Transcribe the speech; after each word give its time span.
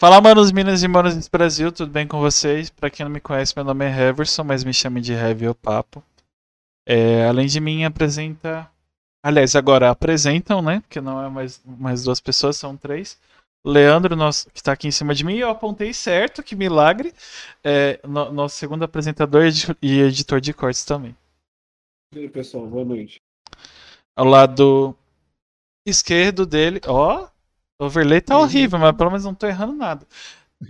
Fala, 0.00 0.20
manos, 0.20 0.52
minas 0.52 0.84
e 0.84 0.86
manos 0.86 1.16
do 1.16 1.28
Brasil, 1.28 1.72
tudo 1.72 1.90
bem 1.90 2.06
com 2.06 2.20
vocês? 2.20 2.70
Pra 2.70 2.88
quem 2.88 3.02
não 3.02 3.10
me 3.10 3.20
conhece, 3.20 3.52
meu 3.56 3.64
nome 3.64 3.84
é 3.84 3.88
Heverson, 3.88 4.44
mas 4.44 4.62
me 4.62 4.72
chame 4.72 5.00
de 5.00 5.12
Heavy 5.12 5.48
o 5.48 5.56
Papo. 5.56 6.04
É, 6.86 7.26
além 7.26 7.48
de 7.48 7.58
mim, 7.58 7.82
apresenta. 7.82 8.70
Aliás, 9.20 9.56
agora 9.56 9.90
apresentam, 9.90 10.62
né? 10.62 10.82
Porque 10.82 11.00
não 11.00 11.20
é 11.20 11.28
mais, 11.28 11.60
mais 11.64 12.04
duas 12.04 12.20
pessoas, 12.20 12.56
são 12.56 12.76
três. 12.76 13.18
Leandro, 13.66 14.14
nosso, 14.14 14.48
que 14.50 14.60
está 14.60 14.70
aqui 14.70 14.86
em 14.86 14.92
cima 14.92 15.12
de 15.12 15.24
mim, 15.24 15.34
eu 15.34 15.50
apontei 15.50 15.92
certo, 15.92 16.44
que 16.44 16.54
milagre. 16.54 17.12
É, 17.64 17.98
no, 18.06 18.30
nosso 18.30 18.54
segundo 18.54 18.84
apresentador 18.84 19.46
e 19.82 20.00
editor 20.02 20.40
de 20.40 20.54
cortes 20.54 20.84
também. 20.84 21.16
E 22.14 22.20
aí, 22.20 22.28
pessoal, 22.28 22.68
boa 22.68 22.84
noite. 22.84 23.20
Ao 24.16 24.24
lado 24.24 24.96
esquerdo 25.84 26.46
dele, 26.46 26.80
ó, 26.86 27.28
overlay 27.78 28.20
tá 28.20 28.36
horrível, 28.38 28.78
mas 28.78 28.96
pelo 28.96 29.10
menos 29.10 29.24
não 29.24 29.34
tô 29.34 29.46
errando 29.46 29.72
nada. 29.72 30.06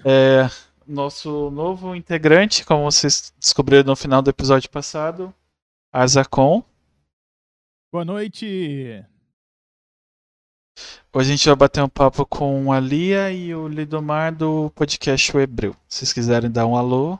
É, 0.05 0.49
nosso 0.87 1.51
novo 1.51 1.95
integrante, 1.95 2.65
como 2.65 2.85
vocês 2.85 3.33
descobriram 3.39 3.85
no 3.85 3.97
final 3.97 4.21
do 4.21 4.31
episódio 4.31 4.71
passado, 4.71 5.35
Azacon. 5.93 6.63
Boa 7.91 8.05
noite! 8.05 9.05
Hoje 11.13 11.33
a 11.33 11.37
gente 11.37 11.47
vai 11.47 11.57
bater 11.57 11.83
um 11.83 11.89
papo 11.89 12.25
com 12.27 12.71
a 12.71 12.79
Lia 12.79 13.33
e 13.33 13.55
o 13.55 13.67
Lidomar 13.67 14.35
do 14.35 14.71
podcast 14.71 15.35
O 15.35 15.41
Hebreu. 15.41 15.73
Se 15.89 15.99
vocês 15.99 16.13
quiserem 16.13 16.51
dar 16.51 16.67
um 16.67 16.77
alô. 16.77 17.19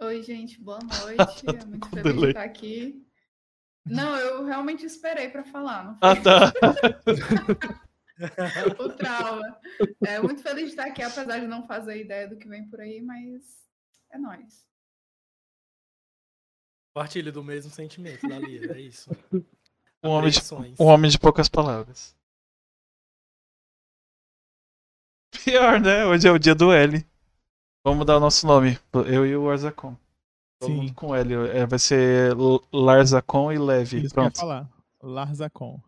Oi, 0.00 0.22
gente, 0.22 0.60
boa 0.60 0.78
noite. 0.78 1.44
É 1.48 1.64
muito 1.66 1.88
feliz 1.90 2.20
de 2.20 2.28
estar 2.28 2.44
aqui. 2.44 3.05
Não, 3.86 4.16
eu 4.16 4.44
realmente 4.44 4.84
esperei 4.84 5.28
para 5.28 5.44
falar. 5.44 5.84
Não 5.84 5.98
ah, 6.00 6.16
tá. 6.16 6.52
o 8.78 8.88
trauma. 8.90 9.60
É 10.04 10.18
muito 10.20 10.42
feliz 10.42 10.64
de 10.64 10.70
estar 10.70 10.86
aqui, 10.86 11.02
apesar 11.02 11.38
de 11.38 11.46
não 11.46 11.66
fazer 11.66 12.00
ideia 12.00 12.28
do 12.28 12.36
que 12.36 12.48
vem 12.48 12.68
por 12.68 12.80
aí, 12.80 13.00
mas 13.00 13.64
é 14.10 14.18
nóis. 14.18 14.66
Partilho 16.92 17.30
do 17.30 17.44
mesmo 17.44 17.70
sentimento 17.70 18.26
da 18.26 18.38
Lia, 18.38 18.72
é 18.72 18.80
isso. 18.80 19.10
Um 20.02 20.10
homem, 20.10 20.30
de, 20.30 20.40
um 20.80 20.86
homem 20.86 21.10
de 21.10 21.18
poucas 21.18 21.48
palavras. 21.48 22.16
Pior, 25.44 25.80
né? 25.80 26.06
Hoje 26.06 26.26
é 26.26 26.32
o 26.32 26.38
dia 26.38 26.54
do 26.54 26.72
L. 26.72 27.04
Vamos 27.84 27.98
mudar 27.98 28.16
o 28.16 28.20
nosso 28.20 28.46
nome. 28.46 28.78
Eu 29.06 29.26
e 29.26 29.36
o 29.36 29.48
Arzacon. 29.48 29.96
Sim. 30.62 30.92
com 30.94 31.14
L. 31.14 31.34
É, 31.48 31.66
vai 31.66 31.78
ser 31.78 32.34
Larzacon 32.72 33.52
e 33.52 33.58
Leve. 33.58 33.98
Isso 33.98 34.14
Pronto. 34.14 34.32
Que 34.32 34.40
eu 34.40 34.48
ia 34.48 34.54
falar. 34.54 34.68
Larzacon. 35.02 35.80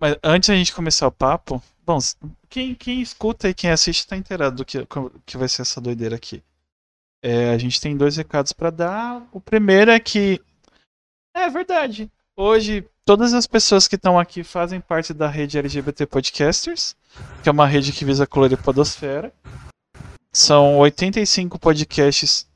Mas 0.00 0.16
antes 0.22 0.50
a 0.50 0.54
gente 0.54 0.74
começar 0.74 1.06
o 1.06 1.12
papo, 1.12 1.62
bom, 1.84 1.98
quem, 2.48 2.74
quem 2.74 3.00
escuta 3.00 3.48
e 3.48 3.54
quem 3.54 3.70
assiste 3.70 4.06
tá 4.06 4.16
inteirado 4.16 4.56
do 4.56 4.64
que, 4.64 4.86
que 5.26 5.36
vai 5.36 5.48
ser 5.48 5.62
essa 5.62 5.80
doideira 5.80 6.16
aqui. 6.16 6.42
É, 7.22 7.50
a 7.50 7.58
gente 7.58 7.80
tem 7.80 7.96
dois 7.96 8.16
recados 8.16 8.52
para 8.52 8.70
dar. 8.70 9.28
O 9.32 9.40
primeiro 9.40 9.90
é 9.90 9.98
que. 9.98 10.40
É 11.34 11.48
verdade. 11.48 12.10
Hoje, 12.36 12.88
todas 13.04 13.34
as 13.34 13.46
pessoas 13.46 13.88
que 13.88 13.96
estão 13.96 14.18
aqui 14.18 14.44
fazem 14.44 14.80
parte 14.80 15.12
da 15.12 15.28
rede 15.28 15.58
LGBT 15.58 16.06
Podcasters, 16.06 16.94
que 17.42 17.48
é 17.48 17.52
uma 17.52 17.66
rede 17.66 17.92
que 17.92 18.04
visa 18.04 18.26
colorir 18.26 18.56
podosfera. 18.62 19.32
São 20.32 20.78
85 20.78 21.58
podcasts 21.58 22.47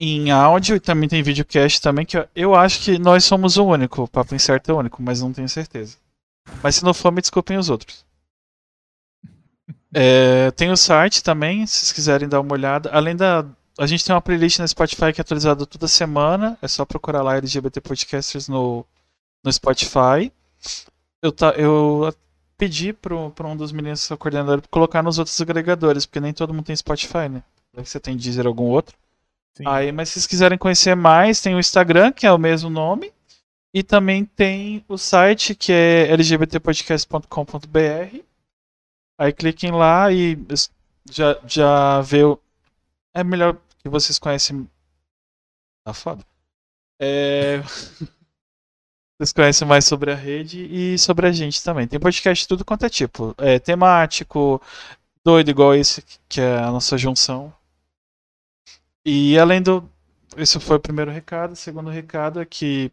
em 0.00 0.30
áudio 0.30 0.76
e 0.76 0.80
também 0.80 1.08
tem 1.08 1.22
videocast 1.22 1.80
também, 1.80 2.06
que 2.06 2.16
eu 2.34 2.54
acho 2.54 2.80
que 2.80 2.98
nós 2.98 3.24
somos 3.24 3.56
o 3.56 3.64
único. 3.64 4.02
O 4.02 4.08
Papo 4.08 4.34
Incerto 4.34 4.70
é 4.70 4.74
o 4.74 4.78
único, 4.78 5.02
mas 5.02 5.20
não 5.20 5.32
tenho 5.32 5.48
certeza. 5.48 5.96
Mas 6.62 6.76
se 6.76 6.84
não 6.84 6.94
for, 6.94 7.10
me 7.12 7.20
desculpem 7.20 7.58
os 7.58 7.68
outros. 7.68 8.04
É, 9.92 10.50
tem 10.52 10.70
o 10.70 10.76
site 10.76 11.22
também, 11.22 11.66
se 11.66 11.78
vocês 11.78 11.92
quiserem 11.92 12.28
dar 12.28 12.40
uma 12.40 12.52
olhada. 12.52 12.90
Além 12.90 13.16
da. 13.16 13.44
A 13.78 13.86
gente 13.86 14.04
tem 14.04 14.14
uma 14.14 14.20
playlist 14.20 14.58
no 14.58 14.66
Spotify 14.66 15.12
que 15.12 15.20
é 15.20 15.22
atualizada 15.22 15.64
toda 15.64 15.86
semana. 15.88 16.58
É 16.60 16.68
só 16.68 16.84
procurar 16.84 17.22
lá 17.22 17.36
LGBT 17.36 17.80
Podcasters 17.80 18.48
no, 18.48 18.84
no 19.44 19.52
Spotify. 19.52 20.32
Eu, 21.22 21.32
tá, 21.32 21.50
eu 21.50 22.12
pedi 22.56 22.92
para 22.92 23.14
um 23.14 23.56
dos 23.56 23.72
meninos 23.72 24.06
que 24.06 24.16
coordenador 24.16 24.62
colocar 24.68 25.02
nos 25.02 25.18
outros 25.18 25.40
agregadores, 25.40 26.06
porque 26.06 26.20
nem 26.20 26.32
todo 26.32 26.52
mundo 26.52 26.66
tem 26.66 26.76
Spotify, 26.76 27.28
né? 27.28 27.42
Deve 27.72 27.88
você 27.88 28.00
tem 28.00 28.16
Deezer 28.16 28.46
algum 28.46 28.64
outro. 28.64 28.96
Sim. 29.58 29.64
Aí, 29.66 29.90
mas 29.90 30.08
se 30.08 30.14
vocês 30.14 30.26
quiserem 30.28 30.56
conhecer 30.56 30.94
mais, 30.94 31.40
tem 31.40 31.56
o 31.56 31.58
Instagram, 31.58 32.12
que 32.12 32.24
é 32.24 32.32
o 32.32 32.38
mesmo 32.38 32.70
nome, 32.70 33.12
e 33.74 33.82
também 33.82 34.24
tem 34.24 34.84
o 34.86 34.96
site, 34.96 35.52
que 35.52 35.72
é 35.72 36.14
lgbtpodcast.com.br. 36.14 38.20
Aí 39.18 39.32
cliquem 39.32 39.72
lá 39.72 40.12
e 40.12 40.38
já, 41.10 41.36
já 41.44 42.00
vê 42.02 42.22
o... 42.22 42.38
É 43.12 43.24
melhor 43.24 43.56
que 43.78 43.88
vocês 43.88 44.16
conhecem... 44.16 44.70
Tá 45.84 45.92
foda. 45.92 46.24
É... 47.00 47.58
vocês 49.18 49.32
conhecem 49.32 49.66
mais 49.66 49.86
sobre 49.86 50.12
a 50.12 50.14
rede 50.14 50.68
e 50.70 50.96
sobre 50.98 51.26
a 51.26 51.32
gente 51.32 51.64
também. 51.64 51.88
Tem 51.88 51.98
podcast 51.98 52.44
de 52.44 52.48
tudo 52.48 52.64
quanto 52.64 52.86
é 52.86 52.88
tipo. 52.88 53.34
É 53.38 53.58
temático, 53.58 54.62
doido 55.24 55.50
igual 55.50 55.74
esse, 55.74 56.04
que 56.28 56.40
é 56.40 56.58
a 56.58 56.70
nossa 56.70 56.96
junção. 56.96 57.52
E 59.10 59.38
além 59.38 59.62
do. 59.62 59.88
Esse 60.36 60.60
foi 60.60 60.76
o 60.76 60.80
primeiro 60.80 61.10
recado. 61.10 61.52
O 61.52 61.56
segundo 61.56 61.88
recado 61.88 62.42
é 62.42 62.44
que 62.44 62.92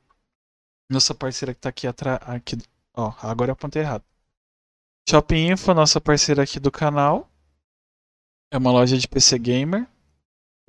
nossa 0.89 1.13
parceira 1.13 1.53
que 1.53 1.59
está 1.59 1.67
aqui 1.67 1.85
atrás. 1.85 2.21
Aqui, 2.25 2.57
ó, 2.93 3.13
agora 3.21 3.49
eu 3.49 3.53
apontei 3.53 3.81
errado. 3.81 4.01
Shopping 5.09 5.51
Info, 5.51 5.73
nossa 5.73 5.99
parceira 5.99 6.41
aqui 6.41 6.57
do 6.57 6.71
canal. 6.71 7.29
É 8.49 8.57
uma 8.57 8.71
loja 8.71 8.97
de 8.97 9.09
PC 9.09 9.37
Gamer. 9.37 9.85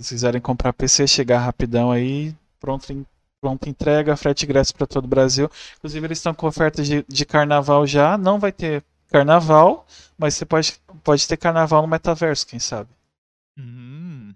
Se 0.00 0.14
quiserem 0.14 0.40
comprar 0.40 0.72
PC, 0.72 1.06
chegar 1.06 1.38
rapidão 1.38 1.92
aí. 1.92 2.34
Pronto, 2.58 3.06
pronta 3.40 3.68
entrega, 3.68 4.16
frete 4.16 4.46
grátis 4.46 4.72
para 4.72 4.84
todo 4.84 5.04
o 5.04 5.08
Brasil. 5.08 5.48
Inclusive, 5.76 6.06
eles 6.08 6.18
estão 6.18 6.34
com 6.34 6.48
ofertas 6.48 6.88
de, 6.88 7.04
de 7.06 7.24
carnaval 7.24 7.86
já. 7.86 8.18
Não 8.18 8.40
vai 8.40 8.50
ter 8.50 8.82
carnaval, 9.12 9.86
mas 10.18 10.34
você 10.34 10.44
pode, 10.44 10.76
pode 11.04 11.28
ter 11.28 11.36
carnaval 11.36 11.82
no 11.82 11.88
metaverso, 11.88 12.48
quem 12.48 12.58
sabe. 12.58 12.90
Hum 13.56 14.34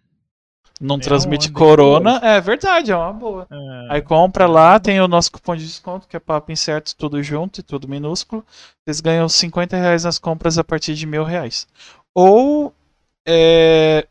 não 0.81 0.97
é 0.97 1.01
transmite 1.01 1.53
corona, 1.53 2.19
é 2.23 2.41
verdade, 2.41 2.91
é 2.91 2.97
uma 2.97 3.13
boa. 3.13 3.47
É. 3.51 3.87
Aí 3.91 4.03
compra 4.03 4.47
lá, 4.47 4.81
tem 4.81 4.99
o 5.01 5.07
nosso 5.07 5.31
cupom 5.31 5.55
de 5.55 5.67
desconto, 5.67 6.09
que 6.09 6.17
é 6.17 6.21
papo 6.21 6.51
incerto, 6.51 6.97
tudo 6.97 7.23
junto 7.23 7.61
e 7.61 7.63
tudo 7.63 7.87
minúsculo. 7.87 8.45
Vocês 8.83 9.01
ganham 9.01 9.29
50 9.29 9.77
reais 9.77 10.05
nas 10.05 10.19
compras 10.19 10.57
a 10.57 10.65
partir 10.65 10.95
de 10.95 11.07
mil 11.07 11.23
reais. 11.23 11.69
Ou 12.15 12.73
é, 13.29 14.07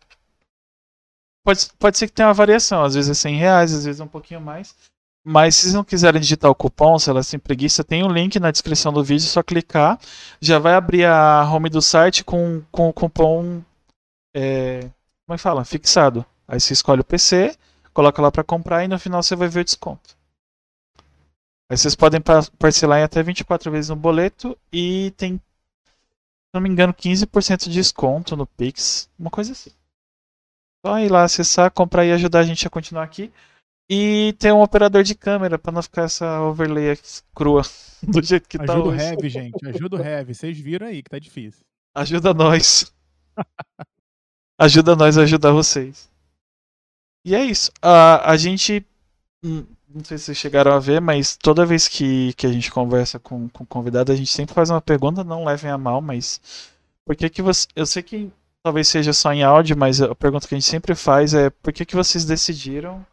pode, 1.43 1.67
pode 1.79 1.97
ser 1.97 2.07
que 2.07 2.13
tenha 2.13 2.27
uma 2.27 2.33
variação, 2.33 2.83
às 2.83 2.93
vezes 2.93 3.09
é 3.09 3.13
100 3.15 3.35
reais, 3.35 3.73
às 3.73 3.85
vezes 3.85 3.99
é 3.99 4.03
um 4.03 4.07
pouquinho 4.07 4.39
mais. 4.39 4.75
Mas 5.25 5.55
se 5.55 5.61
vocês 5.63 5.73
não 5.73 5.83
quiserem 5.83 6.21
digitar 6.21 6.49
o 6.49 6.55
cupom, 6.55 6.97
se 6.97 7.09
elas 7.09 7.29
têm 7.29 7.39
preguiça, 7.39 7.83
tem 7.83 8.03
um 8.03 8.11
link 8.11 8.39
na 8.39 8.51
descrição 8.51 8.93
do 8.93 9.03
vídeo, 9.03 9.25
é 9.25 9.27
só 9.27 9.43
clicar. 9.43 9.99
Já 10.39 10.59
vai 10.59 10.75
abrir 10.75 11.05
a 11.05 11.43
home 11.51 11.69
do 11.69 11.81
site 11.81 12.23
com, 12.23 12.61
com 12.71 12.89
o 12.89 12.93
cupom. 12.93 13.61
É, 14.35 14.81
como 15.25 15.33
é 15.33 15.35
que 15.35 15.41
fala? 15.41 15.65
Fixado. 15.65 16.25
Aí 16.49 16.59
você 16.59 16.73
escolhe 16.73 17.01
o 17.01 17.05
PC, 17.05 17.55
coloca 17.93 18.19
lá 18.19 18.31
para 18.31 18.43
comprar 18.43 18.83
e 18.83 18.87
no 18.87 18.97
final 18.97 19.21
você 19.21 19.35
vai 19.35 19.47
ver 19.47 19.59
o 19.59 19.63
desconto. 19.63 20.17
Aí 21.69 21.77
vocês 21.77 21.93
podem 21.93 22.19
parcelar 22.57 22.99
em 22.99 23.03
até 23.03 23.21
24 23.21 23.71
vezes 23.71 23.89
no 23.89 23.95
boleto 23.95 24.57
e 24.73 25.13
tem, 25.15 25.35
se 25.37 26.51
não 26.51 26.59
me 26.59 26.67
engano, 26.67 26.91
15% 26.91 27.65
de 27.65 27.73
desconto 27.73 28.35
no 28.35 28.47
Pix, 28.47 29.07
uma 29.19 29.29
coisa 29.29 29.51
assim. 29.51 29.69
Só 30.83 30.97
ir 30.97 31.11
lá 31.11 31.23
acessar, 31.23 31.69
comprar 31.69 32.03
e 32.03 32.11
ajudar 32.13 32.39
a 32.39 32.43
gente 32.43 32.65
a 32.65 32.69
continuar 32.69 33.03
aqui. 33.03 33.31
E 33.87 34.35
ter 34.39 34.51
um 34.51 34.61
operador 34.61 35.03
de 35.03 35.13
câmera 35.13 35.57
para 35.59 35.71
não 35.71 35.81
ficar 35.83 36.03
essa 36.03 36.41
overlay 36.41 36.97
crua 37.35 37.63
do 38.01 38.23
jeito 38.23 38.47
que 38.47 38.57
Ajuda 38.57 38.73
tá 38.73 38.79
Ajuda 38.79 38.89
o 38.89 38.99
Heavy, 38.99 39.29
gente. 39.29 39.67
Ajuda 39.67 39.97
o 39.97 40.01
Heavy. 40.01 40.33
Vocês 40.33 40.59
viram 40.59 40.87
aí 40.87 41.03
que 41.03 41.09
tá 41.09 41.19
difícil. 41.19 41.63
Ajuda 41.95 42.33
nós. 42.33 42.91
Ajuda 44.59 44.95
nós 44.95 45.17
a 45.17 45.23
ajudar 45.23 45.51
vocês. 45.51 46.09
E 47.25 47.35
é 47.35 47.43
isso. 47.43 47.71
A, 47.81 48.31
a 48.31 48.37
gente. 48.37 48.85
Hum, 49.43 49.65
não 49.87 50.03
sei 50.03 50.17
se 50.17 50.25
vocês 50.25 50.37
chegaram 50.37 50.71
a 50.71 50.79
ver, 50.79 51.01
mas 51.01 51.35
toda 51.35 51.65
vez 51.65 51.87
que, 51.87 52.33
que 52.33 52.45
a 52.45 52.51
gente 52.51 52.71
conversa 52.71 53.19
com, 53.19 53.49
com 53.49 53.65
convidado, 53.65 54.11
a 54.11 54.15
gente 54.15 54.31
sempre 54.31 54.53
faz 54.53 54.69
uma 54.69 54.81
pergunta, 54.81 55.23
não 55.23 55.45
levem 55.45 55.71
a 55.71 55.77
mal, 55.77 56.01
mas. 56.01 56.71
Por 57.05 57.15
que, 57.15 57.29
que 57.29 57.41
você. 57.41 57.67
Eu 57.75 57.85
sei 57.85 58.03
que 58.03 58.31
talvez 58.63 58.87
seja 58.87 59.13
só 59.13 59.33
em 59.33 59.43
áudio, 59.43 59.77
mas 59.77 60.01
a 60.01 60.13
pergunta 60.15 60.47
que 60.47 60.55
a 60.55 60.59
gente 60.59 60.69
sempre 60.69 60.95
faz 60.95 61.33
é 61.33 61.49
por 61.49 61.73
que, 61.73 61.85
que 61.85 61.95
vocês 61.95 62.25
decidiram 62.25 63.05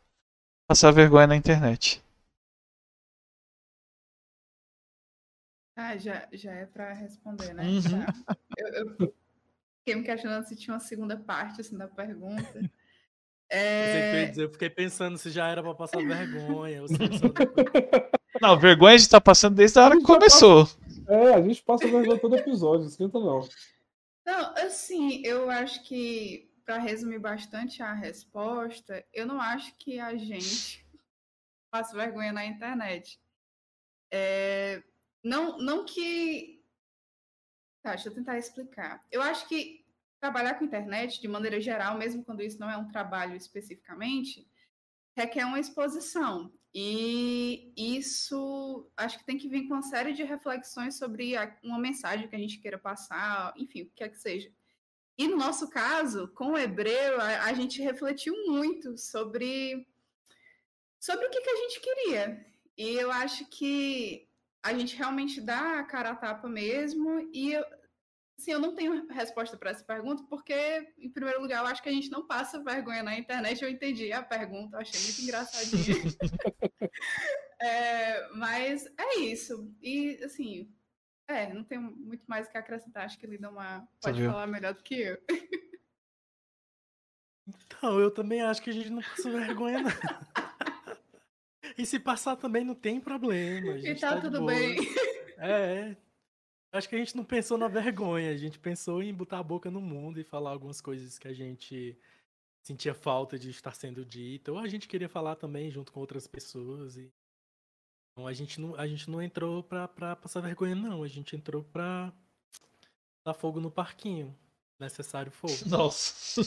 passar 0.68 0.90
vergonha 0.90 1.26
na 1.26 1.36
internet? 1.36 2.02
Ah, 5.76 5.96
já, 5.96 6.26
já 6.32 6.52
é 6.52 6.66
para 6.66 6.92
responder, 6.94 7.52
né? 7.52 7.62
Uhum. 7.64 8.06
Eu, 8.56 8.68
eu, 8.74 9.14
fiquei 9.78 9.94
me 9.94 10.02
questionando 10.02 10.44
se 10.44 10.56
tinha 10.56 10.72
uma 10.72 10.80
segunda 10.80 11.18
parte 11.18 11.60
assim, 11.60 11.76
da 11.76 11.86
pergunta. 11.86 12.60
É... 13.48 14.32
Eu 14.36 14.50
fiquei 14.50 14.68
pensando 14.68 15.16
se 15.16 15.30
já 15.30 15.48
era 15.48 15.62
para 15.62 15.74
passar 15.74 15.98
vergonha. 15.98 16.82
Não, 18.40 18.58
vergonha 18.58 18.94
a 18.94 18.98
gente 18.98 19.10
tá 19.10 19.20
passando 19.20 19.54
desde 19.54 19.78
a 19.78 19.84
hora 19.84 19.96
que 19.96 20.02
começou. 20.02 20.68
É, 21.08 21.34
a 21.34 21.40
gente 21.42 21.62
passa 21.62 21.86
vergonha 21.86 22.18
todo 22.18 22.36
episódio, 22.36 22.80
não 22.80 22.88
esquenta 22.88 23.18
não. 23.18 23.48
Não, 24.26 24.54
assim, 24.56 25.22
eu 25.24 25.48
acho 25.48 25.84
que, 25.84 26.50
para 26.64 26.78
resumir 26.78 27.20
bastante 27.20 27.82
a 27.82 27.92
resposta, 27.94 29.04
eu 29.14 29.24
não 29.24 29.40
acho 29.40 29.72
que 29.78 30.00
a 30.00 30.16
gente 30.16 30.84
passa 31.70 31.96
vergonha 31.96 32.32
na 32.32 32.44
internet. 32.44 33.20
É, 34.10 34.82
não, 35.22 35.58
não 35.58 35.84
que. 35.84 36.60
Tá, 37.82 37.90
deixa 37.90 38.08
eu 38.08 38.14
tentar 38.14 38.36
explicar. 38.36 39.04
Eu 39.10 39.22
acho 39.22 39.48
que 39.48 39.85
trabalhar 40.26 40.54
com 40.54 40.64
internet, 40.64 41.20
de 41.20 41.28
maneira 41.28 41.60
geral, 41.60 41.96
mesmo 41.96 42.24
quando 42.24 42.42
isso 42.42 42.58
não 42.58 42.68
é 42.68 42.76
um 42.76 42.88
trabalho 42.88 43.36
especificamente, 43.36 44.46
requer 45.16 45.44
uma 45.44 45.60
exposição. 45.60 46.52
E 46.74 47.72
isso 47.76 48.90
acho 48.96 49.18
que 49.18 49.24
tem 49.24 49.38
que 49.38 49.48
vir 49.48 49.66
com 49.66 49.74
uma 49.74 49.82
série 49.82 50.12
de 50.12 50.24
reflexões 50.24 50.98
sobre 50.98 51.34
uma 51.62 51.78
mensagem 51.78 52.28
que 52.28 52.34
a 52.34 52.38
gente 52.38 52.58
queira 52.58 52.76
passar, 52.76 53.54
enfim, 53.56 53.82
o 53.82 53.86
que 53.86 53.94
quer 53.94 54.08
que 54.08 54.18
seja. 54.18 54.50
E 55.16 55.28
no 55.28 55.36
nosso 55.36 55.70
caso, 55.70 56.28
com 56.34 56.52
o 56.52 56.58
hebreu, 56.58 57.20
a, 57.20 57.44
a 57.44 57.52
gente 57.54 57.80
refletiu 57.80 58.34
muito 58.46 58.98
sobre, 58.98 59.86
sobre 60.98 61.24
o 61.26 61.30
que, 61.30 61.40
que 61.40 61.50
a 61.50 61.56
gente 61.56 61.80
queria. 61.80 62.46
E 62.76 62.96
eu 62.96 63.10
acho 63.12 63.46
que 63.46 64.28
a 64.62 64.74
gente 64.74 64.96
realmente 64.96 65.40
dá 65.40 65.78
a 65.78 65.84
cara 65.84 66.10
a 66.10 66.16
tapa 66.16 66.48
mesmo. 66.48 67.30
E 67.32 67.54
Sim, 68.38 68.52
eu 68.52 68.60
não 68.60 68.74
tenho 68.74 69.06
resposta 69.08 69.56
para 69.56 69.70
essa 69.70 69.82
pergunta, 69.82 70.22
porque, 70.28 70.92
em 70.98 71.08
primeiro 71.08 71.40
lugar, 71.40 71.62
eu 71.62 71.66
acho 71.66 71.82
que 71.82 71.88
a 71.88 71.92
gente 71.92 72.10
não 72.10 72.26
passa 72.26 72.62
vergonha 72.62 73.02
na 73.02 73.18
internet. 73.18 73.62
Eu 73.62 73.70
entendi 73.70 74.12
a 74.12 74.22
pergunta, 74.22 74.76
eu 74.76 74.80
achei 74.80 75.00
muito 75.00 75.22
engraçadinha. 75.22 75.96
é, 77.60 78.28
mas 78.34 78.86
é 78.98 79.20
isso. 79.20 79.74
E, 79.80 80.22
assim, 80.22 80.70
é, 81.28 81.52
não 81.52 81.64
tenho 81.64 81.80
muito 81.80 82.24
mais 82.26 82.46
o 82.46 82.50
que 82.50 82.58
acrescentar. 82.58 83.06
Acho 83.06 83.18
que 83.18 83.26
uma 83.26 83.88
pode 84.02 84.24
falar 84.24 84.46
melhor 84.46 84.74
do 84.74 84.82
que 84.82 85.00
eu. 85.00 85.18
Então, 87.48 87.98
eu 88.00 88.10
também 88.10 88.42
acho 88.42 88.60
que 88.60 88.70
a 88.70 88.72
gente 88.72 88.90
não 88.90 89.00
passa 89.00 89.30
vergonha, 89.30 89.80
não. 89.80 89.90
e 91.78 91.86
se 91.86 91.98
passar 91.98 92.36
também 92.36 92.64
não 92.64 92.74
tem 92.74 93.00
problema. 93.00 93.78
e 93.78 93.94
tá, 93.94 94.16
tá 94.16 94.20
tudo 94.20 94.44
bem. 94.44 94.76
É, 95.38 95.90
é. 95.90 95.96
Acho 96.72 96.88
que 96.88 96.94
a 96.94 96.98
gente 96.98 97.16
não 97.16 97.24
pensou 97.24 97.56
na 97.56 97.68
vergonha, 97.68 98.30
a 98.30 98.36
gente 98.36 98.58
pensou 98.58 99.02
em 99.02 99.14
botar 99.14 99.38
a 99.38 99.42
boca 99.42 99.70
no 99.70 99.80
mundo 99.80 100.20
e 100.20 100.24
falar 100.24 100.50
algumas 100.50 100.80
coisas 100.80 101.18
que 101.18 101.28
a 101.28 101.32
gente 101.32 101.98
sentia 102.62 102.94
falta 102.94 103.38
de 103.38 103.50
estar 103.50 103.74
sendo 103.74 104.04
dita, 104.04 104.50
ou 104.50 104.58
a 104.58 104.66
gente 104.66 104.88
queria 104.88 105.08
falar 105.08 105.36
também 105.36 105.70
junto 105.70 105.92
com 105.92 106.00
outras 106.00 106.26
pessoas. 106.26 106.96
E... 106.96 107.12
Então 108.12 108.26
a 108.26 108.32
gente 108.32 108.60
não, 108.60 108.74
a 108.74 108.86
gente 108.86 109.08
não 109.08 109.22
entrou 109.22 109.62
pra, 109.62 109.86
pra 109.86 110.16
passar 110.16 110.40
vergonha, 110.40 110.74
não. 110.74 111.02
A 111.02 111.08
gente 111.08 111.36
entrou 111.36 111.62
pra 111.62 112.12
dar 113.24 113.34
fogo 113.34 113.60
no 113.60 113.70
parquinho. 113.70 114.36
Necessário 114.78 115.30
fogo. 115.30 115.54
Nossa. 115.66 116.42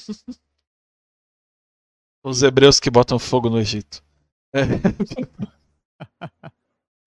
Os 2.23 2.43
hebreus 2.43 2.79
que 2.79 2.91
botam 2.91 3.17
fogo 3.17 3.49
no 3.49 3.59
Egito. 3.59 4.03
É. 4.53 4.61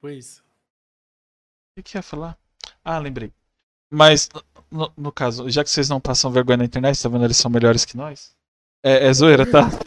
Foi 0.00 0.16
isso. 0.16 0.42
O 1.78 1.82
que 1.82 1.96
ia 1.96 2.02
falar? 2.02 2.38
Ah, 2.84 2.98
lembrei. 2.98 3.32
Mas, 3.90 4.28
no, 4.70 4.92
no, 4.96 5.12
caso, 5.12 5.48
já 5.50 5.62
que 5.62 5.70
vocês 5.70 5.88
não 5.88 6.00
passam 6.00 6.30
vergonha 6.30 6.58
na 6.58 6.64
internet, 6.64 7.00
tá 7.00 7.08
vendo? 7.08 7.24
Eles 7.24 7.36
são 7.36 7.50
melhores 7.50 7.84
que 7.84 7.96
nós. 7.96 8.34
É, 8.82 9.06
é 9.06 9.12
zoeira, 9.12 9.48
tá? 9.48 9.68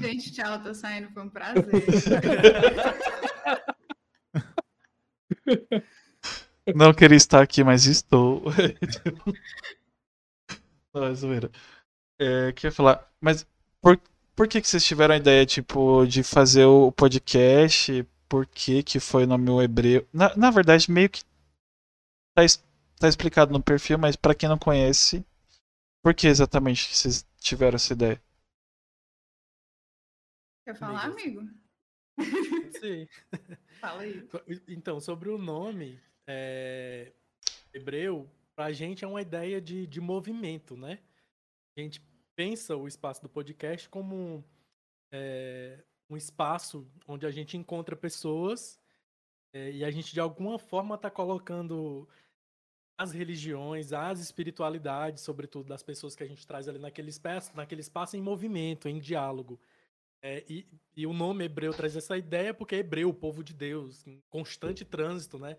Gente, 0.00 0.32
tchau, 0.32 0.62
tô 0.62 0.74
saindo, 0.74 1.10
foi 1.10 1.22
um 1.22 1.28
prazer. 1.28 1.64
Não 6.74 6.94
queria 6.94 7.16
estar 7.16 7.42
aqui, 7.42 7.62
mas 7.62 7.84
estou. 7.84 8.42
não, 10.94 11.04
é 11.04 11.14
zoeira. 11.14 11.50
É, 12.18 12.52
queria 12.52 12.72
falar, 12.72 13.06
mas 13.20 13.46
por, 13.82 14.00
por 14.34 14.48
que, 14.48 14.62
que 14.62 14.68
vocês 14.68 14.84
tiveram 14.84 15.14
a 15.14 15.18
ideia, 15.18 15.44
tipo, 15.44 16.06
de 16.06 16.22
fazer 16.22 16.64
o 16.64 16.90
podcast 16.90 18.06
por 18.28 18.46
que, 18.46 18.82
que 18.82 18.98
foi 18.98 19.26
no 19.26 19.38
meu 19.38 19.62
hebreu. 19.62 20.06
Na, 20.12 20.34
na 20.36 20.50
verdade, 20.50 20.90
meio 20.90 21.08
que 21.08 21.22
tá, 22.34 22.42
tá 22.98 23.08
explicado 23.08 23.52
no 23.52 23.62
perfil, 23.62 23.98
mas 23.98 24.16
para 24.16 24.34
quem 24.34 24.48
não 24.48 24.58
conhece, 24.58 25.24
por 26.02 26.14
que 26.14 26.26
exatamente 26.26 26.88
que 26.88 26.96
vocês 26.96 27.26
tiveram 27.38 27.76
essa 27.76 27.92
ideia? 27.92 28.22
Quer 30.66 30.76
falar, 30.76 31.04
amigo? 31.04 31.42
Sim. 32.80 33.08
Fala 33.80 34.02
aí. 34.02 34.26
Então, 34.68 35.00
sobre 35.00 35.28
o 35.28 35.38
nome, 35.38 36.00
é... 36.26 37.12
hebreu, 37.72 38.30
pra 38.54 38.72
gente 38.72 39.04
é 39.04 39.08
uma 39.08 39.20
ideia 39.20 39.60
de, 39.60 39.86
de 39.86 40.00
movimento, 40.00 40.76
né? 40.76 41.00
A 41.76 41.80
gente 41.80 42.00
pensa 42.36 42.76
o 42.76 42.88
espaço 42.88 43.22
do 43.22 43.28
podcast 43.28 43.88
como 43.88 44.44
é, 45.12 45.84
um 46.14 46.16
espaço 46.16 46.86
onde 47.06 47.26
a 47.26 47.30
gente 47.30 47.56
encontra 47.56 47.96
pessoas 47.96 48.80
é, 49.52 49.70
e 49.70 49.84
a 49.84 49.90
gente 49.90 50.12
de 50.12 50.20
alguma 50.20 50.58
forma 50.58 50.94
está 50.94 51.10
colocando 51.10 52.08
as 52.96 53.12
religiões, 53.12 53.92
as 53.92 54.20
espiritualidades, 54.20 55.22
sobretudo 55.22 55.68
das 55.68 55.82
pessoas 55.82 56.14
que 56.14 56.22
a 56.22 56.26
gente 56.26 56.46
traz 56.46 56.68
ali 56.68 56.78
naquele 56.78 57.10
espaço, 57.10 57.50
naquele 57.54 57.80
espaço 57.80 58.16
em 58.16 58.22
movimento, 58.22 58.88
em 58.88 59.00
diálogo. 59.00 59.60
É, 60.22 60.44
e, 60.48 60.66
e, 60.96 61.06
o 61.06 61.12
nome 61.12 61.44
hebreu 61.44 61.74
traz 61.74 61.96
essa 61.96 62.16
ideia 62.16 62.54
porque 62.54 62.76
é 62.76 62.78
hebreu, 62.78 63.10
o 63.10 63.14
povo 63.14 63.44
de 63.44 63.52
Deus, 63.52 64.06
em 64.06 64.22
constante 64.30 64.84
trânsito, 64.84 65.38
né? 65.38 65.56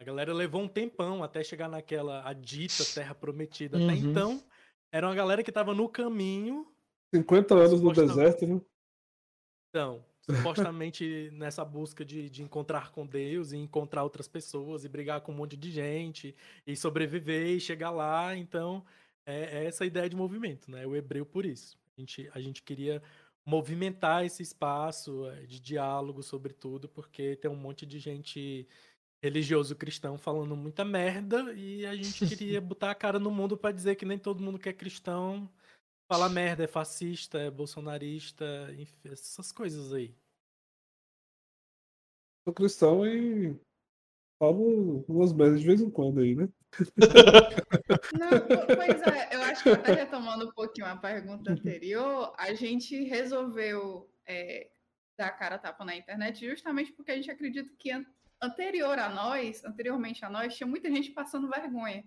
A 0.00 0.04
galera 0.04 0.32
levou 0.32 0.62
um 0.62 0.68
tempão 0.68 1.22
até 1.22 1.42
chegar 1.42 1.68
naquela 1.68 2.26
a 2.26 2.32
dita 2.32 2.84
terra 2.94 3.14
prometida. 3.14 3.76
Uhum. 3.76 3.84
Até 3.84 3.98
então, 3.98 4.42
era 4.90 5.06
uma 5.06 5.14
galera 5.14 5.42
que 5.42 5.50
estava 5.50 5.74
no 5.74 5.88
caminho. 5.88 6.66
50 7.14 7.54
anos 7.54 7.80
no 7.80 7.92
deserto, 7.92 8.46
né? 8.46 8.60
Então, 9.76 10.02
supostamente 10.22 11.30
nessa 11.34 11.62
busca 11.62 12.02
de, 12.02 12.30
de 12.30 12.42
encontrar 12.42 12.90
com 12.90 13.06
Deus 13.06 13.52
e 13.52 13.58
encontrar 13.58 14.04
outras 14.04 14.26
pessoas 14.26 14.86
e 14.86 14.88
brigar 14.88 15.20
com 15.20 15.32
um 15.32 15.34
monte 15.34 15.54
de 15.54 15.70
gente 15.70 16.34
e 16.66 16.74
sobreviver 16.74 17.48
e 17.48 17.60
chegar 17.60 17.90
lá. 17.90 18.34
Então, 18.34 18.82
é, 19.26 19.58
é 19.58 19.64
essa 19.66 19.84
ideia 19.84 20.08
de 20.08 20.16
movimento, 20.16 20.70
né? 20.70 20.86
O 20.86 20.96
hebreu 20.96 21.26
por 21.26 21.44
isso. 21.44 21.78
A 21.94 22.00
gente, 22.00 22.30
a 22.32 22.40
gente 22.40 22.62
queria 22.62 23.02
movimentar 23.44 24.24
esse 24.24 24.42
espaço 24.42 25.26
é, 25.26 25.42
de 25.42 25.60
diálogo, 25.60 26.22
sobretudo, 26.22 26.88
porque 26.88 27.36
tem 27.36 27.50
um 27.50 27.54
monte 27.54 27.84
de 27.84 27.98
gente 27.98 28.66
religioso 29.22 29.76
cristão 29.76 30.16
falando 30.16 30.56
muita 30.56 30.86
merda 30.86 31.52
e 31.52 31.84
a 31.84 31.94
gente 31.94 32.26
queria 32.26 32.60
botar 32.62 32.92
a 32.92 32.94
cara 32.94 33.18
no 33.18 33.30
mundo 33.30 33.58
para 33.58 33.72
dizer 33.72 33.96
que 33.96 34.06
nem 34.06 34.18
todo 34.18 34.42
mundo 34.42 34.58
que 34.58 34.70
é 34.70 34.72
cristão 34.72 35.50
Fala 36.08 36.28
merda, 36.28 36.62
é 36.62 36.68
fascista, 36.68 37.38
é 37.38 37.50
bolsonarista, 37.50 38.44
enfim, 38.78 39.08
essas 39.10 39.50
coisas 39.50 39.92
aí. 39.92 40.14
Sou 42.44 42.54
cristão 42.54 43.04
e 43.04 43.58
falo 44.38 45.04
umas 45.08 45.32
merdas 45.32 45.60
de 45.60 45.66
vez 45.66 45.80
em 45.80 45.90
quando 45.90 46.20
aí, 46.20 46.36
né? 46.36 46.48
Não, 48.16 48.30
pois 48.76 49.02
é, 49.02 49.34
eu 49.34 49.42
acho 49.42 49.64
que 49.64 49.70
até 49.70 49.94
retomando 49.94 50.46
um 50.46 50.52
pouquinho 50.52 50.86
a 50.86 50.96
pergunta 50.96 51.50
anterior, 51.50 52.32
a 52.38 52.54
gente 52.54 53.02
resolveu 53.02 54.08
é, 54.24 54.70
dar 55.18 55.32
cara 55.32 55.56
a 55.56 55.58
tapa 55.58 55.84
na 55.84 55.96
internet 55.96 56.48
justamente 56.48 56.92
porque 56.92 57.10
a 57.10 57.16
gente 57.16 57.32
acredita 57.32 57.68
que 57.76 57.90
anterior 58.40 58.96
a 58.96 59.08
nós, 59.08 59.64
anteriormente 59.64 60.24
a 60.24 60.30
nós, 60.30 60.56
tinha 60.56 60.68
muita 60.68 60.88
gente 60.88 61.10
passando 61.10 61.50
vergonha 61.50 62.04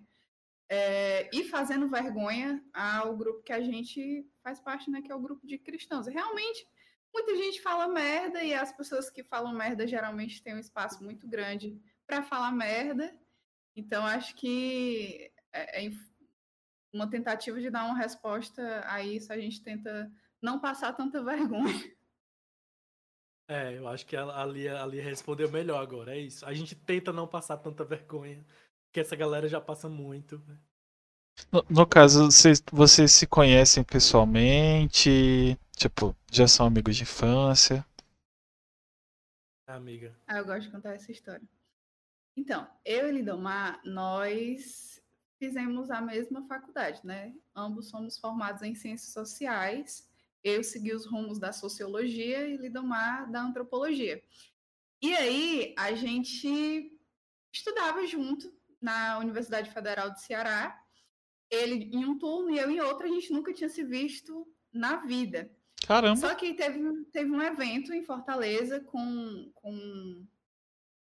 é, 0.70 1.28
e 1.32 1.42
fazendo 1.42 1.90
vergonha 1.90 2.64
ao 2.72 3.16
grupo 3.16 3.42
que 3.42 3.52
a 3.52 3.60
gente 3.60 4.24
faz 4.40 4.60
parte, 4.60 4.88
né, 4.88 5.02
que 5.02 5.10
é 5.10 5.14
o 5.14 5.20
grupo 5.20 5.44
de 5.44 5.58
cristãos. 5.58 6.06
Realmente, 6.06 6.64
muita 7.12 7.36
gente 7.36 7.60
fala 7.60 7.88
merda 7.88 8.40
e 8.40 8.54
as 8.54 8.72
pessoas 8.72 9.10
que 9.10 9.24
falam 9.24 9.52
merda 9.52 9.84
geralmente 9.84 10.40
têm 10.40 10.54
um 10.54 10.60
espaço 10.60 11.02
muito 11.02 11.26
grande 11.26 11.76
para 12.06 12.22
falar 12.22 12.52
merda. 12.52 13.12
Então, 13.74 14.06
acho 14.06 14.36
que 14.36 15.32
é, 15.52 15.86
é 15.86 15.90
uma 16.92 17.10
tentativa 17.10 17.60
de 17.60 17.68
dar 17.68 17.84
uma 17.86 17.98
resposta 17.98 18.84
a 18.86 19.02
isso, 19.02 19.32
a 19.32 19.38
gente 19.38 19.60
tenta 19.60 20.10
não 20.40 20.60
passar 20.60 20.92
tanta 20.92 21.20
vergonha. 21.24 21.96
É, 23.48 23.76
eu 23.76 23.88
acho 23.88 24.06
que 24.06 24.16
a 24.16 24.46
Lia, 24.46 24.80
a 24.80 24.86
Lia 24.86 25.02
respondeu 25.02 25.50
melhor 25.50 25.82
agora, 25.82 26.14
é 26.14 26.20
isso. 26.20 26.46
A 26.46 26.54
gente 26.54 26.76
tenta 26.76 27.12
não 27.12 27.26
passar 27.26 27.56
tanta 27.56 27.84
vergonha 27.84 28.46
que 28.92 29.00
essa 29.00 29.16
galera 29.16 29.48
já 29.48 29.60
passa 29.60 29.88
muito. 29.88 30.42
Né? 30.46 30.58
No, 31.50 31.64
no, 31.70 31.86
caso, 31.86 32.26
vocês, 32.26 32.62
vocês 32.72 33.12
se 33.12 33.26
conhecem 33.26 33.82
pessoalmente? 33.82 35.58
Tipo, 35.76 36.16
já 36.30 36.46
são 36.46 36.66
amigos 36.66 36.96
de 36.96 37.02
infância? 37.02 37.84
Amiga. 39.66 40.16
Ah, 40.26 40.38
eu 40.38 40.44
gosto 40.44 40.62
de 40.62 40.70
contar 40.70 40.94
essa 40.94 41.12
história. 41.12 41.46
Então, 42.36 42.68
eu 42.84 43.08
e 43.08 43.12
Lidomar, 43.12 43.80
nós 43.84 45.00
fizemos 45.38 45.90
a 45.90 46.00
mesma 46.00 46.46
faculdade, 46.46 47.00
né? 47.04 47.34
Ambos 47.54 47.88
somos 47.88 48.18
formados 48.18 48.62
em 48.62 48.74
ciências 48.74 49.12
sociais. 49.12 50.08
Eu 50.42 50.62
segui 50.64 50.94
os 50.94 51.06
rumos 51.06 51.38
da 51.38 51.52
sociologia 51.52 52.48
e 52.48 52.56
Lidomar 52.56 53.30
da 53.30 53.40
antropologia. 53.42 54.22
E 55.00 55.14
aí, 55.14 55.74
a 55.78 55.92
gente 55.94 56.92
estudava 57.52 58.06
junto 58.06 58.52
na 58.80 59.18
Universidade 59.18 59.70
Federal 59.70 60.10
do 60.10 60.18
Ceará. 60.18 60.78
Ele 61.50 61.90
em 61.92 62.04
um 62.04 62.18
turno 62.18 62.50
e 62.50 62.58
eu 62.58 62.70
em 62.70 62.80
outro, 62.80 63.06
a 63.06 63.08
gente 63.08 63.32
nunca 63.32 63.52
tinha 63.52 63.68
se 63.68 63.84
visto 63.84 64.46
na 64.72 64.96
vida. 64.96 65.50
Caramba. 65.86 66.16
Só 66.16 66.34
que 66.34 66.54
teve, 66.54 67.04
teve 67.06 67.30
um 67.30 67.42
evento 67.42 67.92
em 67.92 68.04
Fortaleza 68.04 68.80
com, 68.80 69.50
com 69.54 70.26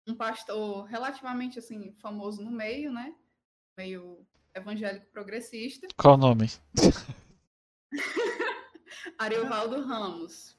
um 0.08 0.16
pastor 0.16 0.86
relativamente 0.86 1.60
assim 1.60 1.94
famoso 2.02 2.44
no 2.44 2.52
meio, 2.52 2.92
né? 2.92 3.14
Meio 3.78 4.26
evangélico 4.54 5.06
progressista. 5.12 5.88
Qual 5.96 6.16
o 6.16 6.18
nome? 6.18 6.48
Ariovaldo 9.18 9.82
Ramos. 9.82 10.58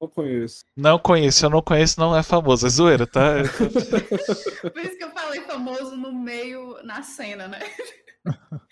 Não 0.00 0.08
conheço. 0.08 0.64
Não 0.74 0.98
conheço, 0.98 1.44
eu 1.44 1.50
não 1.50 1.62
conheço, 1.62 2.00
não 2.00 2.16
é 2.16 2.22
famoso. 2.22 2.66
É 2.66 2.70
zoeira, 2.70 3.06
tá? 3.06 3.34
Por 4.72 4.80
isso 4.80 4.96
que 4.96 5.04
eu 5.04 5.10
falei 5.10 5.42
famoso 5.42 5.94
no 5.94 6.12
meio, 6.12 6.82
na 6.82 7.02
cena, 7.02 7.46
né? 7.46 7.60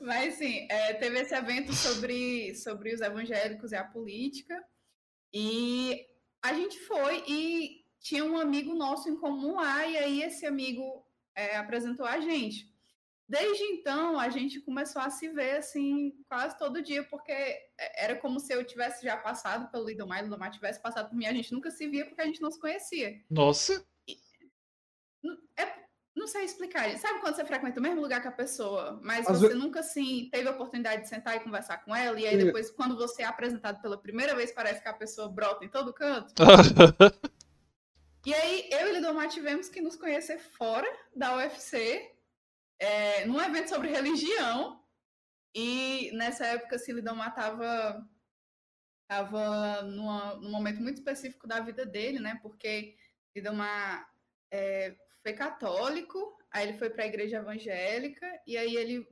Mas 0.00 0.34
sim, 0.34 0.66
é, 0.70 0.92
teve 0.94 1.18
esse 1.20 1.34
evento 1.34 1.72
sobre, 1.72 2.54
sobre 2.56 2.94
os 2.94 3.00
evangélicos 3.00 3.72
e 3.72 3.76
a 3.76 3.84
política. 3.84 4.62
E 5.32 6.06
a 6.42 6.52
gente 6.52 6.78
foi 6.80 7.24
e 7.26 7.84
tinha 7.98 8.24
um 8.24 8.38
amigo 8.38 8.74
nosso 8.74 9.08
em 9.08 9.16
comum 9.16 9.54
lá, 9.56 9.86
e 9.86 9.96
aí 9.96 10.22
esse 10.22 10.44
amigo 10.44 11.04
é, 11.34 11.56
apresentou 11.56 12.04
a 12.04 12.20
gente. 12.20 12.70
Desde 13.28 13.64
então, 13.64 14.18
a 14.20 14.28
gente 14.28 14.60
começou 14.60 15.02
a 15.02 15.10
se 15.10 15.28
ver, 15.28 15.56
assim, 15.56 16.12
quase 16.28 16.56
todo 16.56 16.82
dia, 16.82 17.02
porque 17.02 17.32
era 17.96 18.14
como 18.16 18.38
se 18.38 18.52
eu 18.52 18.64
tivesse 18.64 19.04
já 19.04 19.16
passado 19.16 19.68
pelo 19.70 19.86
Lidomar, 19.86 20.18
e 20.18 20.22
o 20.22 20.24
Lidomar 20.26 20.50
tivesse 20.52 20.80
passado 20.80 21.08
por 21.08 21.16
mim, 21.16 21.26
a 21.26 21.32
gente 21.32 21.52
nunca 21.52 21.70
se 21.70 21.88
via 21.88 22.06
porque 22.06 22.22
a 22.22 22.26
gente 22.26 22.40
não 22.40 22.52
se 22.52 22.60
conhecia. 22.60 23.20
Nossa! 23.28 23.84
É, 25.56 25.74
não 26.14 26.28
sei 26.28 26.44
explicar. 26.44 26.88
Sabe 26.98 27.18
quando 27.20 27.34
você 27.34 27.44
frequenta 27.44 27.80
o 27.80 27.82
mesmo 27.82 28.00
lugar 28.00 28.22
que 28.22 28.28
a 28.28 28.32
pessoa, 28.32 29.00
mas 29.02 29.26
Às 29.28 29.38
você 29.38 29.48
vezes... 29.48 29.62
nunca, 29.62 29.80
assim, 29.80 30.28
teve 30.30 30.48
a 30.48 30.52
oportunidade 30.52 31.02
de 31.02 31.08
sentar 31.08 31.36
e 31.36 31.40
conversar 31.40 31.78
com 31.78 31.96
ela, 31.96 32.20
e 32.20 32.28
aí 32.28 32.36
depois, 32.36 32.70
quando 32.70 32.96
você 32.96 33.22
é 33.22 33.26
apresentado 33.26 33.82
pela 33.82 33.98
primeira 33.98 34.36
vez, 34.36 34.52
parece 34.52 34.80
que 34.80 34.88
a 34.88 34.94
pessoa 34.94 35.28
brota 35.28 35.64
em 35.64 35.68
todo 35.68 35.92
canto? 35.92 36.32
e 38.24 38.32
aí, 38.32 38.68
eu 38.70 38.88
e 38.88 38.92
Lidomar 38.92 39.28
tivemos 39.28 39.68
que 39.68 39.80
nos 39.80 39.96
conhecer 39.96 40.38
fora 40.38 40.86
da 41.14 41.36
UFC, 41.36 42.15
é, 42.78 43.24
num 43.24 43.40
evento 43.40 43.68
sobre 43.68 43.88
religião. 43.88 44.82
E 45.54 46.10
nessa 46.12 46.46
época, 46.46 46.78
Silidomar 46.78 47.30
estava 47.30 48.06
tava 49.08 49.82
numa, 49.82 50.34
num 50.34 50.50
momento 50.50 50.82
muito 50.82 50.98
específico 50.98 51.46
da 51.46 51.60
vida 51.60 51.86
dele, 51.86 52.18
né? 52.18 52.38
Porque 52.42 52.96
Lidomar 53.34 54.10
é, 54.50 54.94
foi 55.22 55.32
católico, 55.32 56.36
aí 56.50 56.68
ele 56.68 56.78
foi 56.78 56.90
para 56.90 57.04
a 57.04 57.06
igreja 57.06 57.38
evangélica, 57.38 58.26
e 58.46 58.56
aí 58.56 58.76
ele 58.76 59.08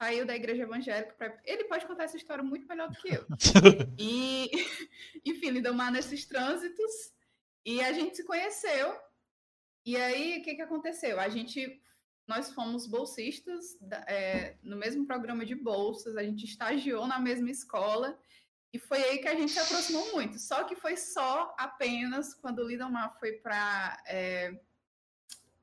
saiu 0.00 0.26
da 0.26 0.36
igreja 0.36 0.62
evangélica. 0.62 1.14
Pra... 1.14 1.40
Ele 1.44 1.64
pode 1.64 1.86
contar 1.86 2.04
essa 2.04 2.16
história 2.16 2.44
muito 2.44 2.66
melhor 2.66 2.90
do 2.90 2.96
que 2.96 3.08
eu. 3.08 3.26
e, 3.98 4.50
enfim, 5.24 5.50
Lidomar 5.50 5.90
nesses 5.90 6.26
trânsitos, 6.26 7.12
e 7.64 7.80
a 7.80 7.92
gente 7.92 8.16
se 8.16 8.24
conheceu. 8.24 8.98
E 9.84 9.96
aí, 9.96 10.38
o 10.38 10.42
que, 10.44 10.54
que 10.54 10.62
aconteceu? 10.62 11.18
A 11.18 11.28
gente 11.28 11.80
nós 12.26 12.52
fomos 12.52 12.86
bolsistas 12.86 13.78
é, 14.06 14.56
no 14.62 14.76
mesmo 14.76 15.06
programa 15.06 15.44
de 15.44 15.54
bolsas, 15.54 16.16
a 16.16 16.22
gente 16.22 16.44
estagiou 16.44 17.06
na 17.06 17.18
mesma 17.18 17.50
escola 17.50 18.18
e 18.72 18.78
foi 18.78 19.02
aí 19.02 19.18
que 19.18 19.28
a 19.28 19.34
gente 19.34 19.52
se 19.52 19.58
aproximou 19.58 20.12
muito. 20.12 20.38
Só 20.38 20.64
que 20.64 20.74
foi 20.74 20.96
só 20.96 21.54
apenas 21.58 22.32
quando 22.32 22.60
o 22.60 22.68
Lidomar 22.68 23.18
foi 23.18 23.32
para 23.32 24.02
é, 24.06 24.58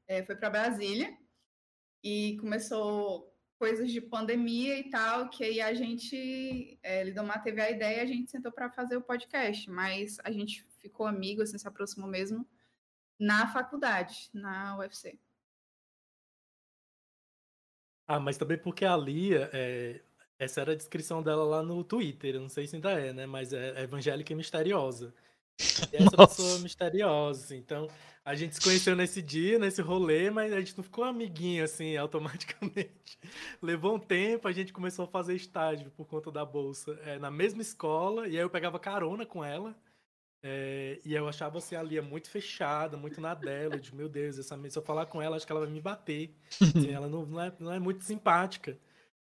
é, 0.07 0.23
foi 0.23 0.35
para 0.35 0.49
Brasília 0.49 1.17
e 2.03 2.37
começou 2.39 3.29
coisas 3.57 3.91
de 3.91 3.99
pandemia 3.99 4.79
e 4.79 4.89
tal, 4.89 5.29
que 5.29 5.43
aí 5.43 5.59
a 5.59 5.73
gente, 5.73 6.79
é, 6.81 7.03
Lidomar 7.03 7.43
teve 7.43 7.61
a 7.61 7.69
ideia, 7.69 8.01
a 8.01 8.05
gente 8.05 8.31
sentou 8.31 8.51
para 8.51 8.71
fazer 8.71 8.95
o 8.95 9.01
podcast, 9.01 9.69
mas 9.69 10.17
a 10.23 10.31
gente 10.31 10.63
ficou 10.79 11.05
amigo, 11.05 11.41
assim, 11.41 11.57
se 11.57 11.67
aproximou 11.67 12.09
mesmo 12.09 12.47
na 13.19 13.51
faculdade, 13.51 14.29
na 14.33 14.77
UFC. 14.77 15.19
Ah, 18.09 18.19
mas 18.19 18.37
também 18.37 18.57
porque 18.57 18.85
a 18.85 18.97
Lia, 18.97 19.51
é, 19.53 20.01
essa 20.39 20.61
era 20.61 20.71
a 20.71 20.75
descrição 20.75 21.21
dela 21.21 21.43
lá 21.43 21.61
no 21.61 21.83
Twitter, 21.83 22.33
eu 22.33 22.41
não 22.41 22.49
sei 22.49 22.65
se 22.65 22.75
ainda 22.75 22.89
é, 22.91 23.13
né? 23.13 23.27
Mas 23.27 23.53
é 23.53 23.83
evangélica 23.83 24.33
e 24.33 24.35
misteriosa. 24.35 25.13
E 25.59 25.59
essa 25.95 26.17
Nossa. 26.17 26.35
pessoa 26.35 26.57
misteriosa, 26.57 27.43
assim. 27.45 27.57
Então, 27.57 27.87
a 28.25 28.33
gente 28.33 28.55
se 28.55 28.61
conheceu 28.61 28.95
nesse 28.95 29.21
dia, 29.21 29.59
nesse 29.59 29.79
rolê, 29.83 30.31
mas 30.31 30.51
a 30.51 30.59
gente 30.59 30.75
não 30.75 30.83
ficou 30.83 31.03
amiguinho, 31.03 31.63
assim, 31.63 31.97
automaticamente. 31.97 33.19
Levou 33.61 33.93
um 33.93 33.99
tempo, 33.99 34.47
a 34.47 34.51
gente 34.51 34.73
começou 34.73 35.05
a 35.05 35.07
fazer 35.07 35.35
estágio 35.35 35.91
por 35.91 36.07
conta 36.07 36.31
da 36.31 36.43
bolsa 36.43 36.99
é, 37.05 37.19
na 37.19 37.29
mesma 37.29 37.61
escola, 37.61 38.27
e 38.27 38.31
aí 38.31 38.37
eu 38.37 38.49
pegava 38.49 38.79
carona 38.79 39.23
com 39.23 39.45
ela. 39.45 39.75
É, 40.41 40.99
e 41.03 41.13
eu 41.13 41.27
achava 41.27 41.57
assim, 41.57 41.75
a 41.75 41.83
Lia 41.83 42.01
muito 42.01 42.29
fechada, 42.29 42.95
muito 42.95 43.19
na 43.19 43.33
dela. 43.33 43.75
Eu 43.75 43.79
digo, 43.79 43.95
meu 43.95 44.07
Deus, 44.07 44.37
essa, 44.37 44.57
se 44.69 44.77
eu 44.77 44.83
falar 44.83 45.05
com 45.05 45.21
ela, 45.21 45.35
acho 45.35 45.45
que 45.45 45.51
ela 45.51 45.61
vai 45.61 45.69
me 45.69 45.81
bater. 45.81 46.33
Assim, 46.61 46.91
ela 46.93 47.07
não, 47.07 47.25
não, 47.25 47.41
é, 47.41 47.53
não 47.59 47.73
é 47.73 47.79
muito 47.79 48.03
simpática. 48.03 48.77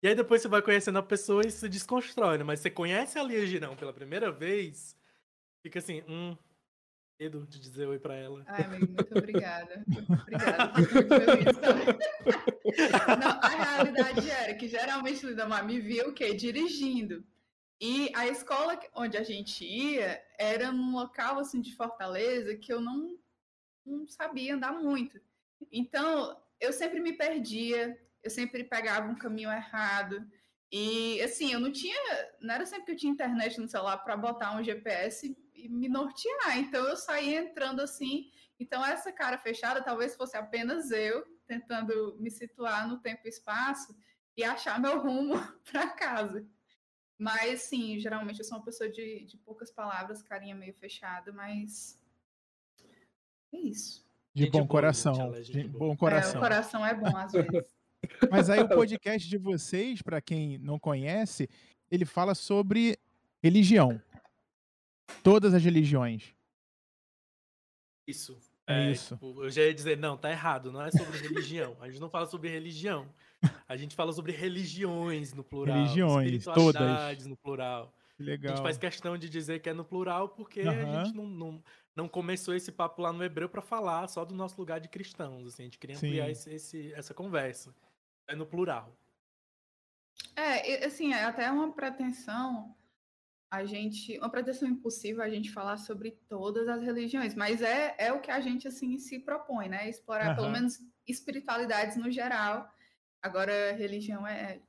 E 0.01 0.07
aí 0.07 0.15
depois 0.15 0.41
você 0.41 0.47
vai 0.47 0.61
conhecendo 0.61 0.97
a 0.97 1.03
pessoa 1.03 1.45
e 1.45 1.51
se 1.51 1.69
desconstrói, 1.69 2.37
né? 2.37 2.43
Mas 2.43 2.59
você 2.59 2.69
conhece 2.69 3.19
a 3.19 3.23
Lia 3.23 3.45
Girão 3.45 3.75
pela 3.75 3.93
primeira 3.93 4.31
vez, 4.31 4.95
fica 5.61 5.77
assim, 5.77 6.01
hum, 6.07 6.35
medo 7.19 7.45
de 7.47 7.59
dizer 7.59 7.87
oi 7.87 7.99
pra 7.99 8.15
ela. 8.15 8.43
Ai, 8.47 8.63
amigo, 8.63 8.93
muito 8.93 9.15
obrigada. 9.15 9.83
Muito 9.87 10.11
obrigada. 10.11 10.73
Muito 10.73 10.89
feliz 10.89 11.45
Não, 13.19 13.39
a 13.41 13.49
realidade 13.49 14.29
era 14.31 14.55
que 14.55 14.67
geralmente 14.67 15.23
o 15.23 15.29
Lidamar 15.29 15.63
me 15.63 15.79
via 15.79 16.09
o 16.09 16.13
quê? 16.13 16.33
Dirigindo. 16.33 17.23
E 17.81 18.11
a 18.15 18.27
escola 18.27 18.79
onde 18.93 19.17
a 19.17 19.23
gente 19.23 19.65
ia 19.65 20.23
era 20.37 20.71
num 20.71 20.93
local 20.93 21.39
assim 21.39 21.59
de 21.59 21.75
Fortaleza 21.75 22.55
que 22.55 22.71
eu 22.71 22.79
não, 22.79 23.17
não 23.83 24.07
sabia 24.07 24.53
andar 24.53 24.71
muito. 24.71 25.19
Então, 25.71 26.39
eu 26.59 26.71
sempre 26.71 26.99
me 26.99 27.13
perdia, 27.13 27.99
eu 28.21 28.29
sempre 28.29 28.63
pegava 28.63 29.09
um 29.09 29.15
caminho 29.15 29.51
errado. 29.51 30.23
E 30.71 31.19
assim, 31.23 31.51
eu 31.51 31.59
não 31.59 31.71
tinha, 31.71 31.97
não 32.39 32.53
era 32.53 32.67
sempre 32.67 32.85
que 32.85 32.91
eu 32.91 32.97
tinha 32.97 33.11
internet 33.11 33.59
no 33.59 33.67
celular 33.67 33.97
para 33.97 34.15
botar 34.15 34.55
um 34.55 34.63
GPS 34.63 35.35
e 35.55 35.67
me 35.67 35.89
nortear. 35.89 36.59
Então 36.59 36.87
eu 36.87 36.95
saía 36.95 37.41
entrando 37.41 37.81
assim. 37.81 38.29
Então 38.59 38.85
essa 38.85 39.11
cara 39.11 39.39
fechada 39.39 39.83
talvez 39.83 40.15
fosse 40.15 40.37
apenas 40.37 40.91
eu 40.91 41.25
tentando 41.47 42.15
me 42.19 42.29
situar 42.29 42.87
no 42.87 42.99
tempo 42.99 43.21
e 43.25 43.29
espaço 43.29 43.97
e 44.37 44.43
achar 44.43 44.79
meu 44.79 45.01
rumo 45.01 45.33
para 45.69 45.89
casa. 45.89 46.47
Mas, 47.21 47.61
sim, 47.61 47.99
geralmente 47.99 48.39
eu 48.39 48.43
sou 48.43 48.57
uma 48.57 48.65
pessoa 48.65 48.89
de, 48.89 49.25
de 49.25 49.37
poucas 49.37 49.69
palavras, 49.69 50.23
carinha 50.23 50.55
meio 50.55 50.73
fechada, 50.73 51.31
mas. 51.31 52.01
É 53.53 53.59
isso. 53.59 54.03
De 54.33 54.49
bom 54.49 54.65
coração. 54.65 55.31
De 55.43 55.67
bom 55.67 55.95
coração. 55.95 56.33
É, 56.33 56.37
o 56.37 56.41
coração 56.41 56.83
é 56.83 56.95
bom, 56.95 57.15
às 57.15 57.31
vezes. 57.31 57.75
Mas 58.31 58.49
aí 58.49 58.61
o 58.61 58.67
podcast 58.67 59.29
de 59.29 59.37
vocês, 59.37 60.01
para 60.01 60.19
quem 60.19 60.57
não 60.57 60.79
conhece, 60.79 61.47
ele 61.91 62.03
fala 62.03 62.33
sobre 62.33 62.97
religião. 63.43 64.01
Todas 65.21 65.53
as 65.53 65.63
religiões. 65.63 66.33
Isso. 68.07 68.41
É, 68.65 68.87
é 68.87 68.91
isso. 68.91 69.13
Tipo, 69.13 69.43
eu 69.43 69.51
já 69.51 69.61
ia 69.61 69.73
dizer, 69.75 69.95
não, 69.95 70.17
tá 70.17 70.31
errado, 70.31 70.71
não 70.71 70.81
é 70.81 70.89
sobre 70.89 71.19
religião. 71.19 71.77
A 71.81 71.87
gente 71.87 72.01
não 72.01 72.09
fala 72.09 72.25
sobre 72.25 72.49
religião. 72.49 73.07
A 73.67 73.75
gente 73.75 73.95
fala 73.95 74.11
sobre 74.13 74.31
religiões 74.31 75.33
no 75.33 75.43
plural. 75.43 75.77
Religiões, 75.77 76.43
todas. 76.43 77.25
no 77.25 77.37
plural. 77.37 77.93
Legal. 78.19 78.53
A 78.53 78.55
gente 78.55 78.63
faz 78.63 78.77
questão 78.77 79.17
de 79.17 79.29
dizer 79.29 79.59
que 79.61 79.69
é 79.69 79.73
no 79.73 79.83
plural 79.83 80.29
porque 80.29 80.61
uhum. 80.61 80.69
a 80.69 81.03
gente 81.03 81.15
não, 81.15 81.25
não, 81.25 81.63
não, 81.95 82.07
começou 82.07 82.53
esse 82.53 82.71
papo 82.71 83.01
lá 83.01 83.11
no 83.11 83.23
hebreu 83.23 83.49
para 83.49 83.61
falar 83.61 84.07
só 84.07 84.23
do 84.23 84.35
nosso 84.35 84.59
lugar 84.59 84.79
de 84.79 84.87
cristãos. 84.87 85.47
Assim, 85.47 85.63
a 85.63 85.65
gente 85.65 85.79
queria 85.79 85.95
ampliar 85.95 86.29
esse, 86.29 86.53
esse, 86.53 86.93
essa 86.93 87.13
conversa. 87.13 87.73
É 88.27 88.35
no 88.35 88.45
plural. 88.45 88.95
É, 90.35 90.85
assim, 90.85 91.13
é 91.13 91.23
até 91.23 91.49
uma 91.51 91.71
pretensão 91.71 92.75
a 93.49 93.65
gente, 93.65 94.17
uma 94.17 94.29
pretensão 94.29 94.69
impossível 94.69 95.21
a 95.21 95.29
gente 95.29 95.51
falar 95.51 95.75
sobre 95.75 96.11
todas 96.29 96.69
as 96.69 96.81
religiões, 96.81 97.35
mas 97.35 97.61
é, 97.61 97.93
é 97.97 98.13
o 98.13 98.21
que 98.21 98.31
a 98.31 98.39
gente 98.39 98.65
assim 98.65 98.97
se 98.97 99.19
propõe, 99.19 99.67
né? 99.67 99.89
Explorar 99.89 100.29
uhum. 100.29 100.35
pelo 100.35 100.49
menos 100.49 100.79
espiritualidades 101.05 101.97
no 101.97 102.09
geral 102.09 102.71
Agora, 103.21 103.73
religião 103.73 104.25
é. 104.25 104.59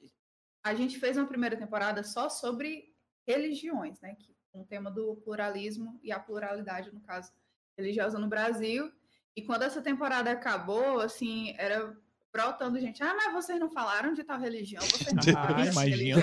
A 0.64 0.75
gente 0.75 0.99
fez 0.99 1.16
uma 1.16 1.26
primeira 1.26 1.56
temporada 1.56 2.02
só 2.02 2.28
sobre 2.28 2.94
religiões, 3.26 4.00
né? 4.00 4.14
Que, 4.14 4.37
com 4.52 4.61
o 4.61 4.66
tema 4.66 4.90
do 4.90 5.16
pluralismo 5.16 5.99
e 6.02 6.12
a 6.12 6.21
pluralidade, 6.21 6.92
no 6.92 7.00
caso, 7.00 7.32
religiosa 7.76 8.18
no 8.18 8.28
Brasil. 8.28 8.92
E 9.35 9.42
quando 9.42 9.62
essa 9.62 9.80
temporada 9.80 10.30
acabou, 10.30 11.00
assim, 11.00 11.54
era 11.56 11.97
brotando 12.32 12.78
gente. 12.78 13.02
Ah, 13.02 13.14
mas 13.14 13.32
vocês 13.32 13.59
não 13.59 13.71
falaram 13.71 14.14
de 14.14 14.25
tal 14.25 14.38
religião, 14.38 14.82
vocês 14.85 15.12
não 15.14 15.23
falaram 15.23 15.56
ah, 15.56 15.66
imagina. 15.66 16.23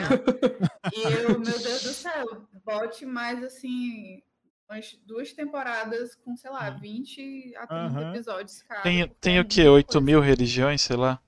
E 0.94 1.02
eu, 1.02 1.40
meu 1.40 1.60
Deus 1.60 1.84
do 1.84 1.94
céu, 1.94 2.48
bote 2.64 3.06
mais 3.06 3.44
assim 3.44 4.22
umas 4.70 4.94
duas 5.04 5.34
temporadas 5.34 6.14
com, 6.16 6.36
sei 6.36 6.52
lá, 6.52 6.70
20 6.70 7.56
a 7.56 7.66
30 7.66 7.74
Aham. 7.74 8.14
episódios 8.14 8.62
cada. 8.62 8.84
Tem, 8.84 9.08
tem 9.20 9.38
é 9.38 9.42
o 9.42 9.46
quê? 9.46 9.62
muita 9.62 9.72
8 9.72 9.88
coisa. 9.88 10.06
mil 10.06 10.22
religiões, 10.22 10.82
sei 10.82 10.96
lá? 10.96 11.20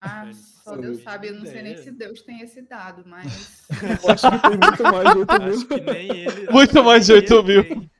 Ah, 0.00 0.30
só 0.32 0.76
Deus 0.76 1.02
sabe, 1.02 1.28
eu 1.28 1.34
não 1.34 1.44
sei 1.44 1.60
nem 1.62 1.76
se 1.76 1.90
Deus 1.90 2.22
tem 2.22 2.40
esse 2.40 2.62
dado, 2.62 3.02
mas. 3.06 3.66
Eu 4.04 4.10
acho 4.12 4.30
que 4.30 4.38
tem 4.48 4.58
muito 4.58 4.82
mais 4.82 5.12
de 5.12 5.18
8 5.18 5.30
Acho 5.30 5.44
mil. 5.58 5.68
que 5.68 5.80
nem 5.80 6.10
ele. 6.10 6.50
Muito 6.50 6.78
acho 6.78 6.84
mais 6.84 7.06
de 7.06 7.12
nem 7.12 7.20
8 7.22 7.34
ele 7.34 7.42
mil. 7.42 7.64
tem. 7.64 7.90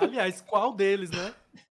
Aliás, 0.00 0.40
qual 0.40 0.74
deles, 0.74 1.10
né? 1.10 1.32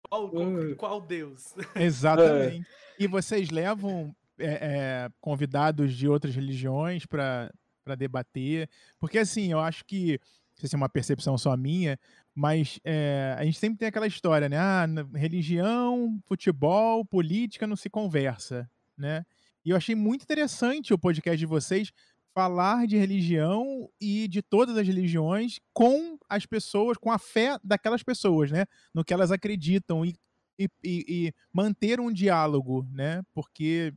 Qual, 0.09 0.29
qual, 0.31 0.63
É. 0.71 0.75
qual 0.77 1.01
Deus? 1.01 1.55
Exatamente. 1.77 2.67
E 2.99 3.07
vocês 3.07 3.51
levam 3.51 4.15
é, 4.39 4.47
é, 4.47 5.09
convidados 5.21 5.95
de 5.95 6.09
outras 6.09 6.35
religiões 6.35 7.05
para 7.05 7.51
debater? 7.99 8.69
Porque, 8.99 9.19
assim, 9.19 9.53
eu 9.53 9.61
acho 9.61 9.85
que, 9.85 10.13
não 10.53 10.57
sei 10.61 10.69
se 10.71 10.75
é 10.75 10.79
uma 10.79 10.89
percepção 10.89 11.37
só 11.37 11.55
minha, 11.57 11.99
mas 12.35 12.81
é, 12.85 13.35
a 13.39 13.45
gente 13.45 13.59
sempre 13.59 13.79
tem 13.79 13.89
aquela 13.89 14.07
história, 14.07 14.49
né? 14.49 14.57
Ah, 14.59 14.87
religião, 15.15 16.19
futebol, 16.25 17.05
política 17.05 17.67
não 17.67 17.77
se 17.77 17.91
conversa, 17.91 18.69
né? 18.97 19.25
Eu 19.71 19.77
achei 19.77 19.95
muito 19.95 20.23
interessante 20.23 20.93
o 20.93 20.99
podcast 20.99 21.39
de 21.39 21.47
vocês 21.47 21.93
falar 22.35 22.87
de 22.87 22.97
religião 22.97 23.89
e 24.01 24.27
de 24.29 24.43
todas 24.43 24.77
as 24.77 24.87
religiões 24.87 25.59
com 25.73 26.19
as 26.29 26.47
pessoas, 26.47 26.97
com 26.97 27.11
a 27.11 27.19
fé 27.19 27.57
daquelas 27.63 28.03
pessoas, 28.03 28.51
né? 28.51 28.65
No 28.95 29.05
que 29.05 29.13
elas 29.13 29.31
acreditam 29.33 30.05
e, 30.05 30.15
e, 30.59 30.69
e- 30.85 31.05
e 31.09 31.33
manter 31.53 32.01
um 32.01 32.13
diálogo, 32.13 32.87
né? 32.93 33.23
Porque 33.35 33.93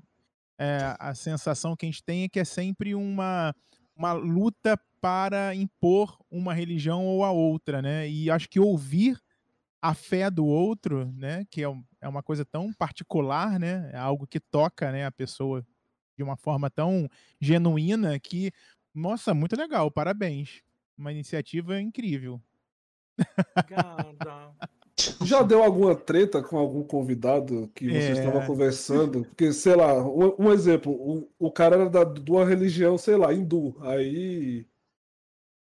é, 0.59 0.95
a 0.99 1.15
sensação 1.15 1.75
que 1.75 1.85
a 1.85 1.89
gente 1.89 2.03
tem 2.03 2.23
é 2.23 2.29
que 2.29 2.39
é 2.39 2.45
sempre 2.45 2.95
uma, 2.95 3.55
uma 3.95 4.13
luta 4.13 4.79
para 5.01 5.53
impor 5.55 6.17
uma 6.31 6.53
religião 6.53 7.05
ou 7.05 7.23
a 7.23 7.31
outra, 7.31 7.81
né? 7.81 8.09
E 8.09 8.29
acho 8.31 8.49
que 8.49 8.59
ouvir 8.59 9.19
a 9.81 9.93
fé 9.93 10.29
do 10.31 10.45
outro, 10.45 11.11
né? 11.13 11.45
Que 11.49 11.63
é, 11.63 11.69
um- 11.69 11.83
é 12.03 12.07
uma 12.07 12.21
coisa 12.21 12.43
tão 12.43 12.71
particular, 12.73 13.57
né? 13.57 13.89
É 13.93 13.97
algo 13.97 14.27
que 14.27 14.39
toca, 14.39 14.91
né? 14.91 15.05
A 15.05 15.11
pessoa 15.11 15.65
de 16.17 16.23
uma 16.23 16.35
forma 16.35 16.69
tão 16.69 17.07
genuína 17.39 18.19
que, 18.19 18.51
nossa, 18.93 19.33
muito 19.33 19.55
legal, 19.55 19.89
parabéns. 19.89 20.61
Uma 20.97 21.11
iniciativa 21.11 21.79
incrível. 21.81 22.41
Já 25.25 25.41
deu 25.41 25.63
alguma 25.63 25.95
treta 25.95 26.43
com 26.43 26.57
algum 26.57 26.83
convidado 26.83 27.67
que 27.73 27.89
você 27.89 28.09
É. 28.09 28.11
estava 28.13 28.45
conversando? 28.45 29.23
Porque, 29.25 29.51
sei 29.51 29.75
lá, 29.75 29.95
um, 30.03 30.47
um 30.47 30.51
exemplo, 30.51 30.91
o, 30.91 31.29
o 31.39 31.51
cara 31.51 31.75
era 31.77 31.89
da, 31.89 32.03
de 32.03 32.29
uma 32.29 32.45
religião, 32.45 32.97
sei 32.97 33.15
lá, 33.15 33.33
hindu. 33.33 33.75
Aí 33.81 34.67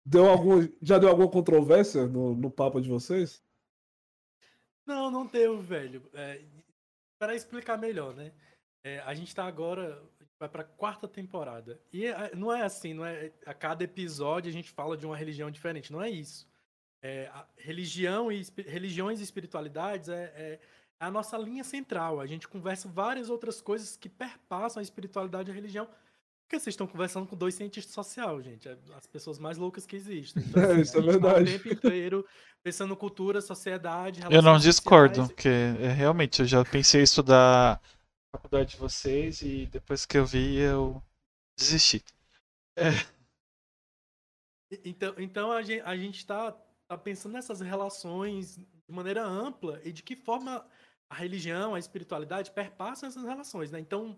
deu 0.05 0.27
algum, 0.29 0.67
já 0.81 0.97
deu 0.97 1.09
alguma 1.09 1.29
controvérsia 1.29 2.07
no, 2.07 2.35
no 2.35 2.51
papo 2.51 2.81
de 2.81 2.89
vocês? 2.89 3.41
Não, 4.85 5.11
não 5.11 5.25
deu, 5.25 5.61
velho. 5.61 6.09
É, 6.13 6.41
para 7.19 7.35
explicar 7.35 7.77
melhor, 7.77 8.15
né? 8.15 8.31
É, 8.83 8.99
a 9.01 9.13
gente 9.13 9.33
tá 9.35 9.45
agora, 9.45 10.01
vai 10.39 10.49
pra 10.49 10.63
quarta 10.63 11.07
temporada. 11.07 11.79
E 11.93 12.05
é, 12.05 12.35
não 12.35 12.51
é 12.51 12.63
assim, 12.63 12.93
não 12.93 13.05
é 13.05 13.31
a 13.45 13.53
cada 13.53 13.83
episódio 13.83 14.49
a 14.49 14.53
gente 14.53 14.71
fala 14.71 14.97
de 14.97 15.05
uma 15.05 15.15
religião 15.15 15.51
diferente, 15.51 15.91
não 15.91 16.01
é 16.01 16.09
isso. 16.09 16.49
É, 17.03 17.31
religião 17.57 18.31
e 18.31 18.43
religiões 18.67 19.19
e 19.19 19.23
espiritualidades 19.23 20.09
é, 20.09 20.23
é 20.35 20.59
a 20.99 21.09
nossa 21.09 21.37
linha 21.37 21.63
central. 21.63 22.19
A 22.19 22.27
gente 22.27 22.47
conversa 22.47 22.87
várias 22.87 23.29
outras 23.29 23.61
coisas 23.61 23.97
que 23.97 24.07
perpassam 24.09 24.79
a 24.79 24.83
espiritualidade 24.83 25.49
e 25.49 25.51
a 25.51 25.55
religião. 25.55 25.87
Porque 26.51 26.59
vocês 26.59 26.73
estão 26.73 26.85
conversando 26.85 27.25
com 27.25 27.37
dois 27.37 27.55
cientistas 27.55 27.93
sociais, 27.93 28.43
gente. 28.43 28.67
é 28.67 28.77
As 28.97 29.07
pessoas 29.07 29.39
mais 29.39 29.57
loucas 29.57 29.85
que 29.85 29.95
existem. 29.95 30.43
Então, 30.51 30.61
É, 30.61 30.71
assim, 30.73 30.81
isso 30.81 30.97
é 30.97 30.99
a 30.99 31.03
gente 31.03 31.11
tá 31.11 31.33
verdade. 31.33 31.55
O 31.55 31.59
tempo 31.59 31.73
inteiro 31.73 32.27
pensando 32.61 32.97
cultura, 32.97 33.39
sociedade, 33.39 34.19
Eu 34.29 34.41
não 34.41 34.57
discordo, 34.57 35.15
sociais. 35.15 35.31
porque 35.31 35.47
é, 35.47 35.93
realmente 35.93 36.41
eu 36.41 36.45
já 36.45 36.65
pensei 36.65 36.99
em 36.99 37.03
estudar 37.05 37.79
a 38.33 38.37
faculdade 38.37 38.71
de 38.71 38.77
vocês 38.77 39.41
e 39.41 39.65
depois 39.67 40.05
que 40.05 40.17
eu 40.17 40.25
vi 40.25 40.57
eu 40.57 41.01
desisti. 41.57 42.03
E- 44.73 44.81
Então, 44.83 45.15
então 45.19 45.51
a 45.53 45.61
gente, 45.61 45.81
a 45.83 45.95
gente 45.95 46.25
tá, 46.25 46.51
tá 46.89 46.97
pensando 46.97 47.31
nessas 47.31 47.61
relações 47.61 48.57
de 48.57 48.65
maneira 48.93 49.23
ampla 49.23 49.79
e 49.85 49.93
de 49.93 50.03
que 50.03 50.17
forma 50.17 50.65
a 51.09 51.15
religião, 51.15 51.75
a 51.75 51.79
espiritualidade 51.79 52.51
perpassam 52.51 53.07
essas 53.07 53.23
relações, 53.23 53.71
né? 53.71 53.79
Então, 53.79 54.17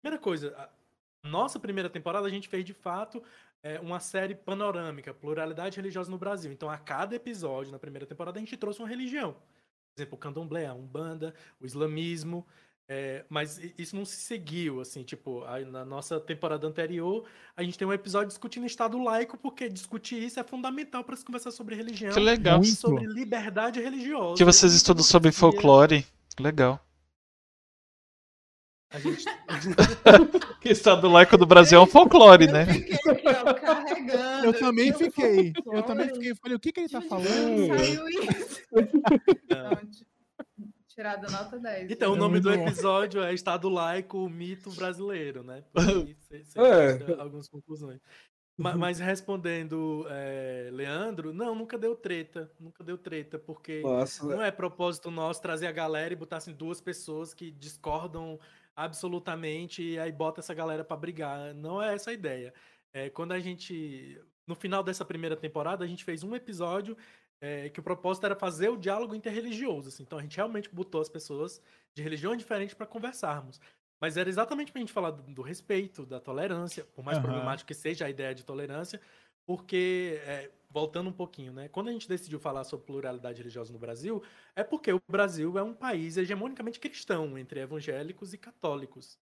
primeira 0.00 0.22
coisa, 0.22 0.54
a 0.56 0.81
nossa 1.22 1.58
primeira 1.58 1.88
temporada 1.88 2.26
a 2.26 2.30
gente 2.30 2.48
fez 2.48 2.64
de 2.64 2.72
fato 2.72 3.22
é, 3.62 3.78
uma 3.80 4.00
série 4.00 4.34
panorâmica, 4.34 5.14
pluralidade 5.14 5.76
religiosa 5.76 6.10
no 6.10 6.18
Brasil. 6.18 6.50
Então, 6.50 6.68
a 6.68 6.76
cada 6.76 7.14
episódio 7.14 7.70
na 7.70 7.78
primeira 7.78 8.06
temporada 8.06 8.38
a 8.38 8.40
gente 8.40 8.56
trouxe 8.56 8.80
uma 8.80 8.88
religião. 8.88 9.32
Por 9.32 10.00
exemplo, 10.00 10.16
o 10.16 10.18
candomblé, 10.18 10.66
a 10.66 10.74
umbanda, 10.74 11.34
o 11.60 11.66
islamismo. 11.66 12.46
é, 12.88 13.24
mas 13.28 13.60
isso 13.78 13.94
não 13.94 14.04
se 14.04 14.16
seguiu, 14.16 14.80
assim, 14.80 15.04
tipo, 15.04 15.44
na 15.70 15.84
nossa 15.84 16.18
temporada 16.18 16.66
anterior 16.66 17.24
a 17.56 17.62
gente 17.62 17.78
tem 17.78 17.86
um 17.86 17.92
episódio 17.92 18.28
discutindo 18.28 18.66
Estado 18.66 19.00
laico, 19.02 19.38
porque 19.38 19.68
discutir 19.68 20.22
isso 20.22 20.40
é 20.40 20.44
fundamental 20.44 21.04
para 21.04 21.14
se 21.14 21.24
conversar 21.24 21.52
sobre 21.52 21.76
religião 21.76 22.12
Que 22.12 22.20
legal. 22.20 22.60
E 22.60 22.66
sobre 22.66 23.06
liberdade 23.06 23.80
religiosa. 23.80 24.36
Que 24.36 24.44
vocês 24.44 24.72
e 24.72 24.76
estudam 24.76 25.04
sobre 25.04 25.30
folclore. 25.30 26.04
Legal. 26.40 26.84
A 28.92 28.98
gente... 28.98 29.24
Que 30.60 30.68
estado 30.70 31.08
laico 31.08 31.36
do 31.36 31.46
Brasil 31.46 31.78
é 31.78 31.82
um 31.82 31.86
folclore, 31.86 32.46
Eu 32.46 32.52
né? 32.52 32.66
fiquei 32.66 32.98
carregando. 33.60 34.46
Eu 34.46 34.52
também 34.58 34.90
o 34.90 34.94
fiquei. 34.98 35.48
Eu 35.48 35.54
folclore. 35.62 35.82
também 35.86 36.08
fiquei. 36.08 36.34
Falei, 36.36 36.56
o 36.56 36.60
que, 36.60 36.72
que 36.72 36.80
ele 36.80 36.88
tá 36.88 37.00
De 37.00 37.08
falando? 37.08 37.66
saiu 37.76 38.08
isso? 38.08 38.60
Não. 39.50 39.70
Não, 39.70 39.76
ti- 39.90 40.06
Tirado 40.88 41.30
nota 41.32 41.58
10. 41.58 41.90
Então, 41.90 42.12
o 42.12 42.16
É 42.16 42.18
nome 42.18 42.38
do 42.38 42.52
episódio 42.52 43.22
é 43.22 43.32
Estado 43.32 43.68
Laico, 43.70 44.18
o 44.18 44.28
mito 44.28 44.70
brasileiro, 44.72 45.42
né? 45.42 45.64
Por 45.72 45.82
aí 45.88 46.14
Você 46.20 46.44
você 46.44 46.60
É. 46.60 47.20
algumas 47.20 47.48
conclusões. 47.48 47.98
Ma- 48.58 48.76
Mas, 48.76 48.98
respondendo, 49.00 50.06
é, 50.10 50.68
Leandro, 50.70 51.32
não, 51.32 51.54
nunca 51.54 51.78
deu 51.78 51.96
treta. 51.96 52.52
Nunca 52.60 52.84
deu 52.84 52.98
treta, 52.98 53.38
porque 53.38 53.80
Nossa, 53.80 54.24
não 54.26 54.42
é 54.42 54.50
propósito 54.50 55.10
nosso 55.10 55.40
trazer 55.40 55.66
a 55.66 55.72
galera 55.72 56.12
e 56.12 56.16
botar 56.16 56.36
assim, 56.36 56.52
duas 56.52 56.78
pessoas 56.80 57.32
que 57.32 57.50
discordam 57.50 58.38
absolutamente 58.76 59.82
e 59.82 59.98
aí 59.98 60.12
bota 60.12 60.40
essa 60.40 60.54
galera 60.54 60.84
pra 60.84 60.96
brigar. 60.96 61.54
Não 61.54 61.82
é 61.82 61.94
essa 61.94 62.10
a 62.10 62.14
ideia. 62.14 62.52
É, 62.92 63.10
quando 63.10 63.32
a 63.32 63.40
gente. 63.40 64.20
No 64.46 64.54
final 64.54 64.82
dessa 64.82 65.04
primeira 65.04 65.36
temporada, 65.36 65.84
a 65.84 65.88
gente 65.88 66.04
fez 66.04 66.22
um 66.24 66.34
episódio 66.34 66.96
é, 67.40 67.68
que 67.70 67.80
o 67.80 67.82
propósito 67.82 68.24
era 68.26 68.36
fazer 68.36 68.68
o 68.68 68.76
diálogo 68.76 69.14
interreligioso. 69.14 69.88
assim. 69.88 70.02
Então 70.04 70.18
a 70.18 70.22
gente 70.22 70.36
realmente 70.36 70.68
botou 70.72 71.00
as 71.00 71.08
pessoas 71.08 71.60
de 71.94 72.02
religiões 72.02 72.38
diferentes 72.38 72.74
para 72.74 72.86
conversarmos. 72.86 73.60
Mas 74.00 74.16
era 74.16 74.28
exatamente 74.28 74.72
pra 74.72 74.80
gente 74.80 74.92
falar 74.92 75.12
do, 75.12 75.22
do 75.32 75.42
respeito, 75.42 76.04
da 76.04 76.18
tolerância, 76.20 76.84
por 76.84 77.04
mais 77.04 77.18
Aham. 77.18 77.22
problemático 77.26 77.68
que 77.68 77.74
seja 77.74 78.06
a 78.06 78.10
ideia 78.10 78.34
de 78.34 78.44
tolerância, 78.44 79.00
porque, 79.46 80.20
é, 80.24 80.50
voltando 80.72 81.10
um 81.10 81.12
pouquinho, 81.12 81.52
né? 81.52 81.68
Quando 81.68 81.88
a 81.88 81.92
gente 81.92 82.08
decidiu 82.08 82.40
falar 82.40 82.64
sobre 82.64 82.86
pluralidade 82.86 83.38
religiosa 83.38 83.72
no 83.72 83.78
Brasil, 83.78 84.22
é 84.56 84.64
porque 84.64 84.92
o 84.92 85.00
Brasil 85.10 85.58
é 85.58 85.62
um 85.62 85.74
país 85.74 86.16
hegemonicamente 86.16 86.80
cristão, 86.80 87.36
entre 87.38 87.60
evangélicos 87.60 88.32
e 88.32 88.38
católicos. 88.38 89.18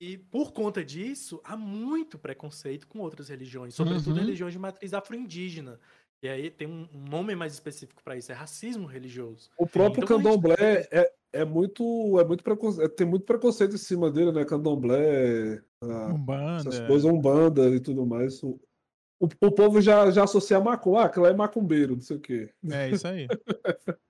E 0.00 0.16
por 0.16 0.52
conta 0.52 0.84
disso, 0.84 1.40
há 1.44 1.56
muito 1.56 2.18
preconceito 2.18 2.86
com 2.86 3.00
outras 3.00 3.28
religiões, 3.28 3.74
sobretudo 3.74 4.10
Uhum. 4.10 4.20
religiões 4.20 4.52
de 4.52 4.58
matriz 4.58 4.94
afro-indígena. 4.94 5.80
E 6.22 6.28
aí 6.28 6.50
tem 6.50 6.68
um 6.68 6.88
nome 6.92 7.34
mais 7.34 7.52
específico 7.54 8.02
para 8.02 8.16
isso, 8.16 8.30
é 8.30 8.34
racismo 8.34 8.86
religioso. 8.86 9.50
o 9.56 9.66
próprio 9.66 10.04
Então, 10.04 10.18
a 10.18 10.22
gente- 10.22 10.32
candomblé 10.32 10.88
é, 10.92 11.12
é 11.32 11.44
muito, 11.44 12.18
é 12.20 12.24
muito 12.24 12.44
preconceito, 12.44 12.94
tem 12.94 13.06
muito 13.06 13.24
preconceito 13.24 13.74
em 13.74 13.78
cima 13.78 14.10
dele, 14.10 14.32
né? 14.32 14.44
Candomblé, 14.44 15.62
ah, 15.82 16.12
Umbanda. 16.14 16.60
essas 16.60 16.80
coisas, 16.80 17.10
umbanda 17.10 17.68
e 17.70 17.80
tudo 17.80 18.06
mais. 18.06 18.40
O, 19.20 19.26
o, 19.26 19.50
povo 19.50 19.80
já, 19.80 20.10
já 20.10 20.24
associa 20.24 20.60
macumba, 20.60 21.02
ah, 21.02 21.04
aquilo 21.06 21.26
é 21.26 21.34
macumbeiro, 21.34 21.94
não 21.94 22.00
sei 22.00 22.16
o 22.16 22.20
quê. 22.20 22.52
É 22.70 22.90
isso 22.90 23.06
aí. 23.06 23.26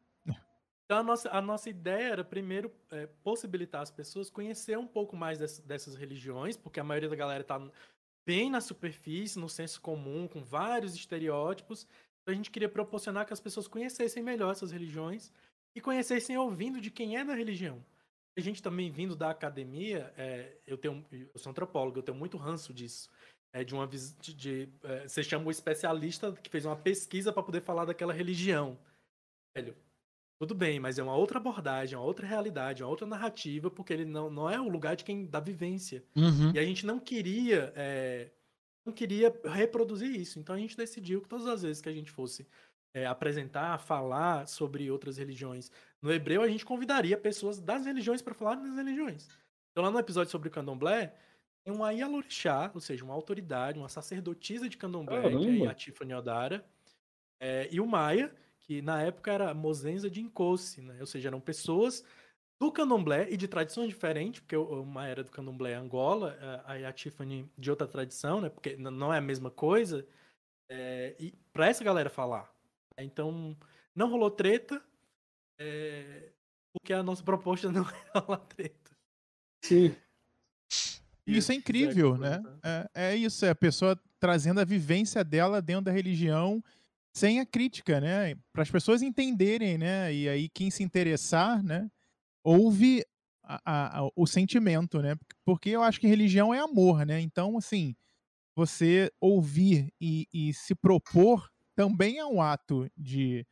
Então 0.88 1.00
a 1.00 1.02
nossa, 1.02 1.30
a 1.30 1.42
nossa 1.42 1.68
ideia 1.68 2.12
era 2.12 2.24
primeiro 2.24 2.72
é, 2.90 3.06
possibilitar 3.22 3.82
as 3.82 3.90
pessoas 3.90 4.30
conhecer 4.30 4.78
um 4.78 4.86
pouco 4.86 5.14
mais 5.14 5.38
dess- 5.38 5.58
dessas 5.58 5.94
religiões, 5.94 6.56
porque 6.56 6.80
a 6.80 6.84
maioria 6.84 7.10
da 7.10 7.14
galera 7.14 7.42
está 7.42 7.60
bem 8.26 8.48
na 8.48 8.58
superfície, 8.62 9.38
no 9.38 9.50
senso 9.50 9.82
comum, 9.82 10.26
com 10.26 10.42
vários 10.42 10.94
estereótipos. 10.94 11.86
Então 12.22 12.32
a 12.32 12.34
gente 12.34 12.50
queria 12.50 12.70
proporcionar 12.70 13.26
que 13.26 13.34
as 13.34 13.40
pessoas 13.40 13.68
conhecessem 13.68 14.22
melhor 14.22 14.50
essas 14.50 14.72
religiões 14.72 15.30
e 15.76 15.80
conhecessem 15.80 16.38
ouvindo 16.38 16.80
de 16.80 16.90
quem 16.90 17.18
é 17.18 17.24
da 17.24 17.34
religião. 17.34 17.84
A 18.34 18.40
gente 18.40 18.62
também 18.62 18.90
vindo 18.90 19.14
da 19.14 19.28
academia, 19.28 20.10
é, 20.16 20.56
eu 20.66 20.78
tenho, 20.78 21.04
eu 21.12 21.38
sou 21.38 21.50
antropólogo, 21.50 21.98
eu 21.98 22.02
tenho 22.02 22.16
muito 22.16 22.38
ranço 22.38 22.72
disso. 22.72 23.10
É 23.52 23.64
de 23.64 23.74
uma 23.74 23.86
de, 23.86 24.34
de, 24.34 24.68
é, 24.84 25.08
você 25.08 25.22
chama 25.22 25.46
o 25.46 25.50
especialista 25.50 26.32
que 26.32 26.50
fez 26.50 26.64
uma 26.64 26.76
pesquisa 26.76 27.32
para 27.32 27.42
poder 27.42 27.62
falar 27.62 27.84
daquela 27.86 28.12
religião. 28.12 28.78
Velho, 29.56 29.74
tudo 30.38 30.54
bem, 30.54 30.78
mas 30.78 30.98
é 30.98 31.02
uma 31.02 31.16
outra 31.16 31.38
abordagem, 31.38 31.96
uma 31.98 32.04
outra 32.04 32.26
realidade, 32.26 32.82
uma 32.82 32.90
outra 32.90 33.06
narrativa, 33.06 33.70
porque 33.70 33.92
ele 33.92 34.04
não, 34.04 34.30
não 34.30 34.50
é 34.50 34.60
o 34.60 34.68
lugar 34.68 34.96
de 34.96 35.04
quem 35.04 35.26
dá 35.26 35.40
vivência. 35.40 36.04
Uhum. 36.14 36.52
E 36.54 36.58
a 36.58 36.64
gente 36.64 36.84
não 36.84 37.00
queria 37.00 37.72
é, 37.74 38.30
não 38.84 38.92
queria 38.92 39.34
reproduzir 39.44 40.14
isso. 40.14 40.38
Então 40.38 40.54
a 40.54 40.58
gente 40.58 40.76
decidiu 40.76 41.20
que 41.22 41.28
todas 41.28 41.46
as 41.46 41.62
vezes 41.62 41.80
que 41.80 41.88
a 41.88 41.92
gente 41.92 42.10
fosse 42.10 42.46
é, 42.94 43.06
apresentar, 43.06 43.78
falar 43.78 44.46
sobre 44.46 44.90
outras 44.90 45.16
religiões. 45.16 45.70
No 46.00 46.12
hebreu, 46.12 46.42
a 46.42 46.48
gente 46.48 46.64
convidaria 46.64 47.16
pessoas 47.16 47.60
das 47.60 47.84
religiões 47.84 48.22
para 48.22 48.34
falar 48.34 48.56
das 48.56 48.74
religiões. 48.74 49.28
Então, 49.70 49.84
lá 49.84 49.90
no 49.90 49.98
episódio 49.98 50.30
sobre 50.30 50.48
o 50.48 50.50
candomblé, 50.50 51.14
tem 51.64 51.74
uma 51.74 51.92
Yalorixá, 51.92 52.70
ou 52.74 52.80
seja, 52.80 53.04
uma 53.04 53.14
autoridade, 53.14 53.78
uma 53.78 53.88
sacerdotisa 53.88 54.68
de 54.68 54.76
candomblé, 54.76 55.22
Caramba. 55.22 55.40
que 55.40 55.62
é 55.64 55.68
a 55.68 55.74
Tiffany 55.74 56.14
Odara, 56.14 56.64
é, 57.40 57.68
e 57.70 57.80
o 57.80 57.86
Maia, 57.86 58.34
que 58.60 58.82
na 58.82 59.02
época 59.02 59.32
era 59.32 59.54
Mozenza 59.54 60.10
de 60.10 60.20
Incoce, 60.20 60.80
né? 60.80 60.96
ou 61.00 61.06
seja, 61.06 61.28
eram 61.28 61.40
pessoas 61.40 62.04
do 62.60 62.72
candomblé 62.72 63.30
e 63.30 63.36
de 63.36 63.46
tradições 63.46 63.88
diferentes, 63.88 64.40
porque 64.40 64.56
uma 64.56 65.06
era 65.06 65.22
do 65.22 65.30
candomblé 65.30 65.74
Angola, 65.74 66.36
aí 66.64 66.84
a 66.84 66.92
Tiffany 66.92 67.48
de 67.56 67.70
outra 67.70 67.86
tradição, 67.86 68.40
né? 68.40 68.48
Porque 68.48 68.76
não 68.76 69.14
é 69.14 69.18
a 69.18 69.22
mesma 69.22 69.50
coisa. 69.50 70.06
É, 70.68 71.14
e 71.20 71.32
para 71.52 71.68
essa 71.68 71.84
galera 71.84 72.10
falar. 72.10 72.52
Então, 72.98 73.56
não 73.94 74.10
rolou 74.10 74.30
treta, 74.30 74.82
é, 75.58 76.32
porque 76.72 76.92
a 76.92 77.02
nossa 77.02 77.22
proposta 77.22 77.70
não 77.72 77.82
é 77.88 78.18
rolar 78.18 78.40
treta. 78.46 78.96
Sim. 79.64 79.94
Isso 81.36 81.52
é 81.52 81.54
incrível, 81.54 82.16
né? 82.16 82.42
É, 82.62 82.90
é 82.94 83.16
isso, 83.16 83.44
é 83.44 83.50
a 83.50 83.54
pessoa 83.54 83.98
trazendo 84.18 84.60
a 84.60 84.64
vivência 84.64 85.22
dela 85.22 85.60
dentro 85.60 85.84
da 85.84 85.92
religião 85.92 86.62
sem 87.12 87.40
a 87.40 87.46
crítica, 87.46 88.00
né? 88.00 88.34
Para 88.52 88.62
as 88.62 88.70
pessoas 88.70 89.02
entenderem, 89.02 89.76
né? 89.78 90.12
E 90.12 90.28
aí 90.28 90.48
quem 90.48 90.70
se 90.70 90.82
interessar, 90.82 91.62
né? 91.62 91.90
Ouve 92.42 93.04
a, 93.42 93.98
a, 93.98 94.10
o 94.14 94.26
sentimento, 94.26 95.00
né? 95.00 95.16
Porque 95.44 95.70
eu 95.70 95.82
acho 95.82 96.00
que 96.00 96.06
religião 96.06 96.52
é 96.52 96.60
amor, 96.60 97.04
né? 97.04 97.20
Então, 97.20 97.56
assim, 97.56 97.94
você 98.54 99.10
ouvir 99.20 99.92
e, 100.00 100.26
e 100.32 100.52
se 100.52 100.74
propor 100.74 101.50
também 101.74 102.18
é 102.18 102.26
um 102.26 102.42
ato 102.42 102.90
de, 102.96 103.46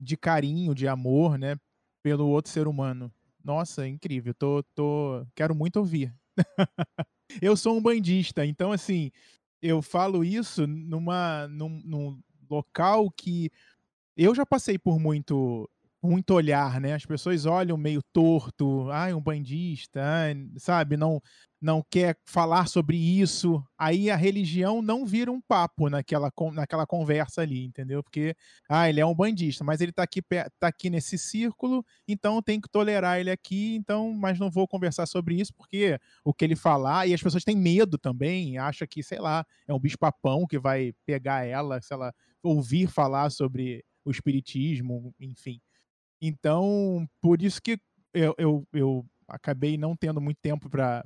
de 0.00 0.16
carinho, 0.16 0.74
de 0.74 0.88
amor, 0.88 1.38
né? 1.38 1.56
Pelo 2.02 2.28
outro 2.28 2.50
ser 2.50 2.66
humano. 2.66 3.12
Nossa, 3.42 3.84
é 3.84 3.88
incrível. 3.88 4.34
Tô, 4.34 4.62
tô, 4.74 5.26
quero 5.34 5.54
muito 5.54 5.76
ouvir. 5.76 6.14
eu 7.42 7.56
sou 7.56 7.76
um 7.76 7.82
bandista, 7.82 8.44
então 8.44 8.72
assim, 8.72 9.10
eu 9.62 9.82
falo 9.82 10.24
isso 10.24 10.66
numa, 10.66 11.48
num, 11.48 11.80
num 11.84 12.22
local 12.48 13.10
que 13.10 13.50
eu 14.16 14.34
já 14.34 14.46
passei 14.46 14.78
por 14.78 14.98
muito 14.98 15.68
muito 16.06 16.32
olhar, 16.34 16.80
né? 16.80 16.94
As 16.94 17.04
pessoas 17.04 17.46
olham 17.46 17.76
meio 17.76 18.00
torto, 18.12 18.90
ai, 18.90 19.12
um 19.12 19.20
bandista, 19.20 20.00
ai, 20.02 20.34
sabe? 20.58 20.96
Não 20.96 21.20
não 21.60 21.82
quer 21.90 22.16
falar 22.26 22.68
sobre 22.68 22.96
isso. 22.96 23.62
Aí 23.78 24.10
a 24.10 24.16
religião 24.16 24.82
não 24.82 25.06
vira 25.06 25.32
um 25.32 25.40
papo 25.40 25.88
naquela, 25.88 26.30
naquela 26.52 26.86
conversa 26.86 27.42
ali, 27.42 27.64
entendeu? 27.64 28.02
Porque 28.02 28.36
ah, 28.68 28.88
ele 28.88 29.00
é 29.00 29.06
um 29.06 29.14
bandista, 29.14 29.64
mas 29.64 29.80
ele 29.80 29.92
tá 29.92 30.02
aqui 30.02 30.22
tá 30.60 30.68
aqui 30.68 30.90
nesse 30.90 31.18
círculo, 31.18 31.84
então 32.06 32.42
tem 32.42 32.60
que 32.60 32.68
tolerar 32.68 33.18
ele 33.18 33.30
aqui, 33.30 33.74
então, 33.74 34.12
mas 34.12 34.38
não 34.38 34.50
vou 34.50 34.68
conversar 34.68 35.06
sobre 35.06 35.40
isso 35.40 35.52
porque 35.54 35.98
o 36.24 36.32
que 36.34 36.44
ele 36.44 36.56
falar 36.56 37.06
e 37.06 37.14
as 37.14 37.22
pessoas 37.22 37.44
têm 37.44 37.56
medo 37.56 37.98
também, 37.98 38.58
acha 38.58 38.86
que, 38.86 39.02
sei 39.02 39.18
lá, 39.18 39.44
é 39.66 39.72
um 39.74 39.80
bicho-papão 39.80 40.46
que 40.46 40.58
vai 40.58 40.92
pegar 41.06 41.44
ela, 41.44 41.80
se 41.80 41.92
ela 41.92 42.12
ouvir 42.42 42.88
falar 42.88 43.30
sobre 43.30 43.84
o 44.04 44.10
espiritismo, 44.10 45.12
enfim. 45.18 45.60
Então, 46.20 47.08
por 47.20 47.42
isso 47.42 47.60
que 47.60 47.78
eu, 48.14 48.34
eu, 48.38 48.66
eu 48.72 49.06
acabei 49.28 49.76
não 49.76 49.96
tendo 49.96 50.20
muito 50.20 50.38
tempo 50.40 50.70
para 50.70 51.04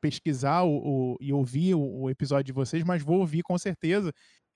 pesquisar 0.00 0.62
o, 0.62 1.14
o, 1.14 1.16
e 1.20 1.32
ouvir 1.32 1.74
o, 1.74 1.80
o, 1.80 2.10
episódio 2.10 2.44
de 2.44 2.52
vocês, 2.52 2.82
mas 2.82 3.02
vou 3.02 3.20
ouvir 3.20 3.42
com 3.42 3.56
certeza. 3.56 4.12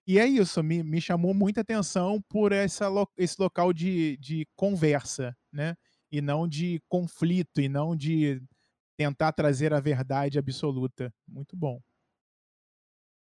E 0.06 0.18
é 0.18 0.26
isso, 0.26 0.62
me, 0.62 0.82
me 0.82 1.00
chamou 1.00 1.32
muita 1.32 1.60
atenção 1.60 2.20
por 2.28 2.50
essa, 2.50 2.88
esse 3.16 3.40
local 3.40 3.72
de, 3.72 4.16
de 4.16 4.46
conversa, 4.56 5.36
né? 5.52 5.76
E 6.10 6.20
não 6.20 6.48
de 6.48 6.80
conflito, 6.88 7.60
e 7.60 7.68
não 7.68 7.96
de 7.96 8.42
tentar 8.96 9.32
trazer 9.32 9.72
a 9.72 9.80
verdade 9.80 10.38
absoluta. 10.38 11.12
Muito 11.26 11.56
bom. 11.56 11.80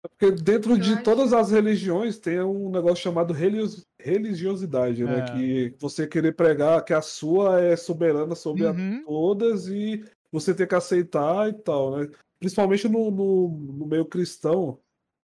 É 0.03 0.07
porque 0.07 0.31
dentro 0.31 0.77
de 0.77 1.01
todas 1.01 1.31
as 1.31 1.49
religiões 1.49 2.19
tem 2.19 2.41
um 2.41 2.69
negócio 2.69 3.03
chamado 3.03 3.33
religiosidade, 3.33 5.03
né? 5.03 5.13
é. 5.13 5.17
né? 5.17 5.25
Que 5.31 5.75
você 5.79 6.05
querer 6.05 6.35
pregar 6.35 6.83
que 6.83 6.93
a 6.93 7.01
sua 7.01 7.61
é 7.61 7.75
soberana 7.75 8.35
sobre 8.35 8.65
uhum. 8.65 9.03
todas 9.05 9.67
e 9.67 10.03
você 10.31 10.53
ter 10.53 10.67
que 10.67 10.75
aceitar 10.75 11.49
e 11.49 11.53
tal, 11.53 11.97
né? 11.97 12.09
Principalmente 12.39 12.89
no, 12.89 13.09
no, 13.09 13.47
no 13.47 13.87
meio 13.87 14.05
cristão, 14.05 14.77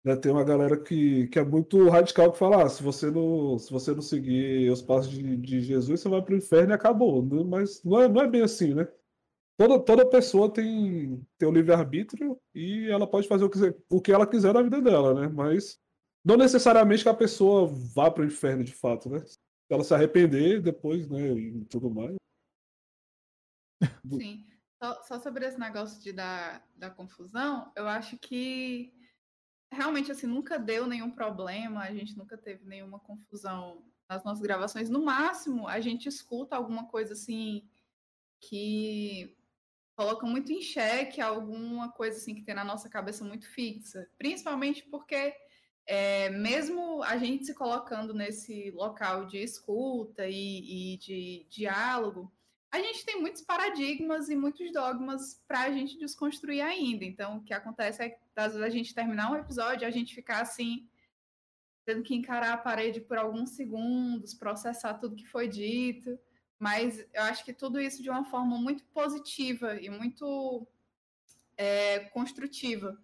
né? 0.04 0.16
Tem 0.16 0.30
uma 0.30 0.44
galera 0.44 0.76
que, 0.76 1.26
que 1.28 1.38
é 1.38 1.44
muito 1.44 1.88
radical 1.88 2.32
que 2.32 2.38
fala: 2.38 2.64
ah, 2.64 2.68
se 2.68 2.82
você 2.82 3.10
não, 3.10 3.58
se 3.58 3.72
você 3.72 3.92
não 3.92 4.02
seguir 4.02 4.70
os 4.70 4.82
passos 4.82 5.10
de, 5.10 5.36
de 5.36 5.60
Jesus, 5.60 6.00
você 6.00 6.08
vai 6.08 6.22
pro 6.22 6.36
inferno 6.36 6.72
e 6.72 6.74
acabou. 6.74 7.24
Né? 7.24 7.42
Mas 7.44 7.82
não 7.82 8.00
é, 8.00 8.08
não 8.08 8.22
é 8.22 8.28
bem 8.28 8.42
assim, 8.42 8.74
né? 8.74 8.86
Toda, 9.56 9.78
toda 9.78 10.10
pessoa 10.10 10.52
tem, 10.52 11.24
tem 11.38 11.48
o 11.48 11.52
livre-arbítrio 11.52 12.40
e 12.54 12.88
ela 12.90 13.06
pode 13.06 13.28
fazer 13.28 13.44
o 13.44 13.50
que, 13.50 13.58
o 13.88 14.00
que 14.00 14.12
ela 14.12 14.26
quiser 14.26 14.52
na 14.52 14.62
vida 14.62 14.82
dela, 14.82 15.14
né? 15.14 15.28
Mas 15.28 15.78
não 16.24 16.36
necessariamente 16.36 17.04
que 17.04 17.08
a 17.08 17.14
pessoa 17.14 17.66
vá 17.94 18.10
para 18.10 18.22
o 18.22 18.26
inferno 18.26 18.64
de 18.64 18.72
fato, 18.72 19.08
né? 19.08 19.24
Ela 19.70 19.84
se 19.84 19.94
arrepender 19.94 20.60
depois, 20.60 21.08
né? 21.08 21.32
E 21.32 21.64
tudo 21.66 21.88
mais. 21.88 22.16
Sim. 24.12 24.44
Só, 24.82 25.02
só 25.02 25.20
sobre 25.20 25.46
esse 25.46 25.58
negócio 25.58 26.02
de 26.02 26.12
dar, 26.12 26.66
da 26.74 26.90
confusão, 26.90 27.72
eu 27.76 27.86
acho 27.86 28.18
que 28.18 28.92
realmente 29.72 30.10
assim 30.10 30.26
nunca 30.26 30.58
deu 30.58 30.86
nenhum 30.86 31.10
problema, 31.10 31.80
a 31.80 31.94
gente 31.94 32.16
nunca 32.16 32.36
teve 32.36 32.64
nenhuma 32.64 32.98
confusão 32.98 33.84
nas 34.08 34.24
nossas 34.24 34.42
gravações. 34.42 34.90
No 34.90 35.04
máximo, 35.04 35.68
a 35.68 35.80
gente 35.80 36.08
escuta 36.08 36.56
alguma 36.56 36.86
coisa 36.86 37.12
assim 37.12 37.68
que 38.40 39.36
colocam 39.96 40.28
muito 40.28 40.52
em 40.52 40.60
xeque 40.60 41.20
alguma 41.20 41.90
coisa 41.92 42.18
assim 42.18 42.34
que 42.34 42.42
tem 42.42 42.54
na 42.54 42.64
nossa 42.64 42.88
cabeça 42.88 43.24
muito 43.24 43.48
fixa, 43.48 44.08
principalmente 44.18 44.82
porque 44.90 45.34
é, 45.86 46.30
mesmo 46.30 47.02
a 47.02 47.16
gente 47.16 47.44
se 47.44 47.54
colocando 47.54 48.14
nesse 48.14 48.70
local 48.70 49.26
de 49.26 49.38
escuta 49.38 50.26
e, 50.26 50.94
e 50.94 50.96
de 50.98 51.46
diálogo, 51.48 52.32
a 52.74 52.80
gente 52.80 53.04
tem 53.04 53.20
muitos 53.20 53.42
paradigmas 53.42 54.28
e 54.28 54.34
muitos 54.34 54.72
dogmas 54.72 55.40
para 55.46 55.60
a 55.60 55.70
gente 55.70 55.96
desconstruir 55.96 56.60
ainda. 56.60 57.04
Então, 57.04 57.36
o 57.36 57.44
que 57.44 57.54
acontece 57.54 58.02
é 58.02 58.08
que 58.08 58.18
às 58.34 58.52
vezes 58.52 58.66
a 58.66 58.68
gente 58.68 58.92
terminar 58.92 59.30
um 59.30 59.36
episódio, 59.36 59.86
a 59.86 59.90
gente 59.92 60.12
ficar 60.12 60.40
assim, 60.40 60.88
tendo 61.86 62.02
que 62.02 62.16
encarar 62.16 62.52
a 62.52 62.58
parede 62.58 63.00
por 63.00 63.16
alguns 63.16 63.50
segundos, 63.50 64.34
processar 64.34 64.94
tudo 64.94 65.14
que 65.14 65.26
foi 65.26 65.46
dito. 65.46 66.18
Mas 66.64 66.98
eu 67.12 67.22
acho 67.24 67.44
que 67.44 67.52
tudo 67.52 67.78
isso 67.78 68.02
de 68.02 68.08
uma 68.08 68.24
forma 68.24 68.56
muito 68.56 68.82
positiva 68.84 69.78
e 69.78 69.90
muito 69.90 70.66
é, 71.58 72.00
construtiva. 72.06 72.98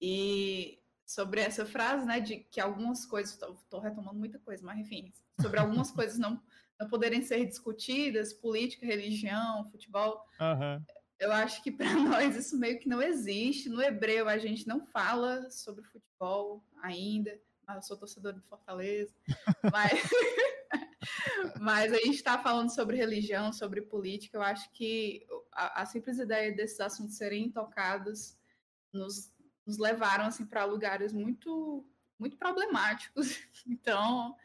E 0.00 0.78
sobre 1.04 1.42
essa 1.42 1.66
frase, 1.66 2.06
né, 2.06 2.18
de 2.18 2.38
que 2.38 2.58
algumas 2.58 3.04
coisas, 3.04 3.34
estou 3.34 3.78
retomando 3.78 4.18
muita 4.18 4.38
coisa, 4.38 4.64
mas 4.64 4.78
enfim, 4.78 5.12
sobre 5.38 5.60
algumas 5.60 5.90
coisas 5.92 6.18
não, 6.18 6.40
não 6.80 6.88
poderem 6.88 7.20
ser 7.20 7.44
discutidas, 7.44 8.32
política, 8.32 8.86
religião, 8.86 9.70
futebol, 9.70 10.24
uhum. 10.40 10.82
eu 11.20 11.30
acho 11.30 11.62
que 11.62 11.70
para 11.70 11.92
nós 12.00 12.34
isso 12.34 12.58
meio 12.58 12.80
que 12.80 12.88
não 12.88 13.02
existe. 13.02 13.68
No 13.68 13.82
hebreu 13.82 14.30
a 14.30 14.38
gente 14.38 14.66
não 14.66 14.80
fala 14.86 15.50
sobre 15.50 15.84
futebol 15.84 16.64
ainda, 16.82 17.38
mas 17.66 17.76
eu 17.76 17.82
sou 17.82 17.98
torcedor 17.98 18.32
do 18.32 18.40
Fortaleza, 18.40 19.14
mas 19.70 20.00
Mas 21.60 21.92
a 21.92 21.96
gente 21.96 22.16
está 22.16 22.38
falando 22.38 22.74
sobre 22.74 22.96
religião, 22.96 23.52
sobre 23.52 23.82
política. 23.82 24.36
Eu 24.36 24.42
acho 24.42 24.70
que 24.72 25.26
a, 25.52 25.82
a 25.82 25.86
simples 25.86 26.18
ideia 26.18 26.52
desses 26.52 26.80
assuntos 26.80 27.16
serem 27.16 27.50
tocados 27.50 28.36
nos, 28.92 29.32
nos 29.66 29.78
levaram 29.78 30.26
assim 30.26 30.44
para 30.44 30.64
lugares 30.64 31.12
muito 31.12 31.86
muito 32.18 32.36
problemáticos. 32.36 33.38
Então, 33.66 34.36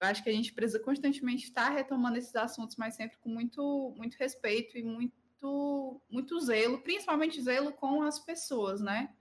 eu 0.00 0.08
acho 0.08 0.22
que 0.22 0.28
a 0.28 0.32
gente 0.32 0.52
precisa 0.52 0.78
constantemente 0.78 1.44
estar 1.44 1.70
retomando 1.70 2.18
esses 2.18 2.36
assuntos, 2.36 2.76
mas 2.76 2.94
sempre 2.94 3.16
com 3.18 3.30
muito 3.30 3.94
muito 3.96 4.16
respeito 4.16 4.76
e 4.76 4.82
muito 4.82 6.02
muito 6.10 6.38
zelo, 6.40 6.82
principalmente 6.82 7.40
zelo 7.40 7.72
com 7.72 8.02
as 8.02 8.18
pessoas, 8.18 8.80
né? 8.80 9.14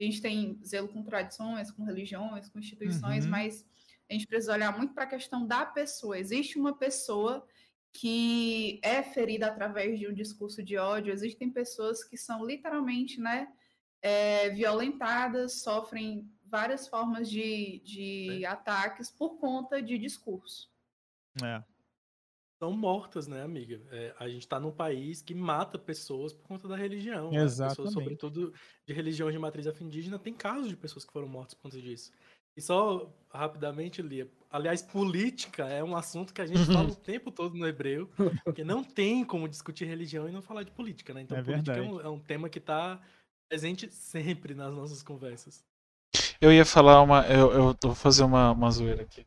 A 0.00 0.04
gente 0.04 0.20
tem 0.20 0.60
zelo 0.64 0.88
com 0.88 1.02
tradições, 1.02 1.70
com 1.70 1.84
religiões, 1.84 2.48
com 2.48 2.58
instituições, 2.58 3.24
uhum. 3.24 3.30
mas 3.30 3.66
a 4.10 4.14
gente 4.14 4.26
precisa 4.26 4.52
olhar 4.52 4.76
muito 4.76 4.94
para 4.94 5.04
a 5.04 5.08
questão 5.08 5.46
da 5.46 5.66
pessoa. 5.66 6.18
Existe 6.18 6.58
uma 6.58 6.76
pessoa 6.76 7.46
que 7.92 8.80
é 8.82 9.02
ferida 9.02 9.46
através 9.46 9.98
de 9.98 10.06
um 10.06 10.14
discurso 10.14 10.62
de 10.62 10.76
ódio, 10.76 11.12
existem 11.12 11.50
pessoas 11.50 12.04
que 12.04 12.16
são 12.16 12.44
literalmente 12.44 13.20
né, 13.20 13.48
é, 14.00 14.50
violentadas, 14.50 15.62
sofrem 15.62 16.30
várias 16.44 16.88
formas 16.88 17.28
de, 17.28 17.80
de 17.84 18.44
é. 18.44 18.46
ataques 18.46 19.10
por 19.10 19.38
conta 19.38 19.82
de 19.82 19.98
discurso. 19.98 20.70
É. 21.42 21.62
São 22.58 22.72
mortas, 22.72 23.28
né, 23.28 23.42
amiga? 23.42 23.80
É, 23.92 24.14
a 24.18 24.28
gente 24.28 24.42
está 24.42 24.58
num 24.58 24.72
país 24.72 25.22
que 25.22 25.32
mata 25.32 25.78
pessoas 25.78 26.32
por 26.32 26.42
conta 26.42 26.66
da 26.66 26.74
religião. 26.74 27.32
Exatamente. 27.32 27.60
Né? 27.60 27.68
Pessoas, 27.68 27.92
sobretudo 27.92 28.54
de 28.84 28.92
religiões 28.92 29.32
de 29.32 29.38
matriz 29.38 29.66
afro-indígena, 29.66 30.18
tem 30.18 30.34
casos 30.34 30.68
de 30.68 30.76
pessoas 30.76 31.04
que 31.04 31.12
foram 31.12 31.28
mortas 31.28 31.54
por 31.54 31.62
conta 31.62 31.80
disso. 31.80 32.10
E 32.58 32.60
só 32.60 33.08
rapidamente, 33.32 34.02
Lia. 34.02 34.28
Aliás, 34.50 34.82
política 34.82 35.66
é 35.66 35.84
um 35.84 35.96
assunto 35.96 36.34
que 36.34 36.40
a 36.40 36.46
gente 36.46 36.64
fala 36.64 36.88
o 36.90 36.96
tempo 36.96 37.30
todo 37.30 37.56
no 37.56 37.68
hebreu, 37.68 38.10
porque 38.42 38.64
não 38.64 38.82
tem 38.82 39.24
como 39.24 39.48
discutir 39.48 39.84
religião 39.84 40.28
e 40.28 40.32
não 40.32 40.42
falar 40.42 40.64
de 40.64 40.72
política, 40.72 41.14
né? 41.14 41.20
Então, 41.20 41.38
É 41.38 41.42
política 41.42 41.76
é 41.76 41.82
um, 41.82 42.00
é 42.00 42.08
um 42.08 42.18
tema 42.18 42.48
que 42.48 42.58
está 42.58 43.00
presente 43.48 43.88
sempre 43.92 44.56
nas 44.56 44.74
nossas 44.74 45.04
conversas. 45.04 45.64
Eu 46.40 46.52
ia 46.52 46.64
falar 46.64 47.00
uma. 47.00 47.24
Eu, 47.28 47.52
eu 47.52 47.76
vou 47.80 47.94
fazer 47.94 48.24
uma, 48.24 48.50
uma 48.50 48.70
zoeira 48.72 49.02
aqui. 49.02 49.24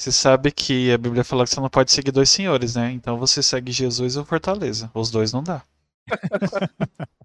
Você 0.00 0.10
sabe 0.10 0.50
que 0.52 0.90
a 0.90 0.96
Bíblia 0.96 1.22
fala 1.22 1.44
que 1.44 1.50
você 1.50 1.60
não 1.60 1.68
pode 1.68 1.92
seguir 1.92 2.12
dois 2.12 2.30
senhores, 2.30 2.76
né? 2.76 2.92
Então 2.92 3.18
você 3.18 3.42
segue 3.42 3.70
Jesus 3.72 4.16
ou 4.16 4.24
Fortaleza. 4.24 4.90
Os 4.94 5.10
dois 5.10 5.34
não 5.34 5.42
dá. 5.42 5.62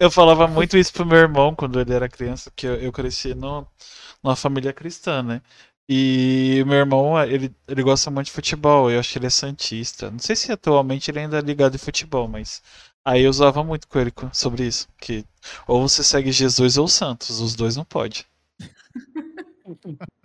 eu 0.00 0.10
falava 0.10 0.48
muito 0.48 0.76
isso 0.76 0.92
pro 0.92 1.06
meu 1.06 1.18
irmão 1.18 1.54
quando 1.54 1.80
ele 1.80 1.92
era 1.92 2.08
criança, 2.08 2.50
porque 2.50 2.66
eu, 2.66 2.74
eu 2.74 2.92
cresci 2.92 3.34
no, 3.34 3.66
numa 4.22 4.36
família 4.36 4.72
cristã, 4.72 5.22
né? 5.22 5.42
E 5.88 6.62
meu 6.66 6.76
irmão, 6.76 7.20
ele, 7.22 7.54
ele 7.68 7.82
gosta 7.82 8.10
muito 8.10 8.26
de 8.26 8.32
futebol, 8.32 8.90
eu 8.90 9.00
acho 9.00 9.12
que 9.12 9.18
ele 9.18 9.26
é 9.26 9.30
santista. 9.30 10.10
Não 10.10 10.18
sei 10.18 10.36
se 10.36 10.52
atualmente 10.52 11.10
ele 11.10 11.20
ainda 11.20 11.38
é 11.38 11.40
ligado 11.42 11.74
em 11.74 11.78
futebol, 11.78 12.28
mas 12.28 12.62
aí 13.04 13.22
eu 13.22 13.30
usava 13.30 13.64
muito 13.64 13.88
com 13.88 13.98
ele 13.98 14.12
sobre 14.32 14.66
isso, 14.66 14.88
que 14.98 15.24
ou 15.66 15.86
você 15.86 16.02
segue 16.04 16.32
Jesus 16.32 16.78
ou 16.78 16.88
Santos, 16.88 17.40
os 17.40 17.54
dois 17.54 17.76
não 17.76 17.84
pode. 17.84 18.26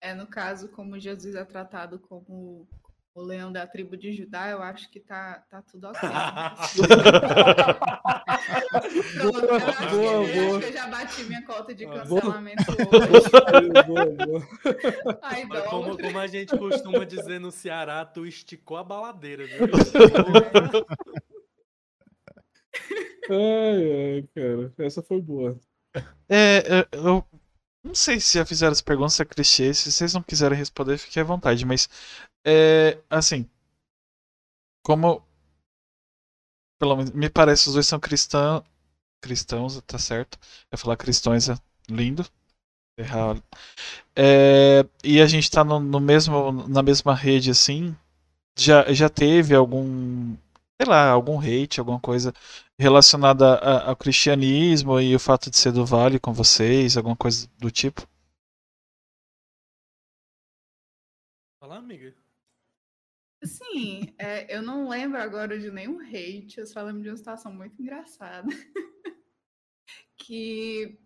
É, 0.00 0.12
no 0.12 0.26
caso, 0.26 0.68
como 0.68 1.00
Jesus 1.00 1.34
é 1.34 1.42
tratado 1.46 1.98
como 1.98 2.68
o 3.14 3.22
leão 3.22 3.52
da 3.52 3.64
tribo 3.66 3.96
de 3.96 4.12
Judá, 4.12 4.50
eu 4.50 4.60
acho 4.60 4.90
que 4.90 4.98
tá, 4.98 5.44
tá 5.48 5.62
tudo 5.62 5.86
ok. 5.86 6.00
Pronto, 9.14 9.38
eu 9.38 9.54
acho, 9.54 9.78
que, 9.78 9.86
Boa, 9.94 10.12
eu 10.12 10.24
acho 10.24 10.34
boa. 10.34 10.60
que 10.60 10.66
eu 10.66 10.72
já 10.72 10.86
bati 10.88 11.22
minha 11.24 11.42
cota 11.46 11.74
de 11.74 11.86
Boa. 11.86 12.00
cancelamento 12.00 12.64
hoje. 12.72 13.86
boa, 13.86 14.06
boa. 14.26 14.42
Ai, 15.22 15.46
como, 15.68 15.96
como 15.96 16.18
a 16.18 16.26
gente 16.26 16.58
costuma 16.58 17.04
dizer 17.06 17.38
no 17.38 17.52
Ceará, 17.52 18.04
tu 18.04 18.26
esticou 18.26 18.76
a 18.76 18.84
baladeira, 18.84 19.46
viu? 19.46 19.58
Ai, 23.30 24.16
ai, 24.16 24.28
cara. 24.34 24.72
Essa 24.78 25.02
foi 25.02 25.20
boa. 25.22 25.56
É, 26.28 26.80
é, 26.80 26.88
eu 26.92 27.24
não 27.84 27.94
sei 27.94 28.20
se 28.20 28.38
já 28.38 28.46
fizeram 28.46 28.72
essa 28.72 28.82
pergunta, 28.82 29.10
se 29.10 29.22
é 29.22 29.24
clichê, 29.24 29.74
se 29.74 29.92
vocês 29.92 30.14
não 30.14 30.22
quiserem 30.22 30.58
responder, 30.58 30.98
fiquem 30.98 31.22
à 31.22 31.24
vontade, 31.26 31.64
mas 31.66 31.88
é, 32.46 32.98
assim, 33.10 33.48
como 34.82 35.24
pelo 36.78 36.96
menos 36.96 37.12
me 37.12 37.30
parece 37.30 37.68
os 37.68 37.74
dois 37.74 37.86
são 37.86 37.98
cristãos, 38.00 38.62
cristãos, 39.22 39.80
tá 39.86 39.98
certo? 39.98 40.38
Eu 40.70 40.76
ia 40.76 40.78
falar 40.78 40.96
cristões 40.96 41.48
é 41.48 41.56
lindo. 41.88 42.26
Errar. 42.98 43.42
É, 44.16 44.86
e 45.04 45.20
a 45.20 45.26
gente 45.26 45.50
tá 45.50 45.64
no, 45.64 45.80
no 45.80 46.00
mesmo, 46.00 46.52
na 46.68 46.82
mesma 46.82 47.14
rede 47.14 47.50
assim. 47.50 47.96
Já, 48.58 48.92
já 48.92 49.08
teve 49.10 49.54
algum, 49.54 50.36
sei 50.80 50.88
lá, 50.88 51.10
algum 51.10 51.40
hate, 51.40 51.80
alguma 51.80 52.00
coisa 52.00 52.32
relacionada 52.78 53.54
a- 53.56 53.88
ao 53.90 53.96
cristianismo 53.96 55.00
e 55.00 55.14
o 55.14 55.20
fato 55.20 55.50
de 55.50 55.56
ser 55.56 55.72
do 55.72 55.84
Vale 55.86 56.18
com 56.18 56.32
vocês, 56.32 56.96
alguma 56.96 57.16
coisa 57.16 57.48
do 57.58 57.70
tipo? 57.70 58.06
Fala, 61.60 61.76
amiga. 61.78 62.14
Sim, 63.44 64.14
é, 64.18 64.54
eu 64.56 64.62
não 64.62 64.88
lembro 64.88 65.20
agora 65.20 65.58
de 65.58 65.70
nenhum 65.70 66.00
hate, 66.00 66.58
eu 66.58 66.66
só 66.66 66.82
lembro 66.82 67.02
de 67.02 67.10
uma 67.10 67.16
situação 67.16 67.52
muito 67.52 67.80
engraçada. 67.80 68.48
que 70.16 70.98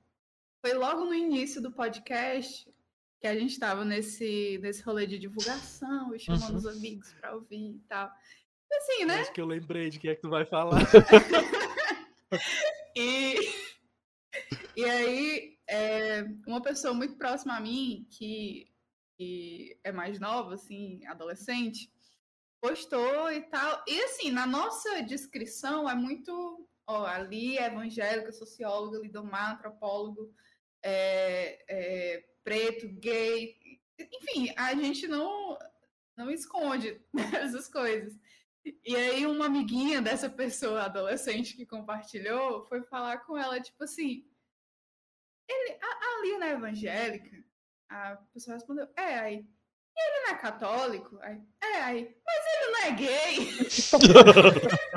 foi 0.65 0.75
logo 0.75 1.05
no 1.05 1.15
início 1.15 1.61
do 1.61 1.73
podcast 1.73 2.73
que 3.21 3.27
a 3.27 3.35
gente 3.35 3.51
estava 3.51 3.85
nesse, 3.85 4.59
nesse 4.63 4.81
rolê 4.83 5.05
de 5.07 5.19
divulgação 5.19 6.15
e 6.15 6.21
chamando 6.21 6.51
Uhum. 6.53 6.57
os 6.57 6.67
amigos 6.67 7.13
para 7.15 7.35
ouvir 7.35 7.75
e 7.77 7.81
tal. 7.89 8.13
E 8.71 8.77
assim, 8.77 9.05
né? 9.05 9.21
Acho 9.21 9.33
que 9.33 9.41
eu 9.41 9.47
lembrei 9.47 9.91
de 9.91 9.99
quem 9.99 10.11
é 10.11 10.15
que 10.15 10.23
tu 10.23 10.31
vai 10.31 10.45
falar. 10.45 10.81
E, 12.97 13.37
e 14.77 14.85
aí, 14.85 15.59
é, 15.69 16.23
uma 16.47 16.61
pessoa 16.61 16.93
muito 16.93 17.17
próxima 17.17 17.57
a 17.57 17.61
mim, 17.61 18.07
que, 18.11 18.67
que 19.17 19.79
é 19.85 19.93
mais 19.93 20.19
nova, 20.19 20.55
assim, 20.55 21.07
adolescente, 21.07 21.93
postou 22.61 23.31
e 23.31 23.43
tal. 23.43 23.85
E 23.87 24.03
assim, 24.03 24.33
na 24.33 24.47
nossa 24.47 25.03
descrição 25.03 25.89
é 25.89 25.95
muito. 25.95 26.67
Ó, 26.89 27.05
ali 27.05 27.59
é 27.59 27.67
evangélica, 27.67 28.33
socióloga, 28.33 28.99
lidomar, 28.99 29.57
antropólogo, 29.57 30.33
é, 30.83 31.63
é, 31.69 32.25
preto, 32.43 32.89
gay. 32.99 33.57
Enfim, 33.99 34.53
a 34.57 34.75
gente 34.75 35.07
não, 35.07 35.59
não 36.17 36.31
esconde 36.31 37.01
essas 37.35 37.69
coisas. 37.69 38.19
E 38.85 38.97
aí, 38.97 39.27
uma 39.27 39.47
amiguinha 39.47 40.03
dessa 40.03 40.29
pessoa 40.29 40.83
adolescente 40.83 41.55
que 41.55 41.65
compartilhou 41.67 42.67
foi 42.67 42.83
falar 42.83 43.19
com 43.19 43.37
ela, 43.37 43.61
tipo 43.61 43.85
assim. 43.85 44.27
Ele, 45.49 45.79
a, 45.81 46.19
ali 46.19 46.37
na 46.39 46.49
evangélica, 46.51 47.45
a 47.89 48.17
pessoa 48.33 48.57
respondeu: 48.57 48.89
É, 48.97 49.19
aí. 49.19 49.47
E 49.97 50.01
ele 50.01 50.21
não 50.21 50.31
é 50.31 50.39
católico? 50.39 51.19
Aí, 51.21 51.41
é, 51.61 51.83
aí. 51.83 52.17
Mas 52.25 52.47
ele 52.47 52.71
não 52.71 52.81
é 52.81 52.91
gay? 52.93 53.39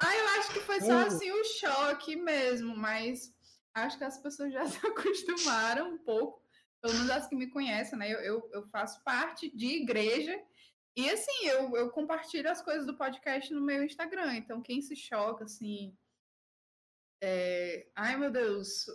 aí 0.00 0.18
eu 0.18 0.26
acho 0.38 0.52
que 0.52 0.60
foi 0.60 0.80
só 0.80 1.06
assim 1.06 1.32
o 1.32 1.44
choque 1.44 2.14
mesmo, 2.16 2.76
mas 2.76 3.34
acho 3.74 3.96
que 3.96 4.04
as 4.04 4.18
pessoas 4.18 4.52
já 4.52 4.64
se 4.66 4.84
acostumaram 4.86 5.92
um 5.92 5.98
pouco. 5.98 6.46
Pelo 6.80 6.94
menos 6.94 7.10
as 7.10 7.26
que 7.26 7.34
me 7.34 7.48
conhecem, 7.48 7.98
né? 7.98 8.12
Eu, 8.12 8.20
eu, 8.20 8.48
eu 8.52 8.64
faço 8.68 9.02
parte 9.02 9.50
de 9.56 9.82
igreja. 9.82 10.40
E 10.98 11.08
assim, 11.10 11.46
eu, 11.46 11.76
eu 11.76 11.90
compartilho 11.90 12.50
as 12.50 12.60
coisas 12.60 12.84
do 12.84 12.96
podcast 12.96 13.52
no 13.54 13.60
meu 13.60 13.84
Instagram. 13.84 14.34
Então, 14.34 14.60
quem 14.60 14.82
se 14.82 14.96
choca, 14.96 15.44
assim. 15.44 15.96
é, 17.22 17.86
Ai, 17.94 18.16
meu 18.16 18.30
Deus, 18.32 18.86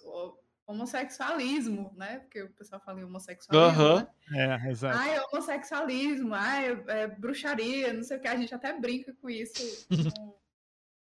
homossexualismo, 0.68 1.94
né? 1.96 2.20
Porque 2.20 2.42
o 2.42 2.54
pessoal 2.54 2.82
fala 2.82 3.00
em 3.00 3.04
homossexualismo. 3.04 3.82
Aham. 3.84 4.08
né? 4.32 4.60
É, 4.66 4.70
exato. 4.72 4.98
Ai, 4.98 5.20
homossexualismo, 5.32 6.34
ai, 6.34 6.72
é 6.88 7.08
bruxaria, 7.08 7.94
não 7.94 8.04
sei 8.04 8.18
o 8.18 8.22
que. 8.22 8.28
A 8.28 8.36
gente 8.36 8.54
até 8.54 8.78
brinca 8.78 9.14
com 9.22 9.30
isso. 9.30 9.88
com- 9.88 10.38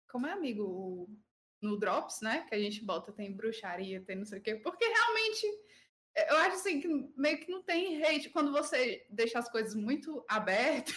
Como 0.10 0.26
é, 0.28 0.32
amigo? 0.32 0.64
O- 0.64 1.10
No 1.62 1.78
Drops, 1.78 2.22
né? 2.22 2.46
Que 2.48 2.56
a 2.56 2.60
gente 2.60 2.84
bota, 2.86 3.12
tem 3.12 3.36
bruxaria, 3.36 4.02
tem 4.02 4.16
não 4.16 4.26
sei 4.26 4.40
o 4.40 4.42
quê. 4.42 4.56
Porque 4.56 4.86
realmente, 4.86 5.46
é, 5.48 5.58
eu 6.30 6.38
acho 6.38 6.56
assim, 6.56 6.80
que 6.80 6.88
meio 7.16 7.40
que 7.40 7.52
não 7.52 7.62
tem 7.62 8.04
hate. 8.04 8.30
Quando 8.30 8.52
você 8.52 9.06
deixa 9.10 9.38
as 9.40 9.50
coisas 9.50 9.76
muito 9.76 10.24
abertas, 10.28 10.96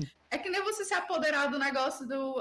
é 0.30 0.38
que 0.38 0.48
nem 0.50 0.62
você 0.62 0.84
se 0.84 0.94
apoderar 0.94 1.50
do 1.50 1.58
negócio 1.58 2.06
do... 2.06 2.34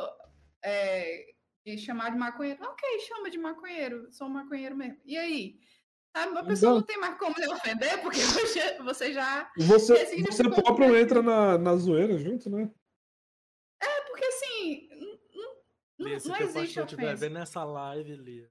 é, 0.64 1.34
de 1.66 1.78
chamar 1.78 2.12
de 2.12 2.18
maconheiro. 2.18 2.64
Ok, 2.64 3.00
chama 3.02 3.30
de 3.30 3.38
maconheiro, 3.38 4.12
sou 4.12 4.28
um 4.28 4.32
maconheiro 4.32 4.76
mesmo. 4.78 4.98
E 5.04 5.18
aí? 5.18 5.60
Sabe, 6.16 6.38
a 6.38 6.44
pessoa 6.46 6.70
Não. 6.72 6.80
não 6.80 6.86
tem 6.86 6.98
mais 6.98 7.18
como 7.18 7.36
lhe 7.38 7.48
ofender, 7.48 8.02
porque 8.02 8.20
você, 8.24 8.82
você 8.82 9.12
já 9.12 9.52
Você, 9.58 10.22
você 10.22 10.44
próprio 10.50 10.96
entra 10.96 11.22
na, 11.22 11.58
na 11.58 11.76
zoeira 11.76 12.18
junto, 12.18 12.50
né? 12.50 12.72
É 13.82 14.02
porque 14.04 14.26
assim, 14.26 14.90
não, 15.36 15.50
não 15.98 16.06
teu 16.06 16.16
existe 16.16 16.54
pastor 16.54 16.84
estiver 16.86 17.06
ofensa. 17.08 17.28
vendo 17.28 17.40
essa 17.40 17.64
live, 17.66 18.16
Lia. 18.16 18.50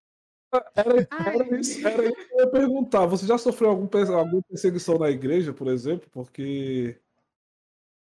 Era, 0.75 1.09
era, 1.13 1.61
isso, 1.61 1.87
era 1.87 2.05
isso 2.05 2.29
que 2.29 2.35
eu 2.35 2.41
ia 2.41 2.51
perguntar. 2.51 3.07
Você 3.07 3.27
já 3.27 3.37
sofreu 3.37 3.71
algum, 3.71 3.89
alguma 4.15 4.43
perseguição 4.43 4.99
na 4.99 5.11
igreja, 5.11 5.53
por 5.53 5.69
exemplo? 5.69 6.09
Porque 6.11 7.01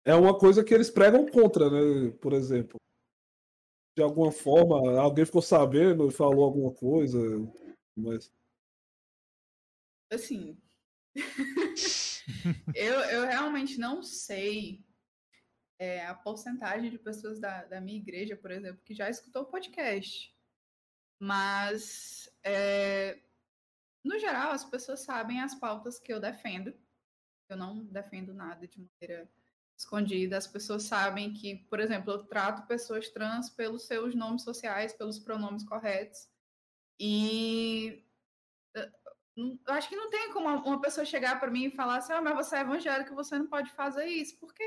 é 0.04 0.14
uma 0.14 0.38
coisa 0.38 0.64
que 0.64 0.72
eles 0.72 0.90
pregam 0.90 1.26
contra, 1.26 1.70
né? 1.70 2.10
Por 2.20 2.32
exemplo. 2.32 2.78
De 3.96 4.02
alguma 4.02 4.32
forma, 4.32 4.98
alguém 4.98 5.26
ficou 5.26 5.42
sabendo 5.42 6.08
e 6.08 6.12
falou 6.12 6.44
alguma 6.44 6.72
coisa. 6.72 7.18
Mas... 7.96 8.32
Assim, 10.12 10.56
eu, 12.74 12.94
eu 13.10 13.26
realmente 13.26 13.78
não 13.78 14.02
sei 14.02 14.84
é, 15.78 16.06
a 16.06 16.14
porcentagem 16.14 16.90
de 16.90 16.98
pessoas 16.98 17.40
da, 17.40 17.64
da 17.64 17.80
minha 17.80 17.98
igreja, 17.98 18.36
por 18.36 18.50
exemplo, 18.50 18.82
que 18.84 18.94
já 18.94 19.08
escutou 19.08 19.42
o 19.42 19.46
podcast. 19.46 20.34
Mas, 21.18 22.29
é, 22.44 23.20
no 24.04 24.18
geral, 24.18 24.52
as 24.52 24.64
pessoas 24.64 25.00
sabem 25.00 25.40
as 25.40 25.54
pautas 25.54 25.98
que 25.98 26.12
eu 26.12 26.20
defendo. 26.20 26.74
Eu 27.48 27.56
não 27.56 27.84
defendo 27.84 28.32
nada 28.32 28.66
de 28.66 28.78
maneira 28.78 29.30
escondida. 29.76 30.36
As 30.36 30.46
pessoas 30.46 30.84
sabem 30.84 31.32
que, 31.32 31.56
por 31.68 31.80
exemplo, 31.80 32.12
eu 32.12 32.24
trato 32.24 32.66
pessoas 32.66 33.08
trans 33.10 33.50
pelos 33.50 33.86
seus 33.86 34.14
nomes 34.14 34.42
sociais, 34.42 34.92
pelos 34.92 35.18
pronomes 35.18 35.64
corretos. 35.64 36.28
E 36.98 38.04
eh, 38.76 38.92
eu 39.36 39.74
acho 39.74 39.88
que 39.88 39.96
não 39.96 40.10
tem 40.10 40.32
como 40.32 40.48
uma 40.48 40.80
pessoa 40.80 41.04
chegar 41.04 41.40
para 41.40 41.50
mim 41.50 41.66
e 41.66 41.70
falar 41.70 41.96
assim: 41.96 42.12
ah, 42.12 42.20
mas 42.20 42.34
você 42.34 42.56
é 42.56 42.60
evangélico, 42.60 43.14
você 43.14 43.38
não 43.38 43.46
pode 43.46 43.70
fazer 43.72 44.06
isso, 44.06 44.38
porque 44.38 44.62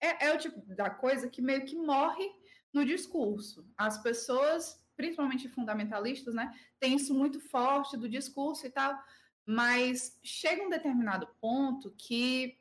é, 0.00 0.26
é 0.26 0.32
o 0.32 0.38
tipo 0.38 0.60
da 0.74 0.90
coisa 0.90 1.28
que 1.28 1.42
meio 1.42 1.64
que 1.64 1.76
morre 1.76 2.30
no 2.72 2.84
discurso. 2.84 3.68
As 3.76 3.98
pessoas 4.02 4.85
principalmente 4.96 5.48
fundamentalistas, 5.48 6.34
né, 6.34 6.52
tem 6.80 6.96
isso 6.96 7.14
muito 7.14 7.38
forte 7.38 7.96
do 7.96 8.08
discurso 8.08 8.66
e 8.66 8.70
tal, 8.70 8.98
mas 9.44 10.18
chega 10.22 10.64
um 10.64 10.70
determinado 10.70 11.28
ponto 11.40 11.94
que 11.96 12.58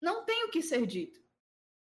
não 0.00 0.24
tem 0.24 0.44
o 0.44 0.50
que 0.50 0.62
ser 0.62 0.86
dito. 0.86 1.20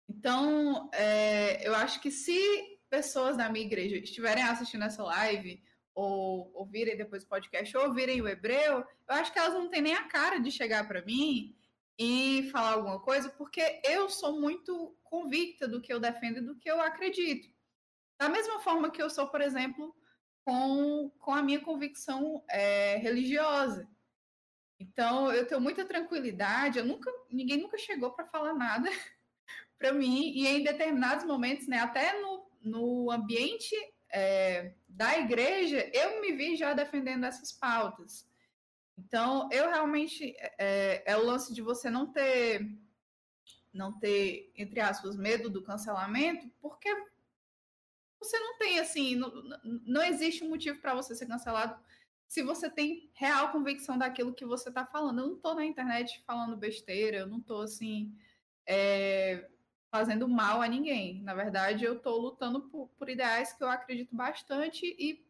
Então, 0.10 0.90
é, 0.94 1.66
eu 1.66 1.76
acho 1.76 2.02
que 2.02 2.12
se 2.12 2.80
pessoas 2.90 3.38
da 3.38 3.50
minha 3.50 3.66
igreja 3.66 3.96
estiverem 3.96 4.44
assistindo 4.44 4.84
essa 4.84 5.04
live, 5.04 5.64
ou 5.94 6.52
ouvirem 6.54 6.98
depois 6.98 7.24
o 7.24 7.28
podcast, 7.28 7.76
ou 7.78 7.88
ouvirem 7.88 8.22
o 8.22 8.28
hebreu, 8.28 8.80
eu 8.80 8.86
acho 9.16 9.32
que 9.32 9.40
elas 9.40 9.54
não 9.54 9.70
têm 9.70 9.82
nem 9.82 9.94
a 9.94 10.04
cara 10.04 10.40
de 10.40 10.52
chegar 10.52 10.88
para 10.88 11.04
mim 11.04 11.56
e 11.98 12.50
falar 12.52 12.74
alguma 12.74 13.00
coisa, 13.00 13.30
porque 13.30 13.82
eu 13.86 14.10
sou 14.10 14.40
muito 14.40 14.96
convicta 15.04 15.68
do 15.68 15.82
que 15.82 15.94
eu 15.94 16.00
defendo 16.00 16.38
e 16.38 16.42
do 16.42 16.56
que 16.56 16.70
eu 16.70 16.82
acredito. 16.82 17.50
Da 18.22 18.30
mesma 18.30 18.60
forma 18.60 18.92
que 18.92 19.02
eu 19.02 19.10
sou, 19.10 19.28
por 19.30 19.42
exemplo, 19.42 19.96
com, 20.46 21.10
com 21.18 21.34
a 21.34 21.42
minha 21.42 21.60
convicção 21.60 22.44
é, 22.48 22.98
religiosa. 22.98 23.90
Então, 24.80 25.32
eu 25.32 25.48
tenho 25.48 25.60
muita 25.60 25.84
tranquilidade, 25.86 26.78
eu 26.78 26.86
nunca, 26.86 27.12
ninguém 27.32 27.58
nunca 27.58 27.80
chegou 27.80 28.12
para 28.12 28.28
falar 28.28 28.54
nada 28.54 28.88
para 29.76 29.92
mim, 29.92 30.34
e 30.36 30.46
em 30.46 30.62
determinados 30.64 31.26
momentos, 31.26 31.68
né, 31.68 31.80
até 31.80 32.22
no, 32.22 32.46
no 32.62 33.10
ambiente 33.10 33.76
é, 34.14 34.76
da 34.88 35.18
igreja, 35.18 35.90
eu 35.92 36.22
me 36.22 36.32
vi 36.34 36.56
já 36.56 36.74
defendendo 36.74 37.26
essas 37.26 37.52
pautas. 37.52 38.30
Então, 39.00 39.50
eu 39.52 39.68
realmente 39.68 40.36
é, 40.60 41.12
é, 41.12 41.18
o 41.18 41.26
lance 41.26 41.56
de 41.56 41.62
você 41.64 41.90
não 41.90 42.06
ter, 42.06 42.70
não 43.74 43.98
ter, 43.98 44.52
entre 44.56 44.80
aspas, 44.80 45.16
medo 45.16 45.50
do 45.50 45.64
cancelamento, 45.64 46.48
porque 46.62 46.88
você 48.22 48.40
não 48.40 48.58
tem 48.58 48.80
assim, 48.80 49.16
não, 49.16 49.32
não 49.86 50.04
existe 50.04 50.44
um 50.44 50.50
motivo 50.50 50.80
para 50.80 50.94
você 50.94 51.16
ser 51.16 51.26
cancelado 51.26 51.76
se 52.28 52.44
você 52.44 52.70
tem 52.70 53.10
real 53.14 53.52
convicção 53.52 53.98
daquilo 53.98 54.34
que 54.34 54.46
você 54.46 54.70
está 54.70 54.86
falando. 54.86 55.20
Eu 55.20 55.28
não 55.28 55.36
estou 55.36 55.54
na 55.54 55.66
internet 55.66 56.24
falando 56.26 56.56
besteira, 56.56 57.18
eu 57.18 57.28
não 57.28 57.40
estou 57.40 57.62
assim. 57.62 58.16
É, 58.66 59.50
fazendo 59.92 60.28
mal 60.28 60.62
a 60.62 60.68
ninguém. 60.68 61.22
Na 61.22 61.34
verdade, 61.34 61.84
eu 61.84 61.98
estou 61.98 62.18
lutando 62.18 62.62
por, 62.62 62.88
por, 62.98 63.10
ideais 63.10 63.52
que 63.52 63.62
eu 63.62 63.70
acredito 63.70 64.16
bastante 64.16 64.86
e 64.98 65.22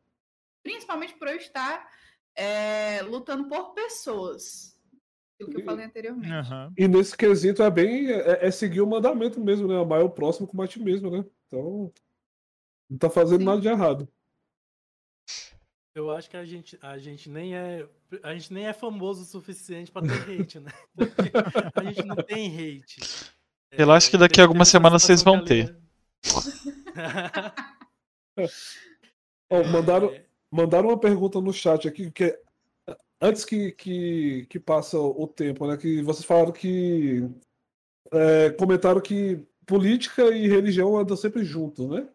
principalmente 0.61 1.15
por 1.15 1.27
eu 1.27 1.35
estar 1.35 1.89
é, 2.35 3.01
lutando 3.01 3.47
por 3.47 3.73
pessoas. 3.73 4.79
Aquilo 5.33 5.49
que 5.49 5.61
eu 5.61 5.65
falei 5.65 5.85
anteriormente. 5.85 6.51
Uhum. 6.51 6.73
E 6.77 6.87
nesse 6.87 7.17
quesito 7.17 7.63
é 7.63 7.71
bem. 7.71 8.11
É, 8.11 8.45
é, 8.45 8.51
seguir 8.51 8.81
o 8.81 8.87
mandamento 8.87 9.41
mesmo, 9.41 9.67
né? 9.67 9.81
Amar 9.81 10.03
o 10.03 10.09
próximo 10.09 10.47
como 10.47 10.61
a 10.61 10.67
ti 10.67 10.79
mesmo, 10.79 11.09
né? 11.09 11.25
Então. 11.47 11.91
Não 12.91 12.97
tá 12.97 13.09
fazendo 13.09 13.39
Sim. 13.39 13.45
nada 13.45 13.61
de 13.61 13.69
errado. 13.69 14.05
Eu 15.95 16.11
acho 16.11 16.29
que 16.29 16.35
a 16.35 16.43
gente, 16.43 16.77
a 16.81 16.97
gente 16.97 17.29
nem 17.29 17.55
é. 17.55 17.87
A 18.21 18.33
gente 18.33 18.53
nem 18.53 18.67
é 18.67 18.73
famoso 18.73 19.21
o 19.21 19.25
suficiente 19.25 19.89
para 19.89 20.05
ter 20.05 20.11
hate, 20.41 20.59
né? 20.59 20.71
a 21.73 21.83
gente 21.85 22.03
não 22.03 22.17
tem 22.17 22.47
hate. 22.49 22.99
Eu 23.71 23.89
acho 23.93 24.11
que 24.11 24.17
daqui 24.17 24.41
a 24.41 24.43
algumas 24.43 24.67
semanas 24.67 25.03
vocês 25.03 25.23
vão 25.23 25.41
ter. 25.41 25.73
oh, 29.49 29.63
mandaram, 29.71 30.13
mandaram 30.51 30.89
uma 30.89 30.99
pergunta 30.99 31.39
no 31.39 31.53
chat 31.53 31.87
aqui, 31.87 32.11
que 32.11 32.37
antes 33.21 33.45
que, 33.45 33.71
que, 33.71 34.45
que 34.49 34.59
passa 34.59 34.99
o 34.99 35.25
tempo, 35.27 35.65
né? 35.65 35.77
Que 35.77 36.01
vocês 36.01 36.25
falaram 36.25 36.51
que. 36.51 37.29
É, 38.11 38.49
comentaram 38.51 38.99
que 38.99 39.45
política 39.65 40.23
e 40.35 40.45
religião 40.49 40.97
andam 40.97 41.15
sempre 41.15 41.45
juntos, 41.45 41.87
né? 41.87 42.05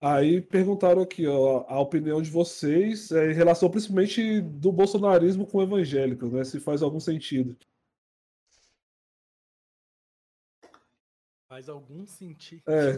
Aí 0.00 0.40
perguntaram 0.40 1.02
aqui, 1.02 1.26
ó, 1.26 1.66
a 1.68 1.78
opinião 1.78 2.22
de 2.22 2.30
vocês 2.30 3.12
é, 3.12 3.30
em 3.30 3.34
relação 3.34 3.70
principalmente 3.70 4.40
do 4.40 4.72
bolsonarismo 4.72 5.46
com 5.46 5.62
evangélicos, 5.62 6.32
né? 6.32 6.42
Se 6.42 6.58
faz 6.58 6.82
algum 6.82 6.98
sentido. 6.98 7.54
Faz 11.46 11.68
algum 11.68 12.06
sentido. 12.06 12.62
É, 12.66 12.96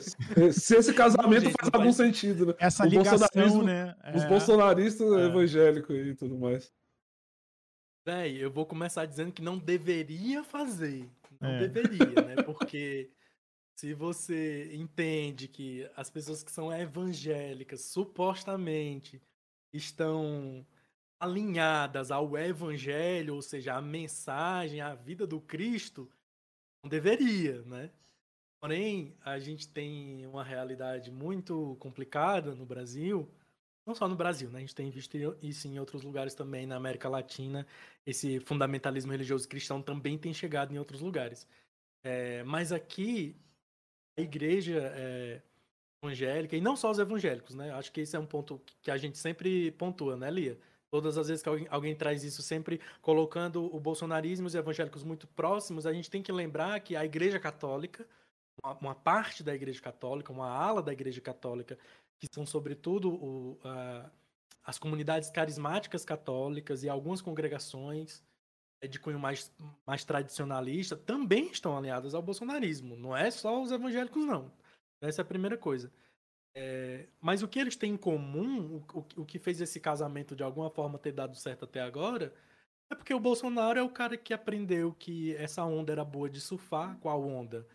se 0.52 0.76
esse 0.76 0.94
casamento 0.94 1.50
faz 1.58 1.70
algum 1.72 1.92
faz... 1.92 1.96
sentido, 1.96 2.46
né? 2.46 2.54
Essa 2.58 2.84
o 2.84 2.86
ligação, 2.86 3.62
né? 3.64 3.96
É... 4.04 4.16
Os 4.16 4.24
bolsonaristas 4.24 5.10
é. 5.12 5.26
evangélicos 5.26 5.96
e 5.96 6.14
tudo 6.14 6.38
mais. 6.38 6.72
Véi, 8.04 8.36
eu 8.36 8.50
vou 8.50 8.66
começar 8.66 9.06
dizendo 9.06 9.32
que 9.32 9.42
não 9.42 9.58
deveria 9.58 10.44
fazer. 10.44 11.08
Não 11.40 11.50
é. 11.50 11.66
deveria, 11.66 12.22
né? 12.22 12.42
Porque 12.44 13.10
se 13.76 13.94
você 13.94 14.74
entende 14.74 15.48
que 15.48 15.88
as 15.96 16.10
pessoas 16.10 16.42
que 16.42 16.52
são 16.52 16.72
evangélicas 16.72 17.82
supostamente 17.82 19.20
estão 19.72 20.66
alinhadas 21.18 22.10
ao 22.10 22.36
evangelho, 22.36 23.34
ou 23.34 23.42
seja, 23.42 23.74
a 23.74 23.82
mensagem, 23.82 24.80
a 24.80 24.94
vida 24.94 25.26
do 25.26 25.40
Cristo, 25.40 26.10
não 26.82 26.88
deveria, 26.90 27.62
né? 27.62 27.90
Porém, 28.60 29.16
a 29.24 29.38
gente 29.38 29.68
tem 29.68 30.26
uma 30.26 30.44
realidade 30.44 31.10
muito 31.10 31.76
complicada 31.80 32.54
no 32.54 32.66
Brasil, 32.66 33.28
não 33.86 33.94
só 33.94 34.06
no 34.06 34.14
Brasil, 34.14 34.50
né? 34.50 34.58
A 34.58 34.60
gente 34.60 34.74
tem 34.74 34.90
visto 34.90 35.16
isso 35.42 35.66
em 35.66 35.78
outros 35.78 36.02
lugares 36.02 36.34
também, 36.34 36.66
na 36.66 36.76
América 36.76 37.08
Latina. 37.08 37.66
Esse 38.06 38.38
fundamentalismo 38.40 39.10
religioso 39.10 39.48
cristão 39.48 39.82
também 39.82 40.16
tem 40.16 40.32
chegado 40.32 40.72
em 40.72 40.78
outros 40.78 41.00
lugares. 41.00 41.46
É, 42.04 42.42
mas 42.44 42.72
aqui, 42.72 43.36
igreja 44.16 44.92
é, 44.94 45.40
evangélica, 46.02 46.56
e 46.56 46.60
não 46.60 46.76
só 46.76 46.90
os 46.90 46.98
evangélicos, 46.98 47.54
né? 47.54 47.70
Acho 47.72 47.92
que 47.92 48.00
esse 48.00 48.16
é 48.16 48.18
um 48.18 48.26
ponto 48.26 48.60
que 48.82 48.90
a 48.90 48.96
gente 48.96 49.18
sempre 49.18 49.70
pontua, 49.72 50.16
né, 50.16 50.30
Lia? 50.30 50.58
Todas 50.90 51.16
as 51.16 51.28
vezes 51.28 51.42
que 51.42 51.48
alguém, 51.48 51.66
alguém, 51.70 51.96
traz 51.96 52.22
isso, 52.22 52.42
sempre 52.42 52.80
colocando 53.00 53.74
o 53.74 53.80
bolsonarismo 53.80 54.46
e 54.46 54.48
os 54.48 54.54
evangélicos 54.54 55.02
muito 55.02 55.26
próximos, 55.26 55.86
a 55.86 55.92
gente 55.92 56.10
tem 56.10 56.22
que 56.22 56.30
lembrar 56.30 56.78
que 56.80 56.94
a 56.94 57.04
Igreja 57.04 57.40
Católica, 57.40 58.06
uma, 58.62 58.74
uma, 58.74 58.94
parte 58.94 59.42
da 59.42 59.54
Igreja 59.54 59.80
Católica, 59.80 60.32
uma 60.32 60.48
ala 60.48 60.82
da 60.82 60.92
Igreja 60.92 61.20
Católica, 61.20 61.78
que 62.18 62.26
são 62.30 62.44
sobretudo 62.44 63.08
o, 63.10 63.58
a, 63.64 64.10
as 64.64 64.78
comunidades 64.78 65.30
carismáticas 65.30 66.04
católicas 66.04 66.82
e 66.82 66.88
algumas 66.88 67.22
congregações 67.22 68.22
de 68.88 68.98
cunho 68.98 69.18
mais, 69.18 69.52
mais 69.86 70.04
tradicionalista, 70.04 70.96
também 70.96 71.50
estão 71.50 71.76
alinhadas 71.76 72.14
ao 72.14 72.22
bolsonarismo. 72.22 72.96
Não 72.96 73.16
é 73.16 73.30
só 73.30 73.62
os 73.62 73.70
evangélicos, 73.70 74.24
não. 74.24 74.52
Essa 75.00 75.20
é 75.20 75.24
a 75.24 75.26
primeira 75.26 75.56
coisa. 75.56 75.92
É, 76.54 77.08
mas 77.20 77.42
o 77.42 77.48
que 77.48 77.58
eles 77.58 77.76
têm 77.76 77.92
em 77.92 77.96
comum, 77.96 78.76
o, 78.76 78.98
o, 78.98 79.22
o 79.22 79.24
que 79.24 79.38
fez 79.38 79.60
esse 79.60 79.80
casamento 79.80 80.36
de 80.36 80.42
alguma 80.42 80.70
forma 80.70 80.98
ter 80.98 81.12
dado 81.12 81.34
certo 81.34 81.64
até 81.64 81.80
agora, 81.80 82.34
é 82.90 82.94
porque 82.94 83.14
o 83.14 83.20
Bolsonaro 83.20 83.78
é 83.78 83.82
o 83.82 83.88
cara 83.88 84.16
que 84.18 84.34
aprendeu 84.34 84.92
que 84.92 85.34
essa 85.36 85.64
onda 85.64 85.92
era 85.92 86.04
boa 86.04 86.28
de 86.28 86.40
surfar. 86.40 86.98
Qual 86.98 87.24
onda? 87.24 87.66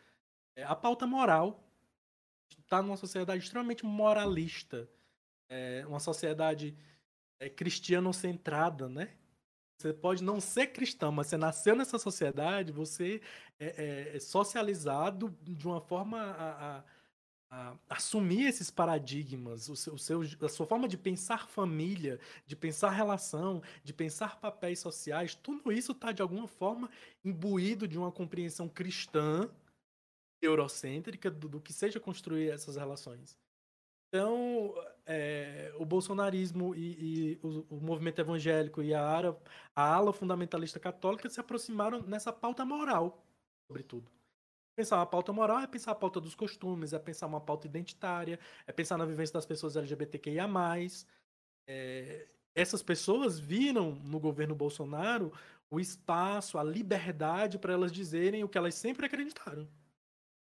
É, 0.56 0.64
a 0.64 0.76
pauta 0.76 1.08
moral 1.08 1.64
está 2.60 2.82
numa 2.82 2.98
sociedade 2.98 3.44
extremamente 3.44 3.84
moralista, 3.84 4.88
é 5.50 5.86
uma 5.88 6.00
sociedade 6.00 6.78
é, 7.40 7.50
cristiano-centrada, 7.50 8.88
né? 8.88 9.16
Você 9.78 9.94
pode 9.94 10.24
não 10.24 10.42
ser 10.42 10.68
cristão, 10.68 11.12
mas 11.12 11.28
você 11.28 11.38
nasceu 11.38 11.76
nessa 11.76 12.00
sociedade, 12.00 12.72
você 12.72 13.22
é, 13.60 14.12
é, 14.12 14.18
é 14.18 14.20
socializado 14.20 15.30
de 15.44 15.68
uma 15.68 15.80
forma 15.80 16.20
a, 16.20 16.78
a, 16.78 16.84
a, 17.52 17.78
assumir 17.88 18.48
esses 18.48 18.72
paradigmas, 18.72 19.70
o 19.70 19.76
seu, 19.76 19.94
o 19.94 20.00
seu, 20.00 20.22
a 20.42 20.50
sua 20.50 20.66
forma 20.66 20.88
de 20.88 20.98
pensar 20.98 21.48
família, 21.48 22.20
de 22.48 22.56
pensar 22.56 22.90
relação, 22.90 23.62
de 23.84 23.94
pensar 23.94 24.40
papéis 24.40 24.80
sociais, 24.80 25.36
tudo 25.36 25.72
isso 25.72 25.92
está 25.92 26.12
de 26.12 26.24
alguma 26.24 26.48
forma 26.48 26.90
imbuído 27.24 27.88
de 27.88 28.00
uma 28.00 28.12
compreensão 28.12 28.68
cristã 28.68 29.48
eurocêntrica 30.42 31.30
do, 31.30 31.48
do 31.48 31.62
que 31.62 31.72
seja 31.72 32.00
construir 32.00 32.50
essas 32.50 32.78
relações. 32.78 33.38
Então, 34.08 34.74
é, 35.08 35.74
o 35.78 35.86
bolsonarismo 35.86 36.76
e, 36.76 37.32
e 37.32 37.40
o, 37.42 37.76
o, 37.76 37.82
movimento 37.82 38.20
evangélico 38.20 38.84
e 38.84 38.94
a, 38.94 39.02
ara, 39.02 39.38
a 39.74 39.96
ala 39.96 40.12
fundamentalista 40.12 40.80
católica 40.80 41.30
se 41.30 41.40
aproximaram 41.40 42.02
nessa 42.02 42.34
pauta 42.34 42.66
moral, 42.66 43.24
sobretudo. 43.66 44.12
Pensar 44.76 44.98
uma 44.98 45.06
pauta 45.06 45.32
moral 45.32 45.60
é 45.60 45.66
pensar 45.66 45.92
a 45.92 45.96
pauta 45.96 46.20
dos 46.20 46.36
costumes, 46.36 46.92
é 46.94 47.00
pensar 47.00 47.26
uma 47.26 47.42
pauta 47.42 47.66
identitária, 47.66 48.38
é 48.68 48.72
pensar 48.72 48.98
na 48.98 49.06
vivência 49.06 49.34
das 49.34 49.46
pessoas 49.46 49.78
LGBTQIA. 49.78 50.46
É, 51.68 52.28
essas 52.54 52.84
pessoas 52.84 53.40
viram 53.40 53.96
no 53.96 54.20
governo 54.20 54.54
Bolsonaro 54.54 55.32
o 55.70 55.80
espaço, 55.80 56.58
a 56.58 56.64
liberdade 56.64 57.58
para 57.58 57.74
elas 57.74 57.92
dizerem 57.92 58.44
o 58.44 58.50
que 58.50 58.58
elas 58.58 58.76
sempre 58.76 59.06
acreditaram. 59.06 59.68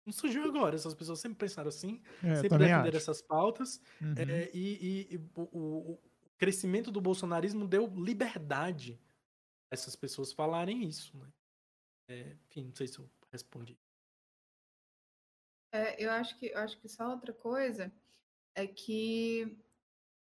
Não 0.05 0.13
surgiu 0.13 0.45
agora, 0.45 0.75
essas 0.75 0.95
pessoas 0.95 1.21
sempre 1.21 1.39
pensaram 1.39 1.69
assim, 1.69 2.03
é, 2.23 2.37
sempre 2.37 2.59
defenderam 2.59 2.97
essas 2.97 3.23
pautas, 3.23 3.81
uhum. 4.01 4.15
é, 4.17 4.51
e, 4.53 5.09
e, 5.11 5.15
e 5.15 5.17
o, 5.37 5.93
o, 5.93 5.99
crescimento 6.37 6.91
do 6.91 7.01
bolsonarismo 7.01 7.69
deu 7.69 7.87
liberdade 7.87 9.01
a 9.71 9.75
essas 9.75 9.95
pessoas 9.95 10.33
falarem 10.33 10.83
isso. 10.83 11.17
Né? 11.17 11.33
É, 12.09 12.37
enfim, 12.49 12.65
não 12.65 12.75
sei 12.75 12.89
se 12.89 12.99
eu 12.99 13.09
respondi. 13.31 13.79
É, 15.73 16.05
eu 16.05 16.11
acho 16.11 16.37
que 16.39 16.47
eu 16.47 16.59
acho 16.59 16.79
que 16.79 16.89
só 16.89 17.09
outra 17.09 17.33
coisa 17.33 17.93
é 18.55 18.67
que 18.67 19.57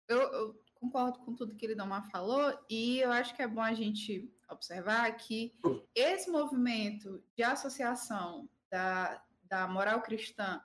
eu, 0.10 0.20
eu, 0.20 0.64
concordo 0.76 1.20
com 1.20 1.34
tudo 1.34 1.56
que 1.56 1.66
ele 1.66 1.76
Domar 1.76 2.10
falou, 2.10 2.58
e 2.70 3.00
eu 3.00 3.12
acho 3.12 3.36
que 3.36 3.42
é 3.42 3.48
bom 3.48 3.62
a 3.62 3.74
gente 3.74 4.32
observar 4.50 5.12
que 5.18 5.54
esse 5.94 6.30
movimento 6.30 7.24
de 7.36 7.44
associação 7.44 8.50
da, 8.72 9.22
da 9.50 9.68
moral 9.68 10.02
cristã 10.02 10.62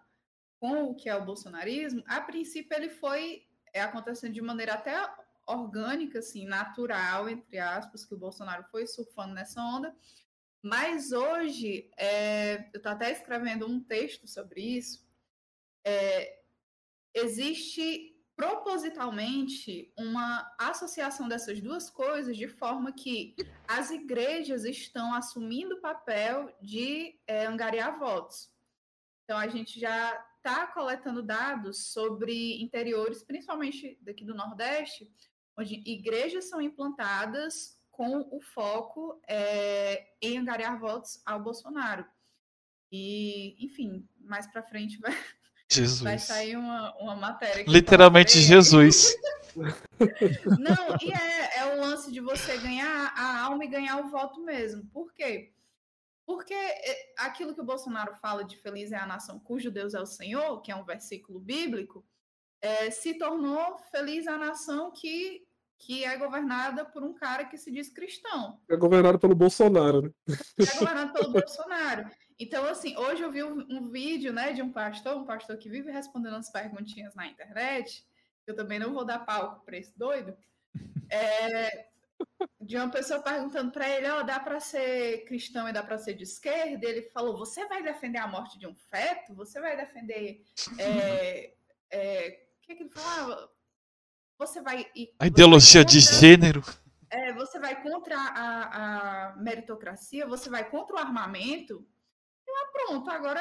com 0.58 0.84
o 0.84 0.94
que 0.94 1.08
é 1.08 1.16
o 1.16 1.24
bolsonarismo, 1.24 2.02
a 2.06 2.20
princípio 2.20 2.76
ele 2.76 2.88
foi 2.88 3.46
é, 3.72 3.82
acontecendo 3.82 4.32
de 4.32 4.40
maneira 4.40 4.74
até 4.74 4.94
orgânica, 5.46 6.20
assim, 6.20 6.46
natural, 6.46 7.28
entre 7.28 7.58
aspas, 7.58 8.04
que 8.04 8.14
o 8.14 8.18
Bolsonaro 8.18 8.64
foi 8.70 8.86
surfando 8.86 9.34
nessa 9.34 9.60
onda. 9.62 9.94
Mas 10.62 11.12
hoje, 11.12 11.90
é, 11.98 12.70
eu 12.72 12.78
estou 12.78 12.92
até 12.92 13.12
escrevendo 13.12 13.66
um 13.66 13.78
texto 13.78 14.26
sobre 14.26 14.62
isso, 14.62 15.06
é, 15.84 16.40
existe 17.12 18.14
propositalmente 18.34 19.92
uma 19.96 20.50
associação 20.58 21.28
dessas 21.28 21.60
duas 21.60 21.90
coisas 21.90 22.36
de 22.36 22.48
forma 22.48 22.90
que 22.90 23.36
as 23.68 23.90
igrejas 23.90 24.64
estão 24.64 25.14
assumindo 25.14 25.76
o 25.76 25.80
papel 25.80 26.50
de 26.60 27.20
é, 27.26 27.46
angariar 27.46 27.98
votos. 27.98 28.53
Então, 29.24 29.38
a 29.38 29.48
gente 29.48 29.80
já 29.80 30.22
está 30.36 30.66
coletando 30.66 31.22
dados 31.22 31.92
sobre 31.92 32.62
interiores, 32.62 33.22
principalmente 33.22 33.98
daqui 34.02 34.24
do 34.24 34.34
Nordeste, 34.34 35.10
onde 35.56 35.82
igrejas 35.86 36.48
são 36.48 36.60
implantadas 36.60 37.78
com 37.90 38.28
o 38.30 38.40
foco 38.40 39.20
é, 39.26 40.06
em 40.20 40.38
angariar 40.38 40.78
votos 40.78 41.22
ao 41.24 41.42
Bolsonaro. 41.42 42.04
E, 42.92 43.56
enfim, 43.64 44.06
mais 44.20 44.46
para 44.46 44.62
frente 44.62 44.98
vai, 44.98 45.16
Jesus. 45.70 46.00
vai 46.00 46.18
sair 46.18 46.56
uma, 46.56 46.94
uma 46.96 47.16
matéria. 47.16 47.64
Literalmente 47.66 48.38
Jesus. 48.38 49.14
Não, 49.56 50.96
e 51.00 51.12
é, 51.12 51.58
é 51.58 51.74
o 51.74 51.80
lance 51.80 52.12
de 52.12 52.20
você 52.20 52.58
ganhar 52.58 53.12
a 53.16 53.40
alma 53.42 53.64
e 53.64 53.68
ganhar 53.68 53.98
o 54.00 54.08
voto 54.08 54.40
mesmo. 54.42 54.84
Por 54.92 55.12
quê? 55.14 55.52
Porque 55.54 55.63
é, 56.54 57.14
aquilo 57.18 57.54
que 57.54 57.60
o 57.60 57.64
Bolsonaro 57.64 58.14
fala 58.16 58.44
de 58.44 58.56
feliz 58.56 58.92
é 58.92 58.96
a 58.96 59.06
nação 59.06 59.38
cujo 59.38 59.70
Deus 59.70 59.94
é 59.94 60.00
o 60.00 60.06
Senhor, 60.06 60.60
que 60.62 60.72
é 60.72 60.76
um 60.76 60.84
versículo 60.84 61.38
bíblico, 61.38 62.04
é, 62.60 62.90
se 62.90 63.14
tornou 63.18 63.76
feliz 63.90 64.26
a 64.26 64.38
nação 64.38 64.90
que, 64.90 65.42
que 65.78 66.04
é 66.04 66.16
governada 66.16 66.84
por 66.84 67.02
um 67.02 67.12
cara 67.12 67.44
que 67.44 67.58
se 67.58 67.70
diz 67.70 67.92
cristão. 67.92 68.58
É 68.70 68.76
governado 68.76 69.18
pelo 69.18 69.34
Bolsonaro, 69.34 70.02
né? 70.02 70.10
É 70.58 70.78
governado 70.78 71.12
pelo 71.12 71.32
Bolsonaro. 71.32 72.10
Então, 72.38 72.64
assim, 72.64 72.96
hoje 72.96 73.22
eu 73.22 73.30
vi 73.30 73.44
um, 73.44 73.60
um, 73.70 73.90
vídeo 73.90 74.32
né, 74.32 74.52
de 74.52 74.62
um 74.62 74.72
pastor, 74.72 75.16
um 75.16 75.26
pastor 75.26 75.56
que 75.56 75.68
vive 75.68 75.90
respondendo 75.90 76.36
as 76.36 76.50
perguntinhas 76.50 77.14
na 77.14 77.26
internet. 77.26 78.04
Eu 78.46 78.56
também 78.56 78.78
não 78.78 78.92
vou 78.92 79.04
dar 79.04 79.24
palco 79.24 79.64
para 79.64 79.76
esse 79.76 79.96
doido. 79.96 80.36
É, 81.10 81.86
de 82.60 82.76
uma 82.76 82.90
pessoa 82.90 83.20
perguntando 83.20 83.70
para 83.70 83.88
ele, 83.88 84.08
ó, 84.08 84.20
oh, 84.20 84.22
dá 84.24 84.40
para 84.40 84.60
ser 84.60 85.24
cristão 85.24 85.68
e 85.68 85.72
dá 85.72 85.82
para 85.82 85.98
ser 85.98 86.14
de 86.14 86.24
esquerda? 86.24 86.86
Ele 86.86 87.02
falou, 87.02 87.36
você 87.36 87.66
vai 87.68 87.82
defender 87.82 88.18
a 88.18 88.26
morte 88.26 88.58
de 88.58 88.66
um 88.66 88.74
feto? 88.74 89.34
Você 89.34 89.60
vai 89.60 89.76
defender 89.76 90.42
é, 90.78 91.52
é, 91.90 92.44
que, 92.64 92.72
é 92.72 92.74
que 92.74 92.82
ele 92.82 92.90
falava? 92.90 93.48
Você 94.38 94.60
vai. 94.60 94.86
A 95.18 95.26
ideologia 95.26 95.82
vai 95.82 95.84
contra, 95.84 96.00
de 96.00 96.00
gênero. 96.00 96.62
É, 97.10 97.32
você 97.32 97.58
vai 97.58 97.82
contra 97.82 98.16
a, 98.16 99.28
a 99.30 99.36
meritocracia, 99.36 100.26
você 100.26 100.50
vai 100.50 100.68
contra 100.68 100.96
o 100.96 100.98
armamento. 100.98 101.86
E 102.46 102.50
lá 102.50 102.66
pronto, 102.72 103.10
agora 103.10 103.40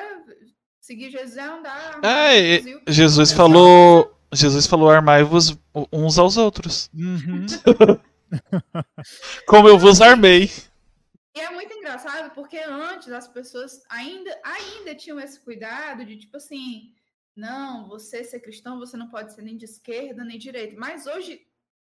seguir 0.79 1.09
Jesus 1.09 1.37
é 1.37 1.41
andar. 1.41 1.99
É, 2.03 2.91
Jesus 2.91 3.31
falou. 3.31 4.13
Jesus 4.31 4.67
falou: 4.67 4.89
armai-vos 4.89 5.57
uns 5.91 6.17
aos 6.17 6.37
outros. 6.37 6.89
Uhum. 6.93 7.45
Como 9.47 9.67
eu 9.67 9.77
vos 9.77 10.01
armei. 10.01 10.49
E 11.35 11.39
é 11.39 11.49
muito 11.49 11.73
engraçado 11.73 12.33
porque 12.33 12.57
antes 12.59 13.09
as 13.09 13.27
pessoas 13.27 13.83
ainda, 13.89 14.39
ainda 14.43 14.95
tinham 14.95 15.19
esse 15.19 15.39
cuidado 15.39 16.05
de 16.05 16.17
tipo 16.17 16.37
assim, 16.37 16.93
não, 17.35 17.87
você 17.87 18.23
ser 18.23 18.39
cristão, 18.39 18.77
você 18.77 18.95
não 18.95 19.09
pode 19.09 19.33
ser 19.33 19.41
nem 19.41 19.57
de 19.57 19.65
esquerda 19.65 20.23
nem 20.23 20.37
de 20.37 20.43
direita. 20.43 20.75
Mas 20.77 21.07
hoje, 21.07 21.41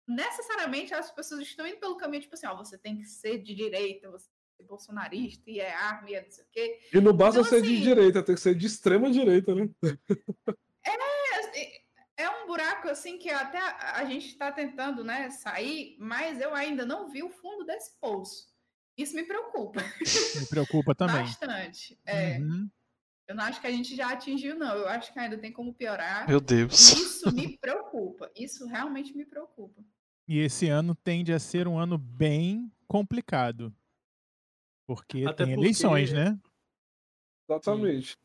necessariamente, 0.08 0.94
as 0.94 1.12
pessoas 1.12 1.42
estão 1.42 1.66
indo 1.66 1.78
pelo 1.78 1.98
caminho, 1.98 2.22
tipo 2.22 2.36
assim, 2.36 2.48
ó, 2.48 2.56
você 2.56 2.78
tem 2.78 2.98
que 2.98 3.06
ser 3.06 3.42
de 3.42 3.56
direita, 3.56 4.10
você 4.10 4.28
tem 4.28 4.44
que 4.50 4.58
ser 4.58 4.64
bolsonarista, 4.68 5.50
e 5.50 5.60
é 5.60 5.74
arma, 5.74 6.10
e 6.10 6.16
é 6.16 6.24
não 6.24 6.32
sei 6.32 6.44
o 6.44 6.48
quê. 6.52 6.80
E 6.94 7.00
não 7.00 7.14
basta 7.14 7.40
então, 7.40 7.50
ser 7.50 7.58
assim, 7.58 7.76
de 7.76 7.82
direita, 7.82 8.24
tem 8.24 8.36
que 8.36 8.42
ser 8.42 8.56
de 8.56 8.66
extrema 8.68 9.10
direita, 9.10 9.56
né? 9.56 9.70
É, 10.86 10.92
é 12.18 12.30
um 12.30 12.48
buraco, 12.48 12.90
assim, 12.90 13.18
que 13.18 13.30
até 13.30 13.60
a 13.60 14.04
gente 14.06 14.28
está 14.28 14.52
tentando, 14.52 15.04
né, 15.04 15.30
sair, 15.30 15.96
mas 16.00 16.42
eu 16.42 16.54
ainda 16.54 16.86
não 16.86 17.08
vi 17.10 17.24
o 17.24 17.30
fundo 17.30 17.64
desse 17.64 17.98
poço. 18.00 18.48
Isso 18.98 19.16
me 19.16 19.24
preocupa. 19.24 19.80
Me 19.82 20.46
preocupa 20.48 20.94
também. 20.96 21.22
Bastante. 21.22 22.00
É. 22.04 22.40
Uhum. 22.40 22.68
Eu 23.28 23.36
não 23.36 23.44
acho 23.44 23.62
que 23.62 23.68
a 23.68 23.72
gente 23.72 23.96
já 23.96 24.12
atingiu, 24.12 24.58
não. 24.58 24.74
Eu 24.74 24.88
acho 24.88 25.14
que 25.14 25.20
ainda 25.20 25.38
tem 25.38 25.52
como 25.52 25.74
piorar. 25.74 26.28
Meu 26.28 26.40
Deus. 26.40 26.94
Isso 26.94 27.32
me 27.32 27.58
preocupa. 27.58 28.32
Isso 28.36 28.66
realmente 28.66 29.16
me 29.16 29.26
preocupa. 29.26 29.84
E 30.28 30.40
esse 30.40 30.68
ano 30.70 30.96
tende 30.96 31.32
a 31.32 31.40
ser 31.40 31.68
um 31.68 31.78
ano 31.78 31.98
bem 31.98 32.72
complicado. 32.88 33.76
Porque 34.88 35.26
Até 35.26 35.46
tem 35.46 35.54
porque... 35.54 35.66
eleições, 35.66 36.12
né? 36.12 36.40
Exatamente. 37.50 38.18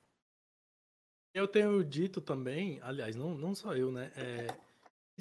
Eu 1.34 1.48
tenho 1.48 1.82
dito 1.84 2.20
também, 2.20 2.78
aliás, 2.82 3.16
não, 3.16 3.34
não 3.34 3.54
só 3.54 3.74
eu, 3.74 3.90
né? 3.90 4.12
É, 4.16 4.46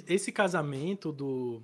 esse 0.08 0.32
casamento 0.32 1.12
do, 1.12 1.64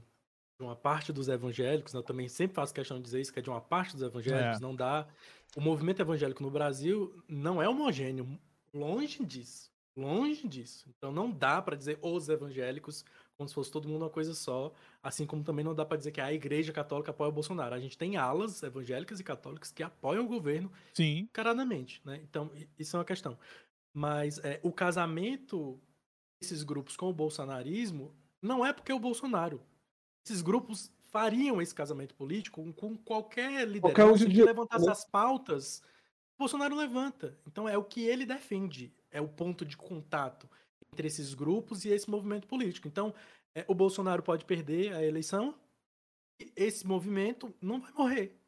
de 0.57 0.65
uma 0.65 0.75
parte 0.75 1.11
dos 1.11 1.27
evangélicos, 1.27 1.93
né, 1.93 1.99
eu 1.99 2.03
também 2.03 2.27
sempre 2.27 2.55
faço 2.55 2.73
questão 2.73 2.97
de 2.97 3.03
dizer 3.03 3.21
isso, 3.21 3.33
que 3.33 3.39
é 3.39 3.41
de 3.41 3.49
uma 3.49 3.61
parte 3.61 3.93
dos 3.93 4.01
evangélicos, 4.01 4.57
é. 4.57 4.61
não 4.61 4.75
dá 4.75 5.07
o 5.55 5.61
movimento 5.61 6.01
evangélico 6.01 6.43
no 6.43 6.51
Brasil 6.51 7.23
não 7.27 7.61
é 7.61 7.69
homogêneo, 7.69 8.39
longe 8.73 9.23
disso, 9.25 9.71
longe 9.95 10.47
disso. 10.47 10.85
Então 10.97 11.11
não 11.11 11.31
dá 11.31 11.61
para 11.61 11.75
dizer 11.75 11.97
os 12.01 12.29
evangélicos 12.29 13.05
como 13.37 13.47
se 13.47 13.53
fosse 13.53 13.71
todo 13.71 13.87
mundo 13.87 14.01
uma 14.01 14.09
coisa 14.09 14.33
só, 14.33 14.73
assim 15.01 15.25
como 15.25 15.43
também 15.43 15.63
não 15.63 15.75
dá 15.75 15.85
para 15.85 15.97
dizer 15.97 16.11
que 16.11 16.19
a 16.19 16.33
Igreja 16.33 16.73
Católica 16.73 17.11
apoia 17.11 17.29
o 17.29 17.31
Bolsonaro. 17.31 17.75
A 17.75 17.79
gente 17.79 17.95
tem 17.95 18.17
alas 18.17 18.63
evangélicas 18.63 19.19
e 19.19 19.23
católicas 19.23 19.71
que 19.71 19.83
apoiam 19.83 20.25
o 20.25 20.27
governo 20.27 20.71
Sim. 20.93 21.29
caradamente, 21.31 22.01
né? 22.03 22.19
Então 22.23 22.51
isso 22.79 22.95
é 22.95 22.99
uma 22.99 23.05
questão. 23.05 23.37
Mas 23.93 24.37
é, 24.39 24.59
o 24.63 24.71
casamento 24.71 25.81
desses 26.39 26.63
grupos 26.63 26.95
com 26.95 27.09
o 27.09 27.13
bolsonarismo 27.13 28.15
não 28.41 28.65
é 28.65 28.71
porque 28.71 28.91
é 28.91 28.95
o 28.95 28.99
Bolsonaro. 28.99 29.61
Esses 30.25 30.41
grupos 30.41 30.91
fariam 31.09 31.61
esse 31.61 31.73
casamento 31.73 32.13
político 32.15 32.73
com 32.73 32.97
qualquer 32.97 33.67
liderança 33.67 33.95
qualquer 33.95 34.29
que 34.29 34.43
levantasse 34.43 34.89
as 34.89 35.05
pautas, 35.05 35.81
o 36.35 36.39
Bolsonaro 36.39 36.75
levanta. 36.75 37.37
Então 37.47 37.67
é 37.67 37.77
o 37.77 37.83
que 37.83 38.01
ele 38.01 38.25
defende, 38.25 38.93
é 39.09 39.19
o 39.19 39.27
ponto 39.27 39.65
de 39.65 39.75
contato 39.75 40.49
entre 40.93 41.07
esses 41.07 41.33
grupos 41.33 41.85
e 41.85 41.89
esse 41.89 42.09
movimento 42.09 42.47
político. 42.47 42.87
Então, 42.87 43.13
é, 43.55 43.65
o 43.67 43.73
Bolsonaro 43.73 44.21
pode 44.23 44.45
perder 44.45 44.93
a 44.93 45.03
eleição, 45.03 45.55
esse 46.55 46.85
movimento 46.85 47.53
não 47.61 47.79
vai 47.79 47.91
morrer. 47.91 48.39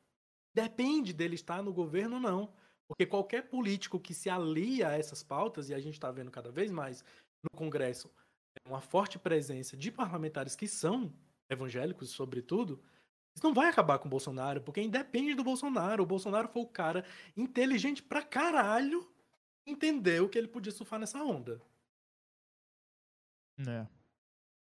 Depende 0.53 1.13
dele 1.13 1.35
estar 1.35 1.63
no 1.63 1.73
governo 1.73 2.15
ou 2.15 2.21
não. 2.21 2.53
Porque 2.89 3.05
qualquer 3.05 3.43
político 3.43 3.99
que 3.99 4.13
se 4.13 4.29
alia 4.29 4.89
a 4.89 4.97
essas 4.97 5.23
pautas, 5.23 5.69
e 5.69 5.73
a 5.73 5.79
gente 5.79 5.93
está 5.93 6.11
vendo 6.11 6.31
cada 6.31 6.51
vez 6.51 6.71
mais 6.71 7.05
no 7.43 7.55
Congresso, 7.55 8.11
é 8.55 8.67
uma 8.67 8.81
forte 8.81 9.17
presença 9.19 9.77
de 9.77 9.91
parlamentares 9.91 10.55
que 10.55 10.67
são 10.67 11.13
evangélicos, 11.49 12.09
sobretudo, 12.09 12.81
isso 13.35 13.45
não 13.45 13.53
vai 13.53 13.69
acabar 13.69 13.99
com 13.99 14.07
o 14.07 14.09
Bolsonaro, 14.09 14.61
porque 14.61 14.81
independe 14.81 15.35
do 15.35 15.43
Bolsonaro. 15.43 16.03
O 16.03 16.07
Bolsonaro 16.07 16.47
foi 16.47 16.63
o 16.63 16.67
cara 16.67 17.05
inteligente 17.37 18.01
pra 18.01 18.23
caralho 18.23 19.07
entendeu 19.69 20.27
que 20.27 20.37
ele 20.37 20.47
podia 20.47 20.71
surfar 20.71 20.99
nessa 20.99 21.23
onda. 21.23 21.61
É. 23.67 23.87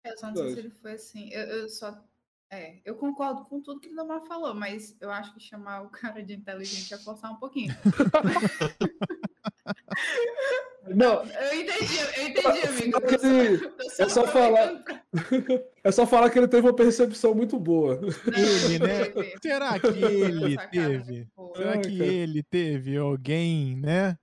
Eu 0.06 0.18
só 0.18 0.28
não 0.28 0.36
sei 0.36 0.54
se 0.54 0.60
ele 0.60 0.70
foi 0.70 0.92
assim. 0.94 1.30
Eu, 1.32 1.48
eu 1.48 1.70
só. 1.70 2.04
É, 2.52 2.80
eu 2.84 2.96
concordo 2.96 3.46
com 3.46 3.62
tudo 3.62 3.80
que 3.80 3.90
o 3.90 3.96
Lamar 3.96 4.26
falou, 4.26 4.56
mas 4.56 4.98
eu 5.00 5.12
acho 5.12 5.32
que 5.36 5.40
chamar 5.40 5.84
o 5.84 5.90
cara 5.90 6.24
de 6.24 6.34
inteligente 6.34 6.92
é 6.94 6.98
forçar 6.98 7.32
um 7.32 7.36
pouquinho. 7.36 7.76
Não. 10.88 11.24
Eu 11.24 11.62
entendi, 11.62 11.98
eu 12.18 12.28
entendi, 12.28 12.68
amigo. 12.68 13.00
Ele, 13.24 13.72
é 14.00 14.10
só 14.10 14.26
falar. 14.28 14.84
É 15.82 15.92
só 15.94 16.06
falar 16.06 16.30
que 16.30 16.38
ele 16.38 16.48
teve 16.48 16.68
uma 16.68 16.76
percepção 16.76 17.34
muito 17.34 17.58
boa. 17.58 18.02
Ele, 18.28 18.80
né? 18.80 19.06
Será 19.42 19.80
que 19.80 19.88
ele 19.88 20.58
teve? 20.70 21.28
Será 21.56 21.78
que 21.78 22.02
ele 22.02 22.44
teve 22.44 22.98
alguém, 22.98 23.78
né? 23.78 24.18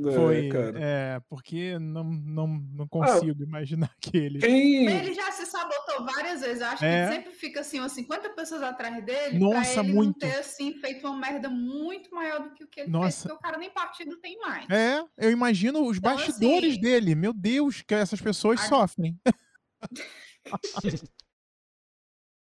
É, 0.00 0.12
Foi, 0.12 0.48
cara. 0.48 0.78
é, 0.80 1.20
porque 1.28 1.76
não, 1.78 2.04
não, 2.04 2.46
não 2.46 2.84
ah, 2.84 2.88
consigo 2.88 3.36
ah, 3.40 3.44
imaginar 3.44 3.90
que 4.00 4.16
ele. 4.16 4.38
Quem... 4.38 4.86
Ele 4.86 5.12
já 5.12 5.32
se 5.32 5.44
sabotou 5.44 6.04
várias 6.04 6.40
vezes. 6.40 6.62
Acho 6.62 6.84
é. 6.84 7.08
que 7.08 7.14
sempre 7.14 7.32
fica 7.32 7.60
assim, 7.60 7.80
umas 7.80 7.92
50 7.92 8.30
pessoas 8.30 8.62
atrás 8.62 9.04
dele. 9.04 9.38
Nossa, 9.38 9.74
pra 9.74 9.84
ele 9.84 9.92
muito. 9.92 10.20
não 10.24 10.30
ter 10.30 10.38
assim, 10.38 10.72
feito 10.74 11.06
uma 11.06 11.16
merda 11.16 11.48
muito 11.48 12.14
maior 12.14 12.40
do 12.44 12.50
que 12.54 12.62
o 12.62 12.68
que 12.68 12.80
ele 12.80 12.90
Nossa. 12.90 13.06
fez, 13.06 13.22
porque 13.22 13.34
o 13.34 13.38
cara 13.40 13.58
nem 13.58 13.70
partido 13.70 14.16
tem 14.18 14.38
mais. 14.38 14.70
É, 14.70 15.04
eu 15.16 15.32
imagino 15.32 15.84
os 15.84 15.96
então, 15.96 16.14
bastidores 16.14 16.72
assim, 16.72 16.80
dele. 16.80 17.14
Meu 17.16 17.32
Deus, 17.32 17.82
que 17.82 17.94
essas 17.94 18.20
pessoas 18.20 18.60
a... 18.60 18.68
sofrem. 18.68 19.18
É 19.24 19.32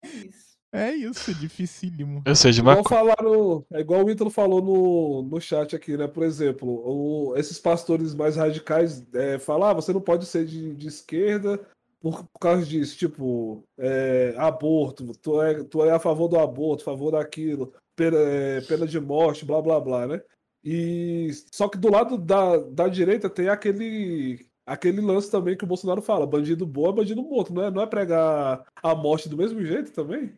isso. 0.28 0.49
É 0.72 0.92
isso, 0.92 1.34
dificílimo. 1.34 2.22
Eu 2.24 2.36
sei 2.36 2.52
de 2.52 2.60
uma 2.60 2.72
Igual 2.72 2.88
falaram, 2.88 3.64
é 3.72 3.80
igual 3.80 4.04
o 4.04 4.10
Ítalo 4.10 4.30
falou 4.30 4.62
no, 4.62 5.22
no 5.28 5.40
chat 5.40 5.74
aqui, 5.74 5.96
né? 5.96 6.06
Por 6.06 6.22
exemplo, 6.22 6.68
o- 6.68 7.36
esses 7.36 7.58
pastores 7.58 8.14
mais 8.14 8.36
radicais 8.36 9.04
é, 9.12 9.38
falam, 9.38 9.68
ah, 9.68 9.72
você 9.74 9.92
não 9.92 10.00
pode 10.00 10.26
ser 10.26 10.44
de, 10.44 10.72
de 10.76 10.86
esquerda 10.86 11.58
por, 12.00 12.22
por 12.24 12.38
causa 12.40 12.64
disso, 12.64 12.96
tipo, 12.96 13.64
é, 13.78 14.32
aborto, 14.38 15.12
tu 15.20 15.42
é, 15.42 15.64
tu 15.64 15.84
é 15.84 15.90
a 15.90 15.98
favor 15.98 16.28
do 16.28 16.38
aborto, 16.38 16.82
a 16.82 16.84
favor 16.84 17.10
daquilo, 17.10 17.72
pena, 17.96 18.16
é, 18.18 18.60
pena 18.60 18.86
de 18.86 19.00
morte, 19.00 19.44
blá 19.44 19.60
blá 19.60 19.80
blá, 19.80 20.06
né? 20.06 20.22
E 20.62 21.30
só 21.52 21.68
que 21.68 21.78
do 21.78 21.90
lado 21.90 22.16
da, 22.16 22.58
da 22.58 22.86
direita 22.86 23.28
tem 23.28 23.48
aquele 23.48 24.46
aquele 24.66 25.00
lance 25.00 25.28
também 25.28 25.56
que 25.56 25.64
o 25.64 25.66
Bolsonaro 25.66 26.00
fala, 26.00 26.24
bandido 26.26 26.64
bom 26.64 26.88
é 26.88 26.92
bandido 26.92 27.22
morto, 27.24 27.52
não 27.52 27.64
é, 27.64 27.70
não 27.72 27.82
é 27.82 27.86
pregar 27.86 28.64
a 28.80 28.94
morte 28.94 29.28
do 29.28 29.36
mesmo 29.36 29.64
jeito 29.64 29.90
também? 29.90 30.32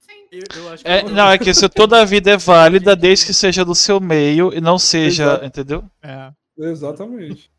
Sim. 0.00 0.28
Eu, 0.30 0.42
eu 0.56 0.68
acho 0.70 0.84
que 0.84 0.90
É, 0.90 1.02
não, 1.02 1.30
é 1.30 1.38
que 1.38 1.52
se 1.54 1.68
toda 1.68 2.00
a 2.00 2.04
vida 2.04 2.30
é 2.30 2.36
válida 2.36 2.94
desde 2.94 3.26
que 3.26 3.34
seja 3.34 3.64
do 3.64 3.74
seu 3.74 4.00
meio 4.00 4.52
e 4.52 4.60
não 4.60 4.78
seja, 4.78 5.24
Exato. 5.24 5.44
entendeu? 5.44 5.84
É. 6.02 6.32
Exatamente. 6.58 7.50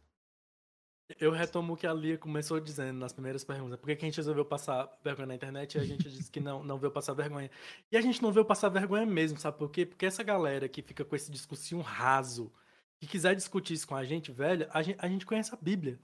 Eu 1.20 1.32
retomo 1.32 1.74
o 1.74 1.78
que 1.78 1.88
a 1.88 1.93
Lia 1.93 2.18
começou 2.18 2.60
dizendo 2.60 2.99
nas 2.99 3.12
primeiras 3.12 3.43
perguntas. 3.43 3.80
Por 3.80 3.88
que, 3.88 3.93
a 3.93 4.07
gente 4.07 4.18
resolveu 4.18 4.45
passar 4.45 4.88
vergonha 5.03 5.28
na 5.28 5.36
internet 5.36 5.76
e 5.76 5.80
a 5.80 5.84
gente 5.84 6.07
disse 6.07 6.30
que 6.30 6.39
não, 6.39 6.64
não 6.64 6.78
veio 6.78 6.91
passar 6.91 7.14
vergonha? 7.14 7.49
E 7.91 7.97
a 7.97 8.01
gente 8.01 8.22
não 8.22 8.32
veio 8.32 8.45
passar 8.45 8.70
vergonha 8.70 9.05
mesmo, 9.05 9.39
sabe 9.39 9.57
por 9.57 9.72
quê? 9.72 9.86
Porque 9.86 10.05
essa 10.05 10.22
galera 10.22 10.70
que 10.70 10.84
fica 10.84 11.03
com 11.03 11.16
esse 11.16 11.32
discursinho 11.32 11.82
raso, 11.82 12.51
que 12.99 13.07
quiser 13.07 13.36
discutir 13.36 13.74
isso 13.74 13.88
com 13.88 13.95
a 13.95 14.03
gente, 14.03 14.32
velho, 14.32 14.68
a 14.72 14.84
gente, 14.84 14.97
a 14.99 15.07
gente 15.07 15.26
conhece 15.26 15.53
a 15.53 15.57
Bíblia. 15.60 15.99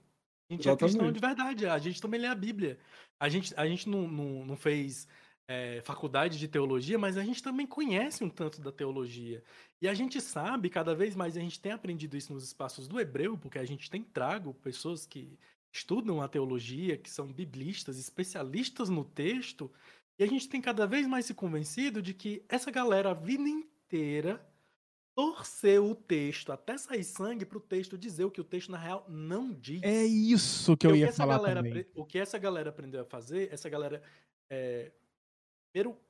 A 0.50 0.52
gente 0.54 0.68
é 0.68 0.76
cristão 0.76 1.06
Exatamente. 1.06 1.14
de 1.14 1.20
verdade, 1.20 1.66
a 1.66 1.78
gente 1.78 2.00
também 2.00 2.20
lê 2.20 2.26
a 2.26 2.34
Bíblia. 2.34 2.78
A 3.18 3.28
gente, 3.28 3.54
a 3.56 3.66
gente 3.66 3.88
não, 3.88 4.08
não, 4.08 4.44
não 4.44 4.56
fez 4.56 5.06
é, 5.48 5.80
faculdade 5.82 6.38
de 6.38 6.48
teologia, 6.48 6.98
mas 6.98 7.16
a 7.16 7.22
gente 7.22 7.42
também 7.42 7.66
conhece 7.66 8.24
um 8.24 8.28
tanto 8.30 8.60
da 8.60 8.72
teologia. 8.72 9.42
E 9.80 9.86
a 9.86 9.94
gente 9.94 10.20
sabe, 10.20 10.68
cada 10.68 10.94
vez 10.94 11.14
mais, 11.14 11.36
a 11.36 11.40
gente 11.40 11.60
tem 11.60 11.72
aprendido 11.72 12.16
isso 12.16 12.32
nos 12.32 12.44
espaços 12.44 12.88
do 12.88 12.98
hebreu, 12.98 13.38
porque 13.38 13.58
a 13.58 13.64
gente 13.64 13.90
tem 13.90 14.02
trago 14.02 14.54
pessoas 14.54 15.06
que 15.06 15.38
estudam 15.72 16.20
a 16.20 16.28
teologia, 16.28 16.96
que 16.96 17.10
são 17.10 17.32
biblistas, 17.32 17.98
especialistas 17.98 18.88
no 18.88 19.04
texto, 19.04 19.70
e 20.18 20.24
a 20.24 20.26
gente 20.26 20.48
tem 20.48 20.60
cada 20.60 20.86
vez 20.86 21.06
mais 21.06 21.26
se 21.26 21.34
convencido 21.34 22.00
de 22.00 22.14
que 22.14 22.42
essa 22.48 22.70
galera 22.70 23.10
a 23.10 23.14
vida 23.14 23.48
inteira 23.48 24.44
torceu 25.14 25.90
o 25.90 25.94
texto 25.94 26.52
até 26.52 26.76
sair 26.76 27.04
sangue 27.04 27.46
para 27.46 27.56
o 27.56 27.60
texto 27.60 27.96
dizer 27.96 28.24
o 28.24 28.30
que 28.30 28.40
o 28.40 28.44
texto 28.44 28.70
na 28.70 28.78
real 28.78 29.04
não 29.08 29.52
diz. 29.52 29.82
É 29.82 30.04
isso 30.04 30.76
que 30.76 30.86
eu 30.86 30.96
ia 30.96 31.12
falar 31.12 31.38
galera 31.38 31.62
também. 31.62 31.86
O 31.94 32.04
que 32.04 32.18
essa 32.18 32.38
galera 32.38 32.70
aprendeu 32.70 33.00
a 33.00 33.04
fazer, 33.04 33.48
essa 33.52 33.68
galera. 33.68 34.02
É, 34.50 34.92
primeiro, 35.82 36.00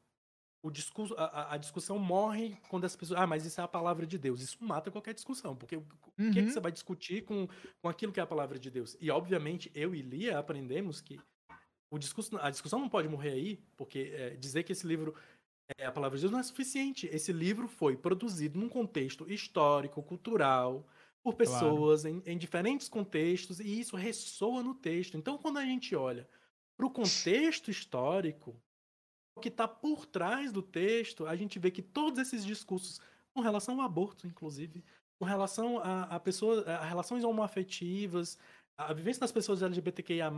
o 0.63 0.71
discurso, 0.71 1.15
a, 1.17 1.55
a- 1.55 1.57
discussão 1.59 1.99
morre 1.99 2.57
quando 2.69 2.85
as 2.85 2.97
pessoas. 2.97 3.21
Ah, 3.21 3.27
mas 3.27 3.47
isso 3.47 3.61
é 3.61 3.65
a 3.65 3.69
palavra 3.69 4.07
de 4.07 4.19
Deus. 4.19 4.41
Isso 4.41 4.63
mata 4.65 4.91
qualquer 4.91 5.15
discussão. 5.15 5.57
Porque 5.57 5.77
o 5.77 5.87
o 6.19 6.31
que, 6.31 6.43
que 6.45 6.51
Uhum. 6.51 6.53
você 6.53 6.61
vai 6.61 6.73
discutir 6.73 7.25
com, 7.25 7.47
com 7.83 7.89
aquilo 7.89 8.13
que 8.13 8.21
é 8.21 8.23
a 8.23 8.27
palavra 8.27 8.59
de 8.59 8.71
Deus? 8.71 8.97
E, 9.01 9.11
obviamente, 9.11 9.71
eu 9.75 9.95
e 9.95 10.03
Lia 10.03 10.39
aprendemos 10.39 11.01
que 11.01 11.19
o 11.91 11.99
discurso, 11.99 12.37
a 12.39 12.51
discussão 12.51 12.81
não 12.81 12.89
pode 12.89 13.09
morrer 13.09 13.31
aí, 13.33 13.57
porque 13.77 14.13
é, 14.15 14.31
dizer 14.37 14.65
que 14.65 14.73
esse 14.73 14.87
livro 14.87 15.15
é 15.79 15.87
a 15.87 15.93
palavra 15.93 16.17
de 16.17 16.23
Deus 16.23 16.33
não 16.33 16.39
é 16.39 16.43
suficiente. 16.43 17.07
Esse 17.09 17.33
livro 17.33 17.69
foi 17.69 17.97
produzido 17.97 18.59
num 18.59 18.69
contexto 18.69 19.31
histórico, 19.31 20.03
cultural, 20.03 20.87
por 21.23 21.35
Claro. 21.43 21.83
pessoas 21.83 22.05
em, 22.05 22.23
em 22.27 22.39
diferentes 22.39 22.89
contextos, 22.89 23.61
e 23.61 23.81
isso 23.81 23.97
ressoa 23.97 24.63
no 24.63 24.75
texto. 24.75 25.17
Então, 25.17 25.39
quando 25.39 25.59
a 25.59 25.65
gente 25.65 25.95
olha 25.97 26.29
para 26.77 26.87
o 26.87 26.91
contexto 26.91 27.71
histórico, 27.71 28.61
que 29.41 29.49
está 29.49 29.69
por 29.69 30.07
trás 30.07 30.53
do 30.53 30.63
texto, 30.63 31.27
a 31.27 31.37
gente 31.37 31.59
vê 31.59 31.71
que 31.71 31.83
todos 31.83 32.19
esses 32.19 32.45
discursos, 32.45 33.01
com 33.35 33.41
relação 33.41 33.81
ao 33.81 33.87
aborto, 33.87 34.27
inclusive, 34.27 34.85
com 35.19 35.25
relação 35.25 35.79
a, 35.79 36.05
a 36.05 36.17
a 36.17 36.85
relações 36.85 37.25
homoafetivas, 37.25 38.39
a 38.77 38.93
vivência 38.93 39.21
das 39.21 39.33
pessoas 39.33 39.63
LGBTQIA+, 39.63 40.31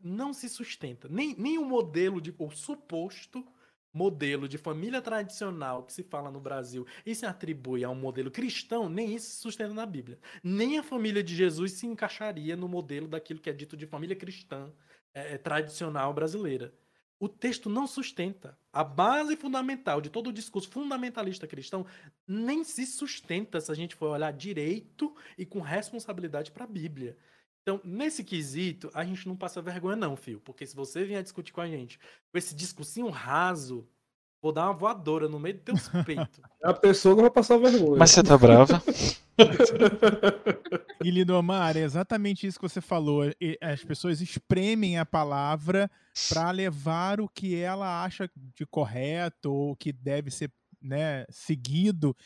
não 0.00 0.32
se 0.32 0.48
sustenta. 0.48 1.08
Nem, 1.08 1.34
nem 1.38 1.58
o 1.58 1.64
modelo 1.64 2.20
de, 2.20 2.34
o 2.38 2.50
suposto 2.50 3.44
modelo 3.92 4.46
de 4.46 4.58
família 4.58 5.00
tradicional 5.00 5.82
que 5.82 5.92
se 5.92 6.02
fala 6.02 6.30
no 6.30 6.40
Brasil 6.40 6.86
e 7.04 7.14
se 7.14 7.24
atribui 7.24 7.82
a 7.82 7.90
um 7.90 7.94
modelo 7.94 8.30
cristão, 8.30 8.88
nem 8.88 9.14
isso 9.14 9.30
se 9.30 9.36
sustenta 9.36 9.72
na 9.72 9.86
Bíblia. 9.86 10.18
Nem 10.42 10.78
a 10.78 10.82
família 10.82 11.22
de 11.22 11.34
Jesus 11.34 11.72
se 11.72 11.86
encaixaria 11.86 12.54
no 12.54 12.68
modelo 12.68 13.08
daquilo 13.08 13.40
que 13.40 13.50
é 13.50 13.52
dito 13.52 13.76
de 13.76 13.86
família 13.86 14.14
cristã 14.14 14.70
é, 15.14 15.38
tradicional 15.38 16.12
brasileira. 16.12 16.72
O 17.20 17.28
texto 17.28 17.68
não 17.68 17.86
sustenta. 17.86 18.56
A 18.72 18.84
base 18.84 19.36
fundamental 19.36 20.00
de 20.00 20.08
todo 20.08 20.28
o 20.28 20.32
discurso 20.32 20.70
fundamentalista 20.70 21.46
cristão 21.46 21.84
nem 22.26 22.62
se 22.62 22.86
sustenta 22.86 23.60
se 23.60 23.72
a 23.72 23.74
gente 23.74 23.96
for 23.96 24.10
olhar 24.10 24.32
direito 24.32 25.14
e 25.36 25.44
com 25.44 25.60
responsabilidade 25.60 26.52
para 26.52 26.64
a 26.64 26.68
Bíblia. 26.68 27.16
Então, 27.62 27.80
nesse 27.84 28.22
quesito, 28.24 28.90
a 28.94 29.04
gente 29.04 29.26
não 29.26 29.36
passa 29.36 29.60
vergonha, 29.60 29.96
não, 29.96 30.16
Fio. 30.16 30.40
Porque 30.40 30.64
se 30.64 30.76
você 30.76 31.04
vier 31.04 31.22
discutir 31.22 31.52
com 31.52 31.60
a 31.60 31.68
gente 31.68 31.98
com 31.98 32.38
esse 32.38 32.54
discursinho 32.54 33.08
raso, 33.10 33.86
vou 34.40 34.52
dar 34.52 34.66
uma 34.66 34.74
voadora 34.74 35.28
no 35.28 35.38
meio 35.38 35.56
do 35.56 35.60
teus 35.60 35.88
peitos. 36.04 36.40
A 36.62 36.72
pessoa 36.72 37.14
não 37.14 37.22
vai 37.22 37.30
passar 37.30 37.58
vergonha. 37.58 37.98
Mas 37.98 38.10
você 38.10 38.22
tá 38.22 38.36
brava? 38.36 38.82
E 41.04 41.12
Lidomar, 41.12 41.76
é 41.76 41.80
exatamente 41.80 42.44
isso 42.44 42.58
que 42.58 42.68
você 42.68 42.80
falou. 42.80 43.24
E 43.40 43.56
As 43.62 43.84
pessoas 43.84 44.20
espremem 44.20 44.98
a 44.98 45.06
palavra 45.06 45.88
para 46.28 46.50
levar 46.50 47.20
o 47.20 47.28
que 47.28 47.54
ela 47.54 48.02
acha 48.04 48.28
de 48.36 48.66
correto 48.66 49.52
ou 49.52 49.76
que 49.76 49.92
deve 49.92 50.30
ser 50.30 50.50
né, 50.82 51.24
seguido. 51.30 52.16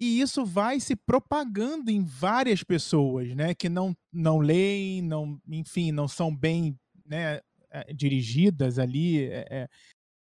E 0.00 0.20
isso 0.20 0.44
vai 0.44 0.78
se 0.78 0.94
propagando 0.94 1.90
em 1.90 2.04
várias 2.04 2.62
pessoas, 2.62 3.34
né? 3.34 3.54
Que 3.54 3.68
não, 3.68 3.96
não 4.12 4.38
leem, 4.38 5.02
não, 5.02 5.40
enfim, 5.48 5.90
não 5.90 6.06
são 6.06 6.34
bem 6.34 6.78
né, 7.04 7.40
eh, 7.70 7.92
dirigidas 7.92 8.78
ali. 8.78 9.24
é, 9.24 9.46
é. 9.50 9.68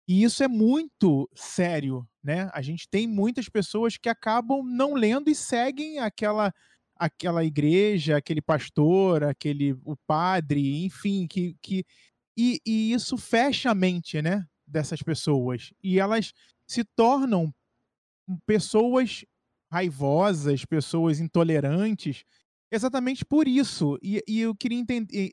E 0.09 0.23
isso 0.23 0.43
é 0.43 0.47
muito 0.47 1.29
sério, 1.35 2.03
né? 2.23 2.49
A 2.51 2.63
gente 2.63 2.89
tem 2.89 3.07
muitas 3.07 3.47
pessoas 3.47 3.95
que 3.95 4.09
acabam 4.09 4.63
não 4.65 4.95
lendo 4.95 5.29
e 5.29 5.35
seguem 5.35 5.99
aquela 5.99 6.51
aquela 6.95 7.45
igreja, 7.45 8.17
aquele 8.17 8.41
pastor, 8.41 9.23
aquele 9.23 9.73
o 9.85 9.95
padre, 10.07 10.83
enfim, 10.83 11.27
que, 11.27 11.55
que 11.61 11.85
e, 12.35 12.59
e 12.65 12.91
isso 12.91 13.17
fecha 13.17 13.69
a 13.69 13.75
mente, 13.75 14.19
né, 14.21 14.45
dessas 14.67 15.01
pessoas 15.01 15.71
e 15.81 15.99
elas 15.99 16.33
se 16.67 16.83
tornam 16.83 17.53
pessoas 18.47 19.23
raivosas, 19.71 20.65
pessoas 20.65 21.19
intolerantes, 21.19 22.23
exatamente 22.71 23.23
por 23.23 23.47
isso. 23.47 23.97
E, 24.01 24.23
e 24.27 24.39
eu 24.41 24.55
queria 24.55 24.79
entender, 24.79 25.31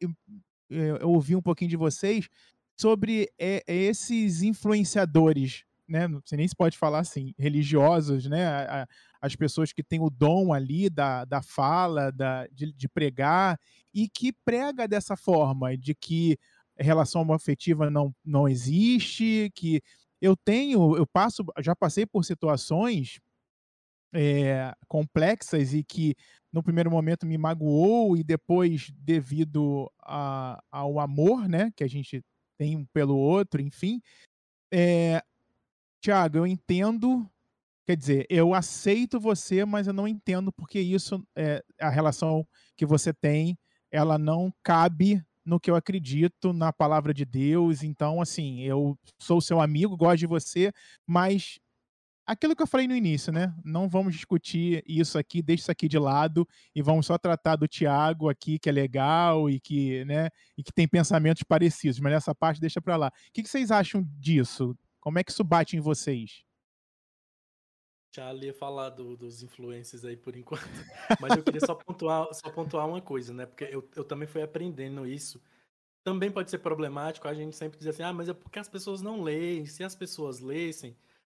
eu, 0.69 0.97
eu 0.99 1.09
ouvi 1.09 1.35
um 1.35 1.43
pouquinho 1.43 1.71
de 1.71 1.77
vocês 1.77 2.29
sobre 2.77 3.29
é, 3.39 3.63
esses 3.67 4.43
influenciadores, 4.43 5.65
né? 5.89 6.07
Nem 6.33 6.47
se 6.49 6.55
pode 6.57 6.77
falar 6.77 7.01
assim, 7.01 7.33
religiosos, 7.39 8.27
né? 8.27 8.47
A- 8.47 8.83
a- 8.83 8.87
as 9.21 9.35
pessoas 9.37 9.73
que 9.73 9.83
têm 9.83 10.01
o 10.01 10.11
dom 10.11 10.53
ali 10.53 10.91
da, 10.91 11.25
da 11.25 11.43
fala, 11.43 12.13
da, 12.13 12.47
de, 12.49 12.73
de 12.73 12.89
pregar, 12.89 13.59
e 13.95 14.09
que 14.09 14.33
prega 14.45 14.87
dessa 14.87 15.17
forma, 15.17 15.77
de 15.77 15.95
que 15.95 16.39
relação 16.79 17.23
homoafetiva 17.23 17.91
não, 17.91 18.15
não 18.25 18.47
existe, 18.49 19.51
que 19.55 19.81
eu 20.21 20.37
tenho, 20.37 20.97
eu 20.97 21.07
passo, 21.07 21.45
já 21.61 21.75
passei 21.75 22.05
por 22.07 22.25
situações 22.25 23.19
é, 24.15 24.73
complexas 24.89 25.75
e 25.75 25.83
que 25.85 26.15
no 26.53 26.63
primeiro 26.63 26.91
momento 26.91 27.27
me 27.27 27.37
magoou 27.37 28.17
e 28.17 28.23
depois 28.25 28.91
devido 28.97 29.91
a, 30.03 30.59
ao 30.71 30.99
amor, 31.01 31.49
né, 31.49 31.71
que 31.77 31.85
a 31.85 31.89
gente 31.89 32.23
tem 32.57 32.77
um 32.77 32.85
pelo 32.87 33.17
outro, 33.17 33.61
enfim. 33.61 34.01
É, 34.73 35.23
Tiago, 36.01 36.39
eu 36.39 36.47
entendo, 36.47 37.29
quer 37.87 37.97
dizer, 37.97 38.27
eu 38.29 38.55
aceito 38.55 39.21
você, 39.21 39.65
mas 39.65 39.87
eu 39.87 39.93
não 39.93 40.07
entendo 40.07 40.53
porque 40.53 40.81
isso, 40.81 41.27
é, 41.35 41.63
a 41.81 41.89
relação 41.89 42.47
que 42.77 42.87
você 42.87 43.13
tem, 43.13 43.59
ela 43.91 44.19
não 44.19 44.53
cabe 44.63 45.25
no 45.45 45.61
que 45.61 45.71
eu 45.71 45.77
acredito, 45.77 46.53
na 46.53 46.73
palavra 46.73 47.15
de 47.15 47.25
Deus. 47.25 47.83
Então, 47.85 48.21
assim, 48.21 48.61
eu 48.63 48.99
sou 49.19 49.41
seu 49.41 49.61
amigo, 49.61 49.97
gosto 49.97 50.19
de 50.19 50.27
você, 50.27 50.73
mas 51.07 51.61
aquilo 52.27 52.57
que 52.57 52.63
eu 52.63 52.67
falei 52.67 52.89
no 52.89 52.95
início, 52.97 53.33
né? 53.33 53.55
Não 53.65 53.89
vamos 53.89 54.15
discutir 54.15 54.83
isso 54.87 55.17
aqui, 55.19 55.41
deixa 55.41 55.63
isso 55.63 55.71
aqui 55.71 55.89
de 55.89 55.99
lado 55.99 56.47
e 56.75 56.83
vamos 56.83 57.07
só 57.07 57.17
tratar 57.17 57.57
do 57.57 57.69
Tiago 57.69 58.29
aqui, 58.29 58.59
que 58.59 58.69
é 58.69 58.73
legal 58.73 59.49
e 59.49 59.61
que, 59.61 60.05
né, 60.05 60.29
e 60.57 60.63
que 60.63 60.73
tem 60.73 60.89
pensamentos 60.89 61.43
parecidos, 61.43 62.01
mas 62.01 62.13
nessa 62.13 62.35
parte 62.35 62.61
deixa 62.61 62.81
para 62.81 62.97
lá. 62.97 63.09
O 63.09 63.33
que, 63.33 63.43
que 63.43 63.49
vocês 63.49 63.71
acham 63.71 64.03
disso? 64.19 64.77
Como 65.01 65.19
é 65.19 65.25
que 65.25 65.31
isso 65.31 65.45
bate 65.45 65.77
em 65.77 65.81
vocês? 65.81 66.45
Já 68.15 68.33
ia 68.35 68.55
falar 68.55 68.91
do- 68.91 69.17
dos 69.17 69.43
influencers 69.43 70.05
aí 70.05 70.17
por 70.17 70.35
enquanto. 70.37 70.63
Mas 71.21 71.37
eu 71.37 71.45
queria 71.45 71.61
só 71.61 71.75
pontuar, 71.75 72.27
só 72.33 72.51
pontuar 72.51 72.89
uma 72.89 73.03
coisa, 73.03 73.35
né? 73.35 73.45
Porque 73.45 73.65
eu, 73.65 73.87
eu 73.95 74.05
também 74.05 74.27
fui 74.27 74.43
aprendendo 74.43 75.07
isso 75.07 75.41
também 76.03 76.31
pode 76.31 76.49
ser 76.53 76.59
problemático 76.59 77.27
a 77.27 77.35
gente 77.35 77.57
sempre 77.57 77.79
dizer 77.79 77.91
assim, 77.91 78.05
ah, 78.05 78.13
mas 78.13 78.29
é 78.29 78.33
porque 78.33 78.61
as 78.61 78.69
pessoas 78.69 79.03
não 79.03 79.23
leem. 79.23 79.67
Se 79.67 79.83
as 79.83 79.97
pessoas 79.97 80.39
lessem, 80.39 80.97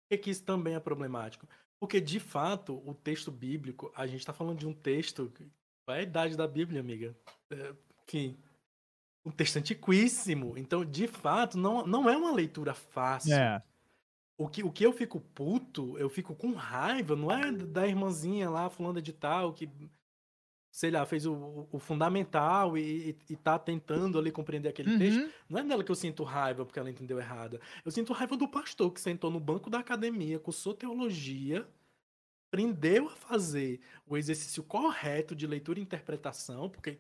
por 0.09 0.17
que, 0.17 0.17
que 0.17 0.29
isso 0.31 0.43
também 0.43 0.73
é 0.73 0.79
problemático? 0.79 1.47
Porque, 1.79 2.01
de 2.01 2.19
fato, 2.19 2.81
o 2.83 2.95
texto 2.95 3.31
bíblico, 3.31 3.91
a 3.95 4.07
gente 4.07 4.21
está 4.21 4.33
falando 4.33 4.57
de 4.57 4.67
um 4.67 4.73
texto. 4.73 5.31
Qual 5.85 5.95
é 5.95 5.99
a 5.99 6.03
idade 6.03 6.35
da 6.35 6.47
Bíblia, 6.47 6.81
amiga? 6.81 7.15
É, 7.51 7.75
enfim, 8.07 8.35
um 9.23 9.29
texto 9.29 9.57
antiquíssimo. 9.57 10.57
Então, 10.57 10.83
de 10.83 11.07
fato, 11.07 11.59
não, 11.59 11.85
não 11.85 12.09
é 12.09 12.17
uma 12.17 12.31
leitura 12.31 12.73
fácil. 12.73 13.35
É. 13.35 13.63
O 14.35 14.49
que, 14.49 14.63
o 14.63 14.71
que 14.71 14.83
eu 14.83 14.91
fico 14.91 15.19
puto, 15.19 15.95
eu 15.99 16.09
fico 16.09 16.35
com 16.35 16.53
raiva, 16.53 17.15
não 17.15 17.31
é 17.31 17.51
da 17.51 17.87
irmãzinha 17.87 18.49
lá, 18.49 18.67
fulana 18.67 19.01
de 19.01 19.13
tal, 19.13 19.53
que 19.53 19.69
sei 20.71 20.91
lá, 20.91 21.05
fez 21.05 21.25
o, 21.25 21.67
o 21.71 21.79
fundamental 21.79 22.77
e, 22.77 23.15
e, 23.29 23.35
tá 23.35 23.57
tentando 23.57 24.19
ali 24.19 24.31
compreender 24.31 24.69
aquele 24.69 24.91
uhum. 24.91 24.99
texto, 24.99 25.33
não 25.49 25.59
é 25.59 25.63
dela 25.63 25.83
que 25.83 25.91
eu 25.91 25.95
sinto 25.95 26.23
raiva 26.23 26.65
porque 26.65 26.79
ela 26.79 26.89
entendeu 26.89 27.19
errado. 27.19 27.59
Eu 27.83 27.91
sinto 27.91 28.13
raiva 28.13 28.37
do 28.37 28.47
pastor 28.47 28.91
que 28.91 29.01
sentou 29.01 29.31
no 29.31 29.39
banco 29.39 29.69
da 29.69 29.79
academia, 29.79 30.39
cursou 30.39 30.73
teologia, 30.73 31.67
aprendeu 32.47 33.07
a 33.07 33.15
fazer 33.15 33.79
o 34.05 34.17
exercício 34.17 34.63
correto 34.63 35.35
de 35.35 35.47
leitura 35.47 35.79
e 35.79 35.83
interpretação, 35.83 36.69
porque 36.69 36.99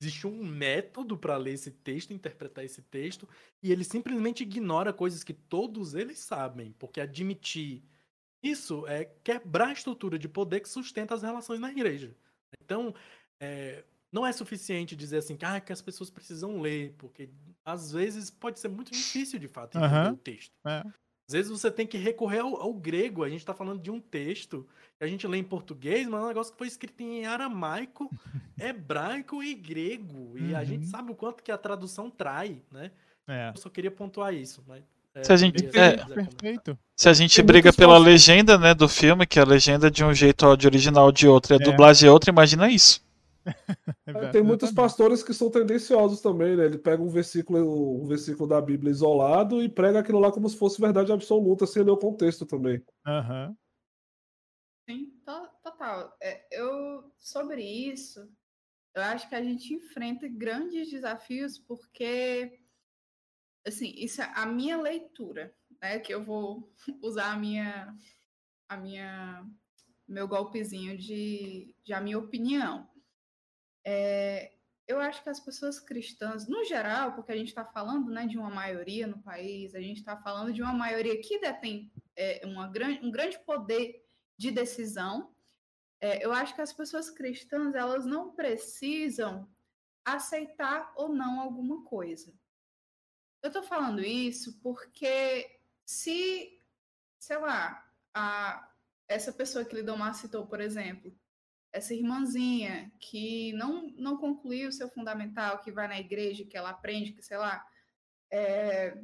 existe 0.00 0.26
um 0.26 0.44
método 0.44 1.16
para 1.16 1.36
ler 1.36 1.52
esse 1.52 1.70
texto, 1.70 2.12
interpretar 2.12 2.64
esse 2.64 2.82
texto, 2.82 3.28
e 3.62 3.70
ele 3.70 3.84
simplesmente 3.84 4.42
ignora 4.42 4.92
coisas 4.92 5.22
que 5.22 5.32
todos 5.32 5.94
eles 5.94 6.18
sabem, 6.18 6.74
porque 6.78 7.00
admitir 7.00 7.82
isso 8.42 8.86
é 8.88 9.04
quebrar 9.22 9.68
a 9.68 9.72
estrutura 9.72 10.18
de 10.18 10.28
poder 10.28 10.60
que 10.60 10.68
sustenta 10.68 11.14
as 11.14 11.22
relações 11.22 11.60
na 11.60 11.70
igreja. 11.70 12.14
Então, 12.60 12.94
é, 13.40 13.84
não 14.12 14.26
é 14.26 14.32
suficiente 14.32 14.94
dizer 14.94 15.18
assim 15.18 15.38
ah, 15.42 15.60
que 15.60 15.72
as 15.72 15.80
pessoas 15.80 16.10
precisam 16.10 16.60
ler, 16.60 16.94
porque 16.98 17.30
às 17.64 17.92
vezes 17.92 18.30
pode 18.30 18.60
ser 18.60 18.68
muito 18.68 18.92
difícil 18.92 19.38
de 19.38 19.48
fato 19.48 19.78
entender 19.78 20.08
uhum. 20.08 20.12
o 20.12 20.16
texto. 20.16 20.52
É. 20.66 20.82
Às 21.28 21.34
vezes 21.34 21.50
você 21.50 21.70
tem 21.70 21.86
que 21.86 21.96
recorrer 21.96 22.40
ao, 22.40 22.60
ao 22.60 22.74
grego. 22.74 23.24
A 23.24 23.28
gente 23.28 23.40
está 23.40 23.54
falando 23.54 23.80
de 23.80 23.90
um 23.90 24.00
texto 24.00 24.68
que 24.98 25.04
a 25.04 25.06
gente 25.06 25.26
lê 25.26 25.38
em 25.38 25.44
português, 25.44 26.06
mas 26.06 26.20
é 26.20 26.24
um 26.24 26.28
negócio 26.28 26.52
que 26.52 26.58
foi 26.58 26.66
escrito 26.66 27.00
em 27.00 27.24
aramaico, 27.24 28.10
hebraico 28.60 29.42
e 29.42 29.54
grego. 29.54 30.36
E 30.36 30.52
uhum. 30.52 30.56
a 30.56 30.64
gente 30.64 30.84
uhum. 30.84 30.90
sabe 30.90 31.12
o 31.12 31.14
quanto 31.14 31.42
que 31.42 31.50
a 31.50 31.56
tradução 31.56 32.10
trai, 32.10 32.60
né? 32.70 32.90
É. 33.26 33.50
Eu 33.50 33.56
só 33.56 33.70
queria 33.70 33.90
pontuar 33.90 34.34
isso, 34.34 34.62
mas 34.66 34.84
se 35.20 35.32
a 35.32 35.36
gente, 35.36 35.66
é, 35.78 36.04
perfeito. 36.06 36.78
Se 36.96 37.08
a 37.08 37.12
gente 37.12 37.36
Tem 37.36 37.44
briga 37.44 37.72
pela 37.72 37.98
legenda, 37.98 38.56
né, 38.56 38.74
do 38.74 38.88
filme, 38.88 39.26
que 39.26 39.38
a 39.38 39.44
legenda 39.44 39.88
é 39.88 39.90
de 39.90 40.04
um 40.04 40.14
jeito, 40.14 40.46
áudio 40.46 40.68
original 40.68 41.12
de 41.12 41.28
outro 41.28 41.52
e 41.52 41.56
a 41.56 41.60
é. 41.60 41.64
dublagem 41.64 42.08
é 42.08 42.12
outra, 42.12 42.30
imagina 42.30 42.70
isso. 42.70 43.02
É, 44.06 44.28
tem 44.28 44.42
muitos 44.42 44.70
pastores 44.70 45.22
que 45.22 45.32
são 45.32 45.50
tendenciosos 45.50 46.20
também, 46.20 46.56
né? 46.56 46.66
Ele 46.66 46.76
pega 46.76 47.02
um 47.02 47.08
versículo, 47.08 48.02
um 48.02 48.06
versículo 48.06 48.48
da 48.48 48.60
Bíblia 48.60 48.90
isolado 48.90 49.62
e 49.62 49.68
prega 49.68 50.00
aquilo 50.00 50.18
lá 50.18 50.30
como 50.30 50.48
se 50.48 50.56
fosse 50.56 50.80
verdade 50.80 51.10
absoluta, 51.10 51.66
sem 51.66 51.82
ler 51.82 51.92
o 51.92 51.96
contexto 51.96 52.44
também. 52.44 52.82
Uhum. 53.06 53.56
Sim, 54.88 55.12
total. 55.24 56.14
É, 56.20 56.46
eu 56.50 57.10
sobre 57.16 57.62
isso, 57.62 58.28
eu 58.94 59.02
acho 59.02 59.28
que 59.28 59.34
a 59.34 59.42
gente 59.42 59.72
enfrenta 59.72 60.28
grandes 60.28 60.90
desafios 60.90 61.58
porque 61.58 62.61
assim, 63.66 63.92
isso 63.96 64.20
é 64.22 64.32
a 64.34 64.46
minha 64.46 64.76
leitura, 64.76 65.54
né? 65.80 65.98
Que 65.98 66.12
eu 66.14 66.24
vou 66.24 66.72
usar 67.02 67.32
a 67.32 67.36
minha, 67.36 67.94
a 68.68 68.76
minha, 68.76 69.46
meu 70.06 70.26
golpezinho 70.28 70.96
de, 70.96 71.74
de 71.84 71.92
a 71.92 72.00
minha 72.00 72.18
opinião. 72.18 72.88
É, 73.84 74.52
eu 74.86 75.00
acho 75.00 75.22
que 75.22 75.28
as 75.28 75.40
pessoas 75.40 75.80
cristãs, 75.80 76.46
no 76.46 76.64
geral, 76.64 77.14
porque 77.14 77.32
a 77.32 77.36
gente 77.36 77.48
está 77.48 77.64
falando 77.64 78.10
né, 78.10 78.26
de 78.26 78.36
uma 78.36 78.50
maioria 78.50 79.06
no 79.06 79.22
país, 79.22 79.74
a 79.74 79.80
gente 79.80 79.98
está 79.98 80.16
falando 80.16 80.52
de 80.52 80.62
uma 80.62 80.72
maioria 80.72 81.20
que 81.20 81.38
detém 81.38 81.90
é, 82.16 82.42
uma 82.44 82.68
grande, 82.68 83.04
um 83.04 83.10
grande 83.10 83.38
poder 83.40 84.04
de 84.36 84.50
decisão. 84.50 85.32
É, 86.00 86.24
eu 86.24 86.32
acho 86.32 86.54
que 86.54 86.60
as 86.60 86.72
pessoas 86.72 87.08
cristãs 87.10 87.74
elas 87.74 88.04
não 88.04 88.34
precisam 88.34 89.48
aceitar 90.04 90.92
ou 90.96 91.08
não 91.08 91.40
alguma 91.40 91.84
coisa. 91.84 92.32
Eu 93.42 93.48
estou 93.48 93.62
falando 93.62 94.00
isso 94.00 94.56
porque 94.62 95.60
se, 95.84 96.62
sei 97.18 97.38
lá, 97.38 97.84
a, 98.14 98.72
essa 99.08 99.32
pessoa 99.32 99.64
que 99.64 99.74
Lidomar 99.74 100.14
citou, 100.14 100.46
por 100.46 100.60
exemplo, 100.60 101.12
essa 101.72 101.92
irmãzinha 101.92 102.92
que 103.00 103.52
não, 103.54 103.88
não 103.96 104.16
concluiu 104.16 104.68
o 104.68 104.72
seu 104.72 104.88
fundamental, 104.88 105.60
que 105.60 105.72
vai 105.72 105.88
na 105.88 105.98
igreja, 105.98 106.44
que 106.44 106.56
ela 106.56 106.70
aprende, 106.70 107.12
que, 107.12 107.22
sei 107.22 107.36
lá, 107.36 107.66
é, 108.30 108.96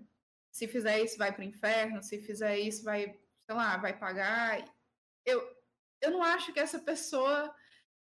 se 0.52 0.68
fizer 0.68 1.02
isso 1.02 1.18
vai 1.18 1.32
para 1.32 1.42
o 1.42 1.44
inferno, 1.44 2.02
se 2.02 2.22
fizer 2.22 2.58
isso 2.58 2.84
vai, 2.84 3.18
sei 3.44 3.56
lá, 3.56 3.76
vai 3.76 3.98
pagar. 3.98 4.64
Eu, 5.24 5.42
eu 6.00 6.12
não 6.12 6.22
acho 6.22 6.52
que 6.52 6.60
essa 6.60 6.78
pessoa 6.78 7.52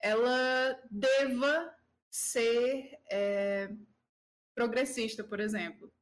ela 0.00 0.80
deva 0.90 1.74
ser 2.08 3.00
é, 3.10 3.68
progressista, 4.54 5.24
por 5.24 5.40
exemplo 5.40 5.92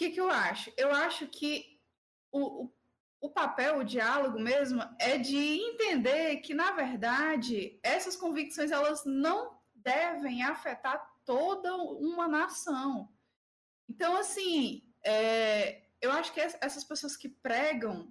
que, 0.00 0.08
que 0.08 0.20
eu 0.20 0.30
acho? 0.30 0.72
Eu 0.78 0.90
acho 0.92 1.26
que 1.26 1.78
o, 2.32 2.64
o, 2.64 2.72
o 3.20 3.30
papel, 3.30 3.78
o 3.78 3.84
diálogo 3.84 4.40
mesmo, 4.40 4.82
é 4.98 5.18
de 5.18 5.36
entender 5.36 6.38
que, 6.38 6.54
na 6.54 6.72
verdade, 6.72 7.78
essas 7.82 8.16
convicções 8.16 8.70
elas 8.70 9.04
não 9.04 9.60
devem 9.74 10.42
afetar 10.42 10.98
toda 11.26 11.76
uma 11.76 12.26
nação. 12.26 13.12
Então, 13.90 14.16
assim, 14.16 14.90
é, 15.04 15.82
eu 16.00 16.10
acho 16.12 16.32
que 16.32 16.40
essas 16.40 16.82
pessoas 16.82 17.14
que 17.14 17.28
pregam 17.28 18.10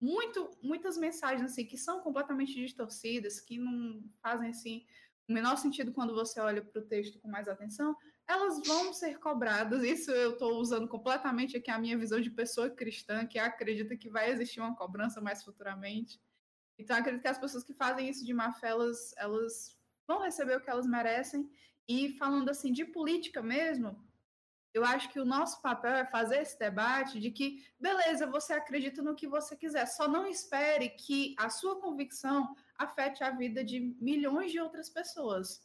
muito, 0.00 0.50
muitas 0.60 0.98
mensagens 0.98 1.48
assim 1.48 1.64
que 1.64 1.78
são 1.78 2.00
completamente 2.00 2.52
distorcidas, 2.54 3.38
que 3.38 3.56
não 3.56 4.02
fazem 4.20 4.50
assim 4.50 4.84
o 5.28 5.32
menor 5.32 5.56
sentido 5.56 5.92
quando 5.92 6.12
você 6.12 6.40
olha 6.40 6.60
para 6.60 6.82
o 6.82 6.84
texto 6.84 7.20
com 7.20 7.28
mais 7.28 7.46
atenção, 7.46 7.96
elas 8.26 8.60
vão 8.66 8.92
ser 8.92 9.18
cobradas. 9.18 9.82
Isso 9.82 10.10
eu 10.10 10.32
estou 10.32 10.58
usando 10.58 10.88
completamente 10.88 11.56
aqui 11.56 11.70
a 11.70 11.78
minha 11.78 11.98
visão 11.98 12.20
de 12.20 12.30
pessoa 12.30 12.70
cristã, 12.70 13.26
que 13.26 13.38
acredita 13.38 13.96
que 13.96 14.08
vai 14.08 14.30
existir 14.30 14.60
uma 14.60 14.74
cobrança 14.74 15.20
mais 15.20 15.42
futuramente. 15.42 16.20
Então, 16.78 16.96
acredito 16.96 17.22
que 17.22 17.28
as 17.28 17.38
pessoas 17.38 17.62
que 17.62 17.74
fazem 17.74 18.08
isso 18.08 18.24
de 18.24 18.32
má 18.32 18.52
fé, 18.52 18.68
elas, 18.68 19.14
elas 19.16 19.78
vão 20.06 20.22
receber 20.22 20.56
o 20.56 20.60
que 20.60 20.70
elas 20.70 20.86
merecem. 20.86 21.48
E 21.86 22.16
falando 22.18 22.48
assim 22.48 22.72
de 22.72 22.84
política 22.84 23.42
mesmo, 23.42 24.02
eu 24.72 24.84
acho 24.84 25.08
que 25.10 25.20
o 25.20 25.24
nosso 25.24 25.62
papel 25.62 25.94
é 25.94 26.06
fazer 26.06 26.38
esse 26.38 26.58
debate 26.58 27.20
de 27.20 27.30
que, 27.30 27.64
beleza, 27.78 28.26
você 28.26 28.54
acredita 28.54 29.02
no 29.02 29.14
que 29.14 29.28
você 29.28 29.54
quiser, 29.56 29.86
só 29.86 30.08
não 30.08 30.26
espere 30.26 30.88
que 30.88 31.34
a 31.38 31.48
sua 31.48 31.80
convicção 31.80 32.52
afete 32.76 33.22
a 33.22 33.30
vida 33.30 33.62
de 33.62 33.94
milhões 34.00 34.50
de 34.50 34.58
outras 34.58 34.90
pessoas. 34.90 35.63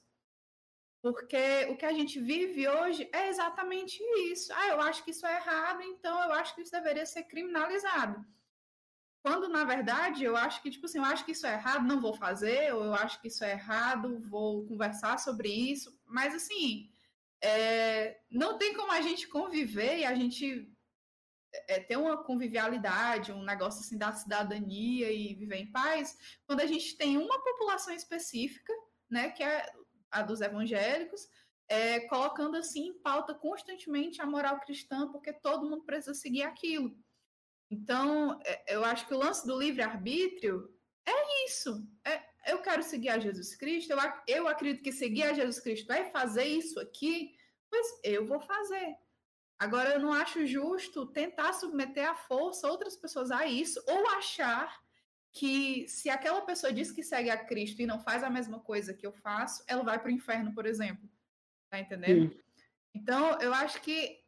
Porque 1.01 1.67
o 1.69 1.77
que 1.77 1.85
a 1.85 1.93
gente 1.93 2.19
vive 2.19 2.67
hoje 2.67 3.09
é 3.13 3.29
exatamente 3.29 4.03
isso. 4.31 4.51
Ah, 4.53 4.67
eu 4.67 4.81
acho 4.81 5.03
que 5.03 5.11
isso 5.11 5.25
é 5.25 5.35
errado, 5.35 5.81
então 5.81 6.21
eu 6.23 6.33
acho 6.33 6.53
que 6.53 6.61
isso 6.61 6.71
deveria 6.71 7.05
ser 7.05 7.23
criminalizado. 7.23 8.25
Quando, 9.21 9.49
na 9.49 9.63
verdade, 9.63 10.23
eu 10.23 10.35
acho 10.35 10.61
que, 10.61 10.69
tipo 10.69 10.85
assim, 10.85 10.97
eu 10.97 11.05
acho 11.05 11.25
que 11.25 11.31
isso 11.31 11.45
é 11.45 11.53
errado, 11.53 11.87
não 11.87 11.99
vou 11.99 12.13
fazer, 12.13 12.73
ou 12.73 12.83
eu 12.83 12.93
acho 12.93 13.21
que 13.21 13.27
isso 13.27 13.43
é 13.43 13.51
errado, 13.51 14.21
vou 14.29 14.65
conversar 14.65 15.19
sobre 15.19 15.49
isso. 15.49 15.97
Mas, 16.05 16.33
assim, 16.33 16.89
é, 17.41 18.19
não 18.29 18.57
tem 18.57 18.73
como 18.73 18.91
a 18.91 19.01
gente 19.01 19.27
conviver 19.27 19.99
e 19.99 20.05
a 20.05 20.15
gente 20.15 20.69
é, 21.67 21.79
ter 21.79 21.97
uma 21.97 22.23
convivialidade, 22.23 23.31
um 23.31 23.43
negócio 23.43 23.81
assim 23.81 23.97
da 23.97 24.11
cidadania 24.13 25.11
e 25.11 25.33
viver 25.33 25.57
em 25.57 25.71
paz, 25.71 26.17
quando 26.45 26.61
a 26.61 26.65
gente 26.65 26.97
tem 26.97 27.17
uma 27.17 27.43
população 27.43 27.93
específica, 27.93 28.73
né, 29.09 29.31
que 29.31 29.43
é 29.43 29.65
a 30.12 30.22
dos 30.22 30.41
evangélicos, 30.41 31.28
é, 31.68 32.01
colocando 32.01 32.57
assim 32.57 32.88
em 32.88 32.99
pauta 32.99 33.34
constantemente 33.34 34.22
a 34.22 34.26
moral 34.26 34.60
cristã, 34.60 35.12
porque 35.12 35.32
todo 35.32 35.70
mundo 35.70 35.84
precisa 35.84 36.14
seguir 36.14 36.43
aquilo. 36.43 36.97
Então, 37.70 38.39
é, 38.43 38.76
eu 38.76 38.84
acho 38.84 39.07
que 39.07 39.14
o 39.14 39.20
lance 39.20 39.45
do 39.45 39.57
livre-arbítrio 39.57 40.74
é 41.05 41.45
isso. 41.45 41.88
É, 42.03 42.24
eu 42.47 42.62
quero 42.62 42.82
seguir 42.82 43.10
a 43.10 43.20
Jesus 43.20 43.55
Cristo, 43.55 43.91
eu, 43.91 43.99
eu 44.28 44.47
acredito 44.47 44.84
que 44.84 44.91
seguir 44.91 45.24
a 45.24 45.34
Jesus 45.34 45.60
Cristo 45.60 45.91
é 45.91 46.10
fazer 46.10 46.45
isso 46.45 46.80
aqui, 46.80 47.36
pois 47.70 47.88
eu 48.03 48.26
vou 48.26 48.39
fazer. 48.41 48.95
Agora, 49.60 49.91
eu 49.91 49.99
não 49.99 50.14
acho 50.14 50.47
justo 50.47 51.05
tentar 51.05 51.53
submeter 51.53 52.10
à 52.10 52.16
força 52.16 52.68
outras 52.68 52.95
pessoas 52.95 53.30
a 53.30 53.45
isso, 53.45 53.84
ou 53.88 54.07
achar 54.12 54.82
que 55.32 55.88
se 55.88 56.09
aquela 56.09 56.41
pessoa 56.41 56.73
diz 56.73 56.91
que 56.91 57.03
segue 57.03 57.30
a 57.30 57.38
Cristo 57.38 57.82
e 57.82 57.86
não 57.86 57.99
faz 57.99 58.23
a 58.23 58.30
mesma 58.30 58.59
coisa 58.59 58.93
que 58.93 59.05
eu 59.05 59.13
faço, 59.13 59.63
ela 59.67 59.84
vai 59.84 59.99
para 59.99 60.09
o 60.09 60.11
inferno, 60.11 60.53
por 60.53 60.65
exemplo. 60.65 61.09
Tá 61.69 61.80
entendendo? 61.80 62.32
Sim. 62.32 62.39
Então, 62.95 63.39
eu 63.39 63.53
acho 63.53 63.82
que 63.82 64.19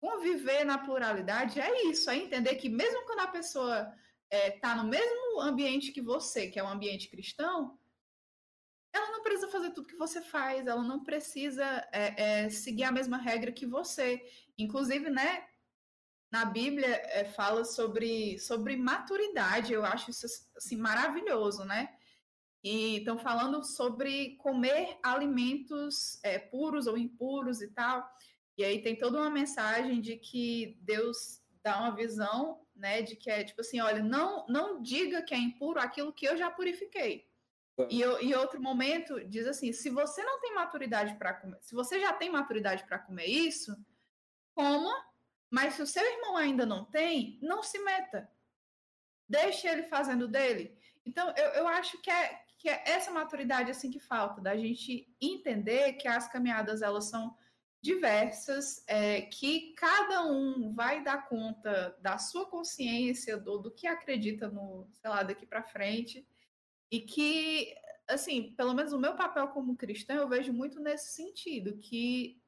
conviver 0.00 0.64
na 0.64 0.78
pluralidade 0.78 1.60
é 1.60 1.86
isso, 1.86 2.08
é 2.10 2.16
entender 2.16 2.54
que 2.56 2.68
mesmo 2.68 3.04
quando 3.06 3.20
a 3.20 3.28
pessoa 3.28 3.92
está 4.30 4.72
é, 4.72 4.74
no 4.76 4.84
mesmo 4.84 5.40
ambiente 5.40 5.92
que 5.92 6.00
você, 6.00 6.48
que 6.48 6.58
é 6.58 6.64
um 6.64 6.68
ambiente 6.68 7.08
cristão, 7.08 7.78
ela 8.92 9.10
não 9.12 9.22
precisa 9.22 9.48
fazer 9.48 9.70
tudo 9.70 9.86
que 9.86 9.96
você 9.96 10.22
faz, 10.22 10.66
ela 10.66 10.82
não 10.82 11.04
precisa 11.04 11.64
é, 11.92 12.44
é, 12.44 12.50
seguir 12.50 12.84
a 12.84 12.92
mesma 12.92 13.18
regra 13.18 13.52
que 13.52 13.66
você. 13.66 14.24
Inclusive, 14.56 15.10
né, 15.10 15.46
na 16.30 16.44
Bíblia 16.44 16.88
é, 16.88 17.24
fala 17.24 17.64
sobre, 17.64 18.38
sobre 18.38 18.76
maturidade, 18.76 19.72
eu 19.72 19.84
acho 19.84 20.10
isso 20.10 20.26
assim, 20.56 20.76
maravilhoso, 20.76 21.64
né? 21.64 21.94
E 22.62 22.98
estão 22.98 23.16
falando 23.18 23.62
sobre 23.62 24.36
comer 24.36 24.98
alimentos 25.02 26.18
é, 26.24 26.38
puros 26.38 26.86
ou 26.86 26.98
impuros 26.98 27.62
e 27.62 27.68
tal. 27.68 28.08
E 28.58 28.64
aí 28.64 28.82
tem 28.82 28.96
toda 28.96 29.18
uma 29.18 29.30
mensagem 29.30 30.00
de 30.00 30.16
que 30.16 30.76
Deus 30.80 31.42
dá 31.62 31.78
uma 31.78 31.94
visão, 31.94 32.66
né, 32.74 33.02
de 33.02 33.16
que 33.16 33.30
é 33.30 33.44
tipo 33.44 33.60
assim, 33.60 33.80
olha, 33.80 34.02
não 34.02 34.46
não 34.48 34.82
diga 34.82 35.22
que 35.22 35.34
é 35.34 35.38
impuro 35.38 35.80
aquilo 35.80 36.12
que 36.12 36.26
eu 36.26 36.36
já 36.36 36.50
purifiquei. 36.50 37.26
É. 37.78 37.86
E 37.90 38.02
em 38.02 38.34
outro 38.34 38.60
momento 38.60 39.22
diz 39.28 39.46
assim, 39.46 39.72
se 39.72 39.90
você 39.90 40.22
não 40.24 40.40
tem 40.40 40.54
maturidade 40.54 41.14
para 41.16 41.34
comer, 41.34 41.58
se 41.60 41.74
você 41.74 42.00
já 42.00 42.12
tem 42.12 42.30
maturidade 42.30 42.84
para 42.84 42.98
comer 42.98 43.26
isso, 43.26 43.76
coma, 44.54 44.94
mas 45.50 45.74
se 45.74 45.82
o 45.82 45.86
seu 45.86 46.04
irmão 46.04 46.36
ainda 46.36 46.66
não 46.66 46.84
tem, 46.84 47.38
não 47.42 47.62
se 47.62 47.78
meta. 47.78 48.30
Deixe 49.28 49.66
ele 49.66 49.84
fazendo 49.84 50.28
dele. 50.28 50.76
Então, 51.04 51.32
eu, 51.36 51.46
eu 51.50 51.68
acho 51.68 52.00
que 52.00 52.10
é, 52.10 52.40
que 52.58 52.68
é 52.68 52.82
essa 52.86 53.10
maturidade 53.10 53.70
assim 53.70 53.90
que 53.90 54.00
falta, 54.00 54.40
da 54.40 54.56
gente 54.56 55.08
entender 55.20 55.94
que 55.94 56.08
as 56.08 56.28
caminhadas 56.28 56.82
elas 56.82 57.06
são 57.06 57.36
diversas, 57.80 58.82
é, 58.88 59.22
que 59.22 59.72
cada 59.74 60.24
um 60.24 60.74
vai 60.74 61.04
dar 61.04 61.28
conta 61.28 61.96
da 62.00 62.18
sua 62.18 62.46
consciência, 62.46 63.36
do, 63.36 63.58
do 63.58 63.70
que 63.70 63.86
acredita 63.86 64.48
no, 64.48 64.88
sei 64.94 65.10
lá, 65.10 65.22
daqui 65.22 65.46
para 65.46 65.62
frente, 65.62 66.26
e 66.90 67.00
que, 67.00 67.72
assim, 68.08 68.54
pelo 68.56 68.74
menos 68.74 68.92
o 68.92 68.98
meu 68.98 69.14
papel 69.14 69.48
como 69.48 69.76
cristão, 69.76 70.16
eu 70.16 70.28
vejo 70.28 70.52
muito 70.52 70.80
nesse 70.80 71.12
sentido, 71.12 71.78
que 71.78 72.40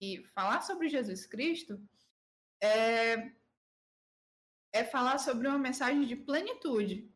e 0.00 0.22
falar 0.34 0.60
sobre 0.60 0.88
Jesus 0.88 1.26
Cristo 1.26 1.80
é, 2.60 3.32
é 4.72 4.84
falar 4.84 5.18
sobre 5.18 5.48
uma 5.48 5.58
mensagem 5.58 6.04
de 6.04 6.16
plenitude. 6.16 7.12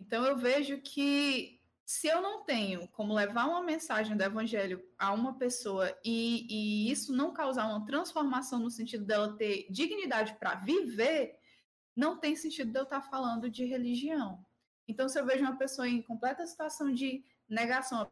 Então 0.00 0.24
eu 0.24 0.36
vejo 0.36 0.80
que 0.80 1.58
se 1.84 2.06
eu 2.06 2.20
não 2.20 2.44
tenho 2.44 2.86
como 2.88 3.14
levar 3.14 3.46
uma 3.46 3.62
mensagem 3.62 4.16
do 4.16 4.22
evangelho 4.22 4.86
a 4.98 5.12
uma 5.12 5.38
pessoa 5.38 5.96
e, 6.04 6.46
e 6.48 6.90
isso 6.90 7.14
não 7.14 7.32
causar 7.32 7.66
uma 7.66 7.86
transformação 7.86 8.58
no 8.58 8.70
sentido 8.70 9.04
dela 9.06 9.36
ter 9.36 9.66
dignidade 9.70 10.34
para 10.34 10.56
viver, 10.56 11.38
não 11.96 12.18
tem 12.18 12.36
sentido 12.36 12.70
de 12.70 12.78
eu 12.78 12.82
estar 12.84 13.00
tá 13.00 13.08
falando 13.08 13.48
de 13.48 13.64
religião. 13.64 14.44
Então, 14.86 15.08
se 15.08 15.18
eu 15.18 15.24
vejo 15.24 15.42
uma 15.42 15.56
pessoa 15.56 15.88
em 15.88 16.02
completa 16.02 16.46
situação 16.46 16.92
de 16.92 17.24
negação, 17.48 18.10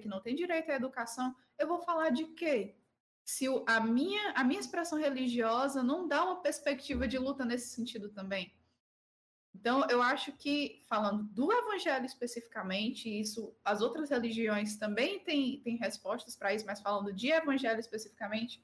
que 0.00 0.08
não 0.08 0.20
tem 0.20 0.34
direito 0.34 0.70
à 0.70 0.74
educação, 0.74 1.34
eu 1.58 1.68
vou 1.68 1.80
falar 1.80 2.10
de 2.10 2.26
quê? 2.26 2.76
Se 3.24 3.46
a 3.66 3.80
minha, 3.80 4.32
a 4.32 4.44
minha 4.44 4.60
expressão 4.60 4.98
religiosa 4.98 5.82
não 5.82 6.06
dá 6.06 6.24
uma 6.24 6.42
perspectiva 6.42 7.08
de 7.08 7.18
luta 7.18 7.44
nesse 7.44 7.74
sentido 7.74 8.10
também. 8.10 8.52
Então, 9.54 9.86
eu 9.88 10.02
acho 10.02 10.32
que, 10.32 10.82
falando 10.88 11.22
do 11.24 11.52
evangelho 11.52 12.04
especificamente, 12.04 13.08
isso, 13.08 13.56
as 13.64 13.80
outras 13.80 14.10
religiões 14.10 14.76
também 14.76 15.20
têm, 15.20 15.60
têm 15.60 15.76
respostas 15.76 16.36
para 16.36 16.52
isso, 16.52 16.66
mas 16.66 16.80
falando 16.80 17.12
de 17.12 17.30
evangelho 17.30 17.78
especificamente, 17.78 18.62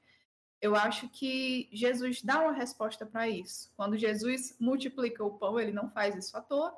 eu 0.61 0.75
acho 0.75 1.09
que 1.09 1.69
Jesus 1.71 2.21
dá 2.21 2.41
uma 2.41 2.53
resposta 2.53 3.05
para 3.05 3.27
isso. 3.27 3.71
Quando 3.75 3.97
Jesus 3.97 4.55
multiplica 4.59 5.23
o 5.23 5.37
pão, 5.37 5.59
ele 5.59 5.71
não 5.71 5.89
faz 5.89 6.15
isso 6.15 6.37
à 6.37 6.41
toa. 6.41 6.77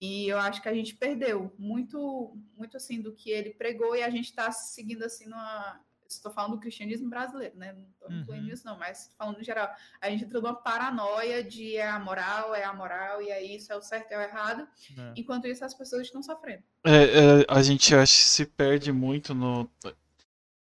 E 0.00 0.28
eu 0.28 0.38
acho 0.38 0.62
que 0.62 0.68
a 0.68 0.74
gente 0.74 0.94
perdeu 0.94 1.52
muito, 1.58 2.36
muito 2.56 2.76
assim 2.76 3.00
do 3.00 3.14
que 3.14 3.30
ele 3.30 3.54
pregou 3.54 3.96
e 3.96 4.02
a 4.02 4.10
gente 4.10 4.26
está 4.26 4.52
seguindo 4.52 5.02
assim 5.02 5.24
numa, 5.24 5.80
estou 6.08 6.32
falando 6.32 6.52
do 6.52 6.60
cristianismo 6.60 7.08
brasileiro, 7.08 7.56
né? 7.56 7.72
Não 7.72 7.86
estou 7.88 8.12
incluindo 8.12 8.46
uhum. 8.46 8.52
isso, 8.52 8.66
não, 8.66 8.78
mas 8.78 9.12
falando 9.16 9.40
em 9.40 9.44
geral, 9.44 9.70
a 10.00 10.10
gente 10.10 10.24
entrou 10.24 10.42
numa 10.42 10.54
paranoia 10.54 11.42
de 11.42 11.76
é 11.76 11.88
a 11.88 11.98
moral, 11.98 12.54
é 12.54 12.64
a 12.64 12.72
moral, 12.72 13.22
e 13.22 13.30
é 13.30 13.42
isso, 13.42 13.72
é 13.72 13.76
o 13.76 13.82
certo, 13.82 14.12
é 14.12 14.18
o 14.18 14.20
errado. 14.20 14.66
É. 14.96 15.12
Enquanto 15.16 15.46
isso, 15.46 15.64
as 15.64 15.74
pessoas 15.74 16.02
estão 16.02 16.22
sofrendo. 16.22 16.62
É, 16.84 16.90
é, 16.90 17.46
a 17.48 17.62
gente 17.62 17.94
acho 17.94 18.12
que 18.12 18.24
se 18.24 18.46
perde 18.46 18.92
muito 18.92 19.34
no. 19.34 19.68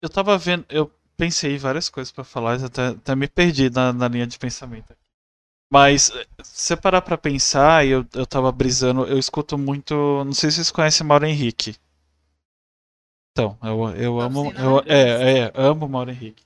Eu 0.03 0.09
tava 0.09 0.37
vendo, 0.39 0.65
eu 0.69 0.91
pensei 1.17 1.55
em 1.55 1.59
várias 1.59 1.91
coisas 1.91 2.11
para 2.11 2.25
falar, 2.25 2.65
até, 2.65 2.89
até 2.89 3.15
me 3.15 3.29
perdi 3.29 3.69
na, 3.71 3.93
na 3.93 4.09
linha 4.09 4.27
de 4.27 4.39
pensamento. 4.39 4.97
Mas, 5.73 6.11
se 6.43 6.77
parar 6.77 7.01
pra 7.01 7.17
pensar, 7.17 7.87
eu, 7.87 8.05
eu 8.15 8.27
tava 8.27 8.51
brisando, 8.51 9.07
eu 9.07 9.19
escuto 9.19 9.57
muito. 9.57 9.95
Não 10.25 10.33
sei 10.33 10.51
se 10.51 10.57
vocês 10.57 10.71
conhecem 10.71 11.07
Mauro 11.07 11.27
Henrique. 11.27 11.77
Então, 13.41 13.59
eu, 13.63 13.91
eu 13.97 14.21
amo. 14.21 14.53
Eu, 14.53 14.83
é, 14.87 15.41
é, 15.41 15.53
amo 15.55 15.89
Mauro 15.89 16.11
Henrique. 16.11 16.43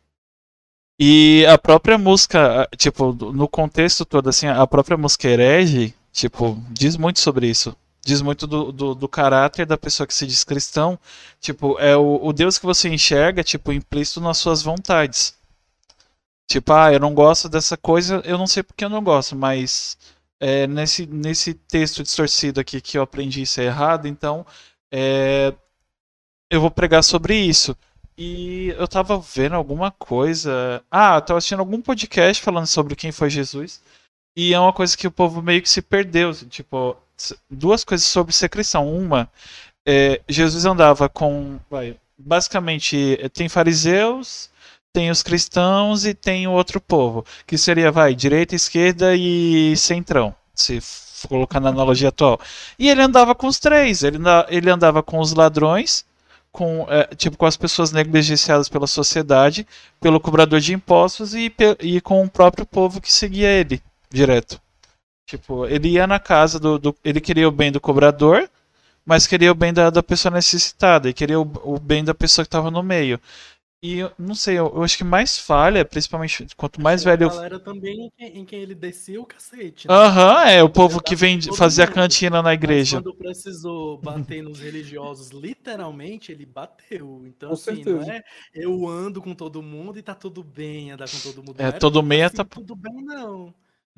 E 0.99 1.45
a 1.47 1.59
própria 1.59 1.99
música, 1.99 2.69
tipo, 2.77 3.13
no 3.13 3.49
contexto 3.49 4.05
todo, 4.05 4.29
assim, 4.29 4.47
a 4.47 4.67
própria 4.67 4.97
música 4.97 5.29
herege, 5.29 5.93
tipo, 6.13 6.57
diz 6.71 6.97
muito 6.97 7.19
sobre 7.19 7.49
isso. 7.49 7.77
Diz 8.05 8.23
muito 8.23 8.47
do, 8.47 8.71
do, 8.71 8.95
do 8.95 9.09
caráter 9.09 9.67
da 9.67 9.77
pessoa 9.77 10.07
que 10.07 10.15
se 10.15 10.27
diz 10.27 10.45
cristão. 10.45 10.99
Tipo, 11.41 11.79
é 11.81 11.97
o, 11.97 12.21
o 12.23 12.33
Deus 12.33 12.59
que 12.59 12.67
você 12.67 12.89
enxerga, 12.89 13.43
tipo, 13.43 13.73
implícito 13.73 14.21
nas 14.21 14.39
suas 14.39 14.63
vontades. 14.63 15.35
Tipo, 16.47 16.73
ah, 16.75 16.93
eu 16.93 17.01
não 17.01 17.15
gosto 17.15 17.49
dessa 17.49 17.77
coisa, 17.77 18.23
eu 18.25 18.39
não 18.39 18.47
sei 18.47 18.63
porque 18.63 18.85
eu 18.85 18.91
não 18.91 19.03
gosto, 19.03 19.35
mas 19.35 19.97
é, 20.39 20.67
nesse, 20.67 21.07
nesse 21.07 21.55
texto 21.55 22.03
distorcido 22.03 22.61
aqui 22.61 22.81
que 22.81 22.99
eu 22.99 23.03
aprendi 23.03 23.43
isso 23.43 23.61
é 23.61 23.65
errado, 23.65 24.07
então 24.07 24.47
é, 24.93 25.55
eu 26.55 26.61
vou 26.61 26.71
pregar 26.71 27.03
sobre 27.03 27.37
isso. 27.37 27.77
E 28.17 28.69
eu 28.79 28.87
tava 28.87 29.19
vendo 29.19 29.55
alguma 29.55 29.91
coisa. 29.91 30.83
Ah, 30.91 31.17
eu 31.17 31.23
tava 31.23 31.39
assistindo 31.39 31.61
algum 31.61 31.81
podcast 31.83 32.43
falando 32.43 32.67
sobre 32.67 32.95
quem 32.95 33.11
foi 33.11 33.29
Jesus. 33.29 33.83
E 34.37 34.55
é 34.55 34.61
uma 34.61 34.73
coisa 34.73 34.97
que 34.97 35.07
o 35.07 35.11
povo 35.11 35.43
meio 35.43 35.63
que 35.63 35.69
se 35.69 35.83
perdeu. 35.83 36.33
Tipo, 36.49 36.97
duas 37.51 37.85
coisas 37.85 38.07
sobre 38.07 38.33
ser 38.33 38.49
cristão. 38.49 38.89
Uma, 38.95 39.29
é, 39.87 40.21
Jesus 40.29 40.65
andava 40.65 41.09
com. 41.09 41.59
Vai, 41.69 41.97
basicamente, 42.17 43.19
tem 43.33 43.49
fariseus, 43.49 44.49
tem 44.93 45.11
os 45.11 45.23
cristãos 45.23 46.07
e 46.07 46.15
tem 46.15 46.47
o 46.47 46.53
outro 46.53 46.81
povo. 46.81 47.25
Que 47.47 47.59
seria, 47.59 47.91
vai, 47.91 48.15
direita, 48.15 48.55
esquerda 48.55 49.17
e 49.17 49.77
centrão. 49.77 50.35
Se 50.55 50.81
colocar 51.29 51.59
na 51.59 51.71
analogia 51.71 52.11
atual. 52.11 52.41
E 52.79 52.89
ele 52.89 53.03
andava 53.03 53.35
com 53.35 53.49
os 53.49 53.59
três. 53.59 54.05
Ele, 54.05 54.19
ele 54.49 54.71
andava 54.71 55.03
com 55.03 55.19
os 55.19 55.33
ladrões 55.33 56.05
com, 56.55 56.87
é, 56.89 57.13
tipo, 57.17 57.37
com 57.37 57.47
as 57.47 57.57
pessoas 57.57 57.91
negligenciadas 57.91 58.69
pela 58.69 58.87
sociedade, 58.87 59.67
pelo 60.01 60.21
cobrador 60.21 60.61
de 60.61 60.73
impostos 60.73 61.35
e, 61.35 61.53
e 61.81 62.01
com 62.01 62.23
o 62.23 62.31
próprio 62.31 62.65
povo 62.65 63.01
que 63.01 63.13
seguia 63.13 63.49
ele 63.49 63.83
direto. 64.09 64.61
Tipo, 65.27 65.67
ele 65.67 65.89
ia 65.89 66.07
na 66.07 66.21
casa 66.21 66.61
do, 66.61 66.79
do 66.79 66.95
Ele 67.05 67.21
queria 67.21 67.49
o 67.49 67.51
bem 67.51 67.73
do 67.73 67.81
cobrador, 67.81 68.49
mas 69.05 69.27
queria 69.27 69.51
o 69.51 69.55
bem 69.55 69.73
da, 69.73 69.91
da 69.91 70.01
pessoa 70.01 70.33
necessitada, 70.33 71.11
e 71.11 71.13
queria 71.13 71.41
o, 71.41 71.51
o 71.65 71.81
bem 71.81 72.05
da 72.05 72.15
pessoa 72.15 72.45
que 72.45 72.49
estava 72.49 72.71
no 72.71 72.85
meio. 72.85 73.19
E 73.85 73.99
eu 73.99 74.11
não 74.19 74.35
sei, 74.35 74.59
eu, 74.59 74.73
eu, 74.75 74.83
acho 74.83 74.97
que 74.97 75.05
mais 75.05 75.39
falha, 75.39 75.85
principalmente 75.85 76.47
quanto 76.57 76.81
mais 76.81 77.05
velho. 77.05 77.27
A 77.27 77.35
galera 77.35 77.61
também 77.61 78.07
em 78.07 78.11
quem, 78.17 78.39
em 78.39 78.45
quem 78.47 78.61
ele 78.61 78.75
desceu 78.75 79.21
o 79.21 79.27
cacete. 79.27 79.87
Né? 79.87 79.95
Aham, 79.95 80.37
né? 80.37 80.45
uhum, 80.45 80.49
é, 80.49 80.63
o 80.63 80.71
povo 80.71 81.03
que 81.03 81.15
vem 81.15 81.39
fazer 81.55 81.83
a 81.83 81.87
cantina 81.87 82.41
na 82.41 82.55
igreja. 82.55 82.97
Mas 82.97 83.05
quando 83.05 83.15
precisou 83.19 83.99
bater 83.99 84.43
nos 84.43 84.59
religiosos, 84.59 85.29
literalmente 85.33 86.33
ele 86.33 86.47
bateu. 86.47 87.25
Então, 87.27 87.51
com 87.51 87.55
assim, 87.57 87.75
certeza. 87.75 87.99
não 87.99 88.11
é 88.11 88.25
eu 88.55 88.89
ando 88.89 89.21
com 89.21 89.35
todo 89.35 89.63
mundo 89.63 89.99
e 89.99 90.03
tá 90.03 90.15
tudo 90.15 90.43
bem 90.43 90.91
andar 90.91 91.11
com 91.11 91.19
todo 91.19 91.45
mundo. 91.45 91.57
É, 91.59 91.71
todo 91.71 92.03
meia 92.03 92.29
assim, 92.29 92.37
tá. 92.37 92.45
Tudo 92.47 92.75
bem, 92.75 93.05
não. 93.05 93.53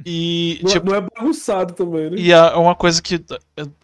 E, 0.05 0.59
não, 0.65 0.69
é, 0.69 0.73
tipo, 0.73 0.87
não 0.87 0.97
é 0.97 1.01
bagunçado 1.01 1.75
também, 1.75 2.11
né? 2.11 2.17
E 2.19 2.33
a, 2.33 2.59
uma 2.59 2.75
coisa 2.75 3.01
que 3.01 3.25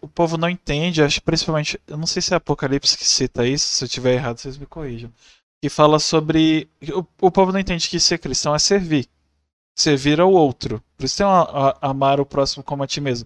o 0.01 0.07
povo 0.09 0.35
não 0.35 0.49
entende, 0.49 1.01
acho 1.01 1.23
principalmente. 1.23 1.79
Eu 1.87 1.95
não 1.95 2.05
sei 2.05 2.21
se 2.21 2.33
é 2.33 2.35
Apocalipse 2.35 2.97
que 2.97 3.05
cita 3.05 3.47
isso, 3.47 3.67
se 3.67 3.85
eu 3.85 3.87
tiver 3.87 4.15
errado, 4.15 4.37
vocês 4.37 4.57
me 4.57 4.65
corrijam 4.65 5.09
que 5.63 5.69
fala 5.69 5.97
sobre. 5.97 6.67
O, 6.91 7.27
o 7.27 7.31
povo 7.31 7.53
não 7.53 7.59
entende 7.59 7.87
que 7.87 7.97
ser 7.97 8.17
cristão 8.17 8.53
é 8.53 8.59
servir. 8.59 9.07
Servir 9.73 10.19
ao 10.19 10.29
outro. 10.29 10.83
Por 10.97 11.05
isso 11.05 11.15
tem 11.15 11.25
uma, 11.25 11.43
a, 11.79 11.89
amar 11.89 12.19
o 12.19 12.25
próximo 12.25 12.61
como 12.61 12.83
a 12.83 12.87
ti 12.87 12.99
mesmo. 12.99 13.25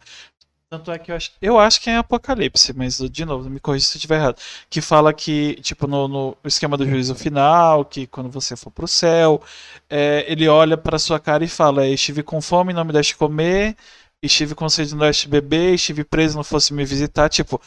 Tanto 0.69 0.91
é 0.91 0.99
que 0.99 1.11
eu 1.11 1.15
acho, 1.15 1.31
eu 1.41 1.57
acho 1.57 1.81
que 1.81 1.89
é 1.89 1.97
Apocalipse, 1.97 2.73
mas 2.73 2.99
de 2.99 3.25
novo, 3.25 3.49
me 3.49 3.59
corrija 3.59 3.87
se 3.87 3.95
eu 3.95 3.97
estiver 3.97 4.17
errado. 4.17 4.39
Que 4.69 4.81
fala 4.81 5.11
que, 5.15 5.55
tipo, 5.63 5.87
no, 5.87 6.07
no 6.07 6.37
esquema 6.45 6.77
do 6.77 6.87
juízo 6.87 7.15
final, 7.15 7.83
que 7.83 8.05
quando 8.05 8.29
você 8.29 8.55
for 8.55 8.69
pro 8.69 8.87
céu, 8.87 9.41
é, 9.89 10.23
ele 10.27 10.47
olha 10.47 10.77
pra 10.77 10.99
sua 10.99 11.19
cara 11.19 11.43
e 11.43 11.47
fala: 11.47 11.87
Estive 11.87 12.21
com 12.21 12.39
fome, 12.39 12.71
não 12.71 12.85
me 12.85 12.93
deste 12.93 13.15
comer, 13.15 13.75
estive 14.21 14.53
com 14.53 14.69
sede, 14.69 14.91
não 14.93 15.07
deste 15.07 15.27
beber, 15.27 15.73
estive 15.73 16.03
preso, 16.03 16.37
não 16.37 16.43
fosse 16.43 16.71
me 16.71 16.85
visitar. 16.85 17.29
Tipo, 17.29 17.59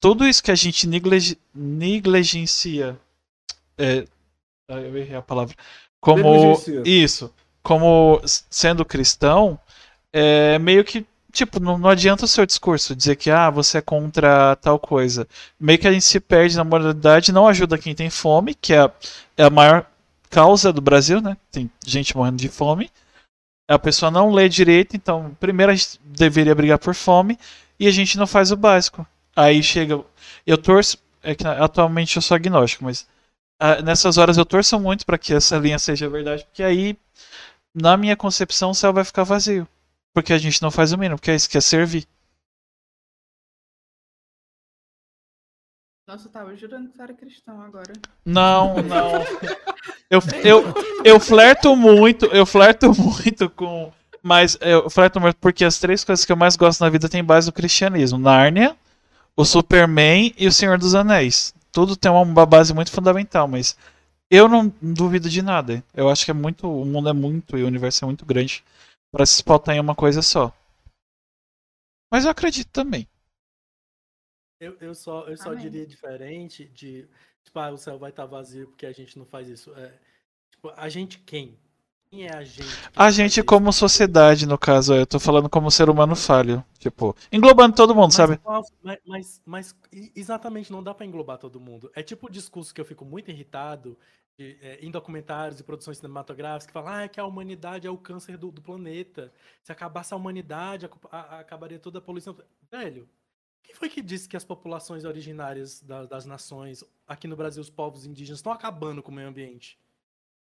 tudo 0.00 0.26
isso 0.26 0.42
que 0.42 0.50
a 0.50 0.54
gente 0.54 0.88
negligencia 1.54 2.98
é, 3.76 4.06
ah, 4.68 4.80
eu 4.80 4.96
errei 4.96 5.16
a 5.16 5.22
palavra. 5.22 5.54
Como 6.00 6.60
isso, 6.84 7.32
como 7.62 8.20
sendo 8.24 8.84
cristão, 8.84 9.58
é 10.12 10.58
meio 10.58 10.84
que 10.84 11.06
tipo, 11.32 11.58
não, 11.58 11.76
não 11.76 11.90
adianta 11.90 12.24
o 12.24 12.28
seu 12.28 12.46
discurso 12.46 12.94
dizer 12.94 13.16
que 13.16 13.30
ah, 13.30 13.50
você 13.50 13.78
é 13.78 13.82
contra 13.82 14.54
tal 14.56 14.78
coisa. 14.78 15.26
Meio 15.58 15.78
que 15.78 15.88
a 15.88 15.92
gente 15.92 16.04
se 16.04 16.20
perde 16.20 16.56
na 16.56 16.64
moralidade, 16.64 17.32
não 17.32 17.48
ajuda 17.48 17.76
quem 17.76 17.94
tem 17.94 18.08
fome, 18.08 18.54
que 18.54 18.72
é 18.72 18.80
a, 18.80 18.90
é 19.36 19.44
a 19.44 19.50
maior 19.50 19.86
causa 20.30 20.72
do 20.72 20.80
Brasil, 20.80 21.20
né? 21.20 21.36
Tem 21.50 21.70
gente 21.84 22.16
morrendo 22.16 22.36
de 22.36 22.48
fome. 22.48 22.90
A 23.68 23.78
pessoa 23.78 24.10
não 24.10 24.30
lê 24.30 24.48
direito, 24.48 24.94
então 24.96 25.36
primeiro 25.40 25.72
a 25.72 25.74
gente 25.74 25.98
deveria 26.04 26.54
brigar 26.54 26.78
por 26.78 26.94
fome 26.94 27.38
e 27.78 27.88
a 27.88 27.90
gente 27.90 28.16
não 28.16 28.26
faz 28.26 28.52
o 28.52 28.56
básico. 28.56 29.06
Aí 29.34 29.62
chega. 29.62 30.00
Eu 30.46 30.56
torço. 30.58 30.98
É 31.22 31.34
que 31.34 31.46
atualmente 31.46 32.16
eu 32.16 32.22
sou 32.22 32.34
agnóstico, 32.34 32.84
mas 32.84 33.06
ah, 33.58 33.82
nessas 33.82 34.18
horas 34.18 34.36
eu 34.36 34.44
torço 34.44 34.78
muito 34.78 35.06
para 35.06 35.18
que 35.18 35.32
essa 35.32 35.56
linha 35.56 35.78
seja 35.78 36.08
verdade, 36.08 36.44
porque 36.44 36.62
aí, 36.62 36.98
na 37.74 37.96
minha 37.96 38.16
concepção, 38.16 38.70
o 38.70 38.74
céu 38.74 38.92
vai 38.92 39.04
ficar 39.04 39.24
vazio. 39.24 39.66
Porque 40.12 40.32
a 40.32 40.38
gente 40.38 40.62
não 40.62 40.70
faz 40.70 40.92
o 40.92 40.98
mínimo, 40.98 41.18
porque 41.18 41.30
é 41.30 41.34
isso 41.34 41.50
que 41.50 41.58
é 41.58 41.60
servir. 41.60 42.06
Nossa, 46.06 46.28
eu 46.28 46.32
tava 46.32 46.54
jurando 46.54 46.90
que 46.90 46.96
você 46.96 47.02
era 47.02 47.14
cristão 47.14 47.62
agora. 47.62 47.92
Não, 48.24 48.76
não. 48.84 49.12
Eu, 50.10 50.20
eu, 50.44 50.74
eu 51.02 51.18
flerto 51.18 51.74
muito, 51.74 52.26
eu 52.26 52.44
flerto 52.44 52.92
muito 52.94 53.48
com. 53.48 53.90
Mas 54.22 54.56
eu 54.60 54.88
flerto 54.90 55.18
muito 55.18 55.36
porque 55.36 55.64
as 55.64 55.78
três 55.78 56.04
coisas 56.04 56.24
que 56.24 56.30
eu 56.30 56.36
mais 56.36 56.56
gosto 56.56 56.82
na 56.82 56.90
vida 56.90 57.08
têm 57.08 57.24
base 57.24 57.46
no 57.46 57.52
cristianismo: 57.54 58.18
Nárnia, 58.18 58.76
o 59.34 59.44
Superman 59.46 60.34
e 60.36 60.46
o 60.46 60.52
Senhor 60.52 60.76
dos 60.76 60.94
Anéis. 60.94 61.53
Tudo 61.74 61.96
tem 61.96 62.08
uma 62.08 62.46
base 62.46 62.72
muito 62.72 62.92
fundamental, 62.92 63.48
mas 63.48 63.76
eu 64.30 64.48
não 64.48 64.68
duvido 64.80 65.28
de 65.28 65.42
nada. 65.42 65.82
Eu 65.92 66.08
acho 66.08 66.24
que 66.24 66.30
é 66.30 66.34
muito. 66.34 66.68
O 66.68 66.84
mundo 66.84 67.08
é 67.08 67.12
muito 67.12 67.58
e 67.58 67.64
o 67.64 67.66
universo 67.66 68.04
é 68.04 68.06
muito 68.06 68.24
grande 68.24 68.64
para 69.12 69.26
se 69.26 69.42
pautar 69.42 69.74
em 69.74 69.80
uma 69.80 69.94
coisa 69.94 70.22
só. 70.22 70.56
Mas 72.12 72.24
eu 72.24 72.30
acredito 72.30 72.70
também. 72.70 73.08
Eu, 74.60 74.76
eu 74.80 74.94
só, 74.94 75.26
eu 75.26 75.36
só 75.36 75.52
diria 75.52 75.84
diferente 75.84 76.64
de. 76.66 77.08
Tipo, 77.42 77.58
ah, 77.58 77.72
o 77.72 77.76
céu 77.76 77.98
vai 77.98 78.10
estar 78.10 78.22
tá 78.22 78.28
vazio 78.28 78.68
porque 78.68 78.86
a 78.86 78.92
gente 78.92 79.18
não 79.18 79.26
faz 79.26 79.48
isso. 79.48 79.74
É, 79.74 79.98
tipo, 80.52 80.70
a 80.76 80.88
gente 80.88 81.18
quem? 81.18 81.58
É 82.22 82.34
a 82.34 82.44
gente? 82.44 82.90
A 82.94 83.10
gente 83.10 83.42
como 83.42 83.72
sociedade, 83.72 84.46
no 84.46 84.56
caso. 84.56 84.94
Eu 84.94 85.06
tô 85.06 85.18
falando 85.18 85.48
como 85.48 85.70
ser 85.70 85.88
humano 85.88 86.14
falho. 86.14 86.64
Tipo, 86.78 87.16
englobando 87.32 87.74
todo 87.74 87.94
mundo, 87.94 88.06
mas, 88.06 88.14
sabe? 88.14 88.40
Mas, 88.82 88.98
mas, 89.06 89.42
mas, 89.44 89.76
exatamente, 90.14 90.70
não 90.70 90.82
dá 90.82 90.94
para 90.94 91.06
englobar 91.06 91.38
todo 91.38 91.60
mundo. 91.60 91.90
É 91.94 92.02
tipo 92.02 92.26
o 92.26 92.30
discurso 92.30 92.74
que 92.74 92.80
eu 92.80 92.84
fico 92.84 93.04
muito 93.04 93.30
irritado 93.30 93.98
de, 94.36 94.58
é, 94.60 94.78
em 94.80 94.90
documentários 94.90 95.60
e 95.60 95.64
produções 95.64 95.98
cinematográficas 95.98 96.66
que 96.66 96.72
falam 96.72 96.92
ah, 96.92 97.02
é 97.02 97.08
que 97.08 97.20
a 97.20 97.24
humanidade 97.24 97.86
é 97.86 97.90
o 97.90 97.98
câncer 97.98 98.36
do, 98.36 98.50
do 98.50 98.60
planeta. 98.60 99.32
Se 99.62 99.72
acabasse 99.72 100.12
a 100.12 100.16
humanidade, 100.16 100.86
a, 100.86 101.16
a, 101.16 101.40
acabaria 101.40 101.78
toda 101.78 101.98
a 101.98 102.02
poluição. 102.02 102.36
Velho, 102.70 103.08
quem 103.62 103.74
foi 103.74 103.88
que 103.88 104.02
disse 104.02 104.28
que 104.28 104.36
as 104.36 104.44
populações 104.44 105.04
originárias 105.04 105.80
da, 105.80 106.04
das 106.04 106.26
nações, 106.26 106.84
aqui 107.06 107.26
no 107.26 107.36
Brasil, 107.36 107.62
os 107.62 107.70
povos 107.70 108.04
indígenas, 108.04 108.38
estão 108.38 108.52
acabando 108.52 109.02
com 109.02 109.10
o 109.10 109.14
meio 109.14 109.28
ambiente? 109.28 109.78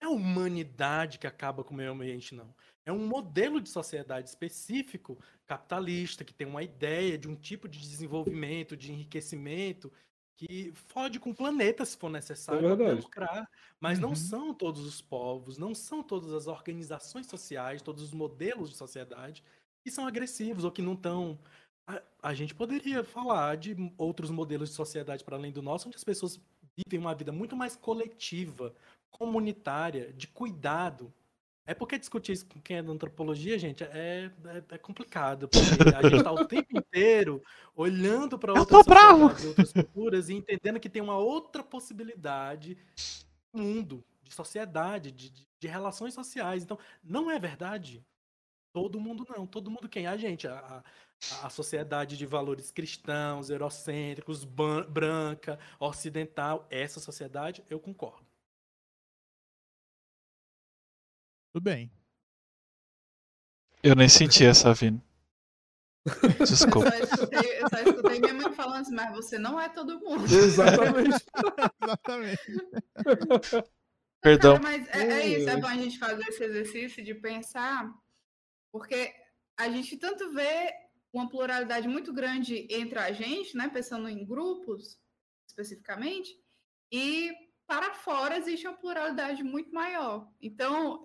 É 0.01 0.07
a 0.07 0.11
humanidade 0.11 1.19
que 1.19 1.27
acaba 1.27 1.63
com 1.63 1.75
o 1.75 1.77
meio 1.77 1.93
ambiente, 1.93 2.35
não. 2.35 2.55
É 2.87 2.93
um 2.93 3.07
modelo 3.07 3.61
de 3.61 3.69
sociedade 3.69 4.29
específico, 4.29 5.19
capitalista, 5.47 6.25
que 6.25 6.33
tem 6.33 6.47
uma 6.47 6.63
ideia 6.63 7.19
de 7.19 7.29
um 7.29 7.37
tipo 7.37 7.69
de 7.69 7.79
desenvolvimento, 7.79 8.77
de 8.77 8.91
enriquecimento, 8.91 9.93
que 10.41 10.73
fode 10.73 11.21
com 11.21 11.31
o 11.31 11.35
planeta 11.35 11.85
se 11.85 11.99
for 11.99 12.09
necessário 12.09 12.67
é 12.67 12.93
lucrar. 12.93 13.47
Mas 13.79 13.99
uhum. 13.99 14.09
não 14.09 14.17
são 14.17 14.55
todos 14.55 14.87
os 14.87 15.03
povos, 15.03 15.59
não 15.59 15.75
são 15.75 16.03
todas 16.03 16.33
as 16.33 16.47
organizações 16.47 17.27
sociais, 17.27 17.83
todos 17.83 18.03
os 18.03 18.15
modelos 18.15 18.71
de 18.71 18.77
sociedade 18.77 19.45
que 19.83 19.91
são 19.91 20.07
agressivos 20.07 20.65
ou 20.65 20.73
que 20.73 20.81
não 20.81 20.95
estão. 20.95 21.39
A, 21.87 22.03
a, 22.23 22.35
gente 22.35 22.55
poderia 22.55 23.05
falar 23.05 23.57
de 23.59 23.77
outros 23.99 24.31
modelos 24.31 24.71
de 24.71 24.75
sociedade 24.75 25.25
para 25.25 25.37
além 25.37 25.53
do 25.53 25.61
nosso, 25.61 25.89
onde 25.89 25.97
as 25.97 26.05
pessoas 26.05 26.41
vivem 26.75 26.99
uma 26.99 27.15
vida 27.15 27.33
muito 27.33 27.55
mais 27.55 27.77
coletiva, 27.77 28.75
comunitária, 29.21 30.15
de 30.15 30.27
cuidado, 30.27 31.13
é 31.67 31.75
porque 31.75 31.99
discutir 31.99 32.33
isso 32.33 32.47
com 32.47 32.59
quem 32.59 32.79
é 32.79 32.83
da 32.83 32.91
antropologia, 32.91 33.59
gente, 33.59 33.85
é, 33.85 34.33
é, 34.47 34.75
é 34.75 34.79
complicado. 34.79 35.47
Porque 35.47 35.95
a 35.95 36.03
gente 36.03 36.17
está 36.17 36.33
o 36.33 36.45
tempo 36.49 36.77
inteiro 36.77 37.43
olhando 37.77 38.39
para 38.39 38.55
outras 38.59 38.87
outras 39.45 39.73
culturas 39.73 40.31
e 40.31 40.35
entendendo 40.35 40.81
que 40.81 40.89
tem 40.89 41.03
uma 41.03 41.19
outra 41.19 41.63
possibilidade 41.63 42.77
de 42.97 43.27
mundo, 43.55 44.03
de 44.23 44.33
sociedade, 44.33 45.13
de, 45.13 45.31
de, 45.31 45.69
relações 45.69 46.15
sociais. 46.15 46.63
Então, 46.63 46.79
não 47.05 47.31
é 47.31 47.39
verdade. 47.39 48.03
Todo 48.73 48.99
mundo 48.99 49.27
não. 49.29 49.47
Todo 49.47 49.71
mundo 49.71 49.89
quem? 49.89 50.07
A 50.07 50.17
gente. 50.17 50.49
A, 50.49 50.83
a, 51.43 51.47
a 51.47 51.51
sociedade 51.51 52.17
de 52.17 52.25
valores 52.25 52.71
cristãos, 52.71 53.51
eurocêntricos, 53.51 54.45
branca, 54.45 55.59
ocidental. 55.79 56.67
Essa 56.71 56.99
sociedade, 56.99 57.63
eu 57.69 57.79
concordo. 57.79 58.30
Tudo 61.53 61.65
bem. 61.65 61.91
Eu 63.83 63.95
nem 63.95 64.09
senti 64.09 64.45
essa 64.45 64.73
vindo. 64.75 65.03
Desculpa. 66.39 66.89
Eu 66.97 67.07
só, 67.07 67.15
escutei, 67.15 67.63
eu 67.63 67.69
só 67.69 67.79
escutei 67.79 68.21
minha 68.21 68.35
mãe 68.35 68.53
falando 68.55 68.81
assim, 68.83 68.95
mas 68.95 69.11
você 69.13 69.39
não 69.39 69.61
é 69.61 69.69
todo 69.69 70.01
mundo. 70.01 70.25
Exatamente. 70.25 71.25
Exatamente. 71.83 72.41
Perdão. 74.21 74.61
Cara, 74.61 74.63
mas 74.63 74.89
é, 74.89 75.03
é, 75.03 75.27
isso, 75.27 75.49
é 75.49 75.57
bom 75.57 75.67
a 75.67 75.77
gente 75.77 75.99
fazer 75.99 76.23
esse 76.29 76.45
exercício 76.45 77.03
de 77.03 77.15
pensar, 77.15 77.93
porque 78.71 79.15
a 79.59 79.69
gente 79.69 79.97
tanto 79.97 80.33
vê 80.33 80.73
uma 81.13 81.29
pluralidade 81.29 81.89
muito 81.89 82.13
grande 82.13 82.69
entre 82.71 82.99
a 82.99 83.13
gente, 83.13 83.57
né, 83.57 83.69
pensando 83.69 84.09
em 84.09 84.25
grupos 84.25 84.99
especificamente, 85.49 86.31
e 86.93 87.33
para 87.67 87.95
fora 87.95 88.37
existe 88.37 88.67
uma 88.67 88.77
pluralidade 88.77 89.43
muito 89.43 89.73
maior. 89.73 90.29
Então, 90.41 91.05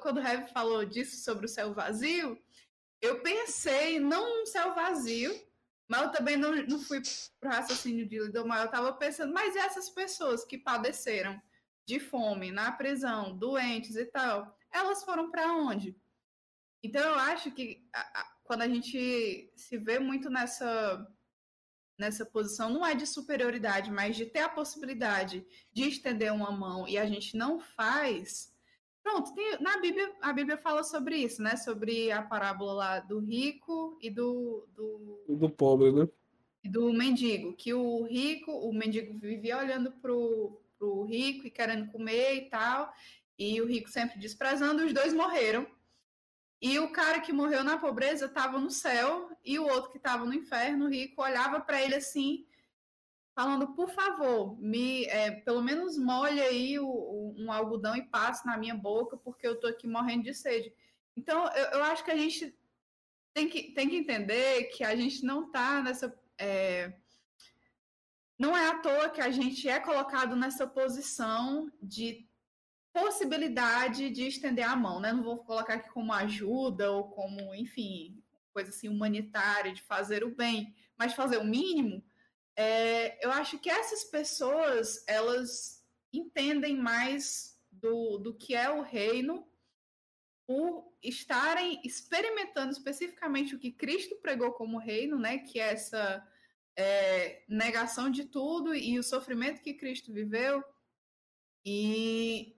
quando 0.00 0.18
o 0.18 0.20
Heavy 0.20 0.50
falou 0.52 0.84
disso 0.84 1.22
sobre 1.22 1.46
o 1.46 1.48
céu 1.48 1.74
vazio, 1.74 2.38
eu 3.00 3.20
pensei 3.20 4.00
não 4.00 4.38
num 4.38 4.46
céu 4.46 4.74
vazio, 4.74 5.32
mas 5.88 6.02
eu 6.02 6.12
também 6.12 6.36
não, 6.36 6.54
não 6.66 6.80
fui 6.80 7.02
para 7.38 7.50
o 7.50 7.52
raciocínio 7.52 8.08
de 8.08 8.18
Lidomar. 8.18 8.60
Eu 8.60 8.66
estava 8.66 8.92
pensando, 8.92 9.32
mas 9.32 9.54
e 9.54 9.58
essas 9.58 9.90
pessoas 9.90 10.44
que 10.44 10.56
padeceram 10.56 11.40
de 11.86 12.00
fome 12.00 12.50
na 12.50 12.72
prisão, 12.72 13.36
doentes 13.36 13.94
e 13.96 14.06
tal, 14.06 14.56
elas 14.72 15.04
foram 15.04 15.30
para 15.30 15.52
onde? 15.52 15.96
Então 16.82 17.02
eu 17.02 17.14
acho 17.14 17.50
que 17.50 17.86
a, 17.92 18.20
a, 18.20 18.24
quando 18.44 18.62
a 18.62 18.68
gente 18.68 19.52
se 19.56 19.76
vê 19.76 19.98
muito 19.98 20.30
nessa 20.30 21.06
nessa 21.98 22.26
posição 22.26 22.70
não 22.70 22.84
é 22.84 22.94
de 22.94 23.06
superioridade, 23.06 23.90
mas 23.90 24.16
de 24.16 24.26
ter 24.26 24.40
a 24.40 24.48
possibilidade 24.48 25.46
de 25.72 25.84
estender 25.84 26.32
uma 26.32 26.50
mão 26.50 26.88
e 26.88 26.98
a 26.98 27.06
gente 27.06 27.36
não 27.36 27.60
faz, 27.60 28.53
Pronto, 29.04 29.34
tem, 29.34 29.60
na 29.60 29.76
Bíblia, 29.76 30.10
a 30.22 30.32
Bíblia 30.32 30.56
fala 30.56 30.82
sobre 30.82 31.18
isso, 31.18 31.42
né? 31.42 31.56
Sobre 31.56 32.10
a 32.10 32.22
parábola 32.22 32.72
lá 32.72 33.00
do 33.00 33.18
rico 33.18 33.98
e 34.00 34.08
do. 34.08 34.66
Do, 34.74 35.36
do 35.36 35.50
pobre, 35.50 35.92
né? 35.92 36.08
E 36.64 36.70
do 36.70 36.90
mendigo. 36.90 37.52
Que 37.52 37.74
o 37.74 38.04
rico, 38.04 38.50
o 38.50 38.72
mendigo 38.72 39.18
vivia 39.18 39.58
olhando 39.58 39.92
pro, 39.92 40.58
pro 40.78 41.02
rico 41.02 41.46
e 41.46 41.50
querendo 41.50 41.92
comer 41.92 42.34
e 42.36 42.48
tal. 42.48 42.90
E 43.38 43.60
o 43.60 43.66
rico 43.66 43.90
sempre 43.90 44.18
desprezando, 44.18 44.82
os 44.82 44.94
dois 44.94 45.12
morreram. 45.12 45.66
E 46.62 46.78
o 46.78 46.90
cara 46.90 47.20
que 47.20 47.30
morreu 47.30 47.62
na 47.62 47.76
pobreza 47.76 48.24
estava 48.24 48.58
no 48.58 48.70
céu, 48.70 49.28
e 49.44 49.58
o 49.58 49.66
outro 49.66 49.90
que 49.90 49.98
estava 49.98 50.24
no 50.24 50.32
inferno, 50.32 50.86
o 50.86 50.88
rico, 50.88 51.20
olhava 51.20 51.60
para 51.60 51.82
ele 51.82 51.96
assim 51.96 52.46
falando, 53.34 53.74
por 53.74 53.90
favor, 53.90 54.56
me 54.60 55.04
é, 55.06 55.30
pelo 55.30 55.62
menos 55.62 55.98
molhe 55.98 56.40
aí 56.40 56.78
o, 56.78 56.86
o, 56.86 57.34
um 57.36 57.50
algodão 57.50 57.96
e 57.96 58.02
passe 58.02 58.46
na 58.46 58.56
minha 58.56 58.74
boca, 58.74 59.16
porque 59.16 59.46
eu 59.46 59.58
tô 59.58 59.66
aqui 59.66 59.88
morrendo 59.88 60.24
de 60.24 60.34
sede. 60.34 60.72
Então, 61.16 61.46
eu, 61.48 61.64
eu 61.78 61.84
acho 61.84 62.04
que 62.04 62.10
a 62.10 62.16
gente 62.16 62.56
tem 63.32 63.48
que, 63.48 63.72
tem 63.72 63.88
que 63.88 63.96
entender 63.96 64.64
que 64.64 64.84
a 64.84 64.94
gente 64.94 65.24
não 65.24 65.50
tá 65.50 65.82
nessa. 65.82 66.16
É, 66.38 66.94
não 68.38 68.56
é 68.56 68.68
à 68.68 68.78
toa 68.78 69.10
que 69.10 69.20
a 69.20 69.30
gente 69.30 69.68
é 69.68 69.80
colocado 69.80 70.36
nessa 70.36 70.66
posição 70.66 71.70
de 71.82 72.28
possibilidade 72.92 74.10
de 74.10 74.26
estender 74.26 74.68
a 74.68 74.76
mão, 74.76 75.00
né? 75.00 75.12
Não 75.12 75.22
vou 75.22 75.38
colocar 75.38 75.74
aqui 75.74 75.88
como 75.90 76.12
ajuda 76.12 76.92
ou 76.92 77.08
como, 77.10 77.52
enfim, 77.54 78.22
coisa 78.52 78.70
assim 78.70 78.88
humanitária 78.88 79.72
de 79.72 79.82
fazer 79.82 80.22
o 80.22 80.34
bem, 80.34 80.72
mas 80.96 81.14
fazer 81.14 81.38
o 81.38 81.44
mínimo 81.44 82.04
é, 82.56 83.24
eu 83.24 83.32
acho 83.32 83.58
que 83.58 83.68
essas 83.68 84.04
pessoas 84.04 85.04
elas 85.08 85.84
entendem 86.12 86.76
mais 86.76 87.58
do, 87.70 88.18
do 88.18 88.34
que 88.34 88.54
é 88.54 88.70
o 88.70 88.82
reino 88.82 89.46
por 90.46 90.92
estarem 91.02 91.80
experimentando 91.84 92.72
especificamente 92.72 93.54
o 93.54 93.58
que 93.58 93.72
Cristo 93.72 94.16
pregou 94.16 94.52
como 94.52 94.78
reino, 94.78 95.18
né? 95.18 95.38
Que 95.38 95.58
é 95.58 95.72
essa 95.72 96.26
é, 96.76 97.42
negação 97.48 98.10
de 98.10 98.24
tudo 98.24 98.74
e 98.74 98.98
o 98.98 99.02
sofrimento 99.02 99.62
que 99.62 99.74
Cristo 99.74 100.12
viveu. 100.12 100.62
E 101.64 102.56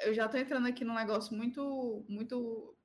eu 0.00 0.14
já 0.14 0.26
estou 0.26 0.40
entrando 0.40 0.66
aqui 0.66 0.84
num 0.84 0.94
negócio 0.94 1.36
muito, 1.36 2.04
muito 2.08 2.76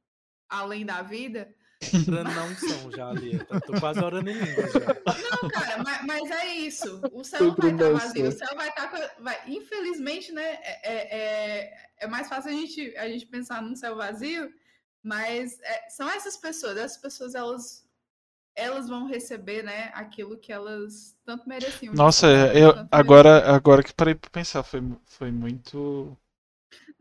além 0.49 0.85
da 0.85 1.01
vida, 1.01 1.55
entrando 1.93 2.31
na 2.33 2.43
unção 2.45 2.91
já 2.91 3.09
ali. 3.09 3.39
Tô 3.65 3.79
quase 3.79 3.99
orando 4.03 4.29
em 4.29 4.33
língua 4.33 4.67
já. 4.67 4.79
Não, 4.79 5.49
cara, 5.49 5.83
mas, 5.83 6.05
mas 6.05 6.31
é 6.31 6.55
isso. 6.55 7.01
O 7.11 7.23
céu 7.23 7.53
vai 7.55 7.71
estar 7.71 7.85
tá 7.85 7.91
vazio. 7.91 8.27
O 8.27 8.31
céu 8.31 8.55
vai 8.55 8.69
estar. 8.69 8.87
Tá, 8.87 9.11
vai, 9.19 9.39
infelizmente, 9.47 10.31
né? 10.31 10.43
É, 10.43 10.79
é, 10.83 11.17
é, 11.17 11.89
é, 11.99 12.07
mais 12.07 12.27
fácil 12.27 12.51
a 12.51 12.53
gente, 12.53 12.95
a 12.97 13.07
gente 13.07 13.25
pensar 13.25 13.61
num 13.61 13.75
céu 13.75 13.95
vazio, 13.95 14.51
mas 15.03 15.59
é, 15.61 15.89
são 15.89 16.09
essas 16.09 16.37
pessoas. 16.37 16.77
Essas 16.77 16.97
pessoas, 16.97 17.35
elas 17.35 17.85
elas 18.57 18.87
vão 18.87 19.05
receber, 19.05 19.63
né, 19.63 19.91
aquilo 19.93 20.37
que 20.37 20.49
elas 20.49 21.13
tanto 21.25 21.47
mereciam. 21.47 21.93
Nossa, 21.93 22.27
eu, 22.53 22.87
agora, 22.89 23.53
agora 23.53 23.83
que 23.83 23.93
parei 23.93 24.15
pra 24.15 24.29
pensar, 24.29 24.63
foi, 24.63 24.81
foi 25.05 25.29
muito 25.29 26.17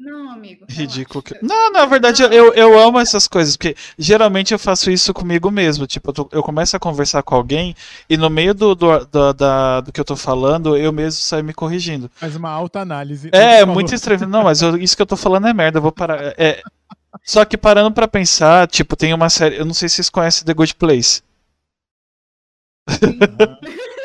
não, 0.04 0.30
amigo. 0.30 0.66
Ridículo. 0.68 1.22
Que... 1.22 1.34
Não, 1.40 1.72
na 1.72 1.86
verdade, 1.86 2.22
eu, 2.22 2.52
eu 2.52 2.78
amo 2.78 3.00
essas 3.00 3.26
coisas, 3.26 3.56
porque 3.56 3.74
geralmente 3.98 4.52
eu 4.52 4.58
faço 4.58 4.90
isso 4.90 5.14
comigo 5.14 5.50
mesmo. 5.50 5.86
Tipo, 5.86 6.10
eu, 6.10 6.14
tô, 6.14 6.28
eu 6.30 6.42
começo 6.42 6.76
a 6.76 6.80
conversar 6.80 7.22
com 7.22 7.34
alguém 7.34 7.74
e 8.08 8.16
no 8.16 8.28
meio 8.28 8.52
do, 8.52 8.74
do, 8.74 9.04
do, 9.06 9.32
da, 9.32 9.80
do 9.80 9.90
que 9.90 9.98
eu 9.98 10.04
tô 10.04 10.14
falando, 10.14 10.76
eu 10.76 10.92
mesmo 10.92 11.20
saio 11.20 11.42
me 11.42 11.54
corrigindo. 11.54 12.10
Faz 12.14 12.36
uma 12.36 12.50
alta 12.50 12.80
análise. 12.80 13.30
É, 13.32 13.64
muito 13.64 13.94
estranho. 13.94 14.28
Não, 14.28 14.44
mas 14.44 14.60
eu, 14.60 14.76
isso 14.76 14.94
que 14.94 15.02
eu 15.02 15.06
tô 15.06 15.16
falando 15.16 15.48
é 15.48 15.54
merda, 15.54 15.78
eu 15.78 15.82
vou 15.82 15.92
parar. 15.92 16.34
É, 16.36 16.62
só 17.24 17.44
que 17.44 17.56
parando 17.56 17.92
pra 17.92 18.06
pensar, 18.06 18.68
tipo, 18.68 18.96
tem 18.96 19.14
uma 19.14 19.30
série. 19.30 19.56
Eu 19.56 19.64
não 19.64 19.74
sei 19.74 19.88
se 19.88 19.96
vocês 19.96 20.10
conhecem 20.10 20.44
The 20.44 20.52
Good 20.52 20.74
Place. 20.74 21.22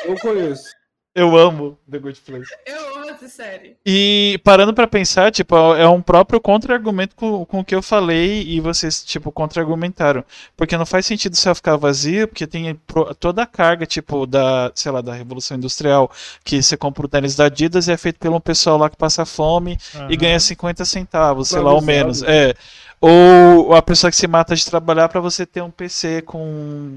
eu 0.05 0.15
conheço. 0.19 0.69
Eu 1.13 1.35
amo 1.35 1.77
The 1.89 1.99
Good 1.99 2.21
Place. 2.21 2.49
Eu 2.65 2.88
essa 3.25 3.27
série. 3.27 3.75
E 3.85 4.39
parando 4.43 4.73
para 4.73 4.87
pensar, 4.87 5.31
tipo, 5.31 5.55
é 5.75 5.87
um 5.87 6.01
próprio 6.01 6.39
contra-argumento 6.39 7.15
com, 7.15 7.45
com 7.45 7.59
o 7.59 7.65
que 7.65 7.75
eu 7.75 7.81
falei 7.81 8.43
e 8.43 8.59
vocês, 8.59 9.03
tipo, 9.03 9.31
contra-argumentaram. 9.31 10.23
Porque 10.55 10.77
não 10.77 10.85
faz 10.85 11.05
sentido 11.05 11.33
o 11.33 11.37
céu 11.37 11.53
ficar 11.53 11.75
vazio, 11.75 12.27
porque 12.27 12.47
tem 12.47 12.79
toda 13.19 13.43
a 13.43 13.45
carga, 13.45 13.85
tipo, 13.85 14.25
da, 14.25 14.71
sei 14.73 14.91
lá, 14.91 15.01
da 15.01 15.13
Revolução 15.13 15.57
Industrial, 15.57 16.09
que 16.43 16.61
você 16.61 16.77
compra 16.77 17.05
o 17.05 17.09
tênis 17.09 17.35
da 17.35 17.45
Adidas 17.45 17.87
e 17.87 17.91
é 17.91 17.97
feito 17.97 18.19
pelo 18.19 18.37
um 18.37 18.41
pessoal 18.41 18.77
lá 18.77 18.89
que 18.89 18.97
passa 18.97 19.25
fome 19.25 19.77
uhum. 19.95 20.11
e 20.11 20.17
ganha 20.17 20.39
50 20.39 20.85
centavos, 20.85 21.49
sei 21.49 21.59
lá, 21.59 21.73
ou 21.73 21.81
menos. 21.81 22.23
É. 22.23 22.53
Ou 23.01 23.73
a 23.73 23.81
pessoa 23.81 24.11
que 24.11 24.17
se 24.17 24.27
mata 24.27 24.55
de 24.55 24.65
trabalhar 24.65 25.07
para 25.09 25.21
você 25.21 25.45
ter 25.45 25.61
um 25.61 25.71
PC 25.71 26.21
com 26.23 26.43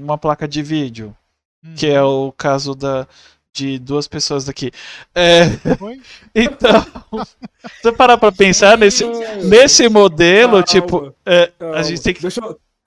uma 0.03 0.17
placa 0.17 0.47
de 0.47 0.61
vídeo. 0.61 1.15
Uhum. 1.63 1.75
Que 1.75 1.87
é 1.87 2.01
o 2.01 2.33
caso 2.33 2.75
da, 2.75 3.07
de 3.53 3.77
duas 3.77 4.07
pessoas 4.07 4.45
daqui. 4.45 4.71
É, 5.13 5.43
então, 6.33 6.81
se 6.81 7.81
você 7.83 7.91
parar 7.91 8.17
pra 8.17 8.31
pensar 8.31 8.77
nesse, 8.77 9.05
nesse 9.45 9.87
modelo, 9.87 10.53
Calma. 10.53 10.63
tipo, 10.63 11.15
é, 11.25 11.51
a 11.75 11.83
gente 11.83 12.01
tem 12.01 12.13
que. 12.13 12.21
Deixa, 12.21 12.41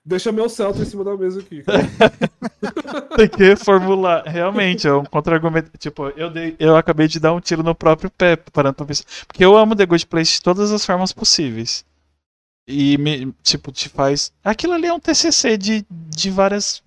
deixa 0.05 0.31
meu 0.31 0.49
Celta 0.49 0.81
em 0.81 0.85
cima 0.85 1.05
da 1.05 1.15
mesa 1.15 1.39
aqui. 1.39 1.63
tem 3.15 3.29
que 3.29 3.55
formular. 3.55 4.23
Realmente, 4.25 4.87
é 4.87 4.93
um 4.93 5.05
contra-argumento. 5.05 5.71
Tipo, 5.77 6.09
eu, 6.09 6.29
dei, 6.29 6.55
eu 6.59 6.75
acabei 6.75 7.07
de 7.07 7.19
dar 7.19 7.33
um 7.33 7.39
tiro 7.39 7.63
no 7.63 7.73
próprio 7.73 8.11
pé, 8.11 8.35
parando 8.35 8.75
pra 8.75 8.85
pensar. 8.85 9.05
Porque 9.25 9.43
eu 9.43 9.55
amo 9.55 9.75
The 9.75 9.85
Good 9.85 10.07
Place 10.07 10.33
de 10.33 10.41
todas 10.41 10.71
as 10.71 10.85
formas 10.85 11.13
possíveis. 11.13 11.85
E, 12.67 12.97
me, 12.97 13.33
tipo, 13.41 13.71
te 13.71 13.87
faz. 13.87 14.33
Aquilo 14.43 14.73
ali 14.73 14.87
é 14.87 14.93
um 14.93 14.99
TCC 14.99 15.57
de, 15.57 15.85
de 15.89 16.29
várias 16.29 16.83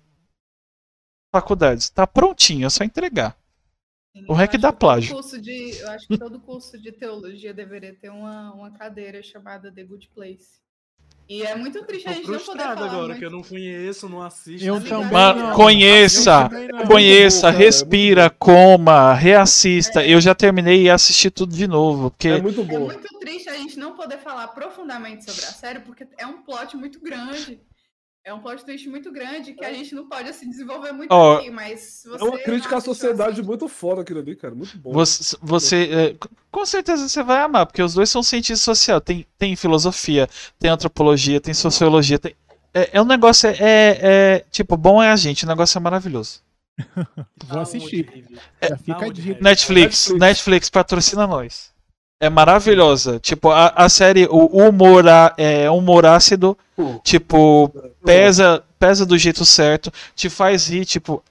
faculdades. 1.33 1.89
Tá 1.89 2.05
prontinho, 2.05 2.67
é 2.67 2.69
só 2.69 2.83
entregar. 2.83 3.35
O 4.27 4.33
REC 4.33 4.57
dá 4.57 4.73
plágio. 4.73 5.15
Curso 5.15 5.41
de, 5.41 5.77
eu 5.79 5.89
acho 5.89 6.07
que 6.07 6.17
todo 6.17 6.39
curso 6.39 6.77
de 6.77 6.91
teologia 6.91 7.53
deveria 7.53 7.93
ter 7.93 8.09
uma, 8.09 8.53
uma 8.53 8.71
cadeira 8.71 9.23
chamada 9.23 9.71
The 9.71 9.83
Good 9.83 10.09
Place. 10.13 10.61
E 11.29 11.43
é 11.43 11.55
muito 11.55 11.81
triste 11.85 12.09
a 12.09 12.11
gente 12.11 12.29
não 12.29 12.39
poder 12.39 12.59
falar 12.59 12.71
agora, 12.71 13.05
muito. 13.05 13.19
que 13.19 13.25
eu 13.25 13.31
não 13.31 13.41
conheço, 13.41 14.09
não 14.09 14.21
assisto. 14.21 14.67
Eu 14.67 14.83
também 14.83 15.09
não. 15.11 15.55
Conheça, 15.55 16.49
não. 16.49 16.85
conheça, 16.87 17.47
é 17.47 17.51
respira, 17.51 18.29
coma, 18.29 19.13
reassista. 19.13 20.05
Eu 20.05 20.19
já 20.19 20.35
terminei 20.35 20.83
e 20.83 20.89
assisti 20.89 21.31
tudo 21.31 21.55
de 21.55 21.67
novo. 21.67 22.11
Porque... 22.11 22.27
É 22.27 22.41
muito 22.41 22.65
bom. 22.65 22.91
É 22.91 22.95
muito 22.95 23.19
triste 23.19 23.47
a 23.47 23.55
gente 23.55 23.79
não 23.79 23.95
poder 23.95 24.17
falar 24.17 24.49
profundamente 24.49 25.23
sobre 25.23 25.45
a 25.45 25.53
série, 25.53 25.79
porque 25.79 26.05
é 26.17 26.27
um 26.27 26.41
plot 26.41 26.75
muito 26.75 26.99
grande. 26.99 27.61
É 28.23 28.31
um 28.31 28.39
plot 28.39 28.63
twist 28.63 28.87
muito 28.87 29.11
grande 29.11 29.53
que 29.53 29.65
a 29.65 29.73
gente 29.73 29.95
não 29.95 30.07
pode 30.07 30.29
assim 30.29 30.47
desenvolver 30.47 30.91
muito 30.91 31.11
oh, 31.11 31.33
aqui, 31.33 31.49
mas 31.49 32.05
É 32.05 32.23
uma 32.23 32.37
crítica 32.37 32.77
à 32.77 32.81
sociedade 32.81 33.39
assim... 33.39 33.41
muito 33.41 33.67
foda 33.67 34.01
aquilo 34.01 34.19
ali, 34.19 34.35
cara. 34.35 34.53
Muito 34.53 34.77
bom. 34.77 34.91
Você, 34.91 35.35
você 35.41 35.89
é, 35.91 36.27
com 36.51 36.63
certeza 36.63 37.09
você 37.09 37.23
vai 37.23 37.41
amar, 37.41 37.65
porque 37.65 37.81
os 37.81 37.95
dois 37.95 38.11
são 38.11 38.21
cientistas 38.21 38.61
sociais. 38.61 39.01
Tem, 39.03 39.25
tem 39.39 39.55
filosofia, 39.55 40.29
tem 40.59 40.69
antropologia, 40.69 41.41
tem 41.41 41.53
sociologia. 41.53 42.19
Tem... 42.19 42.35
É, 42.71 42.91
é 42.93 43.01
um 43.01 43.05
negócio, 43.05 43.49
é, 43.49 43.55
é, 43.59 43.99
é, 44.01 44.45
Tipo, 44.51 44.77
bom 44.77 45.01
é 45.01 45.09
a 45.09 45.15
gente, 45.15 45.43
o 45.43 45.47
negócio 45.47 45.79
é 45.79 45.81
maravilhoso. 45.81 46.43
Vou 47.47 47.59
assistir. 47.59 48.07
É, 48.61 48.77
fica 48.77 48.99
Netflix, 48.99 49.41
Netflix, 49.41 50.09
Netflix 50.11 50.69
patrocina 50.69 51.25
nós 51.25 51.70
é 52.21 52.29
maravilhosa. 52.29 53.19
Tipo, 53.19 53.49
a, 53.49 53.69
a 53.69 53.89
série, 53.89 54.27
o 54.29 54.45
humor, 54.45 55.03
é, 55.37 55.69
humor 55.71 56.05
ácido, 56.05 56.55
tipo, 57.03 57.73
pesa, 58.05 58.63
pesa 58.79 59.07
do 59.07 59.17
jeito 59.17 59.43
certo, 59.43 59.91
te 60.15 60.29
faz 60.29 60.67
rir, 60.67 60.85
tipo. 60.85 61.23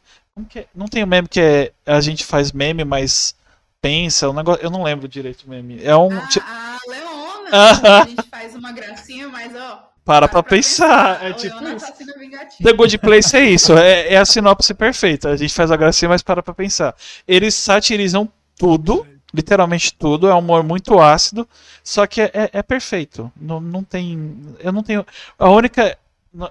É? 0.57 0.67
Não 0.75 0.89
tem 0.89 1.05
um 1.05 1.07
meme 1.07 1.29
que 1.29 1.41
é, 1.41 1.73
a 1.87 2.01
gente 2.01 2.25
faz 2.25 2.51
meme, 2.51 2.85
mas 2.85 3.37
pensa, 3.81 4.29
um 4.29 4.33
negócio, 4.33 4.65
eu 4.65 4.71
não 4.71 4.83
lembro 4.83 5.07
direito 5.07 5.45
o 5.45 5.51
meme. 5.51 5.81
É 5.83 5.97
um. 5.97 6.11
A, 6.11 6.27
tipo... 6.27 6.47
a 6.47 6.79
Leona, 6.89 7.51
a 8.03 8.07
gente 8.07 8.29
faz 8.29 8.55
uma 8.57 8.73
gracinha, 8.73 9.29
mas 9.29 9.55
ó. 9.55 9.87
Para 10.05 10.27
pra, 10.27 10.43
pra 10.43 10.51
pensar. 10.51 11.21
pensar. 11.21 11.31
É 11.31 11.33
tipo. 11.35 12.65
The 12.65 12.73
Good 12.73 12.99
Place 12.99 13.37
é 13.37 13.45
isso. 13.45 13.79
É, 13.79 14.15
é 14.15 14.17
a 14.17 14.25
sinopse 14.25 14.75
perfeita. 14.75 15.29
A 15.29 15.37
gente 15.37 15.55
faz 15.55 15.71
a 15.71 15.77
gracinha, 15.77 16.09
mas 16.09 16.23
para 16.23 16.43
pra 16.43 16.53
pensar. 16.53 16.97
Eles 17.29 17.55
satirizam 17.55 18.29
tudo 18.57 19.07
literalmente 19.33 19.95
tudo, 19.95 20.29
é 20.29 20.35
um 20.35 20.39
humor 20.39 20.63
muito 20.63 20.99
ácido, 20.99 21.49
só 21.83 22.07
que 22.07 22.21
é, 22.21 22.31
é, 22.35 22.51
é, 22.55 22.63
perfeito. 22.63 23.31
Não, 23.37 23.61
não 23.61 23.83
tem. 23.83 24.39
Eu 24.59 24.73
não 24.73 24.83
tenho. 24.83 25.05
A 25.39 25.49
única. 25.51 25.97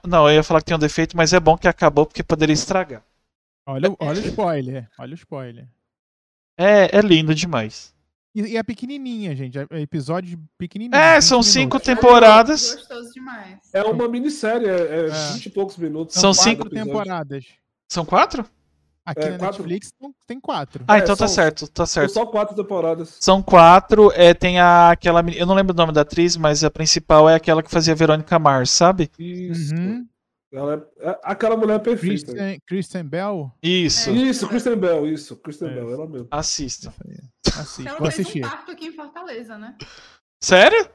Não, 0.03 0.29
eu 0.29 0.35
ia 0.35 0.43
falar 0.43 0.59
que 0.59 0.65
tem 0.65 0.75
um 0.75 0.79
defeito, 0.79 1.15
mas 1.15 1.31
é 1.31 1.39
bom 1.39 1.57
que 1.57 1.67
acabou 1.67 2.05
porque 2.05 2.23
poderia 2.23 2.53
estragar. 2.53 3.01
Olha, 3.65 3.95
olha 3.99 4.21
o 4.21 4.25
spoiler. 4.25 4.89
Olha 4.97 5.11
o 5.11 5.15
spoiler. 5.15 5.67
É, 6.57 6.97
é 6.97 7.01
lindo 7.01 7.33
demais. 7.33 7.93
E, 8.35 8.41
e 8.41 8.57
é 8.57 8.63
pequenininha, 8.63 9.35
gente. 9.35 9.57
É 9.57 9.65
episódio 9.79 10.39
pequenininho. 10.57 10.99
É, 10.99 11.21
são 11.21 11.41
cinco 11.41 11.79
temporadas. 11.79 12.77
É 13.73 13.83
uma 13.83 14.07
minissérie, 14.07 14.67
é, 14.67 15.05
é 15.05 15.33
20 15.33 15.45
é. 15.45 15.47
e 15.47 15.51
poucos 15.51 15.77
minutos. 15.77 16.15
São, 16.15 16.33
são 16.33 16.43
cinco 16.43 16.69
temporadas. 16.69 17.45
São 17.87 18.05
quatro? 18.05 18.45
Aqui 19.09 19.21
é, 19.21 19.31
na 19.31 19.37
quatro... 19.39 19.63
Netflix 19.63 19.91
tem 20.27 20.39
quatro. 20.39 20.85
Ah, 20.87 20.99
então 20.99 21.13
é, 21.13 21.17
tá 21.17 21.27
certo, 21.27 21.67
tá 21.67 21.85
certo. 21.85 22.11
São 22.11 22.23
só 22.23 22.29
quatro 22.29 22.55
temporadas. 22.55 23.17
São 23.19 23.41
quatro, 23.41 24.11
é, 24.13 24.35
tem 24.35 24.59
a, 24.59 24.91
aquela. 24.91 25.21
Eu 25.31 25.47
não 25.47 25.55
lembro 25.55 25.73
o 25.73 25.77
nome 25.77 25.91
da 25.91 26.01
atriz, 26.01 26.37
mas 26.37 26.63
a 26.63 26.69
principal 26.69 27.27
é 27.27 27.33
aquela 27.33 27.63
que 27.63 27.71
fazia 27.71 27.95
Verônica 27.95 28.37
Mars, 28.37 28.69
sabe? 28.69 29.09
Isso. 29.17 29.73
Uhum. 29.73 30.05
Ela 30.51 30.87
é, 30.99 31.09
é, 31.09 31.19
aquela 31.23 31.57
mulher 31.57 31.75
é 31.75 31.79
perfeita. 31.79 32.31
Kristen, 32.31 32.61
Kristen 32.67 33.03
Bell? 33.03 33.51
Isso. 33.63 34.11
É. 34.11 34.13
Isso, 34.13 34.47
Kristen 34.47 34.75
Bell, 34.75 35.07
isso. 35.07 35.35
Kristen 35.37 35.69
é. 35.69 35.73
Bell, 35.73 35.91
ela 35.91 36.07
mesmo. 36.07 36.27
Assista. 36.29 36.93
Assista. 37.47 37.89
Ela 37.89 37.99
Vou 37.99 38.11
fez 38.11 38.19
assistir. 38.19 38.45
um 38.45 38.49
parto 38.49 38.71
aqui 38.71 38.85
em 38.85 38.91
Fortaleza, 38.91 39.57
né? 39.57 39.75
Sério? 40.39 40.89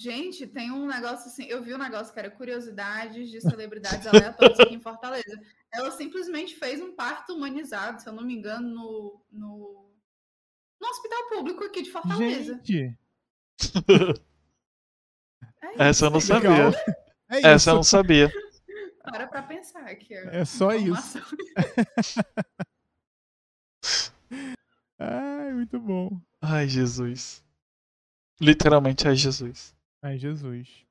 Gente, 0.00 0.46
tem 0.46 0.70
um 0.70 0.86
negócio 0.86 1.26
assim. 1.26 1.44
Eu 1.44 1.62
vi 1.62 1.74
um 1.74 1.78
negócio 1.78 2.10
que 2.10 2.18
era 2.18 2.30
curiosidades 2.30 3.30
de 3.30 3.38
celebridades 3.38 4.06
aleatórias 4.06 4.58
aqui 4.58 4.74
em 4.74 4.80
Fortaleza. 4.80 5.38
Ela 5.70 5.90
simplesmente 5.90 6.56
fez 6.56 6.80
um 6.80 6.94
parto 6.94 7.34
humanizado, 7.34 8.00
se 8.00 8.08
eu 8.08 8.14
não 8.14 8.24
me 8.24 8.34
engano, 8.34 8.66
no, 8.66 9.20
no, 9.30 9.90
no 10.80 10.88
hospital 10.88 11.28
público 11.28 11.62
aqui 11.64 11.82
de 11.82 11.90
Fortaleza. 11.90 12.58
Gente. 12.64 12.98
É 15.62 15.90
Essa 15.90 16.06
eu 16.06 16.10
não 16.10 16.20
sabia. 16.22 16.70
É 17.28 17.52
Essa 17.52 17.70
eu 17.70 17.74
não 17.74 17.82
sabia. 17.82 18.32
Para 19.02 19.26
pra 19.26 19.42
pensar 19.42 19.82
aqui. 19.82 20.14
É 20.14 20.42
só 20.46 20.74
informação. 20.74 21.20
isso. 21.20 22.24
Ai, 24.98 25.52
muito 25.52 25.78
bom. 25.78 26.18
Ai, 26.40 26.66
Jesus. 26.66 27.44
Literalmente, 28.40 29.06
ai, 29.06 29.14
Jesus. 29.14 29.78
Ai, 30.02 30.18
Jesus. 30.18 30.86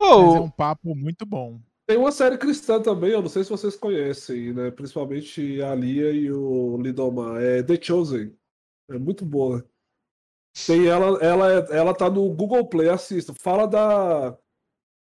Oh. 0.00 0.26
Mas 0.26 0.34
é 0.34 0.40
um 0.40 0.50
papo 0.50 0.94
muito 0.94 1.26
bom. 1.26 1.60
Tem 1.86 1.98
uma 1.98 2.12
série 2.12 2.38
cristã 2.38 2.80
também, 2.80 3.10
eu 3.10 3.20
não 3.20 3.28
sei 3.28 3.42
se 3.42 3.50
vocês 3.50 3.76
conhecem, 3.76 4.52
né? 4.52 4.70
Principalmente 4.70 5.60
a 5.62 5.74
Lia 5.74 6.10
e 6.12 6.30
o 6.30 6.76
Lidomar. 6.78 7.42
É 7.42 7.62
The 7.62 7.80
Chosen. 7.80 8.34
É 8.88 8.98
muito 8.98 9.24
boa. 9.24 9.64
Tem 10.66 10.86
ela, 10.86 11.18
ela, 11.22 11.48
ela 11.74 11.94
tá 11.94 12.10
no 12.10 12.32
Google 12.34 12.66
Play, 12.68 12.88
assista. 12.88 13.34
Fala 13.34 13.66
da. 13.66 14.38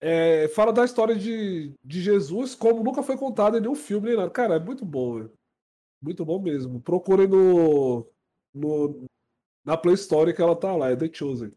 É, 0.01 0.49
fala 0.49 0.73
da 0.73 0.85
história 0.85 1.17
de, 1.17 1.73
de 1.83 2.03
Jesus 2.03 2.55
como 2.55 2.83
nunca 2.83 3.03
foi 3.03 3.17
contada 3.17 3.57
em 3.57 3.61
nenhum 3.61 3.75
filme 3.75 4.09
nem 4.09 4.17
nada. 4.17 4.31
Cara, 4.31 4.57
é 4.57 4.61
muito 4.61 4.85
bom. 4.85 5.29
Muito 6.03 6.25
bom 6.25 6.41
mesmo. 6.41 6.81
Procurem 6.81 7.29
no, 7.29 8.07
no, 8.53 9.07
na 9.65 9.77
Play 9.77 9.95
Store 9.95 10.35
que 10.35 10.43
ela 10.43 10.57
tá 10.57 10.75
lá, 10.77 10.91
é 10.91 10.97
The 10.97 11.11
Chosen. 11.13 11.53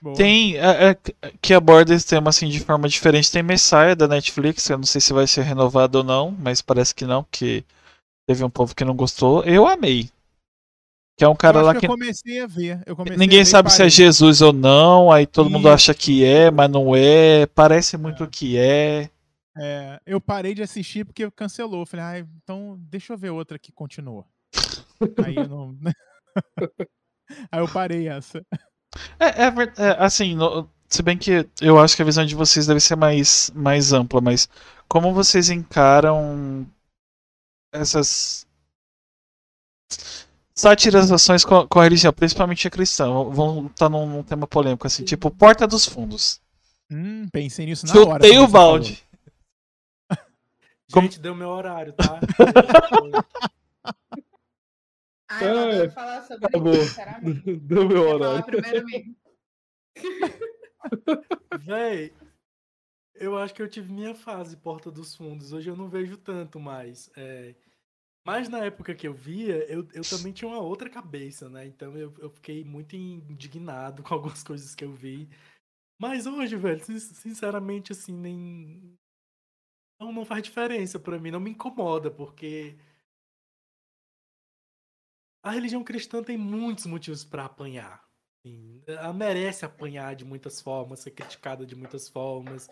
Boa. 0.00 0.16
Tem 0.16 0.56
é, 0.56 0.90
é, 0.90 0.96
que 1.40 1.52
aborda 1.52 1.94
esse 1.94 2.06
tema 2.06 2.30
assim 2.30 2.48
de 2.48 2.60
forma 2.60 2.88
diferente. 2.88 3.30
Tem 3.30 3.42
Messiah 3.42 3.94
da 3.94 4.08
Netflix, 4.08 4.68
eu 4.68 4.78
não 4.78 4.84
sei 4.84 5.00
se 5.00 5.12
vai 5.12 5.26
ser 5.26 5.42
renovado 5.42 5.98
ou 5.98 6.04
não, 6.04 6.30
mas 6.30 6.62
parece 6.62 6.94
que 6.94 7.04
não, 7.04 7.24
porque 7.24 7.64
teve 8.26 8.44
um 8.44 8.50
povo 8.50 8.74
que 8.74 8.84
não 8.84 8.94
gostou. 8.94 9.42
Eu 9.44 9.66
amei. 9.66 10.08
Que 11.18 11.24
é 11.24 11.28
um 11.28 11.36
cara 11.36 11.60
lá 11.60 11.74
que. 11.74 11.84
Eu 11.84 11.90
comecei 11.90 12.40
a 12.40 12.46
ver. 12.46 12.82
Comecei 12.94 13.18
Ninguém 13.18 13.40
a 13.40 13.44
ver 13.44 13.50
sabe 13.50 13.70
se 13.70 13.82
é 13.82 13.90
Jesus 13.90 14.40
ou 14.40 14.54
não, 14.54 15.12
aí 15.12 15.26
todo 15.26 15.48
Isso. 15.48 15.52
mundo 15.52 15.68
acha 15.68 15.92
que 15.92 16.24
é, 16.24 16.50
mas 16.50 16.70
não 16.70 16.96
é. 16.96 17.44
Parece 17.46 17.98
muito 17.98 18.24
é. 18.24 18.26
que 18.26 18.56
é. 18.56 19.10
É, 19.58 20.00
eu 20.06 20.18
parei 20.20 20.54
de 20.54 20.62
assistir 20.62 21.04
porque 21.04 21.30
cancelou. 21.32 21.84
Falei, 21.84 22.06
ah, 22.06 22.26
então 22.42 22.78
deixa 22.88 23.12
eu 23.12 23.18
ver 23.18 23.30
outra 23.30 23.58
que 23.58 23.70
continua. 23.70 24.24
aí 25.26 25.36
eu 25.36 25.48
não. 25.48 25.76
aí 27.52 27.60
eu 27.60 27.68
parei 27.68 28.08
essa. 28.08 28.42
É, 29.18 29.44
é, 29.44 29.52
é 29.78 30.04
assim, 30.04 30.34
no, 30.34 30.68
se 30.88 31.02
bem 31.02 31.16
que 31.16 31.48
eu 31.60 31.78
acho 31.78 31.94
que 31.94 32.02
a 32.02 32.04
visão 32.04 32.26
de 32.26 32.34
vocês 32.34 32.66
deve 32.66 32.80
ser 32.80 32.96
mais, 32.96 33.50
mais 33.54 33.92
ampla, 33.92 34.20
mas 34.20 34.48
como 34.88 35.14
vocês 35.14 35.48
encaram 35.48 36.66
essas 37.72 38.46
satirizações 40.52 41.44
com, 41.44 41.66
com 41.66 41.80
a 41.80 41.84
religião, 41.84 42.12
principalmente 42.12 42.66
a 42.66 42.70
cristã, 42.70 43.06
vão 43.30 43.66
estar 43.66 43.86
tá 43.86 43.88
num, 43.88 44.06
num, 44.06 44.22
tema 44.22 44.46
polêmico, 44.46 44.86
assim, 44.86 45.04
tipo 45.04 45.30
Porta 45.30 45.66
dos 45.66 45.86
Fundos. 45.86 46.40
Hum, 46.90 47.28
pensei 47.32 47.66
nisso 47.66 47.86
na 47.86 47.92
Chutei 47.92 48.12
hora. 48.12 48.24
Chutei 48.24 48.38
o 48.40 48.48
balde. 48.48 49.02
Gente, 50.92 51.20
deu 51.20 51.36
meu 51.36 51.50
horário, 51.50 51.92
tá? 51.92 52.18
Ah, 55.30 55.44
eu 55.44 55.58
adoro 55.58 55.82
é, 55.84 55.90
falar 55.90 56.22
sobre 56.22 56.46
acabou. 56.46 56.72
isso, 56.72 56.88
sinceramente. 56.88 57.56
Deu 57.62 57.88
meu 57.88 58.08
horário. 58.08 58.44
primeiro 58.44 58.84
mesmo. 58.84 59.16
Véi, 61.60 62.12
eu 63.14 63.38
acho 63.38 63.54
que 63.54 63.62
eu 63.62 63.68
tive 63.68 63.92
minha 63.92 64.12
fase 64.12 64.56
Porta 64.56 64.90
dos 64.90 65.14
Fundos. 65.14 65.52
Hoje 65.52 65.70
eu 65.70 65.76
não 65.76 65.88
vejo 65.88 66.16
tanto 66.16 66.58
mais. 66.58 67.08
É... 67.16 67.54
Mas 68.26 68.48
na 68.48 68.64
época 68.64 68.94
que 68.94 69.06
eu 69.06 69.14
via, 69.14 69.64
eu, 69.72 69.86
eu 69.94 70.02
também 70.02 70.32
tinha 70.32 70.48
uma 70.48 70.60
outra 70.60 70.90
cabeça, 70.90 71.48
né? 71.48 71.64
Então 71.64 71.96
eu, 71.96 72.12
eu 72.18 72.28
fiquei 72.28 72.64
muito 72.64 72.96
indignado 72.96 74.02
com 74.02 74.12
algumas 74.12 74.42
coisas 74.42 74.74
que 74.74 74.84
eu 74.84 74.92
vi. 74.92 75.28
Mas 76.00 76.26
hoje, 76.26 76.56
velho, 76.56 76.82
sinceramente, 76.82 77.92
assim, 77.92 78.12
nem. 78.12 78.98
Não, 80.00 80.12
não 80.12 80.24
faz 80.24 80.42
diferença 80.42 80.98
para 80.98 81.18
mim, 81.18 81.30
não 81.30 81.38
me 81.38 81.50
incomoda, 81.50 82.10
porque 82.10 82.76
a 85.42 85.50
religião 85.50 85.82
cristã 85.84 86.22
tem 86.22 86.36
muitos 86.38 86.86
motivos 86.86 87.24
para 87.24 87.44
apanhar. 87.44 88.02
ela 88.86 89.12
merece 89.12 89.64
apanhar 89.64 90.14
de 90.16 90.24
muitas 90.24 90.60
formas, 90.60 91.00
ser 91.00 91.10
criticada 91.12 91.66
de 91.66 91.76
muitas 91.76 92.08
formas. 92.08 92.68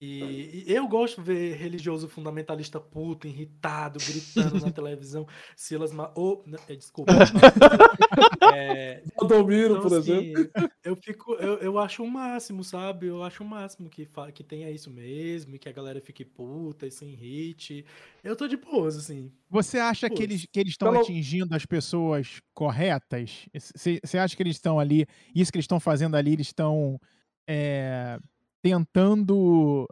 E, 0.00 0.64
e, 0.66 0.72
eu 0.72 0.86
gosto 0.88 1.22
de 1.22 1.32
ver 1.32 1.56
religioso 1.56 2.08
fundamentalista 2.08 2.80
puto, 2.80 3.26
irritado, 3.26 3.98
gritando 4.00 4.60
na 4.60 4.70
televisão. 4.72 5.26
Silas 5.56 5.92
Ma... 5.92 6.12
Oh, 6.16 6.42
não, 6.46 6.58
é, 6.68 6.74
desculpa. 6.74 7.12
é, 8.54 9.02
Valdomiro, 9.16 9.76
então, 9.76 9.88
por 9.88 9.98
assim, 9.98 10.32
exemplo. 10.32 10.50
Eu, 10.82 10.96
fico, 10.96 11.34
eu, 11.34 11.58
eu 11.58 11.78
acho 11.78 12.02
o 12.02 12.10
máximo, 12.10 12.64
sabe? 12.64 13.06
Eu 13.06 13.22
acho 13.22 13.42
o 13.42 13.46
máximo 13.46 13.88
que, 13.88 14.08
que 14.34 14.44
tenha 14.44 14.70
isso 14.70 14.90
mesmo, 14.90 15.58
que 15.58 15.68
a 15.68 15.72
galera 15.72 16.00
fique 16.00 16.24
puta 16.24 16.86
e 16.86 16.90
se 16.90 17.04
irrite. 17.04 17.84
Eu 18.22 18.36
tô 18.36 18.46
de 18.48 18.56
boas, 18.56 18.96
assim. 18.96 19.32
Você 19.48 19.78
acha 19.78 20.10
que 20.10 20.22
eles 20.22 20.46
que 20.50 20.60
eles 20.60 20.72
estão 20.72 20.90
Pelo... 20.90 21.02
atingindo 21.02 21.54
as 21.54 21.64
pessoas 21.64 22.42
corretas? 22.52 23.46
Você 23.54 24.18
acha 24.18 24.36
que 24.36 24.42
eles 24.42 24.56
estão 24.56 24.78
ali, 24.78 25.06
isso 25.34 25.52
que 25.52 25.56
eles 25.56 25.64
estão 25.64 25.80
fazendo 25.80 26.16
ali, 26.16 26.32
eles 26.32 26.48
estão. 26.48 27.00
É 27.46 28.18
tentando 28.64 29.86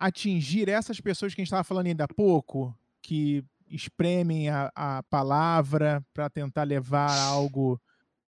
atingir 0.00 0.68
essas 0.68 1.00
pessoas 1.00 1.32
que 1.32 1.40
a 1.40 1.44
gente 1.44 1.46
estava 1.46 1.62
falando 1.62 1.86
ainda 1.86 2.02
há 2.02 2.08
pouco, 2.08 2.76
que 3.00 3.44
espremem 3.68 4.48
a, 4.48 4.72
a 4.74 5.02
palavra 5.04 6.04
para 6.12 6.28
tentar 6.28 6.64
levar 6.64 7.16
algo 7.16 7.80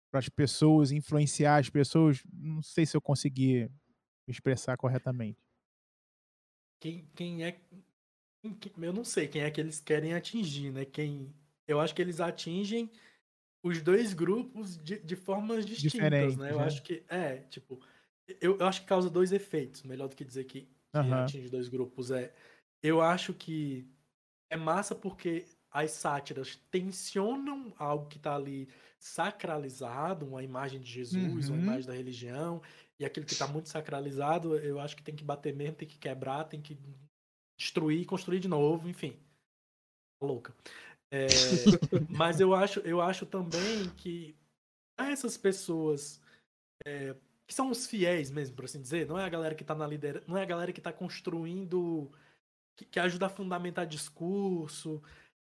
para 0.09 0.19
as 0.19 0.27
pessoas, 0.29 0.91
influenciar 0.91 1.57
as 1.57 1.69
pessoas. 1.69 2.23
Não 2.33 2.63
sei 2.63 2.87
se 2.87 2.97
eu 2.97 3.01
consegui 3.01 3.69
me 4.27 4.31
expressar 4.31 4.77
corretamente. 4.77 5.39
Quem, 6.79 7.07
quem 7.13 7.45
é. 7.45 7.61
Eu 8.81 8.93
não 8.93 9.03
sei 9.03 9.27
quem 9.27 9.43
é 9.43 9.51
que 9.51 9.61
eles 9.61 9.79
querem 9.79 10.15
atingir, 10.15 10.71
né? 10.71 10.85
Quem. 10.85 11.31
Eu 11.67 11.79
acho 11.79 11.93
que 11.93 12.01
eles 12.01 12.19
atingem 12.19 12.89
os 13.61 13.79
dois 13.79 14.11
grupos 14.15 14.75
de, 14.75 14.97
de 14.97 15.15
formas 15.15 15.67
distintas, 15.67 15.91
Diferente, 15.93 16.35
né? 16.35 16.51
Eu 16.51 16.57
né? 16.57 16.65
acho 16.65 16.81
que. 16.81 17.03
É, 17.07 17.37
tipo 17.43 17.79
eu, 18.41 18.57
eu, 18.57 18.65
acho 18.65 18.81
que 18.81 18.87
causa 18.87 19.09
dois 19.09 19.31
efeitos, 19.31 19.83
melhor 19.83 20.07
do 20.07 20.15
que 20.15 20.23
dizer 20.23 20.45
que, 20.45 20.61
que 20.61 20.97
uhum. 20.97 21.13
atinge 21.13 21.49
dois 21.49 21.67
grupos. 21.67 22.11
É, 22.11 22.33
eu 22.81 23.01
acho 23.01 23.33
que 23.33 23.87
é 24.49 24.57
massa 24.57 24.95
porque 24.95 25.45
as 25.71 25.91
sátiras 25.91 26.55
tensionam 26.69 27.73
algo 27.77 28.07
que 28.07 28.17
está 28.17 28.35
ali 28.35 28.69
sacralizado, 28.99 30.25
uma 30.25 30.43
imagem 30.43 30.79
de 30.79 30.89
Jesus, 30.89 31.49
uhum. 31.49 31.55
uma 31.55 31.63
imagem 31.63 31.87
da 31.87 31.93
religião, 31.93 32.61
e 32.99 33.05
aquilo 33.05 33.25
que 33.25 33.33
está 33.33 33.47
muito 33.47 33.67
sacralizado, 33.67 34.55
eu 34.57 34.79
acho 34.79 34.95
que 34.95 35.03
tem 35.03 35.15
que 35.15 35.23
bater 35.23 35.53
mesmo, 35.53 35.75
tem 35.75 35.87
que 35.87 35.97
quebrar, 35.97 36.45
tem 36.45 36.61
que 36.61 36.77
destruir, 37.57 38.05
construir 38.05 38.39
de 38.39 38.47
novo, 38.47 38.87
enfim. 38.87 39.17
Tá 40.19 40.27
louca. 40.27 40.55
É, 41.11 41.27
mas 42.09 42.39
eu 42.39 42.53
acho, 42.53 42.79
eu 42.81 43.01
acho 43.01 43.25
também 43.25 43.89
que 43.97 44.35
essas 44.97 45.35
pessoas 45.37 46.21
é, 46.85 47.15
que 47.53 47.55
são 47.55 47.69
os 47.69 47.85
fiéis 47.85 48.31
mesmo, 48.31 48.55
por 48.55 48.65
assim 48.65 48.81
dizer, 48.81 49.07
não 49.07 49.19
é 49.19 49.23
a 49.23 49.29
galera 49.29 49.53
que 49.53 49.63
tá 49.63 49.75
na 49.75 49.85
liderança, 49.85 50.25
não 50.27 50.35
é 50.35 50.41
a 50.41 50.45
galera 50.45 50.73
que 50.73 50.81
tá 50.81 50.91
construindo, 50.91 52.11
que, 52.75 52.83
que 52.83 52.99
ajuda 52.99 53.27
a 53.27 53.29
fundamentar 53.29 53.85
discurso. 53.85 55.01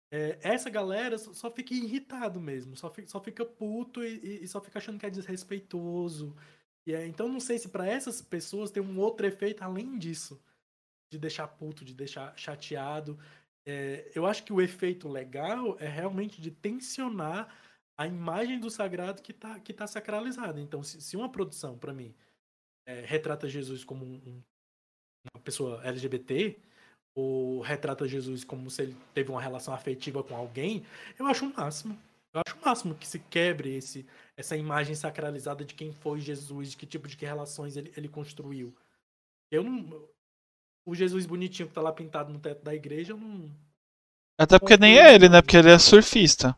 É, 0.10 0.40
essa 0.42 0.70
galera 0.70 1.18
só 1.18 1.52
fica 1.52 1.74
irritado 1.74 2.40
mesmo, 2.40 2.78
só 2.78 2.90
fica, 2.90 3.10
só 3.10 3.20
fica 3.20 3.46
puto 3.46 4.02
e, 4.06 4.42
e 4.42 4.48
só 4.48 4.62
fica 4.62 4.80
achando 4.80 4.98
que 4.98 5.06
é 5.06 5.10
desrespeitoso. 5.10 6.34
E 6.86 6.94
é, 6.94 7.06
então 7.06 7.28
não 7.28 7.42
sei 7.42 7.60
se 7.60 7.68
para 7.68 7.86
essas 7.86 8.22
pessoas 8.22 8.72
tem 8.72 8.82
um 8.82 8.98
outro 9.00 9.28
efeito 9.28 9.62
além 9.62 9.98
disso, 9.98 10.42
de 11.12 11.20
deixar 11.20 11.50
puto, 11.50 11.84
de 11.84 11.94
deixar 11.94 12.34
chateado. 12.38 13.20
É, 13.66 14.10
eu 14.16 14.26
acho 14.26 14.46
que 14.46 14.54
o 14.54 14.62
efeito 14.62 15.10
legal 15.10 15.76
é 15.78 15.90
realmente 15.90 16.42
de 16.42 16.52
tensionar 16.52 17.54
a 17.98 18.06
imagem 18.06 18.60
do 18.60 18.70
sagrado 18.70 19.22
que 19.22 19.32
está 19.32 19.60
que 19.60 19.74
tá 19.74 19.88
sacralizada. 19.88 20.62
Então, 20.62 20.84
se, 20.84 21.02
se 21.02 21.18
uma 21.18 21.30
produção, 21.30 21.78
para 21.78 21.94
mim, 21.94 22.14
é, 22.86 23.02
retrata 23.02 23.50
Jesus 23.50 23.84
como 23.84 24.06
um, 24.06 24.16
um, 24.16 24.44
uma 25.34 25.42
pessoa 25.44 25.84
LGBT, 25.84 26.58
ou 27.16 27.62
retrata 27.62 28.08
Jesus 28.08 28.44
como 28.44 28.70
se 28.70 28.84
ele 28.84 28.98
teve 29.14 29.32
uma 29.32 29.42
relação 29.42 29.74
afetiva 29.74 30.24
com 30.24 30.36
alguém, 30.36 30.86
eu 31.18 31.26
acho 31.26 31.48
o 31.48 31.54
máximo. 31.54 31.98
Eu 32.32 32.42
acho 32.46 32.56
o 32.56 32.64
máximo 32.64 32.94
que 32.94 33.08
se 33.08 33.18
quebre 33.18 33.76
esse, 33.76 34.06
essa 34.38 34.56
imagem 34.56 34.94
sacralizada 34.94 35.66
de 35.66 35.74
quem 35.74 35.92
foi 35.92 36.20
Jesus, 36.22 36.72
de 36.72 36.78
que 36.78 36.86
tipo 36.86 37.08
de 37.08 37.18
que 37.18 37.26
relações 37.26 37.76
ele, 37.76 37.92
ele 37.98 38.08
construiu. 38.08 38.76
Eu 39.50 39.64
não. 39.64 40.08
O 40.86 40.94
Jesus 40.94 41.26
bonitinho 41.26 41.68
que 41.68 41.74
tá 41.74 41.82
lá 41.82 41.92
pintado 41.92 42.32
no 42.32 42.40
teto 42.40 42.64
da 42.64 42.76
igreja, 42.76 43.14
eu 43.14 43.18
não. 43.18 43.50
Até 44.40 44.60
porque 44.60 44.78
nem 44.78 45.00
é 45.00 45.16
ele, 45.16 45.28
né? 45.28 45.42
Porque 45.42 45.58
ele 45.58 45.72
é 45.72 45.80
surfista. 45.80 46.56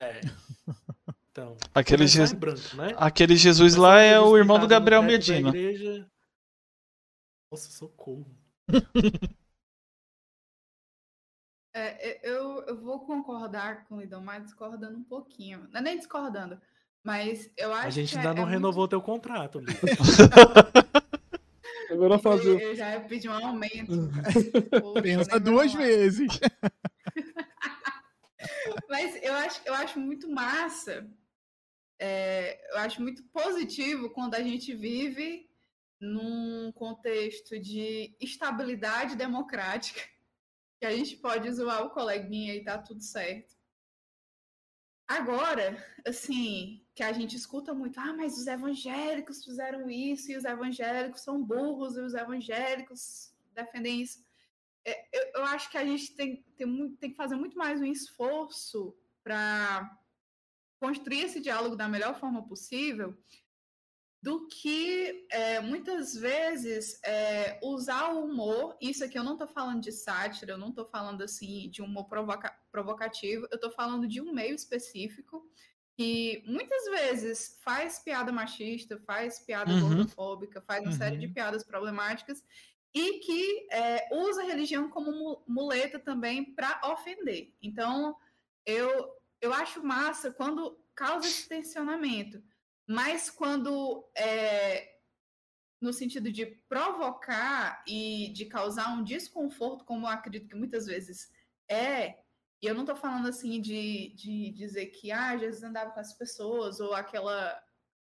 É. 0.00 0.20
Então, 1.30 1.56
aquele, 1.74 2.06
Je... 2.06 2.34
branco, 2.34 2.76
né? 2.76 2.94
aquele 2.96 3.36
Jesus 3.36 3.76
lá 3.76 4.00
é 4.00 4.18
o 4.18 4.36
irmão 4.38 4.58
do 4.58 4.66
Gabriel 4.66 5.02
Medina. 5.02 5.50
Igreja... 5.50 6.10
Nossa, 7.50 7.70
socorro. 7.70 8.26
É, 11.74 12.26
eu, 12.26 12.62
eu 12.62 12.80
vou 12.80 13.00
concordar 13.00 13.84
com 13.84 13.96
o 13.96 14.00
Lidão, 14.00 14.22
mas 14.22 14.44
discordando 14.44 14.96
um 14.96 15.04
pouquinho. 15.04 15.68
Não 15.70 15.80
é 15.80 15.82
nem 15.82 15.98
discordando, 15.98 16.58
mas 17.04 17.50
eu 17.54 17.70
acho 17.70 17.82
que. 17.82 17.86
A 17.88 17.90
gente 17.90 18.12
que 18.12 18.16
ainda 18.16 18.30
é, 18.30 18.34
não 18.34 18.48
é 18.48 18.50
renovou 18.52 18.84
muito... 18.84 18.90
teu 18.90 19.02
contrato, 19.02 19.58
Lidão. 19.58 19.76
Agora 21.90 22.18
fazer. 22.18 22.62
Eu 22.62 22.74
já 22.74 22.98
pedi 23.00 23.28
um 23.28 23.32
aumento. 23.32 23.92
Pensa 25.02 25.38
duas 25.38 25.74
vezes. 25.74 26.40
Mas 28.88 29.22
eu 29.22 29.34
acho, 29.34 29.60
eu 29.64 29.74
acho 29.74 29.98
muito 29.98 30.28
massa, 30.30 31.08
é, 31.98 32.72
eu 32.72 32.78
acho 32.78 33.00
muito 33.00 33.22
positivo 33.24 34.10
quando 34.10 34.34
a 34.34 34.42
gente 34.42 34.74
vive 34.74 35.48
num 36.00 36.70
contexto 36.72 37.58
de 37.58 38.14
estabilidade 38.20 39.16
democrática, 39.16 40.00
que 40.78 40.86
a 40.86 40.94
gente 40.94 41.16
pode 41.16 41.50
zoar 41.50 41.84
o 41.84 41.90
coleguinha 41.90 42.54
e 42.54 42.64
tá 42.64 42.78
tudo 42.78 43.02
certo. 43.02 43.56
Agora, 45.08 45.76
assim, 46.04 46.84
que 46.94 47.02
a 47.02 47.12
gente 47.12 47.36
escuta 47.36 47.72
muito, 47.72 47.98
ah, 48.00 48.12
mas 48.12 48.36
os 48.36 48.46
evangélicos 48.46 49.44
fizeram 49.44 49.88
isso, 49.88 50.32
e 50.32 50.36
os 50.36 50.44
evangélicos 50.44 51.20
são 51.20 51.42
burros, 51.42 51.96
e 51.96 52.00
os 52.00 52.14
evangélicos 52.14 53.32
defendem 53.54 54.02
isso. 54.02 54.25
É, 54.86 55.36
eu, 55.36 55.44
acho 55.44 55.68
que 55.68 55.76
a 55.76 55.84
gente 55.84 56.14
tem, 56.14 56.44
tem, 56.56 56.94
tem 56.94 57.10
que 57.10 57.16
fazer 57.16 57.34
muito 57.34 57.58
mais 57.58 57.80
um 57.80 57.84
esforço 57.84 58.96
para 59.24 59.90
construir 60.78 61.22
esse 61.22 61.40
diálogo 61.40 61.74
da 61.74 61.88
melhor 61.88 62.14
forma 62.20 62.46
possível, 62.46 63.18
do 64.22 64.46
que 64.46 65.26
é, 65.30 65.60
muitas 65.60 66.14
vezes 66.14 67.02
é, 67.02 67.58
usar 67.64 68.12
o 68.12 68.24
humor. 68.24 68.76
Isso 68.80 69.04
aqui 69.04 69.18
eu 69.18 69.24
não 69.24 69.32
estou 69.32 69.48
falando 69.48 69.80
de 69.80 69.90
sátira, 69.90 70.52
eu 70.52 70.58
não 70.58 70.68
estou 70.68 70.86
falando 70.86 71.22
assim 71.22 71.68
de 71.68 71.82
humor 71.82 72.04
provoca 72.04 72.56
provocativo, 72.70 73.48
eu 73.50 73.56
estou 73.56 73.72
falando 73.72 74.06
de 74.06 74.20
um 74.20 74.32
meio 74.32 74.54
específico 74.54 75.44
que 75.96 76.44
muitas 76.46 76.84
vezes 76.84 77.58
faz 77.62 77.98
piada 77.98 78.30
machista, 78.30 79.00
faz 79.00 79.40
piada 79.40 79.72
uhum. 79.72 79.80
gordofóbica, 79.80 80.60
faz 80.60 80.82
uma 80.82 80.92
uhum. 80.92 80.98
série 80.98 81.16
de 81.16 81.26
uhum. 81.26 81.32
piadas 81.32 81.64
problemáticas 81.64 82.44
e 82.96 83.18
que 83.18 83.68
é, 83.70 84.08
usa 84.10 84.40
a 84.40 84.46
religião 84.46 84.88
como 84.88 85.42
muleta 85.46 85.98
também 85.98 86.42
para 86.54 86.80
ofender. 86.82 87.52
Então, 87.60 88.16
eu, 88.64 89.14
eu 89.38 89.52
acho 89.52 89.84
massa 89.84 90.32
quando 90.32 90.82
causa 90.94 91.26
esse 91.26 91.46
tensionamento, 91.46 92.42
mas 92.88 93.28
quando 93.28 94.02
é, 94.16 94.96
no 95.78 95.92
sentido 95.92 96.32
de 96.32 96.46
provocar 96.46 97.84
e 97.86 98.32
de 98.32 98.46
causar 98.46 98.88
um 98.94 99.04
desconforto, 99.04 99.84
como 99.84 100.06
eu 100.06 100.10
acredito 100.10 100.48
que 100.48 100.56
muitas 100.56 100.86
vezes 100.86 101.30
é, 101.68 102.18
e 102.62 102.66
eu 102.66 102.72
não 102.72 102.84
estou 102.84 102.96
falando 102.96 103.28
assim 103.28 103.60
de, 103.60 104.14
de 104.16 104.52
dizer 104.52 104.86
que 104.86 105.12
ah, 105.12 105.36
Jesus 105.36 105.62
andava 105.62 105.90
com 105.90 106.00
as 106.00 106.14
pessoas, 106.14 106.80
ou 106.80 106.94
aquela 106.94 107.62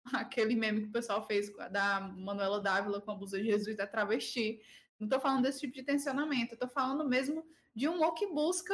aquele 0.14 0.56
meme 0.56 0.82
que 0.82 0.88
o 0.88 0.92
pessoal 0.92 1.26
fez 1.26 1.52
da 1.72 2.00
Manuela 2.00 2.62
Dávila 2.62 3.02
com 3.02 3.12
a 3.12 3.16
blusa 3.16 3.38
de 3.38 3.46
Jesus 3.46 3.76
da 3.76 3.88
travesti. 3.88 4.62
Não 5.00 5.06
estou 5.06 5.20
falando 5.20 5.44
desse 5.44 5.60
tipo 5.60 5.74
de 5.74 5.84
tensionamento, 5.84 6.54
estou 6.54 6.70
falando 6.70 7.08
mesmo 7.08 7.46
de 7.76 7.88
um 7.88 7.96
humor 7.96 8.14
que 8.14 8.28
busca 8.28 8.74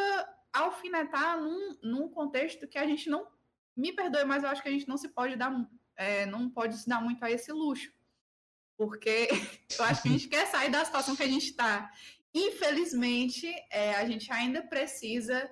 alfinetar 0.54 1.42
num, 1.42 1.78
num 1.82 2.10
contexto 2.10 2.68
que 2.68 2.78
a 2.78 2.86
gente 2.86 3.10
não. 3.10 3.28
Me 3.76 3.92
perdoe, 3.92 4.24
mas 4.24 4.44
eu 4.44 4.50
acho 4.50 4.62
que 4.62 4.70
a 4.70 4.72
gente 4.72 4.88
não 4.88 4.98
se 4.98 5.10
pode 5.10 5.36
dar. 5.36 5.52
É, 5.96 6.26
não 6.26 6.50
pode 6.50 6.78
se 6.78 6.88
dar 6.88 7.02
muito 7.02 7.24
a 7.24 7.32
esse 7.32 7.52
luxo. 7.52 7.92
Porque 8.78 9.28
eu 9.78 9.86
acho 9.86 10.02
que 10.02 10.08
a 10.08 10.12
gente 10.12 10.28
quer 10.28 10.48
sair 10.48 10.72
da 10.72 10.86
situação 10.86 11.16
que 11.16 11.24
a 11.24 11.28
gente 11.28 11.48
está. 11.48 11.92
Infelizmente, 12.34 13.48
é, 13.70 13.96
a 13.96 14.06
gente 14.06 14.32
ainda 14.32 14.62
precisa 14.62 15.50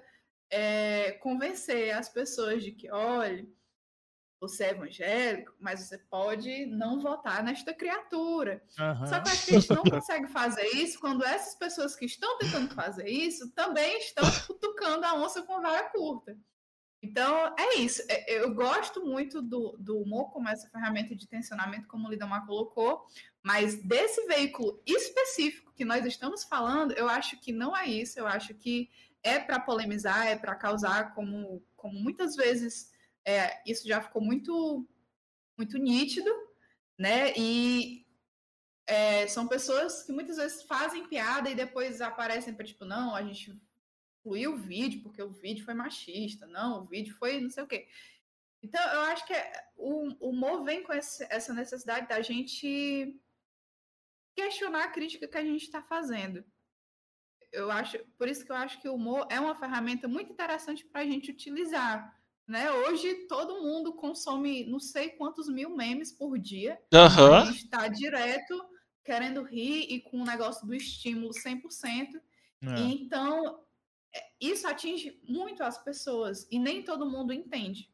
é, 0.49 1.13
convencer 1.13 1.91
as 1.95 2.09
pessoas 2.09 2.63
de 2.63 2.71
que, 2.71 2.89
olha, 2.91 3.47
você 4.41 4.63
é 4.63 4.69
evangélico, 4.71 5.53
mas 5.59 5.81
você 5.81 5.99
pode 5.99 6.65
não 6.65 6.99
votar 6.99 7.43
nesta 7.43 7.75
criatura. 7.75 8.63
Uhum. 8.79 9.05
Só 9.05 9.19
que 9.19 9.29
a 9.29 9.35
gente 9.35 9.69
não 9.69 9.83
consegue 9.83 10.27
fazer 10.29 10.65
isso 10.69 10.99
quando 10.99 11.23
essas 11.23 11.53
pessoas 11.53 11.95
que 11.95 12.05
estão 12.05 12.39
tentando 12.39 12.73
fazer 12.73 13.07
isso 13.07 13.51
também 13.51 13.99
estão 13.99 14.23
cutucando 14.47 15.05
a 15.05 15.13
onça 15.13 15.43
com 15.43 15.61
vara 15.61 15.83
curta. 15.91 16.35
Então, 17.03 17.55
é 17.57 17.75
isso. 17.75 18.01
É, 18.09 18.41
eu 18.43 18.53
gosto 18.53 19.05
muito 19.05 19.43
do, 19.43 19.77
do 19.79 19.99
humor 19.99 20.31
como 20.31 20.49
essa 20.49 20.67
ferramenta 20.69 21.15
de 21.15 21.27
tensionamento, 21.27 21.87
como 21.87 22.07
o 22.07 22.11
Lidamar 22.11 22.45
colocou, 22.45 23.05
mas 23.43 23.75
desse 23.83 24.25
veículo 24.25 24.81
específico 24.87 25.71
que 25.75 25.85
nós 25.85 26.03
estamos 26.03 26.43
falando, 26.43 26.93
eu 26.93 27.07
acho 27.07 27.39
que 27.39 27.51
não 27.51 27.77
é 27.77 27.87
isso. 27.87 28.19
Eu 28.19 28.25
acho 28.25 28.55
que 28.55 28.89
é 29.23 29.37
para 29.37 29.59
polemizar, 29.59 30.27
é 30.27 30.35
para 30.35 30.55
causar, 30.55 31.13
como, 31.13 31.63
como 31.75 31.99
muitas 31.99 32.35
vezes 32.35 32.90
é, 33.25 33.61
isso 33.69 33.87
já 33.87 34.01
ficou 34.01 34.21
muito, 34.21 34.87
muito 35.57 35.77
nítido, 35.77 36.29
né? 36.97 37.33
E 37.37 38.05
é, 38.87 39.27
são 39.27 39.47
pessoas 39.47 40.03
que 40.03 40.11
muitas 40.11 40.37
vezes 40.37 40.63
fazem 40.63 41.07
piada 41.07 41.49
e 41.49 41.55
depois 41.55 42.01
aparecem 42.01 42.53
para 42.53 42.65
tipo, 42.65 42.85
não, 42.85 43.15
a 43.15 43.23
gente 43.23 43.59
excluiu 44.17 44.53
o 44.53 44.57
vídeo 44.57 45.01
porque 45.01 45.21
o 45.21 45.31
vídeo 45.31 45.65
foi 45.65 45.73
machista, 45.73 46.47
não, 46.47 46.83
o 46.83 46.85
vídeo 46.85 47.15
foi 47.15 47.39
não 47.39 47.49
sei 47.49 47.63
o 47.63 47.67
quê. 47.67 47.87
Então, 48.63 48.81
eu 48.93 49.01
acho 49.01 49.25
que 49.25 49.33
é, 49.33 49.51
o, 49.75 50.29
humor 50.29 50.63
vem 50.63 50.83
com 50.83 50.93
esse, 50.93 51.25
essa 51.29 51.53
necessidade 51.53 52.07
da 52.07 52.21
gente 52.21 53.19
questionar 54.35 54.85
a 54.85 54.91
crítica 54.91 55.27
que 55.27 55.37
a 55.37 55.43
gente 55.43 55.63
está 55.63 55.81
fazendo 55.81 56.45
eu 57.51 57.69
acho, 57.69 57.99
por 58.17 58.27
isso 58.27 58.45
que 58.45 58.51
eu 58.51 58.55
acho 58.55 58.79
que 58.81 58.87
o 58.87 58.95
humor 58.95 59.27
é 59.29 59.39
uma 59.39 59.55
ferramenta 59.55 60.07
muito 60.07 60.31
interessante 60.31 60.85
para 60.85 61.01
a 61.01 61.05
gente 61.05 61.31
utilizar. 61.31 62.17
Né? 62.47 62.71
Hoje 62.71 63.13
todo 63.27 63.61
mundo 63.61 63.93
consome 63.93 64.65
não 64.65 64.79
sei 64.79 65.09
quantos 65.09 65.47
mil 65.47 65.75
memes 65.75 66.11
por 66.11 66.37
dia. 66.37 66.79
Uhum. 66.93 67.33
A 67.33 67.45
gente 67.45 67.63
está 67.63 67.87
direto 67.87 68.61
querendo 69.03 69.43
rir 69.43 69.87
e 69.89 70.01
com 70.01 70.21
o 70.21 70.25
negócio 70.25 70.65
do 70.65 70.73
estímulo 70.73 71.33
100%. 71.33 71.61
É. 72.63 72.79
Então, 72.79 73.59
é, 74.13 74.23
isso 74.39 74.67
atinge 74.67 75.19
muito 75.27 75.63
as 75.63 75.83
pessoas 75.83 76.47
e 76.51 76.59
nem 76.59 76.83
todo 76.83 77.09
mundo 77.09 77.33
entende. 77.33 77.89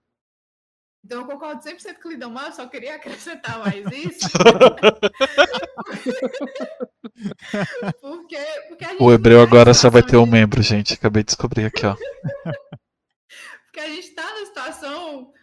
Então, 1.03 1.21
eu 1.21 1.25
concordo 1.25 1.63
100% 1.63 2.01
com 2.01 2.09
o 2.09 2.11
Lidomar, 2.11 2.53
só 2.53 2.67
queria 2.67 2.95
acrescentar 2.97 3.59
mais 3.59 3.85
isso. 3.93 4.27
porque, 8.01 8.37
porque 8.67 8.85
o 8.99 9.13
hebreu 9.13 9.41
agora 9.41 9.73
só 9.73 9.89
vai 9.89 10.03
ter 10.03 10.17
um 10.17 10.25
membro, 10.25 10.61
gente. 10.61 10.95
Acabei 10.95 11.23
de 11.23 11.27
descobrir 11.27 11.63
aqui, 11.65 11.85
ó. 11.85 11.95
porque 13.77 13.79
a 13.79 13.93
gente 13.93 14.07
está 14.07 14.33
numa 14.33 14.45
situação 14.47 15.33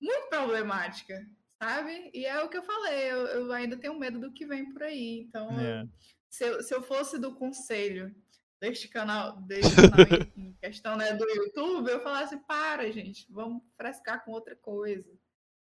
muito 0.00 0.28
problemática, 0.28 1.24
sabe? 1.62 2.10
E 2.12 2.26
é 2.26 2.42
o 2.42 2.48
que 2.48 2.56
eu 2.56 2.62
falei, 2.64 3.12
eu, 3.12 3.18
eu 3.26 3.52
ainda 3.52 3.76
tenho 3.76 3.96
medo 3.96 4.18
do 4.18 4.32
que 4.32 4.44
vem 4.44 4.72
por 4.72 4.82
aí. 4.82 5.20
Então, 5.20 5.48
é. 5.60 5.86
se, 6.28 6.44
eu, 6.44 6.60
se 6.60 6.74
eu 6.74 6.82
fosse 6.82 7.20
do 7.20 7.36
conselho 7.36 8.12
deste 8.60 8.88
canal, 8.88 9.40
deste 9.42 9.76
canal 9.76 9.96
em, 10.36 10.54
questão 10.54 10.96
né, 10.96 11.14
do 11.14 11.24
YouTube, 11.24 11.88
eu 11.88 12.02
falasse, 12.02 12.36
para, 12.48 12.90
gente, 12.90 13.30
vamos 13.30 13.62
frescar 13.76 14.24
com 14.24 14.32
outra 14.32 14.56
coisa. 14.56 15.08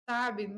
Sabe? 0.10 0.50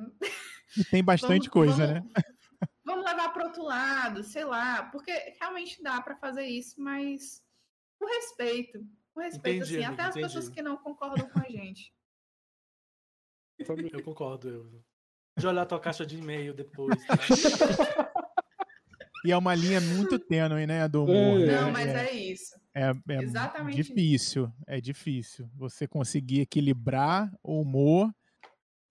E 0.78 0.84
tem 0.90 1.04
bastante 1.04 1.50
vamos, 1.50 1.50
coisa, 1.50 1.88
vamos, 1.88 2.04
né? 2.04 2.12
Vamos 2.86 3.04
levar 3.04 3.30
para 3.34 3.46
outro 3.46 3.64
lado, 3.64 4.24
sei 4.24 4.46
lá, 4.46 4.84
porque 4.92 5.12
realmente 5.40 5.82
dá 5.82 6.00
para 6.02 6.16
fazer 6.16 6.46
isso, 6.46 6.80
mas 6.80 7.44
com 8.00 8.06
respeito. 8.06 8.80
Com 9.16 9.22
respeito, 9.22 9.64
entendi, 9.64 9.78
assim, 9.78 9.86
até 9.86 10.04
as 10.04 10.14
pessoas 10.14 10.50
que 10.50 10.62
não 10.62 10.76
concordam 10.76 11.30
com 11.30 11.40
a 11.40 11.50
gente. 11.50 11.92
Eu 13.58 14.04
concordo, 14.04 14.50
eu. 14.50 14.84
De 15.38 15.48
olhar 15.48 15.66
tua 15.66 15.80
caixa 15.80 16.06
de 16.06 16.18
e-mail 16.18 16.54
depois. 16.54 16.98
Tá? 17.08 17.16
E 19.26 19.32
é 19.32 19.38
uma 19.38 19.56
linha 19.56 19.82
muito 19.82 20.20
tênue, 20.20 20.68
né, 20.68 20.88
do 20.88 21.04
humor. 21.04 21.42
É. 21.42 21.46
Né? 21.46 21.62
Não, 21.62 21.72
mas 21.72 21.88
é, 21.88 22.06
é 22.06 22.14
isso. 22.14 22.56
É, 22.76 22.92
é 23.10 23.24
Exatamente 23.24 23.76
difícil, 23.76 24.44
isso. 24.44 24.54
é 24.68 24.82
difícil. 24.82 25.50
Você 25.56 25.88
conseguir 25.88 26.42
equilibrar 26.42 27.34
o 27.42 27.62
humor, 27.62 28.14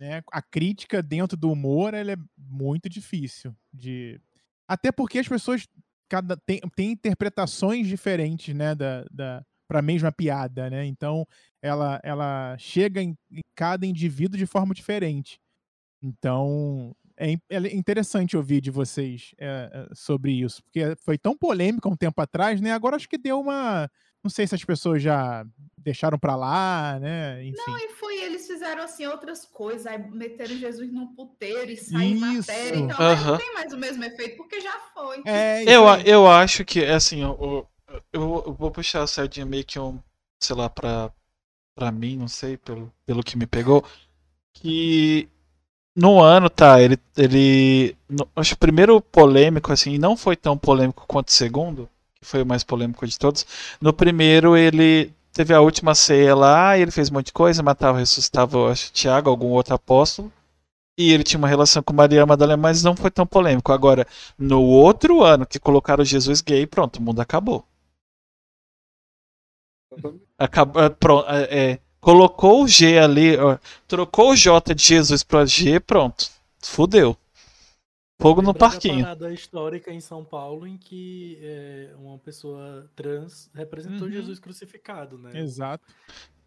né? 0.01 0.23
A 0.33 0.43
crítica 0.43 1.03
dentro 1.03 1.37
do 1.37 1.53
humor, 1.53 1.95
ela 1.95 2.13
é 2.13 2.17
muito 2.37 2.89
difícil 2.89 3.55
de 3.73 4.21
até 4.67 4.91
porque 4.91 5.19
as 5.19 5.29
pessoas 5.29 5.69
cada 6.09 6.37
tem, 6.37 6.61
tem 6.75 6.93
interpretações 6.93 7.87
diferentes, 7.87 8.55
né, 8.55 8.75
da, 8.75 9.05
da 9.11 9.45
para 9.75 9.81
a 9.81 9.83
mesma 9.83 10.13
piada, 10.13 10.71
né? 10.71 10.87
Então, 10.87 11.27
ela 11.61 12.01
ela 12.05 12.57
chega 12.61 13.03
em, 13.03 13.17
em 13.33 13.41
cada 13.57 13.85
indivíduo 13.85 14.39
de 14.39 14.47
forma 14.47 14.73
diferente. 14.73 15.41
Então, 16.01 16.95
é, 17.19 17.33
é 17.51 17.75
interessante 17.75 18.37
ouvir 18.37 18.61
de 18.61 18.71
vocês 18.71 19.35
é, 19.37 19.89
sobre 19.93 20.31
isso, 20.31 20.63
porque 20.63 20.95
foi 21.05 21.19
tão 21.19 21.37
polêmico 21.37 21.89
um 21.89 21.97
tempo 21.97 22.21
atrás, 22.23 22.61
né? 22.61 22.73
Agora 22.73 22.95
acho 22.95 23.09
que 23.09 23.19
deu 23.19 23.41
uma. 23.41 23.91
Não 24.23 24.31
sei 24.31 24.47
se 24.47 24.55
as 24.55 24.65
pessoas 24.65 25.03
já 25.03 25.45
deixaram 25.77 26.21
para 26.21 26.37
lá, 26.37 26.97
né? 27.01 27.45
Enfim. 27.45 27.61
Não, 27.67 27.77
e 27.77 27.89
foi, 27.89 28.17
eles 28.23 28.47
fizeram 28.47 28.85
assim 28.85 29.07
outras 29.07 29.45
coisas, 29.45 29.89
aí 29.89 29.99
meteram 30.13 30.57
Jesus 30.57 30.93
num 30.93 31.17
puteiro 31.17 31.73
e 31.73 31.77
saíram 31.77 32.21
matéria, 32.21 32.79
então 32.79 32.97
uhum. 32.97 33.25
não 33.25 33.39
tem 33.39 33.55
mais 33.55 33.73
o 33.73 33.77
mesmo 33.77 34.05
efeito, 34.05 34.37
porque 34.37 34.61
já 34.61 34.79
foi. 34.95 35.21
É, 35.27 35.65
eu, 35.65 35.85
eu 36.07 36.29
acho 36.29 36.65
que, 36.65 36.85
assim, 36.85 37.23
eu, 37.23 37.69
eu, 38.13 38.45
eu 38.47 38.55
vou 38.55 38.71
puxar 38.71 39.03
a 39.03 39.07
sardinha 39.07 39.47
meio 39.47 39.65
que 39.65 39.79
um, 39.79 39.99
sei 40.41 40.57
lá, 40.57 40.69
pra, 40.69 41.11
pra 41.75 41.93
mim, 41.93 42.17
não 42.17 42.29
sei, 42.29 42.57
pelo, 42.57 42.93
pelo 43.07 43.23
que 43.23 43.37
me 43.37 43.47
pegou, 43.47 43.85
que 44.55 45.29
no 45.97 46.21
ano, 46.21 46.51
tá, 46.51 46.81
ele. 46.81 46.99
ele 47.17 47.97
no, 48.09 48.29
acho 48.37 48.55
o 48.55 48.59
primeiro 48.59 49.01
polêmico, 49.01 49.73
assim, 49.73 49.99
não 49.99 50.17
foi 50.17 50.37
tão 50.37 50.59
polêmico 50.59 51.05
quanto 51.07 51.29
o 51.29 51.33
segundo, 51.33 51.89
que 52.15 52.27
foi 52.27 52.43
o 52.43 52.47
mais 52.47 52.65
polêmico 52.65 53.07
de 53.07 53.19
todos. 53.19 53.47
No 53.81 53.93
primeiro, 53.93 54.57
ele 54.57 55.13
teve 55.33 55.55
a 55.55 55.61
última 55.61 55.95
ceia 55.95 56.35
lá, 56.35 56.79
ele 56.79 56.91
fez 56.91 57.11
um 57.11 57.15
monte 57.15 57.27
de 57.27 57.33
coisa, 57.33 57.63
matava, 57.63 57.99
ressuscitava, 57.99 58.71
acho, 58.73 58.93
Tiago, 58.93 59.31
algum 59.31 59.49
outro 59.49 59.75
apóstolo. 59.75 60.33
E 60.97 61.13
ele 61.13 61.25
tinha 61.25 61.39
uma 61.39 61.49
relação 61.49 61.83
com 61.83 61.93
Maria 61.93 62.25
Madalena, 62.25 62.57
mas 62.57 62.83
não 62.85 62.95
foi 62.97 63.11
tão 63.11 63.27
polêmico. 63.27 63.73
Agora, 63.73 64.07
no 64.39 64.63
outro 64.63 65.23
ano 65.25 65.45
que 65.47 65.59
colocaram 65.59 66.05
Jesus 66.05 66.41
gay, 66.41 66.67
pronto, 66.67 66.99
o 66.99 67.03
mundo 67.03 67.21
acabou. 67.21 67.65
Acabou, 70.39 70.83
é, 70.83 70.97
é, 71.29 71.71
é 71.73 71.79
colocou 72.01 72.65
o 72.65 72.69
G 72.69 72.99
ali, 72.99 73.37
ó, 73.37 73.59
trocou 73.89 74.33
o 74.33 74.37
J 74.37 74.75
de 74.75 74.83
Jesus 74.83 75.23
para 75.23 75.47
G, 75.47 75.81
pronto. 75.81 76.29
Fudeu. 76.61 77.17
Fogo 78.21 78.41
no 78.41 78.55
parquinho. 78.55 78.97
Uma 78.97 79.03
parada 79.03 79.33
histórica 79.33 79.93
em 79.93 80.01
São 80.01 80.25
Paulo 80.25 80.67
em 80.67 80.79
que 80.79 81.39
é, 81.43 81.91
uma 81.99 82.19
pessoa 82.19 82.89
trans 82.95 83.51
representou 83.55 84.07
uhum. 84.07 84.13
Jesus 84.13 84.39
crucificado, 84.39 85.19
né? 85.19 85.39
Exato. 85.39 85.85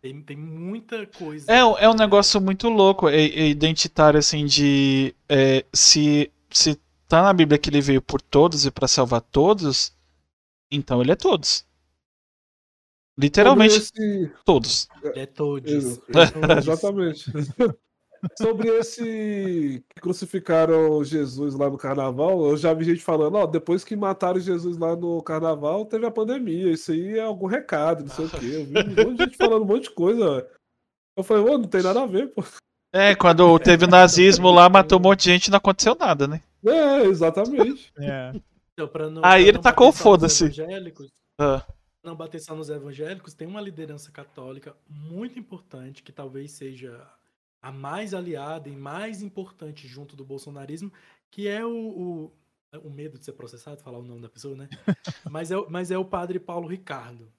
Tem, 0.01 0.21
tem 0.21 0.37
muita 0.37 1.05
coisa. 1.05 1.51
É, 1.51 1.59
é 1.59 1.89
um 1.89 1.93
negócio 1.93 2.39
muito 2.39 2.69
louco, 2.69 3.09
é, 3.09 3.15
é 3.15 3.47
identitário, 3.47 4.17
assim, 4.17 4.45
de. 4.45 5.13
É, 5.27 5.65
se, 5.73 6.31
se 6.49 6.79
tá 7.07 7.21
na 7.23 7.33
Bíblia 7.33 7.57
que 7.57 7.69
ele 7.69 7.81
veio 7.81 8.01
por 8.01 8.21
todos 8.21 8.65
e 8.65 8.71
para 8.71 8.87
salvar 8.87 9.21
todos, 9.21 9.91
então 10.71 11.01
ele 11.01 11.11
é 11.11 11.15
todos. 11.15 11.66
Literalmente 13.18 13.77
esse... 13.77 14.31
todos. 14.45 14.88
É 15.15 15.26
todos. 15.26 15.99
Exatamente. 16.57 17.26
Sobre 18.38 18.68
esse 18.69 19.84
que 19.89 20.02
crucificaram 20.02 21.03
Jesus 21.03 21.56
lá 21.56 21.69
no 21.69 21.77
carnaval, 21.77 22.48
eu 22.48 22.57
já 22.57 22.73
vi 22.73 22.85
gente 22.85 23.02
falando, 23.02 23.35
ó, 23.35 23.45
depois 23.45 23.84
que 23.84 23.95
mataram 23.95 24.39
Jesus 24.39 24.77
lá 24.77 24.95
no 24.95 25.22
carnaval, 25.22 25.85
teve 25.85 26.06
a 26.06 26.11
pandemia. 26.11 26.72
Isso 26.72 26.91
aí 26.91 27.18
é 27.18 27.22
algum 27.22 27.45
recado, 27.45 28.03
não 28.03 28.10
sei 28.10 28.26
o 28.26 28.30
quê. 28.30 28.45
Eu 28.45 28.65
vi 28.65 28.80
um 28.80 29.06
monte 29.06 29.18
de 29.18 29.23
gente 29.23 29.38
falando 29.38 29.64
um 29.64 29.68
monte 29.68 29.84
de 29.84 29.91
coisa. 29.91 30.48
Eu 31.15 31.23
falei, 31.23 31.44
ô, 31.44 31.57
não 31.57 31.68
tem 31.68 31.81
nada 31.81 32.03
a 32.03 32.06
ver, 32.06 32.34
pô. 32.34 32.44
É, 32.94 33.15
quando 33.15 33.60
teve 33.60 33.85
o 33.85 33.89
nazismo 33.89 34.49
lá, 34.49 34.69
matou 34.69 34.99
um 34.99 35.02
monte 35.03 35.23
de 35.23 35.31
gente 35.31 35.48
e 35.48 35.52
não 35.52 35.57
aconteceu 35.57 35.95
nada, 35.95 36.27
né? 36.27 36.41
É, 36.65 37.03
exatamente. 37.03 37.91
É. 37.99 38.34
Então, 38.73 39.10
não, 39.10 39.22
Aí 39.23 39.48
ele 39.48 39.60
tacou 39.60 39.91
foda-se. 39.91 40.52
Ah. 41.39 41.64
Não 42.07 42.15
bater 42.15 42.39
só 42.39 42.55
nos 42.55 42.69
evangélicos, 42.69 43.34
tem 43.34 43.45
uma 43.45 43.59
liderança 43.59 44.09
católica 44.13 44.73
muito 44.88 45.38
importante, 45.38 46.01
que 46.01 46.13
talvez 46.13 46.51
seja 46.51 47.05
a 47.61 47.69
mais 47.69 48.13
aliada 48.13 48.69
e 48.69 48.77
mais 48.77 49.21
importante 49.21 49.85
junto 49.89 50.15
do 50.15 50.23
bolsonarismo, 50.23 50.89
que 51.29 51.49
é 51.49 51.65
o, 51.65 51.69
o, 51.69 52.31
o 52.81 52.89
medo 52.89 53.19
de 53.19 53.25
ser 53.25 53.34
processado, 53.34 53.81
falar 53.81 53.97
o 53.97 54.03
nome 54.03 54.21
da 54.21 54.29
pessoa, 54.29 54.55
né? 54.55 54.69
mas, 55.29 55.51
é, 55.51 55.55
mas 55.69 55.91
é 55.91 55.97
o 55.97 56.05
padre 56.05 56.39
Paulo 56.39 56.65
Ricardo. 56.65 57.29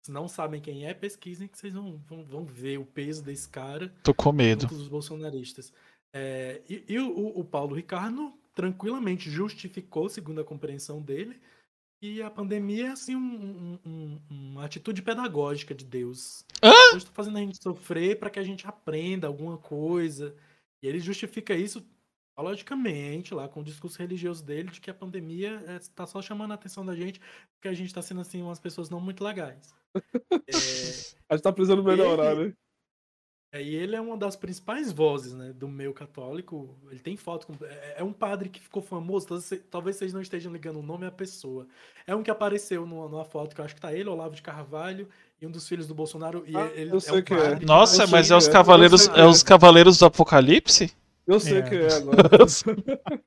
Se 0.00 0.10
não 0.10 0.26
sabem 0.26 0.58
quem 0.58 0.86
é, 0.86 0.94
pesquisem 0.94 1.46
que 1.46 1.58
vocês 1.58 1.74
vão, 1.74 1.98
vão, 2.06 2.24
vão 2.24 2.44
ver 2.46 2.78
o 2.78 2.86
peso 2.86 3.22
desse 3.22 3.46
cara. 3.46 3.94
Tô 4.02 4.14
com 4.14 4.32
medo. 4.32 4.66
Dos 4.68 4.88
bolsonaristas. 4.88 5.70
É, 6.14 6.62
e, 6.66 6.82
e 6.88 6.98
o, 6.98 7.38
o, 7.38 7.44
Paulo 7.44 7.76
Ricardo 7.76 8.32
tranquilamente 8.54 9.30
justificou, 9.30 10.08
segundo 10.08 10.40
a 10.40 10.44
compreensão 10.44 11.02
dele, 11.02 11.38
e 12.00 12.22
a 12.22 12.30
pandemia 12.30 12.86
é 12.86 12.90
assim 12.90 13.16
um, 13.16 13.78
um, 13.84 14.20
uma 14.30 14.64
atitude 14.64 15.02
pedagógica 15.02 15.74
de 15.74 15.84
Deus. 15.84 16.44
Hã? 16.62 16.72
Deus 16.90 17.02
está 17.02 17.12
fazendo 17.12 17.38
a 17.38 17.40
gente 17.40 17.62
sofrer 17.62 18.18
para 18.18 18.30
que 18.30 18.38
a 18.38 18.44
gente 18.44 18.66
aprenda 18.66 19.26
alguma 19.26 19.58
coisa. 19.58 20.34
E 20.80 20.86
ele 20.86 21.00
justifica 21.00 21.54
isso 21.54 21.84
logicamente 22.38 23.34
lá 23.34 23.48
com 23.48 23.60
o 23.60 23.64
discurso 23.64 23.98
religioso 23.98 24.44
dele 24.44 24.70
de 24.70 24.80
que 24.80 24.90
a 24.90 24.94
pandemia 24.94 25.60
está 25.80 26.04
é, 26.04 26.06
só 26.06 26.22
chamando 26.22 26.52
a 26.52 26.54
atenção 26.54 26.86
da 26.86 26.94
gente 26.94 27.20
porque 27.54 27.66
a 27.66 27.74
gente 27.74 27.88
está 27.88 28.00
sendo 28.00 28.20
assim 28.20 28.40
umas 28.40 28.60
pessoas 28.60 28.88
não 28.88 29.00
muito 29.00 29.24
legais. 29.24 29.74
É, 29.92 29.98
a 31.28 31.34
gente 31.34 31.42
tá 31.42 31.52
precisando 31.52 31.82
melhorar, 31.82 32.36
ele, 32.36 32.48
né? 32.48 32.54
É, 33.50 33.62
e 33.62 33.74
ele 33.74 33.96
é 33.96 34.00
uma 34.00 34.16
das 34.16 34.36
principais 34.36 34.92
vozes 34.92 35.32
né, 35.32 35.52
do 35.54 35.66
meio 35.66 35.94
católico. 35.94 36.76
Ele 36.90 37.00
tem 37.00 37.16
foto 37.16 37.46
com. 37.46 37.64
É, 37.64 37.96
é 37.98 38.04
um 38.04 38.12
padre 38.12 38.50
que 38.50 38.60
ficou 38.60 38.82
famoso. 38.82 39.26
Talvez 39.70 39.96
vocês 39.96 40.12
não 40.12 40.20
estejam 40.20 40.52
ligando 40.52 40.80
o 40.80 40.82
nome 40.82 41.06
à 41.06 41.10
pessoa. 41.10 41.66
É 42.06 42.14
um 42.14 42.22
que 42.22 42.30
apareceu 42.30 42.84
numa, 42.84 43.08
numa 43.08 43.24
foto 43.24 43.54
que 43.54 43.60
eu 43.60 43.64
acho 43.64 43.74
que 43.74 43.80
tá 43.80 43.92
ele, 43.92 44.08
Olavo 44.08 44.34
de 44.34 44.42
Carvalho, 44.42 45.08
e 45.40 45.46
um 45.46 45.50
dos 45.50 45.66
filhos 45.66 45.86
do 45.86 45.94
Bolsonaro. 45.94 46.44
E 46.46 46.54
ah, 46.54 46.70
ele, 46.74 46.92
eu 46.92 47.00
sei 47.00 47.14
é 47.14 47.18
um 47.18 47.22
que 47.22 47.32
é. 47.32 47.58
Nossa, 47.60 48.06
mas 48.06 48.30
é 48.30 48.36
os 48.36 48.48
Cavaleiros, 48.48 49.08
é. 49.08 49.20
é 49.20 49.24
os 49.24 49.42
Cavaleiros 49.42 49.98
do 49.98 50.04
Apocalipse? 50.04 50.92
Eu 51.26 51.40
sei 51.40 51.58
é. 51.58 51.62
que 51.62 51.74
é 51.74 51.92
agora. 51.94 52.28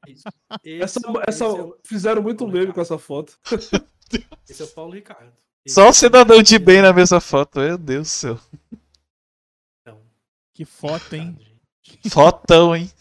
Esse, 0.07 0.27
essa, 0.65 0.99
essa 1.27 1.45
é 1.45 1.48
o... 1.48 1.77
Fizeram 1.84 2.22
muito 2.22 2.48
meme 2.48 2.73
com 2.73 2.81
essa 2.81 2.98
foto. 2.98 3.38
Esse 4.49 4.61
é 4.61 4.65
o 4.65 4.68
Paulo 4.68 4.93
Ricardo. 4.93 5.31
Esse 5.65 5.76
Só 5.76 5.89
o 5.89 5.93
cidadão 5.93 6.41
de 6.41 6.60
bem 6.60 6.81
na 6.81 6.91
mesma 6.91 7.22
foto, 7.22 7.60
meu 7.60 7.77
Deus 7.77 8.07
do 8.07 8.10
céu. 8.10 8.39
Que 10.53 10.65
foto, 10.65 11.15
hein? 11.15 11.38
Fotão, 12.10 12.76
hein? 12.76 12.91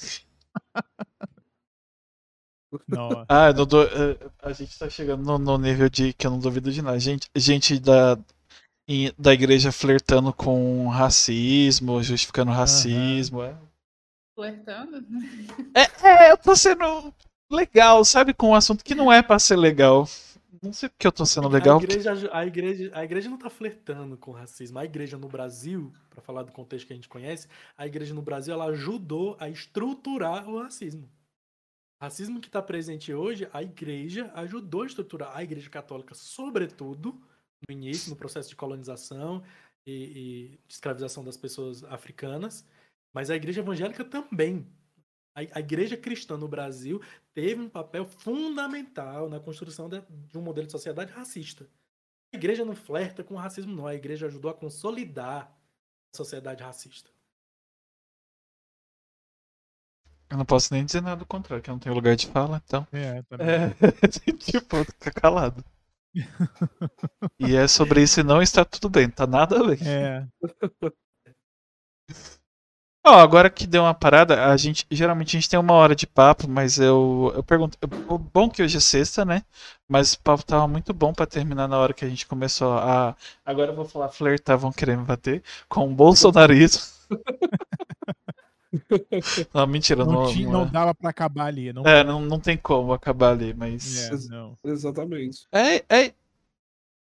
Não. 2.87 3.25
Ah, 3.29 3.53
não 3.53 3.67
do... 3.67 3.79
A 4.43 4.53
gente 4.53 4.79
tá 4.79 4.89
chegando 4.89 5.25
no, 5.25 5.39
no, 5.39 5.59
nível 5.59 5.89
de 5.89 6.13
que 6.13 6.27
eu 6.27 6.31
não 6.31 6.39
duvido 6.39 6.71
de 6.71 6.81
nada. 6.81 6.99
Gente, 6.99 7.29
gente 7.35 7.79
da, 7.79 8.17
da 9.19 9.33
igreja 9.33 9.73
flertando 9.73 10.33
com 10.33 10.89
racismo, 10.89 12.03
justificando 12.03 12.53
racismo. 12.53 13.41
Uhum. 13.41 13.45
É. 13.45 13.57
Flertando? 14.35 15.05
É, 15.75 16.07
é, 16.07 16.33
eu 16.33 16.39
tô 16.39 16.55
sendo 16.55 17.13
legal, 17.51 18.05
sabe? 18.05 18.33
Com 18.33 18.51
um 18.51 18.55
assunto 18.55 18.85
que 18.85 18.95
não 18.95 19.13
é 19.13 19.23
pra 19.23 19.39
ser 19.39 19.57
legal. 19.57 20.09
Não 20.63 20.75
sei 20.75 20.91
porque 20.91 21.07
eu 21.07 21.13
tô 21.13 21.25
sendo 21.25 21.49
legal. 21.49 21.79
A 21.79 21.83
igreja, 21.83 22.31
a 22.33 22.47
igreja, 22.47 22.91
a 22.95 23.05
igreja 23.05 23.31
não 23.31 23.39
tá 23.39 23.49
flertando 23.49 24.17
com 24.19 24.31
racismo. 24.31 24.79
A 24.79 24.85
igreja 24.85 25.17
no 25.17 25.29
Brasil, 25.29 25.91
para 26.11 26.21
falar 26.21 26.43
do 26.43 26.53
contexto 26.53 26.87
que 26.87 26.93
a 26.93 26.97
gente 26.97 27.09
conhece, 27.09 27.49
a 27.77 27.87
igreja 27.87 28.13
no 28.13 28.21
Brasil 28.21 28.53
ela 28.53 28.67
ajudou 28.67 29.37
a 29.41 29.49
estruturar 29.49 30.49
o 30.49 30.63
racismo. 30.63 31.11
O 31.99 32.05
racismo 32.05 32.41
que 32.41 32.49
está 32.49 32.61
presente 32.61 33.13
hoje, 33.13 33.49
a 33.53 33.63
igreja 33.63 34.31
ajudou 34.35 34.83
a 34.83 34.87
estruturar. 34.87 35.35
A 35.35 35.43
igreja 35.43 35.71
católica, 35.71 36.15
sobretudo, 36.15 37.19
no 37.67 37.73
início, 37.75 38.11
no 38.11 38.17
processo 38.17 38.51
de 38.51 38.57
colonização 38.57 39.43
e, 39.87 39.93
e 39.93 40.49
de 40.67 40.75
escravização 40.75 41.25
das 41.25 41.39
pessoas 41.39 41.85
africanas, 41.85 42.67
mas 43.15 43.31
a 43.31 43.37
igreja 43.37 43.61
evangélica 43.61 44.05
também 44.05 44.67
a, 45.47 45.59
a 45.59 45.61
igreja 45.61 45.97
cristã 45.97 46.37
no 46.37 46.49
Brasil 46.49 47.01
teve 47.33 47.61
um 47.61 47.69
papel 47.69 48.05
fundamental 48.05 49.29
na 49.29 49.41
construção 49.41 49.89
de, 49.89 50.03
de 50.29 50.39
um 50.39 50.43
modelo 50.43 50.67
de 50.67 50.73
sociedade 50.73 51.13
racista. 51.13 51.67
A 52.33 52.37
igreja 52.37 52.65
não 52.65 52.77
flerta 52.77 53.25
com 53.25 53.35
o 53.35 53.39
racismo, 53.39 53.75
não. 53.75 53.87
A 53.87 53.95
igreja 53.95 54.27
ajudou 54.27 54.51
a 54.51 54.55
consolidar 54.55 55.53
a 56.13 56.17
sociedade 56.17 56.63
racista. 56.63 57.11
Eu 60.31 60.39
não 60.39 60.45
posso 60.45 60.73
nem 60.73 60.85
dizer 60.85 61.03
nada 61.03 61.17
do 61.17 61.27
contrário, 61.27 61.63
que 61.63 61.69
eu 61.69 61.73
não 61.73 61.81
tenho 61.81 61.95
lugar 61.95 62.15
de 62.15 62.29
fala, 62.29 62.63
então. 62.65 62.87
É, 62.93 63.21
também. 63.23 63.49
É, 63.49 63.71
tipo, 64.39 64.85
fica 64.85 65.11
calado. 65.11 65.65
e 67.39 67.57
é 67.57 67.67
sobre 67.67 68.03
isso 68.03 68.21
e 68.21 68.25
não 68.25 68.41
está 68.41 68.65
tudo 68.65 68.89
bem, 68.89 69.11
tá 69.11 69.27
nada 69.27 69.59
bem. 69.65 69.79
É. 69.85 70.27
Ó, 73.03 73.13
oh, 73.13 73.19
agora 73.19 73.49
que 73.49 73.67
deu 73.67 73.83
uma 73.83 73.95
parada, 73.95 74.47
a 74.47 74.57
gente 74.59 74.87
geralmente 74.91 75.35
a 75.35 75.41
gente 75.41 75.49
tem 75.49 75.59
uma 75.59 75.73
hora 75.73 75.97
de 75.97 76.07
papo, 76.07 76.47
mas 76.47 76.79
eu, 76.79 77.33
eu 77.35 77.43
pergunto, 77.43 77.79
o 78.07 78.19
bom 78.19 78.49
que 78.49 78.63
hoje 78.63 78.77
é 78.77 78.81
sexta, 78.81 79.25
né? 79.25 79.43
Mas 79.89 80.13
o 80.13 80.21
papo 80.21 80.45
tava 80.45 80.69
muito 80.69 80.93
bom 80.93 81.13
para 81.13 81.27
terminar 81.27 81.67
na 81.67 81.79
hora 81.79 81.95
que 81.95 82.05
a 82.05 82.09
gente 82.09 82.27
começou 82.27 82.75
a 82.75 83.17
agora 83.45 83.73
eu 83.73 83.77
vou 83.77 83.87
falar 83.87 84.11
flertar, 84.11 84.59
vão 84.59 84.71
querer 84.71 84.99
me 84.99 85.05
bater 85.05 85.43
com 85.67 85.87
o 85.87 85.95
bolsonarismo. 85.95 86.83
não, 89.55 89.67
mentira, 89.67 90.05
não, 90.05 90.13
não, 90.13 90.33
tinha, 90.33 90.49
não, 90.49 90.63
é. 90.63 90.67
dava 90.67 90.95
para 90.95 91.11
acabar 91.11 91.47
ali, 91.47 91.73
não. 91.73 91.85
É, 91.85 92.05
não, 92.05 92.21
não 92.21 92.39
tem 92.39 92.57
como 92.57 92.93
acabar 92.93 93.33
ali, 93.33 93.55
mas 93.55 94.11
é, 94.11 94.29
não. 94.29 94.57
Exatamente. 94.63 95.47
É, 95.51 95.83
é, 95.89 96.13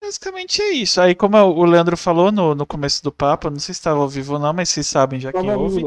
Basicamente 0.03 0.61
é 0.61 0.73
isso. 0.73 1.01
Aí, 1.01 1.15
como 1.15 1.37
o 1.39 1.65
Leandro 1.65 1.97
falou 1.97 2.33
no, 2.33 2.57
no 2.57 2.67
começo 2.67 3.05
do 3.05 3.13
papo, 3.13 3.49
não 3.49 3.61
sei 3.61 3.73
se 3.73 3.79
estava 3.79 4.01
ao 4.01 4.09
vivo 4.09 4.35
ou 4.35 4.39
não, 4.41 4.53
mas 4.53 4.69
vocês 4.69 4.89
sabem, 4.89 5.21
já 5.21 5.33
que 5.33 5.39
ouve, 5.39 5.85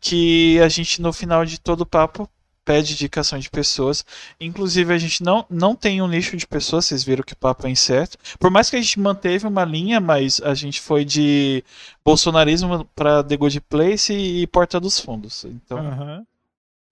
que 0.00 0.60
a 0.60 0.68
gente 0.68 1.02
no 1.02 1.12
final 1.12 1.44
de 1.44 1.58
todo 1.58 1.80
o 1.80 1.86
papo 1.86 2.30
pede 2.64 2.92
indicação 2.92 3.36
de 3.38 3.50
pessoas. 3.50 4.04
Inclusive, 4.38 4.94
a 4.94 4.98
gente 4.98 5.24
não, 5.24 5.44
não 5.50 5.74
tem 5.74 6.00
um 6.00 6.06
nicho 6.06 6.36
de 6.36 6.46
pessoas, 6.46 6.84
vocês 6.84 7.02
viram 7.02 7.24
que 7.24 7.32
o 7.32 7.36
papo 7.36 7.66
é 7.66 7.70
incerto. 7.70 8.16
Por 8.38 8.48
mais 8.48 8.70
que 8.70 8.76
a 8.76 8.80
gente 8.80 9.00
manteve 9.00 9.46
uma 9.46 9.64
linha, 9.64 9.98
mas 9.98 10.40
a 10.40 10.54
gente 10.54 10.80
foi 10.80 11.04
de 11.04 11.64
bolsonarismo 12.04 12.84
para 12.94 13.24
The 13.24 13.36
Good 13.36 13.60
Place 13.62 14.12
e 14.12 14.46
Porta 14.46 14.78
dos 14.78 15.00
Fundos. 15.00 15.44
Então, 15.46 15.78
uhum. 15.78 16.26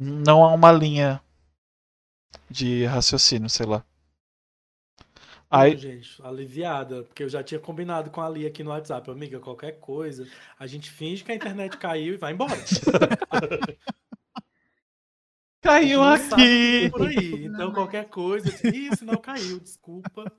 não 0.00 0.42
há 0.42 0.52
uma 0.52 0.72
linha 0.72 1.20
de 2.50 2.86
raciocínio, 2.86 3.48
sei 3.48 3.66
lá. 3.66 3.84
Aí... 5.50 5.76
Gente, 5.76 6.20
aliviada, 6.22 7.02
porque 7.04 7.22
eu 7.22 7.28
já 7.28 7.42
tinha 7.42 7.60
combinado 7.60 8.10
com 8.10 8.20
a 8.20 8.26
Ali 8.26 8.46
aqui 8.46 8.64
no 8.64 8.70
WhatsApp, 8.70 9.10
amiga, 9.10 9.38
qualquer 9.38 9.78
coisa, 9.78 10.26
a 10.58 10.66
gente 10.66 10.90
finge 10.90 11.22
que 11.22 11.30
a 11.30 11.34
internet 11.34 11.76
caiu 11.78 12.14
e 12.14 12.16
vai 12.16 12.32
embora. 12.32 12.52
caiu 15.62 16.02
aqui. 16.02 16.90
Por 16.90 17.06
aí. 17.06 17.44
Então 17.44 17.72
qualquer 17.72 18.08
coisa, 18.08 18.48
ih, 18.66 18.90
o 18.90 18.96
sinal 18.96 19.18
caiu, 19.18 19.60
desculpa. 19.60 20.30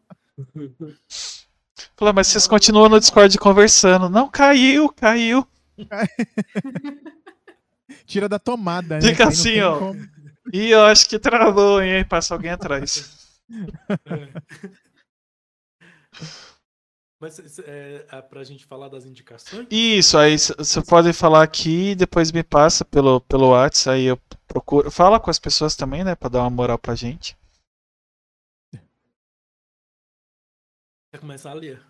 Fala, 1.96 2.14
mas 2.14 2.28
vocês 2.28 2.48
continuam 2.48 2.90
no 2.90 3.00
Discord 3.00 3.38
conversando. 3.38 4.10
Não, 4.10 4.30
caiu, 4.30 4.90
caiu. 4.90 5.48
Tira 8.06 8.28
da 8.28 8.40
tomada, 8.40 8.96
né? 8.96 9.02
Fica 9.02 9.28
assim, 9.28 9.60
ó. 9.62 9.80
Como... 9.80 10.08
Ih, 10.54 10.70
eu 10.70 10.84
acho 10.84 11.08
que 11.08 11.20
travou, 11.20 11.82
hein? 11.82 12.06
Passa 12.06 12.34
alguém 12.34 12.52
atrás. 12.52 13.16
É. 14.06 14.28
Mas 17.20 17.60
é, 17.60 18.06
é 18.12 18.22
pra 18.22 18.44
gente 18.44 18.66
falar 18.66 18.90
das 18.90 19.06
indicações? 19.06 19.68
Isso, 19.72 20.18
aí 20.18 20.38
você 20.38 20.84
pode 20.84 21.12
falar 21.14 21.42
aqui 21.42 21.92
e 21.92 21.96
depois 21.96 22.32
me 22.32 22.44
passa 22.44 22.86
pelo, 22.86 23.22
pelo 23.22 23.50
WhatsApp, 23.50 23.96
aí 23.96 24.06
eu 24.06 24.20
procuro. 24.48 24.92
Fala 24.92 25.20
com 25.20 25.32
as 25.32 25.40
pessoas 25.40 25.76
também, 25.76 26.04
né, 26.04 26.14
pra 26.14 26.30
dar 26.30 26.42
uma 26.42 26.50
moral 26.50 26.78
pra 26.78 26.94
gente. 26.94 27.36
Quer 31.12 31.20
começar 31.20 31.52
a 31.52 31.54
ler? 31.54 31.82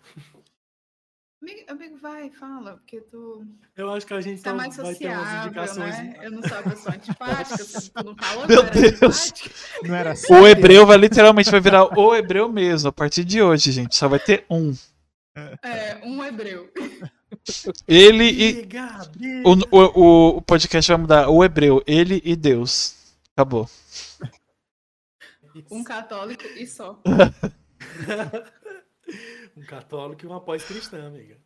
Amigo, 1.48 1.64
amigo, 1.68 1.96
vai, 1.96 2.28
fala, 2.28 2.74
porque 2.74 3.00
tu. 3.00 3.42
Eu 3.74 3.90
acho 3.90 4.06
que 4.06 4.12
a 4.12 4.20
gente 4.20 4.42
tá 4.42 4.52
mais 4.52 4.76
vai 4.76 4.94
ter 4.94 5.06
umas 5.08 5.18
sociável, 5.18 5.46
indicações. 5.46 5.96
né? 5.96 6.20
Eu 6.22 6.30
não 6.30 6.42
sou 6.42 6.58
a 6.58 6.62
pessoa 6.62 6.94
antipática, 6.94 7.56
tu 7.94 8.04
não 8.04 8.16
falou 8.16 8.46
Meu 8.46 8.70
que 8.70 8.78
eu 8.78 8.82
era 8.84 8.90
Deus. 8.98 9.30
antipática. 9.30 9.88
Não 9.88 9.94
era 9.94 10.12
O 10.12 10.16
sério? 10.16 10.46
hebreu 10.46 10.86
vai 10.86 10.98
literalmente 10.98 11.50
vai 11.50 11.60
virar 11.60 11.98
o 11.98 12.14
hebreu 12.14 12.52
mesmo 12.52 12.90
a 12.90 12.92
partir 12.92 13.24
de 13.24 13.40
hoje, 13.40 13.72
gente. 13.72 13.96
Só 13.96 14.08
vai 14.08 14.18
ter 14.18 14.44
um. 14.50 14.74
É, 15.62 15.98
um 16.04 16.22
hebreu. 16.22 16.70
Ele 17.86 18.24
e. 18.24 18.52
Briga, 18.52 19.10
briga. 19.16 19.48
O, 19.48 19.78
o, 19.78 20.36
o 20.36 20.42
podcast 20.42 20.90
vai 20.92 21.00
mudar. 21.00 21.30
O 21.30 21.42
hebreu, 21.42 21.82
ele 21.86 22.20
e 22.26 22.36
Deus. 22.36 22.94
Acabou. 23.34 23.70
Um 25.70 25.82
católico 25.82 26.44
e 26.44 26.66
só. 26.66 27.00
um 29.58 29.66
católico 29.66 30.24
e 30.24 30.26
uma 30.26 30.40
pós-cristã, 30.40 31.06
amiga. 31.06 31.36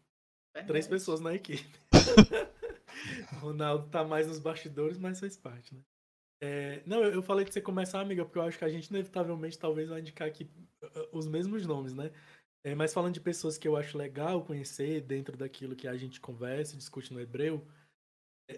Três 0.67 0.87
pessoas 0.87 1.21
na 1.21 1.35
equipe. 1.35 1.79
o 3.33 3.37
Ronaldo 3.41 3.89
tá 3.89 4.05
mais 4.05 4.27
nos 4.27 4.39
bastidores, 4.39 4.99
mas 4.99 5.19
faz 5.19 5.37
parte, 5.37 5.75
né? 5.75 5.81
É, 6.43 6.83
não, 6.85 7.03
eu, 7.03 7.13
eu 7.13 7.23
falei 7.23 7.45
de 7.45 7.53
você 7.53 7.61
começar, 7.61 8.01
amiga, 8.01 8.25
porque 8.25 8.39
eu 8.39 8.43
acho 8.43 8.59
que 8.59 8.65
a 8.65 8.69
gente 8.69 8.89
inevitavelmente 8.89 9.59
talvez 9.59 9.89
vai 9.89 10.01
indicar 10.01 10.29
aqui 10.29 10.51
uh, 10.83 11.17
os 11.17 11.27
mesmos 11.27 11.65
nomes, 11.65 11.95
né? 11.95 12.11
É, 12.65 12.75
mas 12.75 12.93
falando 12.93 13.15
de 13.15 13.21
pessoas 13.21 13.57
que 13.57 13.67
eu 13.67 13.77
acho 13.77 13.97
legal 13.97 14.45
conhecer 14.45 15.01
dentro 15.01 15.37
daquilo 15.37 15.75
que 15.75 15.89
a 15.89 15.97
gente 15.97 16.21
conversa 16.21 16.75
e 16.75 16.79
discute 16.79 17.13
no 17.13 17.21
hebreu, 17.21 17.67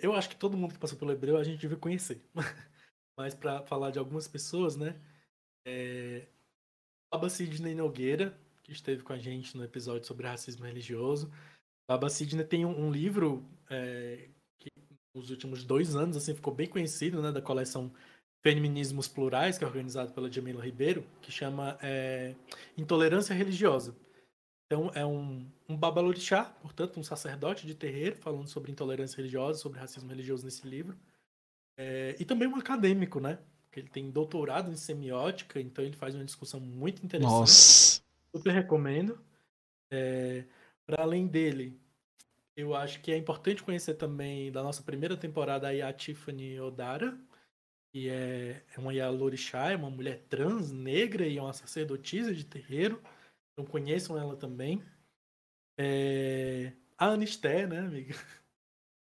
eu 0.03 0.15
acho 0.15 0.31
que 0.31 0.37
todo 0.37 0.57
mundo 0.57 0.75
que 0.75 0.81
passou 0.81 0.99
pelo 0.99 1.13
hebreu 1.13 1.37
a 1.37 1.45
gente 1.45 1.61
deve 1.61 1.77
conhecer. 1.77 2.23
mas 3.17 3.35
para 3.35 3.63
falar 3.63 3.91
de 3.91 3.99
algumas 3.99 4.27
pessoas, 4.27 4.77
né? 4.77 5.01
É, 5.67 6.27
Baba 7.13 7.31
Sidney 7.31 7.75
Nogueira, 7.75 8.37
que 8.65 8.73
esteve 8.73 9.03
com 9.03 9.13
a 9.13 9.19
gente 9.19 9.57
no 9.57 9.63
episódio 9.63 10.07
sobre 10.07 10.27
racismo 10.27 10.65
religioso. 10.65 11.31
Baba 11.89 12.09
Sidney 12.09 12.45
tem 12.45 12.65
um, 12.65 12.87
um 12.87 12.91
livro 12.91 13.47
é, 13.71 14.31
que 14.59 14.71
nos 15.15 15.31
últimos 15.31 15.63
dois 15.63 15.95
anos 15.95 16.17
assim 16.17 16.35
ficou 16.35 16.53
bem 16.53 16.67
conhecido, 16.67 17.23
né, 17.23 17.31
da 17.31 17.43
coleção 17.43 17.93
Feminismos 18.43 19.07
Plurais, 19.07 19.59
que 19.59 19.65
é 19.65 19.67
organizado 19.67 20.13
pela 20.13 20.33
Jamila 20.33 20.65
Ribeiro, 20.65 21.07
que 21.21 21.31
chama 21.31 21.79
é, 21.83 22.35
Intolerância 22.77 23.35
Religiosa. 23.35 23.95
Então 24.67 24.91
é 24.95 25.05
um, 25.05 25.47
um 25.69 25.77
babalorixá, 25.77 26.45
portanto 26.45 26.99
um 26.99 27.05
sacerdote 27.05 27.67
de 27.67 27.75
terreiro, 27.75 28.17
falando 28.17 28.49
sobre 28.49 28.73
intolerância 28.73 29.17
religiosa, 29.19 29.59
sobre 29.59 29.79
racismo 29.79 30.09
religioso 30.09 30.45
nesse 30.45 30.67
livro. 30.67 30.99
É, 31.79 32.17
e 32.19 32.25
também 32.25 32.49
um 32.49 32.57
acadêmico, 32.57 33.21
né? 33.21 33.39
Porque 33.65 33.81
ele 33.81 33.89
tem 33.89 34.11
doutorado 34.11 34.71
em 34.71 34.77
semiótica, 34.77 35.61
então 35.61 35.85
ele 35.85 35.97
faz 35.97 36.15
uma 36.15 36.25
discussão 36.25 36.61
muito 36.61 37.05
interessante 37.05 37.31
Nossa. 37.31 38.04
Super 38.35 38.53
recomendo. 38.53 39.25
É, 39.93 40.45
para 40.87 41.03
além 41.03 41.27
dele, 41.27 41.81
eu 42.57 42.75
acho 42.75 43.01
que 43.01 43.13
é 43.13 43.17
importante 43.17 43.63
conhecer 43.63 43.95
também 43.95 44.51
da 44.51 44.63
nossa 44.63 44.83
primeira 44.83 45.17
temporada 45.17 45.69
a 45.69 45.93
Tiffany 45.93 46.59
Odara, 46.61 47.19
que 47.93 48.09
é, 48.09 48.65
é 48.75 48.81
uma 48.81 48.93
Yalorixá, 48.93 49.71
é 49.73 49.77
uma 49.77 49.91
mulher 49.91 50.25
trans, 50.29 50.73
negra 50.73 51.27
e 51.27 51.39
é 51.39 51.43
uma 51.43 51.53
sacerdotisa 51.53 52.35
de 52.35 52.45
terreiro. 52.45 53.03
Então 53.53 53.65
conheçam 53.65 54.19
ela 54.19 54.37
também. 54.37 54.83
É, 55.79 56.73
a 56.99 57.11
Anisté, 57.11 57.67
né, 57.67 57.81
amiga? 57.81 58.15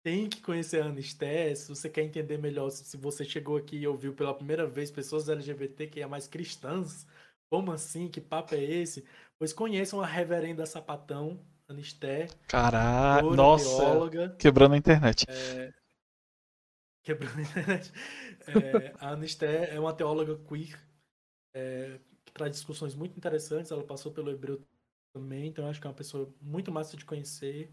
Tem 0.03 0.29
que 0.29 0.41
conhecer 0.41 0.81
a 0.81 0.87
Anisté. 0.87 1.53
Se 1.55 1.69
você 1.69 1.89
quer 1.89 2.03
entender 2.03 2.37
melhor, 2.37 2.69
se 2.69 2.97
você 2.97 3.25
chegou 3.25 3.57
aqui 3.57 3.77
e 3.77 3.87
ouviu 3.87 4.13
pela 4.15 4.33
primeira 4.33 4.65
vez 4.65 4.89
pessoas 4.91 5.27
LGBT 5.29 5.87
que 5.87 6.01
é 6.01 6.07
mais 6.07 6.27
cristãs, 6.27 7.05
como 7.49 7.71
assim? 7.71 8.09
Que 8.09 8.21
papo 8.21 8.55
é 8.55 8.63
esse? 8.63 9.05
Pois 9.37 9.53
conheçam 9.53 10.01
a 10.01 10.05
reverenda 10.05 10.65
Sapatão, 10.65 11.39
Anisté, 11.67 12.27
Caralho. 12.47 13.35
Nossa. 13.35 13.77
teóloga, 13.77 14.35
Quebrando 14.37 14.73
a 14.73 14.77
internet. 14.77 15.25
quebrando 17.03 17.39
a 17.39 17.41
internet. 17.41 17.91
É, 18.47 18.93
a 18.99 19.11
Anisté 19.11 19.73
é 19.75 19.79
uma 19.79 19.93
teóloga 19.93 20.37
queer 20.47 20.79
é, 21.53 21.99
que 22.25 22.31
traz 22.31 22.51
discussões 22.51 22.95
muito 22.95 23.17
interessantes. 23.17 23.71
Ela 23.71 23.83
passou 23.83 24.11
pelo 24.11 24.31
hebreu 24.31 24.61
também, 25.13 25.47
então 25.47 25.67
acho 25.67 25.79
que 25.79 25.87
é 25.87 25.89
uma 25.89 25.95
pessoa 25.95 26.33
muito 26.41 26.71
massa 26.71 26.95
de 26.97 27.05
conhecer. 27.05 27.71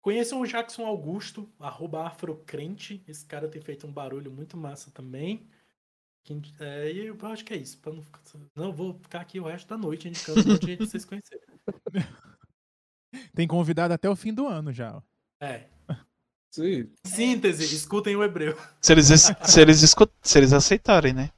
Conheçam 0.00 0.40
o 0.40 0.46
Jackson 0.46 0.84
Augusto, 0.84 1.48
arroba 1.60 2.06
afrocrente. 2.06 3.02
Esse 3.06 3.24
cara 3.24 3.48
tem 3.48 3.62
feito 3.62 3.86
um 3.86 3.92
barulho 3.92 4.30
muito 4.32 4.56
massa 4.56 4.90
também. 4.90 5.48
É, 6.60 6.92
e 6.92 7.06
eu 7.06 7.16
acho 7.22 7.44
que 7.44 7.52
é 7.52 7.56
isso. 7.56 7.78
Pra 7.78 7.92
não, 7.92 8.02
ficar- 8.02 8.20
não, 8.54 8.66
eu 8.66 8.72
vou 8.72 8.94
ficar 9.00 9.20
aqui 9.20 9.40
o 9.40 9.44
resto 9.44 9.68
da 9.68 9.76
noite 9.76 10.08
indicando 10.08 10.40
um 10.40 10.52
monte 10.52 10.60
de 10.60 10.66
gente 10.66 10.76
pra 10.78 10.86
vocês 10.86 11.04
conhecerem. 11.04 11.44
Tem 13.34 13.46
convidado 13.48 13.92
até 13.92 14.08
o 14.08 14.16
fim 14.16 14.32
do 14.32 14.46
ano 14.46 14.72
já. 14.72 15.02
É. 15.40 15.68
Sim. 16.54 16.92
Síntese, 17.04 17.74
escutem 17.74 18.14
o 18.14 18.22
hebreu. 18.22 18.56
Se 18.80 18.92
eles, 18.92 19.10
es- 19.10 19.30
se 19.44 19.60
eles, 19.60 19.82
escu- 19.82 20.08
se 20.22 20.38
eles 20.38 20.52
aceitarem, 20.52 21.12
né? 21.12 21.30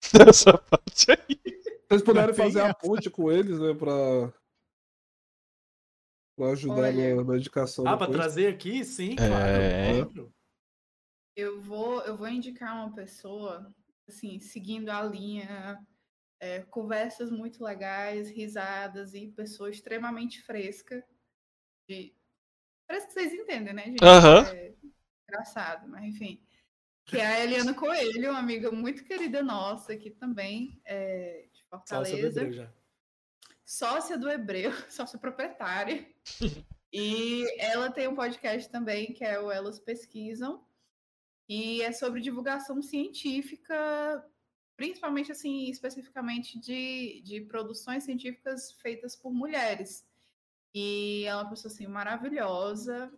Essa 0.28 0.56
parte 0.56 1.10
aí. 1.10 1.38
Vocês 1.88 2.02
puderem 2.02 2.34
Tem 2.34 2.44
fazer 2.46 2.60
a 2.62 2.68
essa. 2.68 2.74
ponte 2.74 3.10
com 3.10 3.30
eles, 3.30 3.58
né, 3.58 3.74
pra, 3.74 4.32
pra 6.36 6.52
ajudar 6.52 6.74
Olha. 6.74 7.16
na, 7.16 7.24
na 7.24 7.36
indicação. 7.36 7.86
Ah, 7.86 7.96
pra 7.98 8.06
trazer 8.06 8.46
aqui? 8.46 8.82
Sim, 8.84 9.12
É. 9.12 9.16
claro. 9.16 10.12
claro. 10.14 10.32
Eu 11.36 11.60
vou, 11.60 12.00
eu 12.02 12.16
vou 12.16 12.28
indicar 12.28 12.74
uma 12.74 12.94
pessoa, 12.94 13.70
assim, 14.08 14.40
seguindo 14.40 14.90
a 14.90 15.02
linha, 15.02 15.78
é, 16.40 16.62
conversas 16.62 17.30
muito 17.30 17.62
legais, 17.62 18.28
risadas 18.28 19.14
e 19.14 19.28
pessoa 19.28 19.70
extremamente 19.70 20.42
fresca. 20.42 21.04
De... 21.88 22.14
Parece 22.86 23.06
que 23.06 23.12
vocês 23.12 23.32
entendem, 23.32 23.72
né, 23.72 23.84
gente? 23.84 24.04
Aham. 24.04 24.44
É 24.50 24.74
engraçado, 25.28 25.88
mas 25.88 26.04
enfim. 26.04 26.44
Que 27.04 27.18
é 27.18 27.26
a 27.26 27.44
Eliana 27.44 27.74
Coelho, 27.74 28.30
uma 28.30 28.38
amiga 28.38 28.70
muito 28.70 29.04
querida 29.04 29.42
nossa 29.42 29.92
aqui 29.92 30.10
também, 30.10 30.80
é, 30.84 31.48
de 31.52 31.60
Salsa 31.64 31.84
do 31.84 32.06
Fortaleza 32.06 32.40
hebreu 32.40 32.52
já. 32.52 32.72
sócia 33.64 34.18
do 34.18 34.30
Hebreu, 34.30 34.72
sócia 34.90 35.18
proprietária. 35.18 36.06
e 36.92 37.44
ela 37.58 37.90
tem 37.90 38.08
um 38.08 38.14
podcast 38.14 38.70
também, 38.70 39.12
que 39.12 39.24
é 39.24 39.38
o 39.40 39.50
Elas 39.50 39.78
Pesquisam, 39.78 40.64
e 41.48 41.82
é 41.82 41.92
sobre 41.92 42.20
divulgação 42.20 42.80
científica, 42.82 44.24
principalmente, 44.76 45.30
assim, 45.32 45.68
especificamente 45.70 46.58
de, 46.58 47.20
de 47.24 47.40
produções 47.42 48.04
científicas 48.04 48.72
feitas 48.72 49.14
por 49.16 49.32
mulheres. 49.32 50.06
E 50.74 51.24
ela 51.26 51.42
é 51.42 51.44
uma 51.44 51.50
pessoa, 51.50 51.72
assim, 51.72 51.86
maravilhosa. 51.86 53.12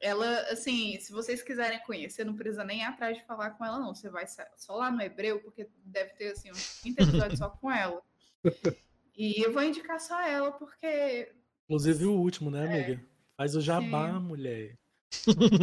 Ela, 0.00 0.40
assim, 0.50 0.98
se 1.00 1.12
vocês 1.12 1.42
quiserem 1.42 1.80
conhecer, 1.80 2.24
não 2.24 2.36
precisa 2.36 2.64
nem 2.64 2.80
ir 2.80 2.84
atrás 2.84 3.18
de 3.18 3.24
falar 3.26 3.50
com 3.50 3.64
ela, 3.64 3.78
não. 3.78 3.94
Você 3.94 4.08
vai 4.08 4.24
só 4.56 4.74
lá 4.76 4.90
no 4.90 5.02
Hebreu, 5.02 5.40
porque 5.42 5.68
deve 5.84 6.14
ter, 6.14 6.32
assim, 6.32 6.50
uns 6.50 6.80
30 6.80 7.02
episódios 7.02 7.38
só 7.38 7.50
com 7.50 7.70
ela. 7.70 8.00
E 9.22 9.44
eu 9.44 9.52
vou 9.52 9.62
indicar 9.62 10.00
só 10.00 10.18
ela, 10.22 10.50
porque. 10.52 11.30
Inclusive 11.64 12.06
o 12.06 12.14
último, 12.18 12.50
né, 12.50 12.64
É. 12.64 12.84
amiga? 12.84 13.04
Faz 13.36 13.54
o 13.54 13.60
jabá, 13.60 14.14
Sim. 14.14 14.20
mulher. 14.20 14.78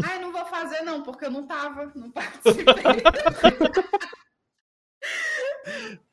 Ai, 0.07 0.19
não 0.19 0.32
vou 0.32 0.45
fazer, 0.45 0.82
não, 0.82 1.03
porque 1.03 1.26
eu 1.26 1.32
não 1.32 1.45
tava, 1.48 1.91
não 1.95 2.11
participei. 2.11 2.65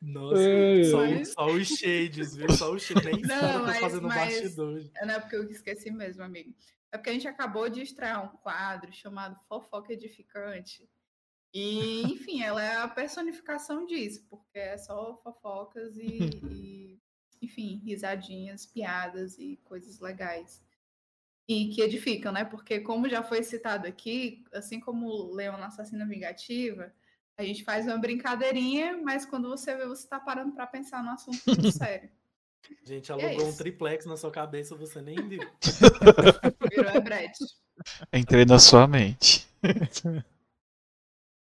Nossa, 0.01 0.39
É, 0.41 0.83
só, 0.85 0.97
mas- 0.97 1.31
só 1.33 1.45
os 1.47 1.67
shades, 1.67 2.35
viu? 2.35 2.51
Só 2.51 2.71
os 2.73 2.81
shades. 2.83 3.03
Nem 3.05 3.21
Não, 3.21 3.63
mas- 3.63 3.79
fazendo 3.79 4.07
mas- 4.07 4.33
bastidores. 4.33 4.91
não 5.01 5.13
é 5.13 5.19
porque 5.19 5.35
eu 5.35 5.49
esqueci 5.49 5.91
mesmo, 5.91 6.23
amigo. 6.23 6.53
É 6.91 6.97
porque 6.97 7.09
a 7.09 7.13
gente 7.13 7.27
acabou 7.27 7.67
de 7.69 7.81
estrear 7.81 8.23
um 8.23 8.37
quadro 8.37 8.91
chamado 8.93 9.37
Fofoca 9.47 9.91
Edificante. 9.93 10.87
E, 11.53 12.01
enfim, 12.03 12.41
ela 12.43 12.61
é 12.63 12.75
a 12.75 12.87
personificação 12.87 13.85
disso, 13.85 14.25
porque 14.29 14.59
é 14.59 14.77
só 14.77 15.15
fofocas 15.23 15.95
e, 15.97 16.03
e, 16.51 16.99
enfim, 17.41 17.81
risadinhas, 17.83 18.65
piadas 18.65 19.37
e 19.39 19.57
coisas 19.63 19.99
legais. 19.99 20.61
E 21.47 21.69
que 21.69 21.81
edificam, 21.81 22.31
né? 22.31 22.43
Porque, 22.43 22.79
como 22.79 23.07
já 23.07 23.21
foi 23.21 23.43
citado 23.43 23.87
aqui, 23.87 24.43
assim 24.51 24.79
como 24.79 25.07
o 25.07 25.33
Leão 25.33 25.57
na 25.57 25.67
Assassina 25.67 26.05
Vingativa, 26.05 26.91
a 27.37 27.43
gente 27.43 27.63
faz 27.63 27.85
uma 27.85 27.97
brincadeirinha, 27.97 28.97
mas 29.03 29.25
quando 29.25 29.49
você 29.49 29.75
vê, 29.75 29.85
você 29.85 30.07
tá 30.07 30.19
parando 30.19 30.53
para 30.53 30.65
pensar 30.65 31.03
no 31.03 31.11
assunto 31.11 31.39
muito 31.45 31.71
sério. 31.71 32.09
A 32.83 32.87
gente 32.87 33.11
é 33.11 33.13
alugou 33.13 33.45
um 33.45 33.49
isso. 33.49 33.57
triplex 33.57 34.05
na 34.05 34.17
sua 34.17 34.31
cabeça, 34.31 34.75
você 34.75 35.01
nem 35.01 35.15
viu. 35.15 35.41
Virou 36.71 36.91
a 36.91 36.99
Brett. 36.99 37.37
Entrei 38.11 38.45
na 38.45 38.57
sua 38.57 38.87
mente. 38.87 39.47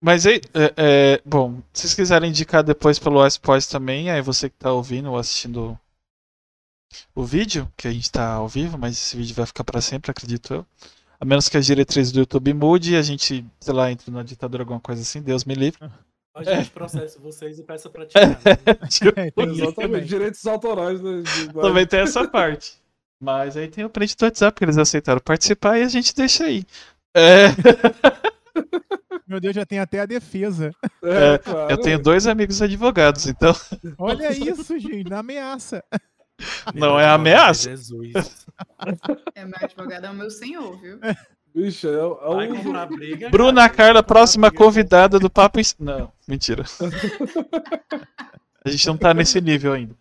Mas 0.03 0.27
aí, 0.27 0.41
é, 0.53 0.75
é, 0.77 1.23
bom, 1.25 1.63
se 1.73 1.83
vocês 1.83 1.95
quiserem 1.95 2.31
indicar 2.31 2.63
depois 2.63 2.99
pelo 2.99 3.25
iSpoils 3.27 3.67
também, 3.67 4.11
aí 4.11 4.21
você 4.21 4.51
que 4.51 4.57
tá 4.57 4.73
ouvindo 4.73 5.11
ou 5.11 5.17
assistindo 5.17 5.79
o 7.15 7.25
vídeo, 7.25 7.71
que 7.77 7.89
a 7.89 7.93
gente 7.93 8.11
tá 8.11 8.35
ao 8.35 8.49
vivo, 8.49 8.79
mas 8.79 8.95
esse 8.95 9.17
vídeo 9.17 9.35
vai 9.35 9.47
ficar 9.47 9.65
pra 9.65 9.81
sempre, 9.81 10.11
acredito 10.11 10.55
eu. 10.55 10.67
A 11.21 11.25
menos 11.25 11.49
que 11.49 11.57
as 11.57 11.65
diretrizes 11.65 12.13
do 12.13 12.19
YouTube 12.19 12.53
mude 12.55 12.93
e 12.93 12.97
a 12.97 13.03
gente, 13.03 13.45
sei 13.61 13.75
lá, 13.75 13.91
entre 13.91 14.11
na 14.11 14.23
ditadura 14.23 14.63
alguma 14.63 14.81
coisa 14.81 15.03
assim, 15.03 15.23
Deus 15.23 15.45
me 15.45 15.55
livre. 15.55 15.79
A 16.35 16.43
gente 16.43 16.71
processa 16.71 17.19
vocês 17.21 17.59
e 17.59 17.63
peça 17.63 17.89
pra 17.89 18.05
tirar. 18.07 18.29
né? 18.29 18.37
É, 19.37 19.43
Exatamente, 19.43 20.07
direitos 20.07 20.45
autorais, 20.47 21.01
né? 21.01 21.23
Também 21.63 21.87
tem 21.87 22.01
essa 22.01 22.27
parte. 22.29 22.75
Mas 23.21 23.57
aí 23.57 23.69
tem 23.69 23.85
o 23.85 23.89
print 23.91 24.17
do 24.17 24.25
WhatsApp 24.25 24.59
que 24.59 24.65
eles 24.65 24.77
aceitaram 24.77 25.21
participar 25.21 25.79
e 25.79 25.83
a 25.83 25.89
gente 25.89 26.15
deixa 26.15 26.45
aí. 26.45 26.65
É. 27.17 27.47
Meu 29.27 29.41
Deus, 29.41 29.55
já 29.55 29.65
tem 29.65 29.79
até 29.79 30.01
a 30.01 30.07
defesa. 30.07 30.73
É, 31.03 31.39
claro. 31.39 31.71
Eu 31.71 31.79
tenho 31.79 31.99
dois 32.03 32.27
amigos 32.27 32.61
advogados, 32.61 33.27
então. 33.27 33.55
Olha 33.97 34.31
isso, 34.37 34.79
gente, 34.79 35.09
na 35.09 35.21
ameaça. 35.21 35.83
Não 36.75 36.99
é 36.99 37.07
ameaça. 37.09 37.71
Jesus. 37.71 38.47
É, 39.35 39.45
meu 39.45 39.55
advogado 39.61 40.07
é 40.07 40.11
o 40.11 40.15
meu 40.15 40.31
senhor, 40.31 40.81
viu? 40.81 40.99
Vixe, 41.55 41.87
é, 41.87 41.91
é 41.93 42.35
Vai 42.35 42.51
um... 42.51 42.63
comprar 42.63 42.87
briga. 42.87 43.31
Bruna 43.31 43.69
cara. 43.69 43.75
Carla, 43.75 44.03
próxima 44.03 44.51
convidada 44.51 45.19
do 45.19 45.31
Papo. 45.31 45.61
Ins- 45.61 45.77
Não, 45.79 46.13
mentira. 46.27 46.65
A 48.65 48.71
gente 48.71 48.87
não 48.87 48.97
tá 48.97 49.15
nesse 49.15 49.41
nível 49.41 49.73
ainda. 49.73 49.95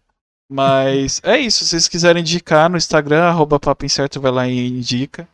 Mas 0.49 1.21
é 1.23 1.37
isso. 1.37 1.59
Se 1.59 1.69
vocês 1.69 1.87
quiserem 1.87 2.21
indicar 2.21 2.69
no 2.69 2.77
Instagram, 2.77 3.23
arroba 3.23 3.59
Papo 3.59 3.85
Incerto, 3.85 4.19
vai 4.21 4.31
lá 4.31 4.47
e 4.47 4.67
indica. 4.67 5.27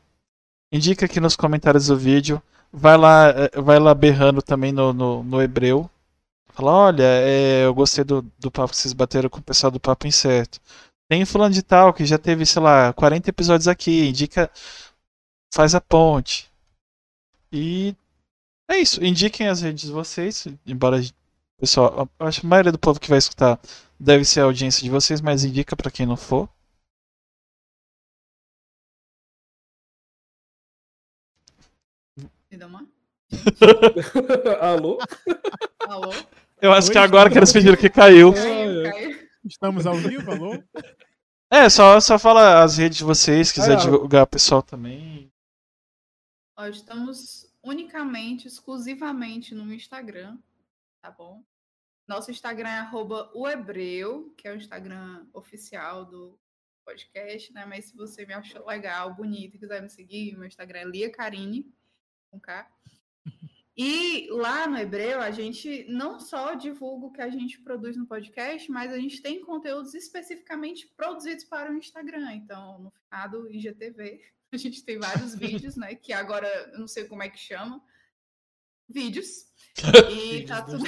Indica 0.71 1.05
aqui 1.05 1.19
nos 1.19 1.35
comentários 1.35 1.88
do 1.88 1.97
vídeo. 1.97 2.41
Vai 2.71 2.97
lá, 2.97 3.30
eh, 3.30 3.61
vai 3.61 3.80
lá 3.80 3.93
berrando 3.93 4.41
também 4.41 4.71
no, 4.71 4.93
no, 4.93 5.23
no 5.23 5.41
hebreu. 5.41 5.89
Fala, 6.53 6.71
olha, 6.71 7.03
é, 7.03 7.65
eu 7.65 7.73
gostei 7.73 8.03
do, 8.03 8.21
do 8.38 8.51
papo 8.51 8.71
que 8.71 8.77
vocês 8.77 8.93
bateram 8.93 9.30
com 9.30 9.39
o 9.39 9.43
pessoal 9.43 9.71
do 9.71 9.80
Papo 9.80 10.05
Incerto. 10.05 10.59
Tem 11.10 11.26
fulano 11.26 11.52
de 11.52 11.64
tal 11.64 11.91
que 11.91 12.06
já 12.06 12.19
teve, 12.19 12.45
sei 12.45 12.61
lá, 12.61 12.94
40 12.94 13.31
episódios 13.31 13.68
aqui. 13.68 14.07
Indica, 14.07 14.49
faz 15.52 15.73
a 15.73 15.81
ponte. 15.81 16.48
E 17.52 17.95
é 18.69 18.77
isso. 18.77 19.03
Indiquem 19.03 19.48
as 19.48 19.61
redes 19.64 19.88
de 19.88 19.91
vocês. 19.91 20.48
Embora, 20.68 21.02
pessoal, 21.60 22.07
acho 22.19 22.41
que 22.41 22.45
a 22.45 22.49
maioria 22.49 22.72
do 22.72 22.77
povo 22.77 22.99
que 22.99 23.10
vai 23.10 23.18
escutar 23.18 23.60
deve 23.99 24.23
ser 24.23 24.41
a 24.41 24.44
audiência 24.44 24.84
de 24.84 24.90
vocês, 24.91 25.19
mas 25.19 25.44
indica 25.44 25.76
pra 25.76 25.90
quem 25.90 26.06
não 26.06 26.15
for. 26.15 26.48
Me 32.52 32.57
dá 32.57 32.68
uma. 32.68 32.88
Alô? 34.61 34.99
Alô? 35.88 36.14
Eu 36.61 36.72
acho 36.72 36.90
Oi, 36.90 36.94
que 36.94 36.99
agora 36.99 37.31
que 37.31 37.38
eles 37.38 37.52
pediram 37.52 37.77
que 37.77 37.90
caiu. 37.90 38.31
Caiu, 38.31 38.86
é. 38.86 38.91
caiu. 38.91 39.18
Estamos 39.45 39.86
ao 39.86 39.95
vivo, 39.95 40.32
alô? 40.32 40.64
É, 41.52 41.70
só, 41.70 41.99
só 41.99 42.20
fala 42.20 42.64
as 42.64 42.78
redes 42.78 42.98
de 42.98 43.03
vocês, 43.03 43.48
se 43.48 43.53
quiser 43.53 43.74
Ah, 43.78 43.82
divulgar 43.82 44.24
o 44.24 44.28
pessoal 44.28 44.61
também. 44.61 45.32
Ó, 46.57 46.68
estamos 46.68 47.52
unicamente, 47.64 48.48
exclusivamente 48.48 49.56
no 49.56 49.74
Instagram, 49.74 50.38
tá 51.02 51.10
bom? 51.10 51.44
Nosso 52.07 52.32
Instagram 52.32 52.70
é 52.70 52.80
arroba 52.80 53.32
o 53.34 53.48
Hebreu, 53.48 54.34
que 54.38 54.48
é 54.48 54.52
o 54.52 54.56
Instagram 54.56 55.28
oficial 55.34 56.06
do 56.06 56.38
podcast, 56.86 57.53
né? 57.53 57.66
Mas 57.66 57.86
se 57.86 57.95
você 57.95 58.26
me 58.26 58.34
achou 58.34 58.66
legal, 58.66 59.14
bonito 59.14 59.56
e 59.56 59.60
quiser 59.60 59.82
me 59.82 59.90
seguir, 59.90 60.36
meu 60.36 60.48
Instagram 60.48 60.80
é 60.80 60.86
Lia 60.86 61.11
Karine, 61.11 61.72
com 62.32 62.40
K. 62.40 62.70
E 63.81 64.27
lá 64.31 64.68
no 64.68 64.77
Hebreu, 64.77 65.22
a 65.22 65.31
gente 65.31 65.85
não 65.88 66.19
só 66.19 66.53
divulga 66.53 67.06
o 67.06 67.11
que 67.14 67.22
a 67.22 67.30
gente 67.30 67.61
produz 67.61 67.95
no 67.95 68.06
podcast, 68.06 68.69
mas 68.69 68.91
a 68.91 68.99
gente 68.99 69.22
tem 69.22 69.39
conteúdos 69.39 69.93
especificamente 69.93 70.85
produzidos 70.97 71.45
para 71.45 71.72
o 71.72 71.77
Instagram. 71.77 72.34
Então, 72.34 72.77
no 72.80 72.91
finado 72.91 73.49
IGTV, 73.49 74.22
a 74.51 74.57
gente 74.57 74.84
tem 74.84 74.99
vários 74.99 75.34
vídeos, 75.39 75.77
né? 75.77 75.95
Que 75.95 76.11
agora 76.11 76.45
eu 76.73 76.80
não 76.80 76.89
sei 76.89 77.06
como 77.06 77.23
é 77.23 77.30
que 77.30 77.39
chama. 77.39 77.81
Vídeos. 78.85 79.47
E 80.11 80.45
tá 80.45 80.60
do 80.60 80.77
tudo 80.77 80.84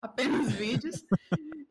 apenas 0.00 0.50
vídeos. 0.52 1.04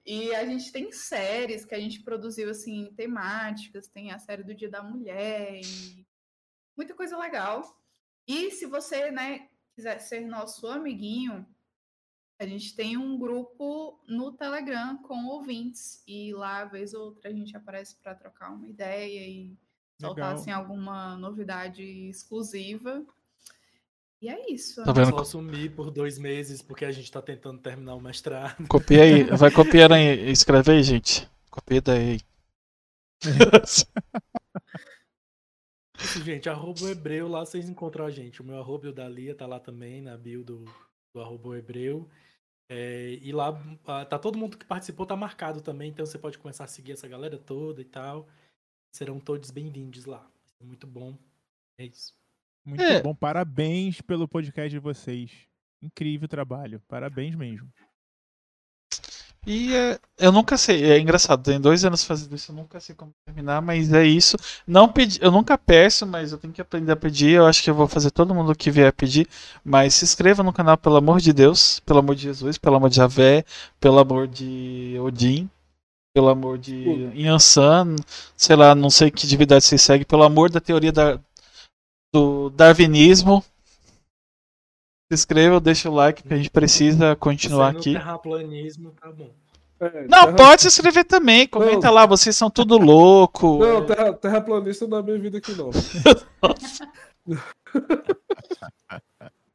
E 0.05 0.35
a 0.35 0.45
gente 0.45 0.71
tem 0.71 0.91
séries 0.91 1.65
que 1.65 1.73
a 1.73 1.79
gente 1.79 2.03
produziu 2.03 2.51
assim, 2.51 2.93
temáticas, 2.95 3.87
tem 3.87 4.11
a 4.11 4.19
série 4.19 4.43
do 4.43 4.53
Dia 4.53 4.69
da 4.69 4.83
Mulher 4.83 5.61
e 5.61 6.05
muita 6.77 6.93
coisa 6.93 7.17
legal. 7.17 7.63
E 8.27 8.51
se 8.51 8.67
você, 8.67 9.09
né, 9.09 9.49
quiser 9.77 9.99
ser 9.99 10.21
nosso 10.21 10.65
amiguinho, 10.65 11.45
a 12.39 12.47
gente 12.47 12.75
tem 12.75 12.97
um 12.97 13.15
grupo 13.15 14.03
no 14.07 14.31
Telegram 14.31 14.97
com 15.03 15.27
ouvintes 15.27 16.01
e 16.07 16.33
lá 16.33 16.65
vez 16.65 16.95
ou 16.95 17.05
outra 17.05 17.29
a 17.29 17.33
gente 17.33 17.55
aparece 17.55 17.95
para 18.01 18.15
trocar 18.15 18.51
uma 18.51 18.67
ideia 18.67 19.27
e 19.27 19.55
soltar 20.01 20.33
assim 20.33 20.49
alguma 20.49 21.15
novidade 21.17 21.83
exclusiva. 22.09 23.05
E 24.19 24.29
é 24.29 24.51
isso. 24.51 24.83
Tá 24.83 24.91
vendo? 24.91 25.11
Só 25.11 25.23
sumir 25.23 25.75
por 25.75 25.91
dois 25.91 26.17
meses 26.17 26.59
porque 26.59 26.83
a 26.83 26.91
gente 26.91 27.11
tá 27.11 27.21
tentando 27.21 27.61
terminar 27.61 27.93
o 27.93 28.01
mestrado. 28.01 28.67
Copia 28.67 29.03
aí. 29.03 29.23
Vai 29.37 29.51
copiando 29.51 29.93
aí. 29.93 30.31
Escreve 30.31 30.71
aí, 30.71 30.81
gente. 30.81 31.29
Copia 31.51 31.81
daí. 31.81 32.19
Isso, 35.97 36.23
gente, 36.23 36.47
arroba 36.49 36.83
o 36.83 36.89
hebreu, 36.89 37.27
lá 37.27 37.45
vocês 37.45 37.67
encontram 37.67 38.05
a 38.05 38.11
gente. 38.11 38.41
O 38.41 38.45
meu 38.45 38.59
arroba 38.59 38.85
e 38.87 38.89
o 38.89 38.93
da 38.93 39.07
Lia 39.07 39.35
tá 39.35 39.45
lá 39.47 39.59
também, 39.59 40.01
na 40.01 40.17
bio 40.17 40.43
do, 40.43 40.65
do 41.13 41.21
arroba 41.21 41.49
o 41.49 41.55
hebreu. 41.55 42.07
É, 42.69 43.17
e 43.21 43.31
lá 43.31 43.57
ah, 43.85 44.05
tá 44.05 44.19
todo 44.19 44.37
mundo 44.37 44.57
que 44.57 44.65
participou 44.65 45.05
tá 45.05 45.15
marcado 45.15 45.61
também, 45.61 45.89
então 45.89 46.05
você 46.05 46.19
pode 46.19 46.37
começar 46.37 46.65
a 46.65 46.67
seguir 46.67 46.91
essa 46.91 47.07
galera 47.07 47.37
toda 47.37 47.81
e 47.81 47.85
tal. 47.85 48.27
Serão 48.93 49.19
todos 49.19 49.51
bem-vindos 49.51 50.05
lá. 50.05 50.29
Muito 50.61 50.85
bom. 50.85 51.17
É 51.79 51.85
isso. 51.85 52.13
Muito 52.65 52.81
É. 52.81 53.01
bom. 53.01 53.15
Parabéns 53.15 54.01
pelo 54.01 54.27
podcast 54.27 54.69
de 54.69 54.79
vocês. 54.79 55.47
Incrível 55.81 56.27
trabalho. 56.27 56.81
Parabéns 56.87 57.35
mesmo. 57.35 57.71
E 59.49 59.73
é, 59.73 59.97
eu 60.19 60.29
nunca 60.29 60.57
sei, 60.57 60.83
é 60.91 60.99
engraçado, 60.99 61.41
tem 61.41 61.57
dois 61.57 61.85
anos 61.85 62.03
fazendo 62.03 62.35
isso, 62.35 62.51
eu 62.51 62.55
nunca 62.57 62.81
sei 62.81 62.93
como 62.93 63.13
terminar, 63.25 63.61
mas 63.61 63.93
é 63.93 64.05
isso. 64.05 64.35
Não 64.67 64.89
pedi, 64.89 65.19
eu 65.21 65.31
nunca 65.31 65.57
peço, 65.57 66.05
mas 66.05 66.33
eu 66.33 66.37
tenho 66.37 66.51
que 66.53 66.59
aprender 66.59 66.91
a 66.91 66.97
pedir. 66.97 67.31
Eu 67.31 67.45
acho 67.45 67.63
que 67.63 67.69
eu 67.69 67.73
vou 67.73 67.87
fazer 67.87 68.11
todo 68.11 68.35
mundo 68.35 68.53
que 68.53 68.69
vier 68.69 68.91
pedir. 68.91 69.25
Mas 69.63 69.93
se 69.93 70.03
inscreva 70.03 70.43
no 70.43 70.51
canal, 70.51 70.77
pelo 70.77 70.97
amor 70.97 71.21
de 71.21 71.31
Deus, 71.31 71.79
pelo 71.79 71.99
amor 71.99 72.13
de 72.13 72.23
Jesus, 72.23 72.57
pelo 72.57 72.75
amor 72.75 72.89
de 72.89 72.97
Javé, 72.97 73.45
pelo 73.79 73.99
amor 73.99 74.27
de 74.27 74.97
Odin, 74.99 75.49
pelo 76.13 76.27
amor 76.27 76.57
de 76.57 77.09
Yansan, 77.15 77.95
sei 78.35 78.55
lá, 78.57 78.75
não 78.75 78.89
sei 78.89 79.09
que 79.09 79.25
divindade 79.25 79.63
vocês 79.63 79.81
seguem, 79.81 80.05
pelo 80.05 80.23
amor 80.23 80.49
da 80.49 80.59
teoria 80.59 80.91
da, 80.91 81.17
do 82.13 82.49
darwinismo. 82.49 83.41
Se 85.09 85.13
inscreva, 85.13 85.59
deixa 85.61 85.89
o 85.89 85.93
like, 85.93 86.21
que 86.21 86.33
a 86.33 86.37
gente 86.37 86.49
precisa 86.49 87.15
continuar 87.15 87.69
aqui. 87.69 87.93
terraplanismo, 87.93 88.91
tá 89.01 89.09
bom. 89.09 89.29
É, 89.79 90.05
Não, 90.07 90.25
terra- 90.25 90.33
pode 90.35 90.63
se 90.63 90.67
inscrever 90.67 91.05
também. 91.05 91.47
Comenta 91.47 91.87
Não. 91.87 91.93
lá, 91.93 92.05
vocês 92.05 92.35
são 92.35 92.49
tudo 92.49 92.77
louco. 92.77 93.57
Não, 93.59 93.85
terra, 93.85 94.11
terraplanista 94.11 94.85
não 94.85 94.97
é 94.97 95.01
bem-vindo 95.01 95.37
aqui, 95.37 95.53
não. 95.53 95.69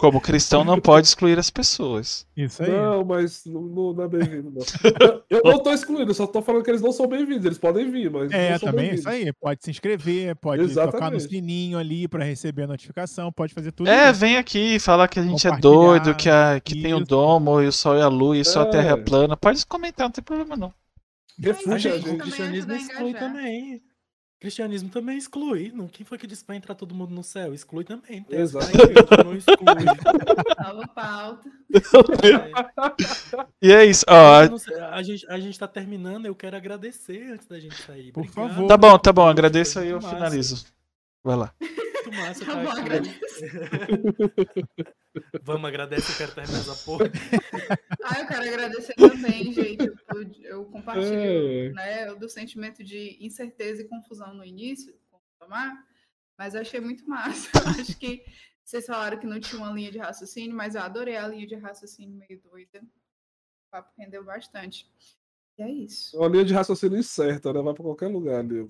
Como 0.03 0.21
cristão 0.21 0.65
não 0.65 0.81
pode 0.81 1.07
excluir 1.07 1.39
as 1.39 1.49
pessoas. 1.49 2.27
Isso 2.37 2.61
aí. 2.61 2.71
Não, 2.73 3.05
mas 3.05 3.45
não, 3.47 3.63
não- 3.63 4.03
é 4.03 4.09
bem-vindo, 4.09 4.51
não. 4.51 5.23
Eu 5.31 5.43
não 5.45 5.63
tô 5.63 5.73
excluindo, 5.73 6.11
eu 6.11 6.15
só 6.15 6.27
tô 6.27 6.43
falando 6.43 6.65
que 6.65 6.71
eles 6.73 6.83
não 6.83 6.91
são 6.91 7.07
bem-vindos. 7.07 7.45
Eles 7.45 7.57
podem 7.57 7.89
vir, 7.89 8.11
mas 8.11 8.33
É, 8.33 8.51
não 8.51 8.59
são 8.59 8.69
também 8.71 8.87
bem-vindos. 8.91 9.01
isso 9.01 9.09
aí. 9.09 9.33
Pode 9.33 9.63
se 9.63 9.71
inscrever, 9.71 10.35
pode 10.35 10.67
tocar 10.75 10.87
no 10.87 10.91
Exatamente. 11.19 11.29
sininho 11.29 11.79
ali 11.79 12.09
pra 12.09 12.25
receber 12.25 12.65
a 12.65 12.67
notificação, 12.67 13.31
pode 13.31 13.55
fazer 13.55 13.71
tudo. 13.71 13.89
É, 13.89 14.11
isso. 14.11 14.19
vem 14.19 14.37
aqui 14.39 14.81
falar 14.81 15.07
que 15.07 15.21
a 15.21 15.23
gente 15.23 15.47
é 15.47 15.57
doido, 15.57 16.17
que, 16.17 16.29
a, 16.29 16.59
que 16.59 16.83
tem 16.83 16.93
o 16.95 17.05
domo, 17.05 17.63
e 17.63 17.69
o 17.69 17.73
sol 17.73 17.97
e 17.97 18.03
a 18.03 18.09
lua, 18.09 18.37
e 18.37 18.45
só 18.45 18.63
a 18.63 18.67
É. 18.67 18.71
terra 18.71 18.91
é 18.95 18.97
plana. 18.97 19.37
Pode 19.37 19.65
comentar, 19.67 20.07
não 20.09 20.13
tem 20.13 20.25
problema 20.25 20.57
não. 20.57 20.69
A 20.69 21.47
Refugia 21.47 21.95
a 21.95 21.97
o 21.97 22.19
cristianismo 22.19 22.73
a 22.73 22.77
exclui 22.77 23.15
também. 23.15 23.81
Cristianismo 24.43 24.89
também 24.89 25.17
exclui. 25.17 25.71
Não, 25.73 25.87
quem 25.87 26.05
foi 26.05 26.19
que 26.19 26.27
disse 26.27 26.45
pra 26.45 26.57
entrar 26.57 26.75
todo 26.75 26.93
mundo 26.93 27.15
no 27.15 27.23
céu? 27.23 27.55
Exclui 27.55 27.85
também. 27.85 28.25
Tem 28.25 28.45
que 28.45 29.25
não 29.25 29.37
exclui. 29.37 29.85
Nova 30.59 30.89
pauta. 30.89 31.49
É, 32.25 33.53
E 33.63 33.73
é 33.73 33.85
isso, 33.85 34.05
ó. 34.09 34.41
a, 34.41 34.47
gente 34.47 34.59
sei, 34.61 34.81
a 34.81 35.03
gente, 35.03 35.27
a 35.31 35.39
gente 35.39 35.57
tá 35.57 35.69
terminando, 35.69 36.27
eu 36.27 36.35
quero 36.35 36.57
agradecer 36.57 37.23
antes 37.33 37.47
da 37.47 37.61
gente 37.61 37.81
sair. 37.83 38.11
Por 38.11 38.23
Obrigado. 38.27 38.49
favor. 38.49 38.67
Tá 38.67 38.77
bom, 38.77 38.99
tá 38.99 39.13
bom, 39.13 39.29
agradeço 39.29 39.79
aí, 39.79 39.91
eu 39.91 40.01
massa. 40.01 40.17
finalizo. 40.17 40.67
Vai 41.23 41.37
lá. 41.37 41.55
Muito 41.61 42.13
massa 42.17 42.45
Tá 42.45 42.53
tá 42.53 42.63
bom, 42.65 42.71
agradeço. 42.71 43.21
Vamos, 45.43 45.69
agradece, 45.69 46.13
eu 46.13 46.17
quero 46.17 46.35
terminar 46.35 46.61
essa 46.61 46.75
porra. 46.85 47.05
Ah, 48.05 48.21
eu 48.21 48.27
quero 48.27 48.43
agradecer 48.49 48.95
também, 48.95 49.53
gente. 49.53 49.87
Eu, 49.87 50.33
eu 50.43 50.65
compartilho 50.65 51.15
É. 51.17 51.69
né, 51.71 52.15
do 52.17 52.29
sentimento 52.29 52.83
de 52.83 53.17
incerteza 53.25 53.81
e 53.81 53.89
confusão 53.89 54.35
no 54.35 54.45
início, 54.45 54.93
o 55.41 55.47
mas 56.37 56.55
eu 56.55 56.61
achei 56.61 56.81
muito 56.81 57.09
massa. 57.09 57.49
Eu 57.55 57.81
acho 57.81 57.97
que 57.97 58.25
vocês 58.65 58.87
falaram 58.87 59.19
que 59.19 59.27
não 59.27 59.39
tinha 59.39 59.61
uma 59.61 59.73
linha 59.73 59.93
de 59.93 59.99
raciocínio, 59.99 60.57
mas 60.57 60.75
eu 60.75 60.81
adorei 60.83 61.17
a 61.17 61.29
linha 61.29 61.47
de 61.47 61.55
raciocínio 61.55 62.17
meio 62.17 62.41
doida. 62.41 62.81
O 62.81 63.71
papo 63.71 63.93
rendeu 63.99 64.25
bastante. 64.25 64.91
E 65.59 65.63
é 65.63 65.71
isso. 65.71 66.17
É 66.17 66.19
uma 66.19 66.29
linha 66.29 66.45
de 66.45 66.55
raciocínio 66.55 66.99
incerta, 66.99 67.53
né? 67.53 67.61
Vai 67.61 67.75
pra 67.75 67.83
qualquer 67.85 68.09
lugar 68.09 68.41
ali. 68.41 68.67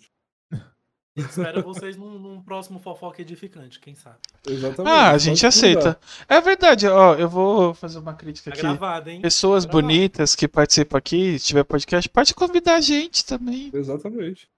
Espero 1.15 1.63
vocês 1.63 1.97
num, 1.97 2.19
num 2.19 2.41
próximo 2.41 2.79
fofoca 2.79 3.21
edificante, 3.21 3.79
quem 3.79 3.95
sabe. 3.95 4.17
Exatamente. 4.49 4.91
Ah, 4.91 5.11
a 5.11 5.19
gente 5.19 5.47
aceita. 5.47 5.99
É 6.27 6.41
verdade, 6.41 6.87
ó, 6.87 7.15
eu 7.15 7.29
vou 7.29 7.75
fazer 7.75 7.99
uma 7.99 8.15
crítica 8.15 8.51
Tá 8.51 8.55
aqui. 8.55 8.63
gravado, 8.63 9.11
hein? 9.11 9.21
Pessoas 9.21 9.65
Tá 9.65 9.71
gravado. 9.71 9.87
bonitas 9.89 10.35
que 10.35 10.49
participam 10.49 10.97
aqui, 10.97 11.39
se 11.39 11.47
tiver 11.47 11.65
podcast, 11.65 12.09
pode 12.09 12.35
convidar 12.35 12.77
a 12.77 12.81
gente 12.81 13.27
também. 13.27 13.71
Exatamente. 13.75 14.49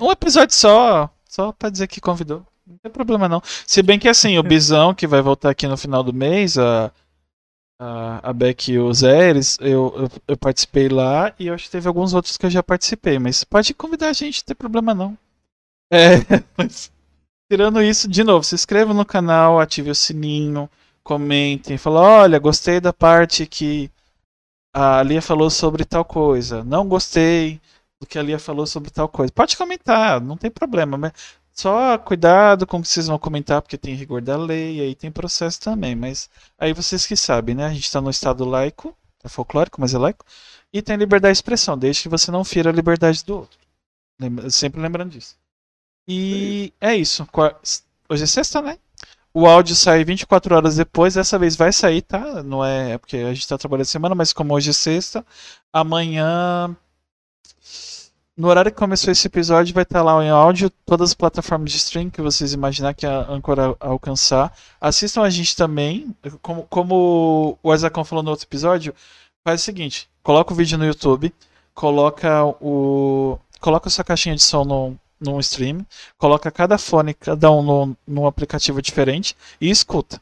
Um 0.00 0.10
episódio 0.10 0.54
só, 0.54 1.08
só 1.28 1.52
pra 1.52 1.70
dizer 1.70 1.86
que 1.86 2.00
convidou. 2.00 2.44
Não 2.66 2.76
tem 2.78 2.90
problema 2.90 3.28
não. 3.28 3.40
Se 3.66 3.82
bem 3.82 3.98
que 3.98 4.08
assim, 4.08 4.36
o 4.38 4.42
Bisão, 4.42 4.94
que 4.94 5.06
vai 5.06 5.22
voltar 5.22 5.50
aqui 5.50 5.66
no 5.66 5.76
final 5.76 6.02
do 6.02 6.12
mês, 6.12 6.58
a, 6.58 6.92
a, 7.80 8.30
a 8.30 8.32
Beck 8.32 8.70
e 8.72 8.78
o 8.78 8.92
Zé, 8.92 9.30
eles, 9.30 9.58
eu, 9.60 9.94
eu, 9.96 10.10
eu, 10.28 10.36
participei 10.36 10.88
lá 10.88 11.32
e 11.38 11.46
eu 11.48 11.54
acho 11.54 11.64
que 11.64 11.70
teve 11.70 11.88
alguns 11.88 12.14
outros 12.14 12.36
que 12.36 12.46
eu 12.46 12.50
já 12.50 12.62
participei, 12.62 13.18
mas 13.18 13.42
pode 13.44 13.74
convidar 13.74 14.08
a 14.10 14.12
gente, 14.12 14.42
não 14.42 14.46
tem 14.46 14.56
problema 14.56 14.92
não. 14.94 15.16
É, 15.92 16.18
mas 16.56 16.92
tirando 17.50 17.82
isso, 17.82 18.08
de 18.08 18.22
novo, 18.22 18.44
se 18.44 18.54
inscreva 18.54 18.94
no 18.94 19.04
canal, 19.04 19.58
ative 19.58 19.90
o 19.90 19.94
sininho, 19.94 20.70
comentem, 21.02 21.76
falem, 21.76 21.98
olha, 22.00 22.38
gostei 22.38 22.80
da 22.80 22.92
parte 22.92 23.46
que 23.46 23.90
a 24.72 25.02
Lia 25.02 25.20
falou 25.20 25.50
sobre 25.50 25.84
tal 25.84 26.04
coisa, 26.04 26.64
não 26.64 26.88
gostei 26.88 27.60
do 28.00 28.06
que 28.06 28.18
a 28.18 28.22
Lia 28.22 28.38
falou 28.38 28.66
sobre 28.66 28.90
tal 28.90 29.08
coisa. 29.08 29.32
Pode 29.32 29.56
comentar, 29.56 30.20
não 30.20 30.36
tem 30.36 30.50
problema, 30.50 30.96
mas 30.96 31.12
só 31.52 31.98
cuidado 31.98 32.66
com 32.66 32.78
o 32.78 32.82
que 32.82 32.88
vocês 32.88 33.08
vão 33.08 33.18
comentar, 33.18 33.60
porque 33.60 33.76
tem 33.76 33.94
rigor 33.94 34.22
da 34.22 34.36
lei, 34.36 34.80
aí 34.80 34.94
tem 34.94 35.10
processo 35.10 35.60
também, 35.60 35.94
mas 35.96 36.30
aí 36.58 36.72
vocês 36.72 37.06
que 37.06 37.16
sabem, 37.16 37.54
né? 37.54 37.66
A 37.66 37.74
gente 37.74 37.84
está 37.84 38.00
no 38.00 38.10
estado 38.10 38.44
laico, 38.44 38.96
é 39.24 39.28
folclórico, 39.28 39.80
mas 39.80 39.92
é 39.94 39.98
laico, 39.98 40.24
e 40.72 40.80
tem 40.82 40.96
liberdade 40.96 41.32
de 41.34 41.38
expressão, 41.38 41.76
desde 41.76 42.02
que 42.04 42.08
você 42.08 42.30
não 42.30 42.44
fira 42.44 42.70
a 42.70 42.72
liberdade 42.72 43.24
do 43.24 43.38
outro. 43.38 43.58
Sempre 44.50 44.80
lembrando 44.80 45.10
disso. 45.10 45.39
E 46.12 46.74
é 46.80 46.96
isso. 46.96 47.24
Hoje 48.08 48.24
é 48.24 48.26
sexta, 48.26 48.60
né? 48.60 48.76
O 49.32 49.46
áudio 49.46 49.76
sai 49.76 50.02
24 50.02 50.56
horas 50.56 50.74
depois, 50.74 51.14
dessa 51.14 51.38
vez 51.38 51.54
vai 51.54 51.72
sair, 51.72 52.02
tá? 52.02 52.42
Não 52.42 52.64
é, 52.64 52.94
é 52.94 52.98
porque 52.98 53.18
a 53.18 53.32
gente 53.32 53.46
tá 53.46 53.56
trabalhando 53.56 53.86
semana, 53.86 54.12
mas 54.12 54.32
como 54.32 54.52
hoje 54.52 54.70
é 54.70 54.72
sexta, 54.72 55.24
amanhã 55.72 56.76
no 58.36 58.48
horário 58.48 58.72
que 58.72 58.76
começou 58.76 59.12
esse 59.12 59.24
episódio 59.28 59.72
vai 59.72 59.84
estar 59.84 60.02
lá 60.02 60.24
em 60.24 60.30
áudio 60.30 60.68
todas 60.84 61.10
as 61.10 61.14
plataformas 61.14 61.70
de 61.70 61.76
stream 61.76 62.10
que 62.10 62.20
vocês 62.20 62.52
imaginar 62.52 62.92
que 62.92 63.06
a 63.06 63.30
Anchor 63.30 63.76
alcançar. 63.78 64.52
Assistam 64.80 65.22
a 65.22 65.30
gente 65.30 65.54
também, 65.54 66.12
como, 66.42 66.64
como 66.64 67.56
o 67.62 67.70
Azacon 67.70 68.02
falou 68.02 68.24
no 68.24 68.30
outro 68.32 68.46
episódio, 68.46 68.92
faz 69.44 69.60
o 69.60 69.64
seguinte, 69.64 70.10
coloca 70.24 70.52
o 70.52 70.56
vídeo 70.56 70.76
no 70.76 70.86
YouTube, 70.86 71.32
coloca 71.72 72.44
o 72.60 73.38
coloca 73.60 73.88
a 73.88 73.90
sua 73.92 74.02
caixinha 74.02 74.34
de 74.34 74.42
som 74.42 74.64
no, 74.64 74.98
num 75.20 75.38
stream, 75.40 75.84
coloca 76.16 76.50
cada 76.50 76.78
fone, 76.78 77.14
cada 77.14 77.50
um 77.50 77.62
no, 77.62 77.96
num 78.06 78.26
aplicativo 78.26 78.80
diferente 78.80 79.36
e 79.60 79.68
escuta. 79.70 80.20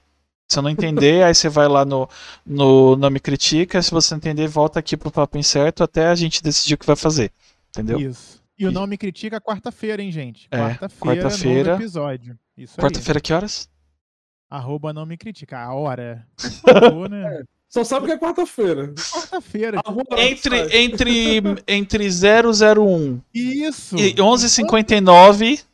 Se 0.50 0.60
não 0.60 0.70
entender, 0.70 1.22
aí 1.24 1.34
você 1.34 1.48
vai 1.48 1.68
lá 1.68 1.84
no, 1.84 2.08
no 2.44 2.96
Não 2.96 3.10
Me 3.10 3.20
Critica. 3.20 3.80
Se 3.82 3.90
você 3.90 4.14
entender, 4.14 4.48
volta 4.48 4.78
aqui 4.78 4.96
pro 4.96 5.10
Papo 5.10 5.38
Incerto 5.38 5.84
até 5.84 6.06
a 6.06 6.14
gente 6.14 6.42
decidir 6.42 6.74
o 6.74 6.78
que 6.78 6.86
vai 6.86 6.96
fazer. 6.96 7.30
Entendeu? 7.68 8.00
Isso. 8.00 8.42
E 8.58 8.66
o 8.66 8.72
Não 8.72 8.86
Me 8.86 8.98
Critica 8.98 9.40
quarta-feira, 9.40 10.02
hein, 10.02 10.10
gente? 10.10 10.48
É, 10.50 10.58
quarta-feira, 10.58 11.22
quarta 11.22 11.82
episódio. 11.82 12.38
Quarta-feira, 12.76 13.20
que 13.20 13.32
horas? 13.32 13.68
Arroba 14.50 14.92
Não 14.92 15.06
Me 15.06 15.16
Critica. 15.16 15.58
A 15.58 15.74
hora. 15.74 16.26
Por 16.36 16.50
favor, 16.50 17.08
né? 17.08 17.42
É. 17.68 17.72
Só 17.72 17.84
sabe 17.84 18.06
que 18.06 18.12
é 18.12 18.18
quarta-feira. 18.18 18.94
Quarta-feira. 18.94 19.82
Entre, 20.16 20.76
entre, 20.76 21.42
entre 21.66 22.08
001 22.08 23.20
Isso. 23.34 23.96
e 23.96 24.14
11h59 24.14 25.64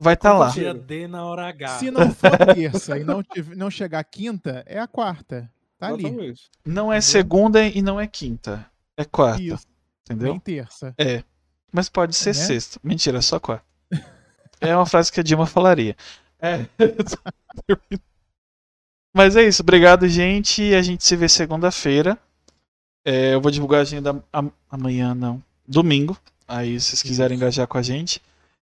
vai 0.00 0.14
estar 0.14 0.32
tá 0.32 0.38
lá. 0.38 0.48
Dia 0.48 0.74
D 0.74 1.06
na 1.06 1.24
hora 1.24 1.46
H. 1.48 1.78
Se 1.78 1.90
não 1.90 2.12
for 2.14 2.36
terça 2.54 2.98
e 2.98 3.04
não, 3.04 3.22
não 3.56 3.70
chegar 3.70 4.02
quinta, 4.04 4.64
é 4.66 4.78
a 4.78 4.86
quarta. 4.86 5.50
Tá 5.78 5.88
ali. 5.88 6.34
Não 6.64 6.92
é 6.92 7.00
segunda 7.00 7.66
e 7.66 7.82
não 7.82 8.00
é 8.00 8.06
quinta. 8.06 8.66
É 8.96 9.04
quarta. 9.04 9.42
Isso. 9.42 9.66
Entendeu? 10.04 10.32
Nem 10.32 10.40
terça. 10.40 10.94
É. 10.98 11.22
Mas 11.70 11.88
pode 11.88 12.14
ser 12.16 12.30
né? 12.30 12.34
sexta. 12.34 12.80
Mentira, 12.82 13.20
só 13.20 13.38
quarta. 13.38 13.64
é 14.60 14.74
uma 14.74 14.86
frase 14.86 15.12
que 15.12 15.20
a 15.20 15.22
Dilma 15.22 15.46
falaria. 15.46 15.96
É. 16.40 16.66
Mas 19.14 19.36
é 19.36 19.46
isso, 19.46 19.62
obrigado, 19.62 20.08
gente. 20.08 20.74
A 20.74 20.82
gente 20.82 21.04
se 21.04 21.14
vê 21.14 21.28
segunda-feira. 21.28 22.18
É, 23.04 23.34
eu 23.34 23.40
vou 23.40 23.50
divulgar 23.50 23.80
a 23.80 23.82
agenda 23.82 24.22
amanhã, 24.68 25.14
não. 25.14 25.40
Domingo. 25.66 26.18
Aí, 26.48 26.80
se 26.80 26.88
vocês 26.88 27.02
quiserem 27.02 27.36
engajar 27.36 27.66
com 27.68 27.78
a 27.78 27.82
gente. 27.82 28.20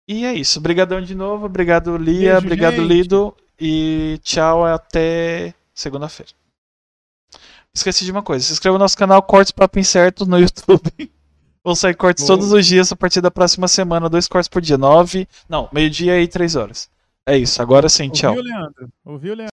E 0.06 0.24
é 0.24 0.32
isso. 0.32 0.58
Obrigadão 0.58 1.00
de 1.00 1.14
novo. 1.14 1.46
Obrigado, 1.46 1.96
Lia. 1.96 2.32
Beijo, 2.32 2.46
obrigado, 2.46 2.76
gente. 2.76 2.86
Lido. 2.86 3.34
E 3.60 4.20
tchau, 4.22 4.64
até 4.64 5.52
segunda-feira. 5.74 6.32
Esqueci 7.74 8.04
de 8.04 8.12
uma 8.12 8.22
coisa. 8.22 8.44
Se 8.44 8.52
inscreva 8.52 8.78
no 8.78 8.84
nosso 8.84 8.96
canal 8.96 9.22
Cortes 9.22 9.50
Papo 9.50 9.78
Incerto 9.78 10.24
no 10.24 10.38
YouTube. 10.40 11.10
Vão 11.64 11.74
sair 11.74 11.94
cortes 11.94 12.24
Boa. 12.24 12.38
todos 12.38 12.52
os 12.52 12.64
dias 12.64 12.92
a 12.92 12.96
partir 12.96 13.20
da 13.20 13.30
próxima 13.30 13.66
semana. 13.66 14.08
Dois 14.08 14.28
cortes 14.28 14.48
por 14.48 14.62
dia. 14.62 14.78
Nove. 14.78 15.26
Não, 15.48 15.68
meio-dia 15.72 16.20
e 16.20 16.28
três 16.28 16.54
horas. 16.54 16.88
É 17.26 17.36
isso. 17.36 17.60
Agora 17.60 17.88
sim, 17.88 18.08
tchau. 18.08 18.36
Ouviu, 18.36 18.44
Leandro? 18.44 18.88
Ouviu, 19.04 19.34
Leandro? 19.34 19.44